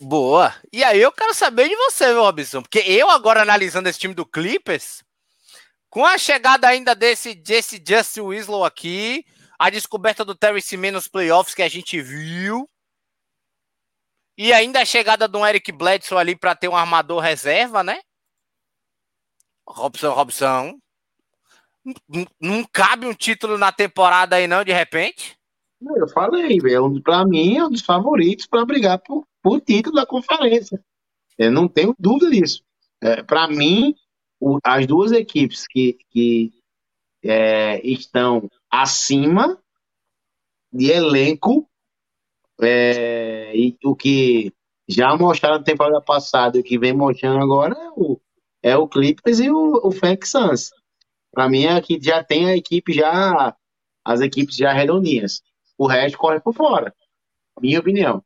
Boa. 0.00 0.54
E 0.72 0.82
aí 0.82 1.00
eu 1.00 1.12
quero 1.12 1.34
saber 1.34 1.68
de 1.68 1.76
você, 1.76 2.12
Robson. 2.12 2.62
Porque 2.62 2.80
eu 2.80 3.08
agora 3.10 3.42
analisando 3.42 3.88
esse 3.88 3.98
time 3.98 4.14
do 4.14 4.26
Clippers, 4.26 5.02
com 5.88 6.04
a 6.04 6.18
chegada 6.18 6.68
ainda 6.68 6.94
desse, 6.94 7.34
desse 7.34 7.82
Justin 7.86 8.22
Winslow 8.22 8.64
aqui, 8.64 9.24
a 9.58 9.70
descoberta 9.70 10.24
do 10.24 10.34
Terry 10.34 10.60
Seaman 10.60 10.92
nos 10.92 11.08
playoffs 11.08 11.54
que 11.54 11.62
a 11.62 11.68
gente 11.68 12.00
viu, 12.00 12.68
e 14.36 14.52
ainda 14.52 14.80
a 14.80 14.84
chegada 14.84 15.28
de 15.28 15.36
um 15.36 15.46
Eric 15.46 15.70
Bledsoe 15.72 16.18
ali 16.18 16.36
para 16.36 16.54
ter 16.54 16.68
um 16.68 16.76
armador 16.76 17.20
reserva, 17.20 17.82
né? 17.82 18.00
Robson, 19.66 20.12
Robson. 20.12 20.78
Não- 22.40 22.64
cabe 22.72 23.06
um 23.06 23.14
título 23.14 23.58
na 23.58 23.70
temporada 23.70 24.36
aí 24.36 24.46
não, 24.46 24.64
de 24.64 24.72
repente? 24.72 25.36
Eu 25.96 26.08
falei, 26.08 26.58
velho, 26.58 27.02
para 27.02 27.24
mim 27.26 27.58
é 27.58 27.64
um 27.64 27.70
dos 27.70 27.82
favoritos 27.82 28.46
para 28.46 28.64
brigar 28.64 28.98
por, 29.00 29.26
por 29.42 29.60
título 29.60 29.96
da 29.96 30.06
conferência. 30.06 30.82
Eu 31.36 31.52
não 31.52 31.68
tenho 31.68 31.94
dúvida 31.98 32.30
disso. 32.30 32.62
É, 33.02 33.22
para 33.22 33.46
mim, 33.48 33.94
o- 34.40 34.58
as 34.64 34.86
duas 34.86 35.12
equipes 35.12 35.66
que, 35.66 35.98
que 36.10 36.52
é, 37.22 37.86
estão 37.86 38.48
acima 38.70 39.60
de 40.72 40.90
elenco 40.90 41.68
é, 42.60 43.52
e 43.54 43.76
o 43.84 43.94
que 43.94 44.52
já 44.88 45.16
mostraram 45.16 45.58
na 45.58 45.64
temporada 45.64 46.00
passada 46.00 46.58
e 46.58 46.62
que 46.62 46.78
vem 46.78 46.92
mostrando 46.92 47.42
agora 47.42 47.74
é 47.74 47.90
o, 47.90 48.20
é 48.62 48.76
o 48.76 48.88
Clippers 48.88 49.40
e 49.40 49.50
o, 49.50 49.80
o 49.86 49.90
Phoenix 49.90 50.30
Suns. 50.30 50.70
Para 51.32 51.48
mim 51.48 51.64
é 51.64 51.82
já 52.00 52.22
tem 52.22 52.48
a 52.48 52.56
equipe 52.56 52.92
já 52.92 53.56
as 54.04 54.20
equipes 54.20 54.56
já 54.56 54.72
redondinhas. 54.72 55.42
O 55.78 55.86
resto 55.86 56.18
corre 56.18 56.38
por 56.40 56.54
fora. 56.54 56.94
Minha 57.60 57.80
opinião. 57.80 58.22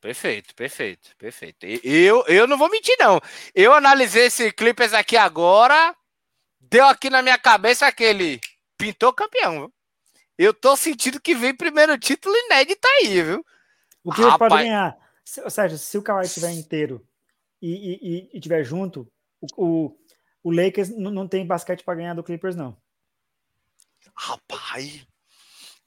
Perfeito, 0.00 0.54
perfeito, 0.54 1.10
perfeito. 1.18 1.66
Eu, 1.82 2.24
eu 2.28 2.46
não 2.46 2.56
vou 2.56 2.70
mentir, 2.70 2.94
não. 3.00 3.20
Eu 3.52 3.74
analisei 3.74 4.26
esse 4.26 4.52
Clippers 4.52 4.94
aqui 4.94 5.16
agora, 5.16 5.94
deu 6.60 6.86
aqui 6.86 7.10
na 7.10 7.20
minha 7.20 7.36
cabeça 7.36 7.86
aquele 7.86 8.40
pintou 8.78 9.12
campeão. 9.12 9.70
Eu 10.38 10.54
tô 10.54 10.76
sentindo 10.76 11.20
que 11.20 11.34
vem 11.34 11.54
primeiro 11.54 11.98
título 11.98 12.34
inédito 12.46 12.86
aí, 12.86 13.22
viu? 13.22 13.44
O 14.04 14.12
que 14.12 14.20
ele 14.20 14.30
pode 14.30 14.42
Rapaz. 14.44 14.62
ganhar? 14.62 14.98
Se- 15.24 15.50
Sérgio, 15.50 15.76
se 15.76 15.98
o 15.98 16.02
Kawhi 16.02 16.24
estiver 16.24 16.52
inteiro 16.52 17.04
e, 17.60 17.68
e, 17.70 17.98
e, 18.02 18.30
e 18.34 18.40
tiver 18.40 18.62
junto, 18.64 19.10
o, 19.40 19.46
o, 19.56 19.98
o 20.44 20.50
Lakers 20.52 20.88
não, 20.90 21.26
tem 21.28 21.44
basquete 21.46 21.82
para 21.84 21.96
ganhar 21.96 22.14
do 22.14 22.22
Clippers, 22.22 22.54
não. 22.54 22.76
Rapaz. 24.14 25.06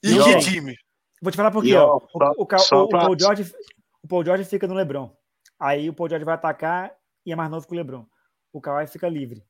E, 0.02 0.12
E 0.12 0.20
ó, 0.20 0.24
que 0.24 0.38
time? 0.40 0.76
Vou 1.20 1.30
te 1.30 1.36
falar 1.36 1.50
por 1.50 1.62
quê, 1.64 1.74
ó. 1.74 1.96
O, 1.96 2.18
o, 2.38 2.42
o- 2.42 2.88
Paul 2.88 3.18
George, 3.18 3.54
o 4.02 4.08
Paul 4.08 4.24
George 4.24 4.44
fica 4.44 4.66
no 4.66 4.74
LeBron. 4.74 5.14
Aí 5.58 5.88
o 5.88 5.94
Paul 5.94 6.08
George 6.08 6.24
vai 6.24 6.34
atacar 6.34 6.92
e 7.24 7.32
é 7.32 7.36
mais 7.36 7.50
novo 7.50 7.66
que 7.66 7.72
o 7.72 7.76
LeBron. 7.76 8.06
O 8.52 8.60
Kawhi 8.60 8.86
fica 8.86 9.08
livre. 9.08 9.44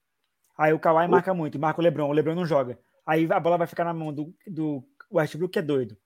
Aí 0.57 0.73
o 0.73 0.79
Kawhi 0.79 1.09
marca 1.09 1.33
muito, 1.35 1.57
e 1.57 1.61
marca 1.61 1.81
o 1.81 1.83
LeBron. 1.85 2.09
O 2.09 2.12
LeBron 2.12 2.35
não 2.35 2.47
joga. 2.47 2.79
Aí 3.07 3.27
a 3.33 3.41
bola 3.41 3.59
vai 3.59 3.66
ficar 3.66 3.85
na 3.85 3.95
mão 3.95 4.12
do, 4.12 4.33
do 4.47 4.85
Westbrook, 5.13 5.53
que 5.53 5.59
é 5.59 5.63
doido. 5.63 5.97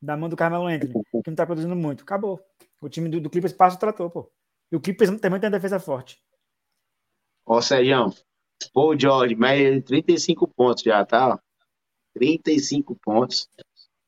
Na 0.00 0.16
mão 0.16 0.28
do 0.28 0.36
Carmelo 0.36 0.66
Anthony, 0.66 0.92
que 1.24 1.30
não 1.30 1.34
tá 1.34 1.46
produzindo 1.46 1.76
muito. 1.76 2.02
Acabou. 2.02 2.40
O 2.80 2.88
time 2.88 3.08
do, 3.08 3.20
do 3.20 3.30
Clippers 3.30 3.52
passa 3.52 3.76
o 3.76 3.80
trator, 3.80 4.10
pô. 4.10 4.30
E 4.70 4.76
o 4.76 4.80
Clippers 4.80 5.20
também 5.20 5.40
tem 5.40 5.48
uma 5.48 5.56
defesa 5.56 5.78
forte. 5.78 6.22
Ó, 7.46 7.60
Sérgio, 7.60 8.12
Paul 8.72 8.98
George, 8.98 9.34
média 9.34 9.72
de 9.72 9.82
35 9.82 10.48
pontos 10.48 10.82
já, 10.82 11.04
tá? 11.04 11.34
ó. 11.34 11.38
35 12.14 12.96
pontos. 12.96 13.48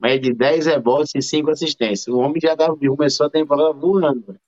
Média 0.01 0.31
de 0.31 0.35
10 0.35 0.67
rebotes 0.67 1.13
e 1.15 1.23
5 1.23 1.51
assistências. 1.51 2.09
O 2.09 2.19
homem 2.19 2.41
já 2.41 2.55
dá, 2.55 2.69
começou 2.69 3.27
a 3.27 3.31
temporada 3.31 3.73
voando. 3.73 4.27
velho. 4.27 4.41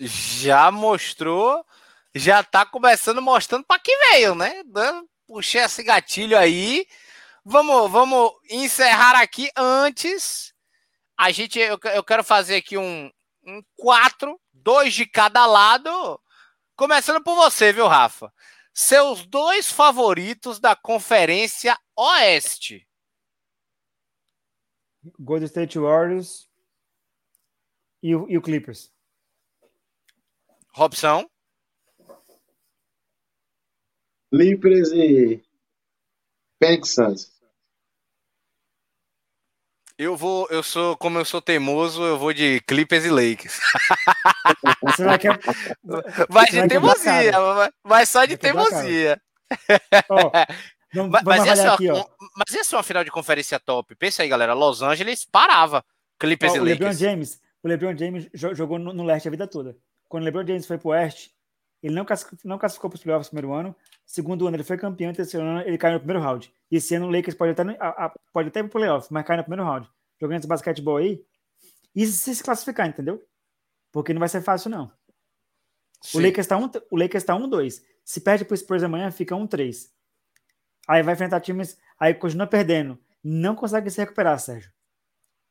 Já 0.00 0.70
mostrou, 0.70 1.64
já 2.14 2.42
tá 2.42 2.64
começando 2.64 3.20
mostrando 3.20 3.64
para 3.64 3.78
que 3.78 3.94
veio, 4.10 4.34
né? 4.34 4.62
Puxei 5.26 5.60
esse 5.60 5.82
gatilho 5.82 6.36
aí. 6.36 6.86
Vamos, 7.44 7.90
vamos 7.90 8.32
encerrar 8.50 9.18
aqui 9.20 9.50
antes. 9.56 10.54
A 11.16 11.30
gente, 11.30 11.58
eu, 11.58 11.78
eu 11.94 12.04
quero 12.04 12.22
fazer 12.22 12.56
aqui 12.56 12.76
um, 12.76 13.10
um 13.46 13.62
4 13.76 14.38
dois 14.62 14.94
de 14.94 15.06
cada 15.06 15.46
lado. 15.46 16.20
Começando 16.76 17.22
por 17.22 17.34
você, 17.34 17.72
viu, 17.72 17.86
Rafa? 17.86 18.32
Seus 18.72 19.26
dois 19.26 19.70
favoritos 19.70 20.60
da 20.60 20.76
Conferência 20.76 21.78
Oeste. 21.96 22.86
Golden 25.18 25.46
State 25.46 25.78
Warriors 25.78 26.48
e 28.02 28.14
o, 28.14 28.28
e 28.28 28.36
o 28.36 28.42
Clippers. 28.42 28.92
Robson. 30.72 31.28
Clippers 34.30 34.92
e 34.92 35.42
Phoenix 36.62 36.94
Suns. 36.94 37.30
Eu 39.98 40.16
vou, 40.16 40.46
eu 40.50 40.62
sou, 40.62 40.96
como 40.96 41.18
eu 41.18 41.24
sou 41.26 41.42
teimoso, 41.42 42.02
eu 42.02 42.18
vou 42.18 42.32
de 42.32 42.60
Clippers 42.60 43.04
e 43.04 43.10
Lakers. 43.10 43.58
Você 44.82 45.04
vai, 45.04 45.18
vai 46.28 46.46
de 46.46 46.68
teimosia, 46.68 47.32
vai 47.84 48.06
só 48.06 48.24
de 48.24 48.36
teimosia. 48.38 49.20
Oh, 50.08 50.30
vamos, 50.94 51.10
mas, 51.12 51.22
vamos 51.22 51.46
essa, 51.48 51.74
aqui, 51.74 51.90
ó. 51.90 52.02
mas 52.34 52.54
essa 52.54 52.76
é 52.76 52.78
uma 52.78 52.82
final 52.82 53.04
de 53.04 53.10
conferência 53.10 53.60
top. 53.60 53.94
Pensa 53.94 54.22
aí, 54.22 54.28
galera. 54.28 54.54
Los 54.54 54.80
Angeles 54.80 55.26
parava 55.30 55.84
Clippers 56.18 56.52
oh, 56.52 56.56
e 56.56 56.60
o 56.60 56.64
Lakers. 56.64 56.80
LeBron 56.80 56.92
James, 56.98 57.40
o 57.62 57.68
LeBron 57.68 57.96
James 57.96 58.28
jogou 58.32 58.78
no, 58.78 58.94
no 58.94 59.04
leste 59.04 59.28
a 59.28 59.30
vida 59.30 59.46
toda. 59.46 59.76
Quando 60.08 60.22
o 60.22 60.24
LeBron 60.24 60.46
James 60.46 60.66
foi 60.66 60.78
pro 60.78 60.90
oeste, 60.90 61.30
ele 61.82 61.94
não 61.94 62.06
classificou, 62.06 62.38
não 62.42 62.58
classificou 62.58 62.88
para 62.88 62.96
os 62.96 63.02
playoffs 63.02 63.30
no 63.30 63.38
primeiro 63.38 63.54
ano. 63.54 63.76
Segundo 64.10 64.44
ano, 64.48 64.56
ele 64.56 64.64
foi 64.64 64.76
campeão. 64.76 65.12
Terceiro 65.12 65.46
ano, 65.46 65.60
ele 65.60 65.78
caiu 65.78 65.94
no 65.94 66.00
primeiro 66.00 66.20
round. 66.20 66.52
E 66.68 66.76
esse 66.78 66.92
ano, 66.96 67.06
o 67.06 67.10
Lakers 67.10 67.36
pode 67.36 67.52
até, 67.52 67.62
a, 67.78 68.06
a, 68.06 68.14
pode 68.32 68.48
até 68.48 68.58
ir 68.58 68.64
para 68.64 68.68
o 68.68 68.72
playoff, 68.72 69.06
mas 69.08 69.24
cai 69.24 69.36
no 69.36 69.44
primeiro 69.44 69.62
round. 69.62 69.88
Jogando 70.20 70.40
esse 70.40 70.48
basquetebol 70.48 70.96
aí. 70.96 71.24
E 71.94 72.04
se 72.04 72.34
se 72.34 72.42
classificar, 72.42 72.88
entendeu? 72.88 73.24
Porque 73.92 74.12
não 74.12 74.18
vai 74.18 74.28
ser 74.28 74.40
fácil, 74.42 74.68
não. 74.68 74.90
Sim. 76.02 76.18
O 76.18 76.20
Lakers 76.22 76.44
está 76.44 76.56
um, 76.56 76.68
o 76.90 76.96
Lakers 76.96 77.22
tá 77.22 77.36
1-2. 77.36 77.84
Se 78.04 78.20
perde 78.20 78.44
para 78.44 78.52
o 78.52 78.56
Spurs 78.56 78.82
amanhã, 78.82 79.12
fica 79.12 79.36
1-3. 79.36 79.88
Aí 80.88 81.04
vai 81.04 81.14
enfrentar 81.14 81.38
times. 81.38 81.78
Aí 81.96 82.12
continua 82.12 82.48
perdendo. 82.48 82.98
Não 83.22 83.54
consegue 83.54 83.88
se 83.90 84.00
recuperar, 84.00 84.40
Sérgio. 84.40 84.72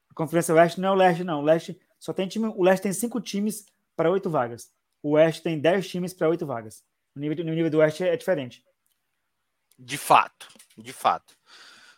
A 0.10 0.14
Conferência 0.14 0.54
Oeste 0.54 0.82
não 0.82 0.90
é 0.90 0.92
o 0.92 0.96
Leste, 0.96 1.24
não. 1.24 1.40
O 1.40 1.46
Leste 1.46 1.80
só 1.98 2.12
tem 2.12 2.28
time. 2.28 2.48
O 2.48 2.62
Leste 2.62 2.84
tem 2.84 2.92
cinco 2.92 3.22
times 3.22 3.66
para 3.96 4.12
oito 4.12 4.30
vagas. 4.30 4.70
O 5.02 5.12
Oeste 5.12 5.44
tem 5.44 5.58
10 5.58 5.88
times 5.88 6.14
para 6.14 6.28
8 6.28 6.46
vagas. 6.46 6.84
O 7.20 7.22
nível, 7.22 7.44
no 7.44 7.54
nível 7.54 7.70
do 7.70 7.80
Oeste 7.80 8.06
é 8.06 8.16
diferente. 8.16 8.64
De 9.78 9.98
fato, 9.98 10.48
de 10.78 10.94
fato. 10.94 11.36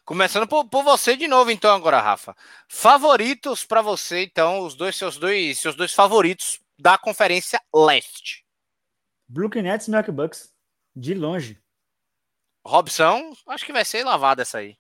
Começando 0.04 0.48
por, 0.48 0.68
por 0.68 0.84
você 0.84 1.16
de 1.16 1.28
novo, 1.28 1.52
então, 1.52 1.76
agora, 1.76 2.02
Rafa. 2.02 2.36
Favoritos 2.68 3.64
para 3.64 3.84
você, 3.84 4.24
então, 4.24 4.62
os 4.62 4.74
dois 4.74 4.96
seus 4.96 5.18
dois 5.18 5.60
seus 5.60 5.76
dois 5.76 5.94
favoritos 5.94 6.60
da 6.76 6.98
Conferência 6.98 7.62
Leste. 7.72 8.44
Brooklyn 9.28 9.62
Nets 9.62 9.88
e 9.88 9.92
Milwaukee 9.92 10.12
Bucks, 10.12 10.52
de 10.96 11.14
longe. 11.14 11.62
Robson, 12.66 13.32
acho 13.48 13.64
que 13.64 13.72
vai 13.72 13.86
ser 13.86 14.04
lavada 14.04 14.42
essa 14.42 14.58
aí. 14.58 14.76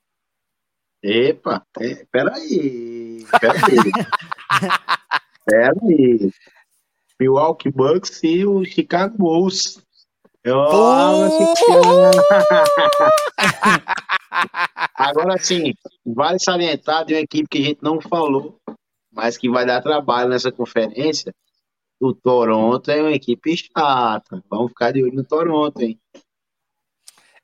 Epa, 1.03 1.63
é, 1.79 2.03
peraí. 2.05 3.27
Peraí. 3.39 3.77
peraí. 5.45 6.33
Milwaukee 7.19 7.69
Bucks 7.69 8.23
e 8.23 8.43
o 8.43 8.65
Chicago 8.65 9.15
Bulls. 9.15 9.79
Agora 14.95 15.37
sim, 15.37 15.73
vale 16.05 16.39
salientar 16.39 17.05
de 17.05 17.13
uma 17.13 17.19
equipe 17.19 17.47
que 17.47 17.59
a 17.59 17.61
gente 17.61 17.83
não 17.83 18.01
falou, 18.01 18.59
mas 19.11 19.37
que 19.37 19.49
vai 19.49 19.65
dar 19.65 19.81
trabalho 19.81 20.29
nessa 20.29 20.51
conferência. 20.51 21.33
O 21.99 22.13
Toronto 22.13 22.89
é 22.89 23.01
uma 23.01 23.11
equipe 23.11 23.55
chata. 23.55 24.43
Vamos 24.49 24.69
ficar 24.69 24.91
de 24.91 25.03
olho 25.03 25.13
no 25.13 25.23
Toronto, 25.23 25.79
hein? 25.79 25.99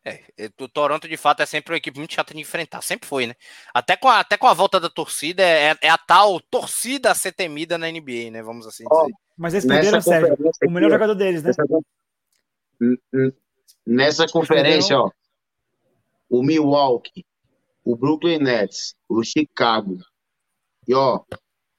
É, 0.03 0.23
o 0.59 0.67
Toronto, 0.67 1.07
de 1.07 1.17
fato, 1.17 1.43
é 1.43 1.45
sempre 1.45 1.73
uma 1.73 1.77
equipe 1.77 1.99
muito 1.99 2.15
chata 2.15 2.33
de 2.33 2.39
enfrentar. 2.39 2.81
Sempre 2.81 3.07
foi, 3.07 3.27
né? 3.27 3.35
Até 3.73 3.95
com 3.95 4.07
a, 4.07 4.21
até 4.21 4.37
com 4.37 4.47
a 4.47 4.53
volta 4.53 4.79
da 4.79 4.89
torcida, 4.89 5.43
é, 5.43 5.75
é 5.81 5.89
a 5.89 5.97
tal 5.97 6.39
torcida 6.39 7.11
a 7.11 7.15
ser 7.15 7.33
temida 7.33 7.77
na 7.77 7.91
NBA, 7.91 8.31
né? 8.31 8.41
Vamos 8.41 8.65
assim 8.65 8.85
dizer. 8.89 9.13
Mas 9.37 9.53
eles 9.53 9.67
perderam, 9.67 10.01
Sérgio, 10.01 10.35
o 10.65 10.71
melhor 10.71 10.89
jogador 10.89 11.13
deles, 11.13 11.43
né? 11.43 11.49
Nessa, 11.49 11.63
nessa 13.85 14.27
conferência, 14.27 14.99
ó, 14.99 15.11
o 16.29 16.43
Milwaukee, 16.43 17.25
o 17.83 17.95
Brooklyn 17.95 18.39
Nets, 18.39 18.95
o 19.07 19.23
Chicago 19.23 19.97
e, 20.87 20.93
ó, 20.93 21.21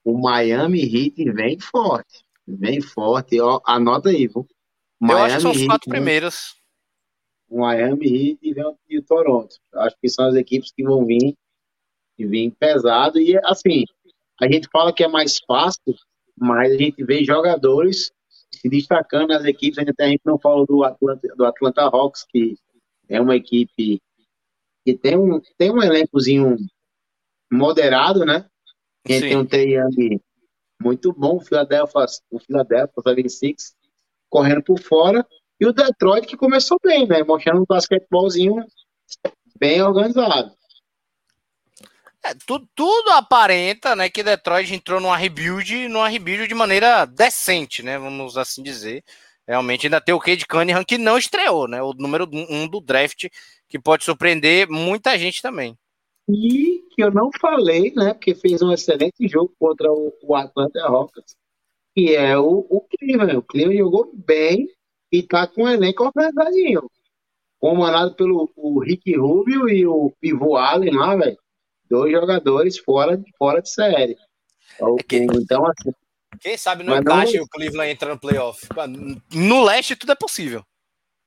o 0.05 0.19
Miami 0.19 0.83
Heat 0.83 1.33
vem 1.33 1.59
forte. 1.59 2.25
Vem 2.47 2.81
forte, 2.81 3.41
ó, 3.41 3.61
anota 3.65 4.11
aí, 4.11 4.27
viu? 4.27 4.47
Miami 5.01 5.21
Eu 5.21 5.25
acho 5.25 5.37
que 5.37 5.43
são 5.43 5.51
os 5.51 5.67
quatro 5.67 5.91
Heat, 5.91 5.97
primeiros. 5.97 6.57
O 7.49 7.61
Miami 7.61 8.07
Heat 8.07 8.39
e, 8.43 8.55
e 8.89 8.99
o 8.99 9.03
Toronto. 9.03 9.57
Acho 9.75 9.97
que 10.01 10.09
são 10.09 10.27
as 10.27 10.35
equipes 10.35 10.73
que 10.73 10.83
vão 10.83 11.07
vir 11.07 11.35
e 12.19 12.27
vir 12.27 12.51
pesado. 12.59 13.19
E, 13.19 13.39
assim, 13.45 13.85
a 14.41 14.51
gente 14.51 14.69
fala 14.71 14.93
que 14.93 15.05
é 15.05 15.09
mais 15.09 15.39
fácil, 15.47 15.95
mas 16.37 16.73
a 16.73 16.77
gente 16.77 17.03
vê 17.05 17.25
jogadores 17.25 18.11
se 18.59 18.69
destacando 18.69 19.29
nas 19.29 19.45
equipes. 19.45 19.79
Ainda 19.79 19.93
a 19.99 20.09
gente 20.09 20.23
não 20.25 20.39
falou 20.39 20.67
do 20.67 20.85
Atlanta, 20.85 21.29
do 21.37 21.45
Atlanta 21.45 21.83
Hawks, 21.83 22.25
que 22.29 22.57
é 23.09 23.21
uma 23.21 23.37
equipe 23.37 24.01
que 24.85 24.97
tem 24.97 25.17
um, 25.17 25.41
tem 25.57 25.71
um 25.71 25.83
elencozinho 25.83 26.57
moderado, 27.53 28.25
né? 28.25 28.47
Gente 29.07 29.23
tem 29.23 29.37
um 29.37 29.47
Trey 29.47 29.77
muito 30.81 31.13
bom, 31.13 31.37
o 31.37 31.41
Philadelphia, 31.41 32.07
o 32.31 32.39
Philadelphia 32.39 32.93
76 33.03 33.75
correndo 34.31 34.63
por 34.63 34.79
fora, 34.79 35.27
e 35.61 35.67
o 35.67 35.73
Detroit 35.73 36.27
que 36.27 36.37
começou 36.37 36.79
bem, 36.83 37.07
né? 37.07 37.23
Mostrando 37.25 37.63
um 37.63 37.67
basquetebolzinho 37.67 38.65
bem 39.59 39.83
organizado. 39.83 40.53
É, 42.29 42.35
tudo, 42.47 42.69
tudo, 42.75 43.11
aparenta, 43.13 43.97
né, 43.97 44.11
que 44.11 44.23
Detroit 44.23 44.75
entrou 44.75 45.01
numa 45.01 45.17
rebuild, 45.17 45.89
numa 45.89 46.09
rebuild 46.09 46.47
de 46.47 46.55
maneira 46.55 47.07
decente, 47.07 47.83
né, 47.83 47.99
vamos 47.99 48.37
assim 48.37 48.63
dizer. 48.63 49.03
Realmente 49.47 49.87
ainda 49.87 49.99
tem 49.99 50.15
o 50.15 50.21
Cade 50.21 50.47
Cunningham 50.47 50.85
que 50.85 50.99
não 50.99 51.17
estreou, 51.17 51.67
né, 51.67 51.83
o 51.83 51.95
número 51.95 52.29
um 52.51 52.69
do 52.69 52.83
draft 52.83 53.29
que 53.67 53.79
pode 53.79 54.05
surpreender 54.05 54.69
muita 54.69 55.17
gente 55.17 55.41
também. 55.41 55.75
E 56.29 56.85
que 56.91 57.03
eu 57.03 57.11
não 57.11 57.31
falei, 57.41 57.95
né, 57.97 58.13
porque 58.13 58.35
fez 58.35 58.61
um 58.61 58.73
excelente 58.73 59.27
jogo 59.27 59.55
contra 59.59 59.91
o, 59.91 60.13
o 60.23 60.37
Atlanta 60.37 60.83
Hawks, 60.83 61.35
que 61.97 62.15
é 62.15 62.37
o, 62.37 62.67
o 62.69 62.83
Cleveland. 62.83 63.39
O 63.39 63.43
Cleveland 63.43 63.79
jogou 63.79 64.13
bem 64.15 64.69
e 65.11 65.23
tá 65.23 65.47
com 65.47 65.63
um 65.63 65.69
elenco 65.69 66.05
organizadinho. 66.05 66.91
Comandado 67.59 68.15
pelo 68.15 68.53
o 68.55 68.81
Rick 68.81 69.17
Rubio 69.17 69.67
e 69.67 69.87
o 69.87 70.13
Pivô 70.21 70.57
Allen 70.57 70.95
lá, 70.95 71.17
velho 71.17 71.39
dois 71.89 72.13
jogadores 72.13 72.79
fora, 72.79 73.21
fora 73.37 73.61
de 73.61 73.71
série. 73.71 74.17
É 74.81 75.03
que, 75.03 75.17
então, 75.17 75.67
assim. 75.67 75.91
Quem 76.41 76.57
sabe 76.57 76.85
não 76.85 76.97
encaixa 76.97 77.37
não... 77.37 77.45
o 77.45 77.49
Cleveland 77.49 77.91
entra 77.91 78.11
no 78.11 78.21
playoff. 78.21 78.67
No 79.33 79.65
leste 79.65 79.97
tudo 79.97 80.13
é 80.13 80.15
possível. 80.15 80.63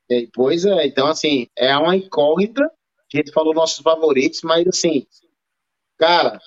É, 0.09 0.27
pois 0.33 0.65
é, 0.65 0.85
então 0.85 1.07
assim, 1.07 1.47
é 1.57 1.75
uma 1.77 1.95
incógnita. 1.95 2.63
A 2.63 3.17
gente 3.17 3.31
falou 3.31 3.53
nossos 3.53 3.79
favoritos, 3.79 4.41
mas 4.41 4.67
assim, 4.67 5.05
cara, 5.97 6.39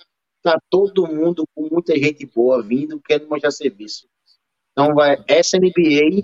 tá 0.42 0.58
todo 0.70 1.06
mundo 1.06 1.44
com 1.54 1.68
muita 1.70 1.96
gente 1.96 2.26
boa 2.26 2.62
vindo 2.62 3.00
querendo 3.00 3.28
mostrar 3.28 3.50
serviço. 3.50 4.06
Então, 4.72 4.94
vai, 4.94 5.16
essa 5.26 5.56
NBA, 5.56 6.22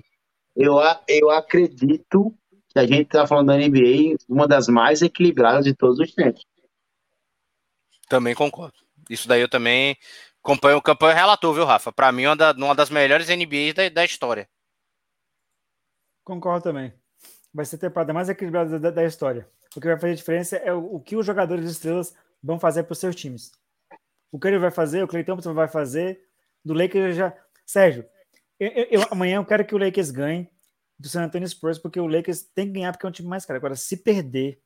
eu, 0.54 0.74
eu 1.08 1.30
acredito 1.30 2.34
que 2.68 2.78
a 2.78 2.86
gente 2.86 3.06
tá 3.06 3.26
falando 3.26 3.46
da 3.48 3.56
NBA, 3.56 4.16
uma 4.28 4.46
das 4.46 4.68
mais 4.68 5.02
equilibradas 5.02 5.64
de 5.64 5.74
todos 5.74 5.98
os 5.98 6.12
tempos. 6.12 6.44
Também 8.10 8.34
concordo. 8.34 8.74
Isso 9.08 9.28
daí 9.28 9.40
eu 9.40 9.48
também 9.48 9.96
acompanho 10.42 10.76
o 10.78 10.82
campanha 10.82 11.14
relator, 11.14 11.54
viu, 11.54 11.64
Rafa? 11.64 11.92
Para 11.92 12.10
mim, 12.10 12.26
uma, 12.26 12.34
da, 12.34 12.50
uma 12.50 12.74
das 12.74 12.90
melhores 12.90 13.28
NBAs 13.28 13.72
da, 13.72 13.88
da 13.88 14.04
história. 14.04 14.48
Concordo 16.24 16.64
também. 16.64 16.92
Vai 17.54 17.64
ser 17.64 17.76
a 17.76 17.78
temporada 17.78 18.12
mais 18.12 18.28
equilibrada 18.28 18.80
da, 18.80 18.90
da, 18.90 19.04
história. 19.04 19.48
O 19.76 19.80
que 19.80 19.86
vai 19.86 19.96
fazer 19.96 20.16
diferença 20.16 20.56
é 20.56 20.72
o, 20.72 20.96
o 20.96 21.00
que 21.00 21.14
os 21.14 21.24
jogadores 21.24 21.70
estrelas 21.70 22.12
vão 22.42 22.58
fazer 22.58 22.82
para 22.82 22.94
os 22.94 22.98
seus 22.98 23.14
times. 23.14 23.52
O 24.32 24.40
que 24.40 24.48
ele 24.48 24.58
vai 24.58 24.72
fazer, 24.72 25.04
o 25.04 25.08
Clay 25.08 25.22
Thompson 25.22 25.54
vai 25.54 25.68
fazer, 25.68 26.20
do 26.64 26.74
Lakers 26.74 27.14
já. 27.14 27.32
Sérgio, 27.64 28.04
eu, 28.58 28.70
eu, 28.90 29.06
amanhã 29.12 29.36
eu 29.36 29.44
quero 29.44 29.64
que 29.64 29.74
o 29.74 29.78
Lakers 29.78 30.10
ganhe 30.10 30.50
do 30.98 31.08
San 31.08 31.22
Antonio 31.22 31.48
Spurs, 31.48 31.78
porque 31.78 32.00
o 32.00 32.08
Lakers 32.08 32.42
tem 32.42 32.66
que 32.66 32.72
ganhar 32.72 32.90
porque 32.92 33.06
é 33.06 33.08
um 33.08 33.12
time 33.12 33.28
mais 33.28 33.46
caro. 33.46 33.58
Agora, 33.58 33.76
se 33.76 33.96
perder, 33.96 34.60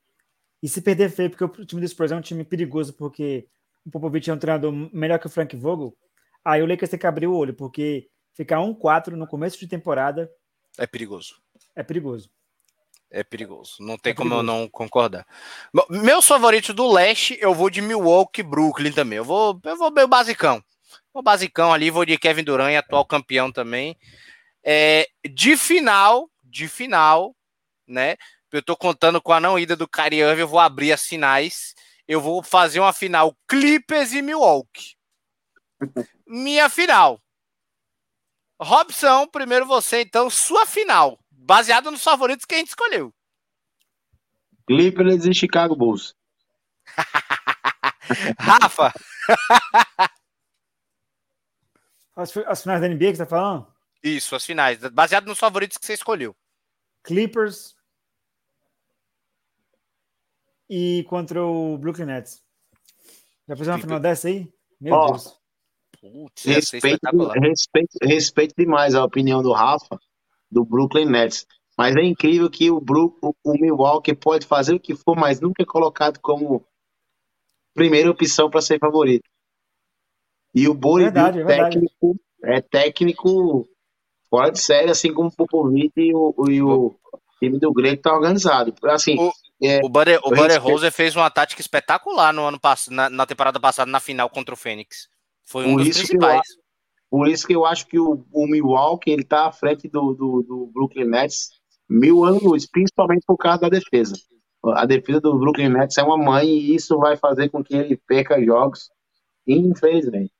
e 0.64 0.68
se 0.68 0.80
perder 0.80 1.10
feio, 1.10 1.28
porque 1.28 1.44
o 1.44 1.66
time 1.66 1.82
do 1.82 1.86
Spurs 1.86 2.10
é 2.10 2.16
um 2.16 2.22
time 2.22 2.42
perigoso, 2.42 2.94
porque 2.94 3.46
o 3.84 3.90
Popovich 3.90 4.30
é 4.30 4.32
um 4.32 4.38
treinador 4.38 4.72
melhor 4.94 5.18
que 5.18 5.26
o 5.26 5.30
Frank 5.30 5.54
Vogel, 5.54 5.94
aí 6.42 6.62
o 6.62 6.66
Lakers 6.66 6.88
tem 6.88 6.98
que 6.98 7.06
abrir 7.06 7.26
o 7.26 7.36
olho, 7.36 7.52
porque 7.52 8.08
ficar 8.32 8.60
1-4 8.60 9.08
no 9.08 9.26
começo 9.26 9.58
de 9.58 9.68
temporada... 9.68 10.26
É 10.78 10.86
perigoso. 10.86 11.34
É 11.76 11.82
perigoso. 11.82 12.30
É 13.10 13.22
perigoso. 13.22 13.76
Não 13.78 13.98
tem 13.98 14.12
é 14.12 14.14
como 14.14 14.30
perigoso. 14.30 14.50
eu 14.50 14.60
não 14.60 14.66
concordar. 14.66 15.26
Meus 15.90 16.26
favoritos 16.26 16.74
do 16.74 16.90
leste, 16.90 17.36
eu 17.42 17.52
vou 17.52 17.68
de 17.68 17.82
Milwaukee 17.82 18.42
Brooklyn 18.42 18.90
também. 18.90 19.18
Eu 19.18 19.24
vou, 19.24 19.60
eu 19.62 19.76
vou 19.76 19.90
bem 19.90 20.08
basicão. 20.08 20.64
O 21.12 21.20
basicão 21.20 21.74
ali, 21.74 21.90
vou 21.90 22.06
de 22.06 22.16
Kevin 22.16 22.42
Durant, 22.42 22.74
atual 22.74 23.04
campeão 23.04 23.52
também. 23.52 23.98
É, 24.64 25.06
de 25.30 25.58
final, 25.58 26.30
de 26.42 26.68
final, 26.68 27.36
né? 27.86 28.16
Eu 28.54 28.62
tô 28.62 28.76
contando 28.76 29.20
com 29.20 29.32
a 29.32 29.40
não 29.40 29.58
ida 29.58 29.74
do 29.74 29.88
Kyrie 29.88 30.20
Irving, 30.20 30.42
eu 30.42 30.46
vou 30.46 30.60
abrir 30.60 30.92
as 30.92 31.04
finais. 31.04 31.74
Eu 32.06 32.20
vou 32.20 32.40
fazer 32.40 32.78
uma 32.78 32.92
final 32.92 33.36
Clippers 33.48 34.12
e 34.12 34.22
Milwaukee. 34.22 34.94
Minha 36.24 36.68
final. 36.68 37.20
Robson, 38.60 39.26
primeiro 39.26 39.66
você, 39.66 40.02
então, 40.02 40.30
sua 40.30 40.64
final, 40.66 41.18
baseado 41.32 41.90
nos 41.90 42.04
favoritos 42.04 42.44
que 42.44 42.54
a 42.54 42.58
gente 42.58 42.68
escolheu. 42.68 43.12
Clippers 44.68 45.24
e 45.24 45.34
Chicago 45.34 45.74
Bulls. 45.74 46.14
Rafa. 48.38 48.94
as, 52.14 52.36
as 52.36 52.62
finais 52.62 52.80
da 52.80 52.88
NBA 52.88 52.98
que 52.98 53.16
você 53.16 53.24
tá 53.24 53.26
falando? 53.26 53.66
Isso, 54.00 54.36
as 54.36 54.46
finais, 54.46 54.78
baseado 54.90 55.26
nos 55.26 55.40
favoritos 55.40 55.76
que 55.76 55.84
você 55.84 55.94
escolheu. 55.94 56.36
Clippers 57.02 57.74
e 60.68 61.04
contra 61.08 61.44
o 61.44 61.78
Brooklyn 61.78 62.06
Nets. 62.06 62.42
Já 63.48 63.56
fez 63.56 63.68
uma 63.68 63.78
final 63.78 64.00
dessa 64.00 64.28
aí? 64.28 64.48
Meu 64.80 64.94
oh, 64.94 65.06
Deus. 65.06 65.38
Putz, 66.00 66.44
respeito, 66.44 67.00
respeito, 67.40 67.98
respeito 68.02 68.54
demais 68.56 68.94
a 68.94 69.04
opinião 69.04 69.42
do 69.42 69.52
Rafa, 69.52 69.98
do 70.50 70.64
Brooklyn 70.64 71.06
Nets. 71.06 71.46
Mas 71.76 71.96
é 71.96 72.02
incrível 72.02 72.48
que 72.48 72.70
o, 72.70 72.80
Brook, 72.80 73.18
o 73.22 73.52
Milwaukee 73.52 74.14
pode 74.14 74.46
fazer 74.46 74.74
o 74.74 74.80
que 74.80 74.94
for, 74.94 75.16
mas 75.16 75.40
nunca 75.40 75.62
é 75.62 75.66
colocado 75.66 76.20
como 76.20 76.64
primeira 77.74 78.10
opção 78.10 78.48
para 78.48 78.60
ser 78.60 78.78
favorito. 78.78 79.28
E 80.54 80.68
o 80.68 80.74
Bully 80.74 81.04
verdade, 81.04 81.40
é 81.40 81.44
técnico, 81.44 82.16
é 82.44 82.60
técnico 82.60 83.68
fora 84.30 84.52
de 84.52 84.60
série, 84.60 84.90
assim 84.90 85.12
como 85.12 85.28
o 85.28 85.34
Popovich 85.34 85.92
e 85.96 86.14
o, 86.14 86.34
e 86.48 86.62
o 86.62 86.94
time 87.40 87.58
do 87.58 87.72
Grego 87.72 87.96
está 87.96 88.14
organizado. 88.14 88.72
Assim, 88.84 89.18
o, 89.18 89.32
é, 89.62 89.80
o 89.82 89.88
Buddy, 89.88 90.16
o 90.24 90.30
Buddy 90.30 90.56
Rose 90.56 90.90
fez 90.90 91.14
uma 91.14 91.30
tática 91.30 91.60
espetacular 91.60 92.32
no 92.32 92.42
ano 92.42 92.60
passado, 92.60 92.94
na, 92.94 93.08
na, 93.08 93.26
temporada 93.26 93.60
passada, 93.60 93.90
na 93.90 94.00
final 94.00 94.28
contra 94.28 94.54
o 94.54 94.56
Fênix. 94.56 95.08
Foi 95.44 95.64
um 95.66 95.76
dos 95.76 95.88
principais. 95.88 96.42
Por 97.10 97.28
isso 97.28 97.46
que 97.46 97.54
eu 97.54 97.64
acho 97.64 97.86
que 97.86 97.98
o, 97.98 98.26
o 98.32 98.46
Milwaukee 98.46 99.10
ele 99.10 99.24
tá 99.24 99.46
à 99.46 99.52
frente 99.52 99.88
do, 99.88 100.14
do, 100.14 100.42
do 100.42 100.70
Brooklyn 100.74 101.04
Nets 101.04 101.50
mil 101.88 102.24
anos, 102.24 102.66
principalmente 102.66 103.24
por 103.26 103.36
causa 103.36 103.60
da 103.60 103.68
defesa. 103.68 104.14
A 104.74 104.86
defesa 104.86 105.20
do 105.20 105.38
Brooklyn 105.38 105.68
Nets 105.68 105.98
é 105.98 106.02
uma 106.02 106.16
mãe 106.16 106.48
e 106.48 106.74
isso 106.74 106.98
vai 106.98 107.16
fazer 107.16 107.50
com 107.50 107.62
que 107.62 107.74
ele 107.74 107.96
perca 107.96 108.42
jogos, 108.42 108.90
infelizmente. 109.46 110.32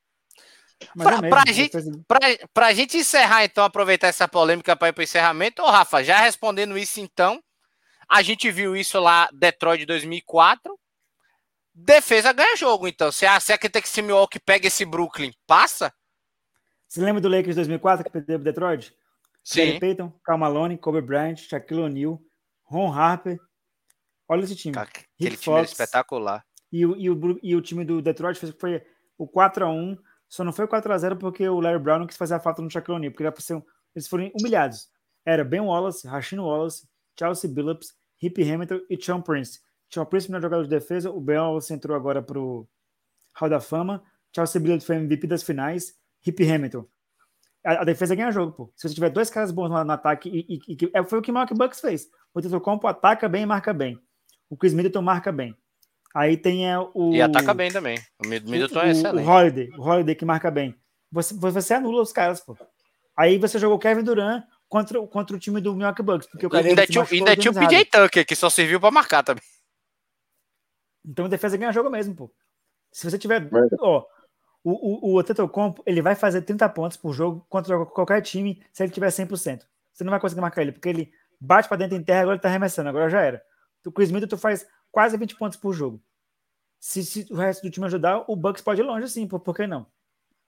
Para 0.99 1.43
é 1.45 1.51
a 1.51 1.53
gente, 1.53 1.77
pra, 2.07 2.19
pra 2.53 2.73
gente 2.73 2.97
encerrar, 2.97 3.45
então, 3.45 3.65
aproveitar 3.65 4.09
essa 4.09 4.27
polêmica 4.27 4.75
para 4.75 4.89
ir 4.89 4.93
para 4.93 5.01
o 5.01 5.05
encerramento, 5.05 5.63
ô 5.63 5.67
Rafa, 5.67 6.03
já 6.03 6.19
respondendo 6.19 6.77
isso, 6.77 7.01
então, 7.01 7.41
a 8.09 8.23
gente 8.23 8.51
viu 8.51 8.77
isso 8.77 8.99
lá, 9.01 9.29
Detroit 9.33 9.85
2004. 9.87 10.79
Defesa 11.75 12.33
ganha 12.33 12.57
jogo, 12.57 12.87
então. 12.87 13.11
Se 13.11 13.27
a, 13.27 13.41
se 13.41 13.53
a 13.53 13.59
Kentucky 13.59 14.03
Milwaukee 14.03 14.39
pega 14.39 14.69
esse 14.69 14.85
Brooklyn, 14.85 15.33
passa? 15.47 15.93
Você 16.89 17.01
lembra 17.01 17.21
do 17.21 17.29
Lakers 17.29 17.57
2004 17.57 18.05
que 18.05 18.11
perdeu 18.11 18.39
o 18.39 18.43
Detroit? 18.43 18.95
Sim. 19.43 19.67
Gary 19.67 19.81
Payton, 19.81 20.13
Karl 20.25 20.39
Malone, 20.39 20.79
Kobe 20.79 21.01
Bryant, 21.01 21.37
Shaquille 21.37 21.83
O'Neal, 21.83 22.21
Ron 22.63 22.93
Harper. 22.93 23.39
Olha 24.29 24.45
esse 24.45 24.57
time. 24.57 24.77
Aquele 24.79 25.07
Rick 25.19 25.37
time 25.37 25.57
Fox, 25.57 25.71
espetacular. 25.73 26.45
E 26.73 26.87
o, 26.87 26.97
e, 26.97 27.11
o, 27.11 27.41
e 27.43 27.57
o 27.57 27.61
time 27.61 27.85
do 27.85 28.01
Detroit 28.01 28.39
fez, 28.39 28.55
foi 28.59 28.83
o 29.19 29.29
4x1. 29.29 29.99
Só 30.29 30.45
não 30.45 30.53
foi 30.53 30.67
4x0 30.67 31.19
porque 31.19 31.49
o 31.49 31.61
Larry 31.61 31.79
Brown 31.79 31.99
não 32.01 32.07
quis 32.07 32.17
fazer 32.17 32.35
a 32.35 32.41
falta 32.41 32.63
no 32.63 32.71
Shaquille 32.71 32.97
O'Neal, 32.97 33.13
porque 33.13 33.25
era 33.25 33.41
ser, 33.41 33.63
eles 33.95 34.09
foram 34.09 34.31
humilhados. 34.39 34.89
Era 35.27 35.45
Ben 35.45 35.61
Wallace, 35.61 36.07
Rasheen 36.07 36.41
Wallace, 36.41 36.89
Chelsea 37.19 37.51
Billups, 37.51 37.95
Hip 38.23 38.43
Hamilton 38.43 38.81
e 38.89 39.03
Sean 39.03 39.21
Prince. 39.21 39.61
Sean 39.89 40.05
Prince, 40.05 40.31
melhor 40.31 40.43
jogador 40.43 40.63
de 40.65 40.71
defesa. 40.71 41.11
O 41.11 41.25
Wallace 41.25 41.73
entrou 41.73 41.97
agora 41.97 42.23
pro 42.23 42.69
Hall 43.35 43.49
da 43.49 43.61
Fama. 43.61 44.03
Chelsea 44.35 44.61
Billups 44.61 44.85
foi 44.85 44.97
MVP 44.97 45.27
das 45.27 45.43
finais. 45.43 45.95
Hip 46.27 46.51
Hamilton 46.51 46.87
a, 47.65 47.81
a, 47.81 47.85
defesa 47.85 48.15
ganha 48.15 48.31
jogo, 48.31 48.53
pô. 48.53 48.73
Se 48.77 48.89
você 48.89 48.95
tiver 48.95 49.09
dois 49.09 49.31
caras 49.31 49.51
bons 49.51 49.71
no, 49.71 49.83
no 49.83 49.93
ataque, 49.93 50.29
e, 50.29 50.55
e, 50.55 50.75
e, 50.75 50.91
é, 50.93 51.03
foi 51.03 51.19
o 51.19 51.23
que 51.23 51.31
o 51.31 51.35
Mark 51.35 51.51
Bucks 51.55 51.81
fez. 51.81 52.09
O 52.33 52.41
Tetocompo 52.41 52.87
ataca 52.87 53.29
bem 53.29 53.43
e 53.43 53.47
marca 53.47 53.73
bem. 53.73 53.99
O 54.51 54.57
Chris 54.57 54.75
Middleton 54.75 55.01
marca 55.01 55.33
bem. 55.33 55.57
Aí 56.15 56.37
tem 56.37 56.71
é, 56.71 56.79
o. 56.79 57.13
E 57.15 57.23
ataca 57.23 57.55
bem 57.55 57.73
também. 57.73 57.99
O 58.23 58.29
Middleton 58.29 58.81
é 58.81 58.91
excelente. 58.91 59.27
O 59.27 59.31
Holiday, 59.31 59.71
o 59.79 59.83
Holiday 59.83 60.15
que 60.15 60.25
marca 60.25 60.51
bem. 60.51 60.75
Você, 61.11 61.35
você 61.35 61.75
anula 61.75 62.03
os 62.03 62.13
caras, 62.13 62.41
pô. 62.41 62.57
Aí 63.17 63.39
você 63.39 63.59
jogou 63.59 63.79
Kevin 63.79 64.03
Durant 64.03 64.45
contra, 64.75 65.07
contra 65.07 65.37
o 65.37 65.39
time 65.39 65.61
do 65.61 65.73
Milwaukee 65.73 66.03
Bucks. 66.03 66.27
Porque 66.27 66.49
o 66.49 66.57
ainda 66.57 66.85
tinha, 66.85 67.07
ainda 67.09 67.37
tinha 67.37 67.53
o 67.53 67.55
PJ 67.55 67.85
Tucker, 67.85 68.27
que 68.27 68.35
só 68.35 68.51
serviu 68.51 68.81
para 68.81 68.91
marcar 68.91 69.23
também. 69.23 69.45
Então 71.07 71.27
a 71.27 71.29
defesa 71.29 71.57
ganha 71.57 71.71
jogo 71.71 71.89
mesmo, 71.89 72.13
pô. 72.13 72.35
Se 72.91 73.09
você 73.09 73.17
tiver. 73.17 73.49
Ó, 73.79 74.05
o, 74.65 75.13
o, 75.13 75.17
o 75.17 75.23
Tetocompo, 75.23 75.81
ele 75.87 76.03
vai 76.03 76.17
fazer 76.17 76.43
30 76.43 76.69
pontos 76.71 76.97
por 76.97 77.13
jogo 77.13 77.47
contra 77.49 77.87
qualquer 77.87 78.21
time 78.23 78.65
se 78.73 78.83
ele 78.83 78.91
tiver 78.91 79.11
100%. 79.11 79.63
Você 79.93 80.03
não 80.03 80.11
vai 80.11 80.19
conseguir 80.19 80.41
marcar 80.41 80.63
ele, 80.63 80.73
porque 80.73 80.89
ele 80.89 81.13
bate 81.41 81.69
para 81.69 81.77
dentro 81.77 81.97
em 81.97 82.03
terra, 82.03 82.23
agora 82.23 82.35
ele 82.35 82.43
tá 82.43 82.49
arremessando, 82.49 82.89
agora 82.89 83.09
já 83.09 83.21
era. 83.21 83.41
O 83.87 83.93
Chris 83.93 84.11
Middleton 84.11 84.39
faz 84.39 84.67
quase 84.91 85.17
20 85.17 85.37
pontos 85.37 85.57
por 85.57 85.73
jogo. 85.73 86.03
Se, 86.81 87.05
se, 87.05 87.29
o 87.31 87.37
resto 87.37 87.63
do 87.63 87.71
time 87.71 87.87
ajudar, 87.87 88.25
o 88.27 88.35
Bucks 88.35 88.63
pode 88.63 88.81
ir 88.81 88.85
longe 88.85 89.09
sim, 89.09 89.29
por, 89.29 89.39
por 89.39 89.55
que 89.55 89.69
não? 89.69 89.87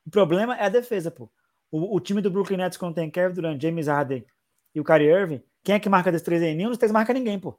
O 0.04 0.10
problema 0.10 0.56
é 0.56 0.64
a 0.64 0.68
defesa, 0.68 1.12
pô. 1.12 1.30
O, 1.76 1.94
o 1.94 2.00
time 2.00 2.22
do 2.22 2.30
Brooklyn 2.30 2.56
Nets, 2.56 2.78
quando 2.78 2.94
tem 2.94 3.10
Kevin 3.10 3.34
Durant, 3.34 3.60
James 3.60 3.86
Harden 3.86 4.24
e 4.74 4.80
o 4.80 4.84
Kyrie 4.84 5.10
Irving, 5.10 5.42
quem 5.62 5.74
é 5.74 5.78
que 5.78 5.90
marca 5.90 6.10
desses 6.10 6.24
três 6.24 6.42
aí? 6.42 6.54
Nenhum 6.54 6.70
dos 6.70 6.78
três 6.78 6.90
marca 6.90 7.12
ninguém, 7.12 7.38
pô. 7.38 7.58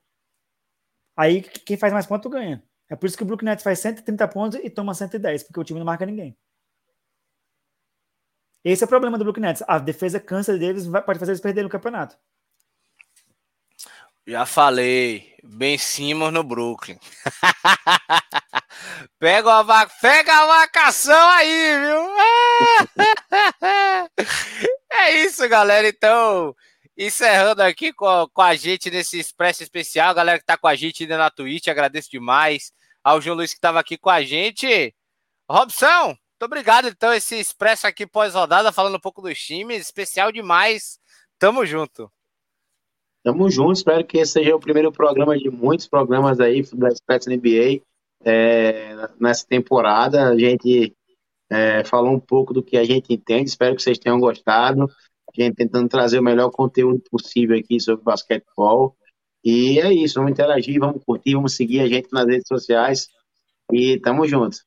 Aí 1.15 1.44
quem 1.44 1.77
faz 1.77 1.94
mais 1.94 2.07
pontos 2.07 2.31
ganha. 2.31 2.64
É 2.89 2.95
por 2.95 3.06
isso 3.06 3.15
que 3.15 3.22
o 3.22 3.26
Brooklyn 3.26 3.49
Nets 3.49 3.64
faz 3.64 3.77
130 3.80 4.27
pontos 4.30 4.60
e 4.64 4.69
toma 4.72 4.95
110, 4.95 5.44
porque 5.44 5.60
o 5.60 5.64
time 5.64 5.77
não 5.77 5.85
marca 5.85 6.06
ninguém. 6.06 6.35
Esse 8.64 8.84
é 8.84 8.85
o 8.85 8.89
problema 8.89 9.19
do 9.19 9.23
Brooklyn 9.23 9.44
Nets. 9.44 9.64
A 9.68 9.77
defesa 9.77 10.19
cansa 10.19 10.57
deles, 10.57 10.88
pode 10.88 11.19
fazer 11.19 11.34
eles 11.34 11.41
perderem 11.41 11.68
o 11.68 11.72
campeonato. 11.72 12.18
Já 14.26 14.48
falei, 14.48 15.35
Ben 15.44 15.77
Simmons 15.77 16.34
no 16.34 16.44
Brooklyn. 16.44 16.98
pega, 19.19 19.53
a 19.53 19.64
vaca, 19.64 19.93
pega 20.01 20.34
a 20.34 20.45
vacação 20.45 21.30
aí, 21.30 21.80
viu? 21.80 22.07
é 24.91 25.11
isso, 25.23 25.47
galera. 25.49 25.88
Então, 25.88 26.55
encerrando 26.97 27.61
aqui 27.61 27.93
com, 27.93 28.27
com 28.34 28.41
a 28.41 28.55
gente 28.55 28.89
nesse 28.89 29.19
Expresso 29.19 29.64
Especial. 29.64 30.14
Galera 30.15 30.39
que 30.39 30.45
tá 30.45 30.57
com 30.57 30.68
a 30.68 30.76
gente 30.76 31.03
ainda 31.03 31.18
na 31.18 31.30
Twitch, 31.30 31.68
agradeço 31.68 32.09
demais. 32.09 32.72
Ao 33.03 33.22
João 33.22 33.38
Luiz 33.38 33.51
que 33.51 33.57
estava 33.57 33.80
aqui 33.80 33.97
com 33.97 34.09
a 34.09 34.22
gente. 34.23 34.93
Robson, 35.49 36.07
muito 36.07 36.43
obrigado, 36.43 36.88
então, 36.88 37.11
esse 37.14 37.35
expresso 37.39 37.88
aqui 37.88 38.05
pós-rodada, 38.05 38.72
falando 38.72 38.97
um 38.97 38.99
pouco 38.99 39.23
dos 39.23 39.39
times, 39.39 39.81
especial 39.81 40.31
demais. 40.31 40.99
Tamo 41.39 41.65
junto. 41.65 42.11
Tamo 43.23 43.49
junto, 43.49 43.73
espero 43.73 44.05
que 44.05 44.19
esse 44.19 44.34
seja 44.34 44.55
o 44.55 44.59
primeiro 44.59 44.91
programa 44.91 45.35
de 45.35 45.49
muitos 45.49 45.88
programas 45.88 46.39
aí 46.39 46.61
da 46.73 46.89
Expresso 46.89 47.30
NBA 47.30 47.81
é, 48.23 48.95
nessa 49.19 49.45
temporada. 49.48 50.30
A 50.30 50.38
gente 50.38 50.95
é, 51.49 51.84
falou 51.84 52.14
um 52.14 52.19
pouco 52.19 52.53
do 52.53 52.64
que 52.64 52.77
a 52.77 52.84
gente 52.84 53.14
entende, 53.14 53.49
espero 53.49 53.76
que 53.76 53.81
vocês 53.81 53.98
tenham 53.98 54.19
gostado. 54.19 54.84
A 54.84 55.41
gente 55.41 55.56
tentando 55.56 55.89
trazer 55.89 56.19
o 56.19 56.23
melhor 56.23 56.49
conteúdo 56.49 57.02
possível 57.10 57.57
aqui 57.57 57.80
sobre 57.80 58.03
basquetebol. 58.03 58.95
E 59.44 59.80
é 59.80 59.94
isso, 59.94 60.15
vamos 60.15 60.31
interagir, 60.31 60.80
vamos 60.80 61.03
curtir, 61.03 61.35
vamos 61.35 61.56
seguir 61.56 61.81
a 61.81 61.88
gente 61.88 62.10
nas 62.11 62.26
redes 62.26 62.48
sociais 62.48 63.07
e 63.72 63.99
tamo 63.99 64.27
junto. 64.27 64.57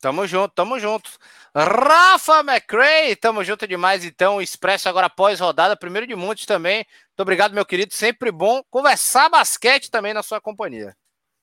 Tamo 0.00 0.26
junto, 0.26 0.54
tamo 0.54 0.78
junto. 0.78 1.10
Rafa 1.54 2.40
McCray, 2.40 3.16
tamo 3.16 3.42
junto 3.42 3.66
demais, 3.66 4.04
então. 4.04 4.40
Expresso 4.40 4.88
agora 4.88 5.10
pós-rodada, 5.10 5.76
primeiro 5.76 6.06
de 6.06 6.14
muitos 6.14 6.46
também. 6.46 6.78
Muito 6.78 7.20
obrigado, 7.20 7.52
meu 7.52 7.66
querido. 7.66 7.92
Sempre 7.92 8.30
bom 8.30 8.62
conversar 8.70 9.28
basquete 9.28 9.90
também 9.90 10.14
na 10.14 10.22
sua 10.22 10.40
companhia. 10.40 10.96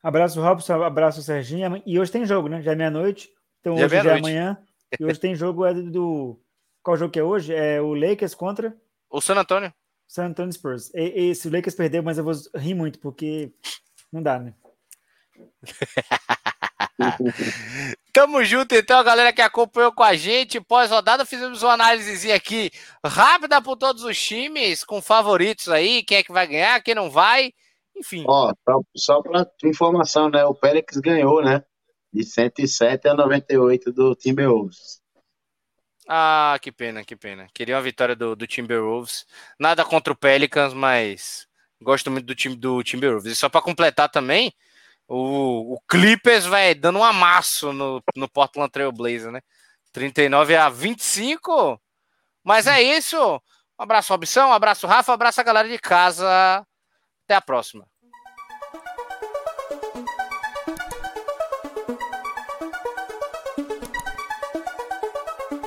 Abraço, 0.05 0.39
Robson. 0.39 0.83
Abraço, 0.83 1.23
Serginho. 1.23 1.81
E 1.83 1.99
hoje 1.99 2.11
tem 2.11 2.27
jogo, 2.27 2.47
né? 2.47 2.61
Já 2.61 2.73
é 2.73 2.75
meia-noite. 2.75 3.31
Então 3.59 3.75
já 3.75 3.87
hoje 3.87 3.95
é, 3.95 4.05
é 4.05 4.17
amanhã. 4.19 4.55
E 4.99 5.03
hoje 5.03 5.19
tem 5.19 5.33
jogo 5.33 5.65
é 5.65 5.73
do. 5.73 6.39
Qual 6.83 6.95
jogo 6.95 7.11
que 7.11 7.17
é 7.17 7.23
hoje? 7.23 7.55
É 7.55 7.81
o 7.81 7.95
Lakers 7.95 8.35
contra. 8.35 8.77
O 9.09 9.19
San 9.19 9.33
Antonio. 9.33 9.73
San 10.07 10.27
Antonio 10.27 10.53
Spurs. 10.53 10.91
E, 10.93 11.31
e, 11.31 11.33
se 11.33 11.47
o 11.47 11.51
Lakers 11.51 11.73
perder, 11.73 12.03
mas 12.03 12.19
eu 12.19 12.23
vou 12.23 12.35
rir 12.55 12.75
muito, 12.75 12.99
porque 12.99 13.51
não 14.13 14.21
dá, 14.21 14.37
né? 14.37 14.53
Tamo 18.13 18.43
junto, 18.43 18.75
então, 18.75 18.99
a 18.99 19.03
galera 19.03 19.33
que 19.33 19.41
acompanhou 19.41 19.91
com 19.91 20.03
a 20.03 20.15
gente. 20.15 20.61
Pós-rodada, 20.61 21.25
fizemos 21.25 21.63
uma 21.63 21.73
análise 21.73 22.31
aqui 22.31 22.69
rápida 23.03 23.59
por 23.59 23.75
todos 23.75 24.03
os 24.03 24.21
times, 24.21 24.83
com 24.83 25.01
favoritos 25.01 25.67
aí, 25.67 26.03
quem 26.03 26.19
é 26.19 26.23
que 26.23 26.31
vai 26.31 26.45
ganhar, 26.45 26.83
quem 26.83 26.93
não 26.93 27.09
vai, 27.09 27.51
enfim. 27.95 28.23
Ó, 28.27 28.53
só, 28.95 29.21
para 29.21 29.47
informação, 29.63 30.29
né? 30.29 30.43
O 30.45 30.53
Pérez 30.53 30.97
ganhou, 30.97 31.43
né? 31.43 31.63
De 32.11 32.23
107 32.23 33.07
a 33.07 33.13
98 33.13 33.91
do 33.91 34.15
Timberwolves. 34.15 35.01
Ah, 36.07 36.57
que 36.61 36.71
pena, 36.71 37.03
que 37.03 37.15
pena. 37.15 37.47
Queria 37.53 37.75
uma 37.75 37.81
vitória 37.81 38.15
do, 38.15 38.35
do 38.35 38.45
Timberwolves. 38.45 39.25
Nada 39.59 39.83
contra 39.83 40.13
o 40.13 40.15
Pelicans, 40.15 40.73
mas 40.73 41.47
gosto 41.81 42.11
muito 42.11 42.25
do 42.25 42.35
time 42.35 42.55
do 42.55 42.83
Timberwolves. 42.83 43.31
E 43.31 43.35
só 43.35 43.49
para 43.49 43.61
completar 43.61 44.09
também, 44.09 44.53
o, 45.07 45.75
o 45.75 45.79
Clippers 45.87 46.45
vai 46.45 46.75
dando 46.75 46.99
um 46.99 47.03
amasso 47.03 47.73
no, 47.73 48.03
no 48.15 48.29
Portland 48.29 48.71
Trail 48.71 48.91
Blazer, 48.91 49.31
né? 49.31 49.41
39 49.91 50.55
a 50.55 50.69
25. 50.69 51.81
Mas 52.43 52.67
é 52.67 52.81
isso. 52.81 53.17
Um 53.79 53.83
abraço, 53.83 54.13
Robson. 54.13 54.45
Um 54.47 54.53
abraço, 54.53 54.85
Rafa. 54.85 55.11
Um 55.11 55.15
abraço 55.15 55.41
a 55.41 55.43
galera 55.43 55.67
de 55.67 55.79
casa. 55.79 56.65
Até 57.25 57.35
a 57.35 57.41
próxima. 57.41 57.89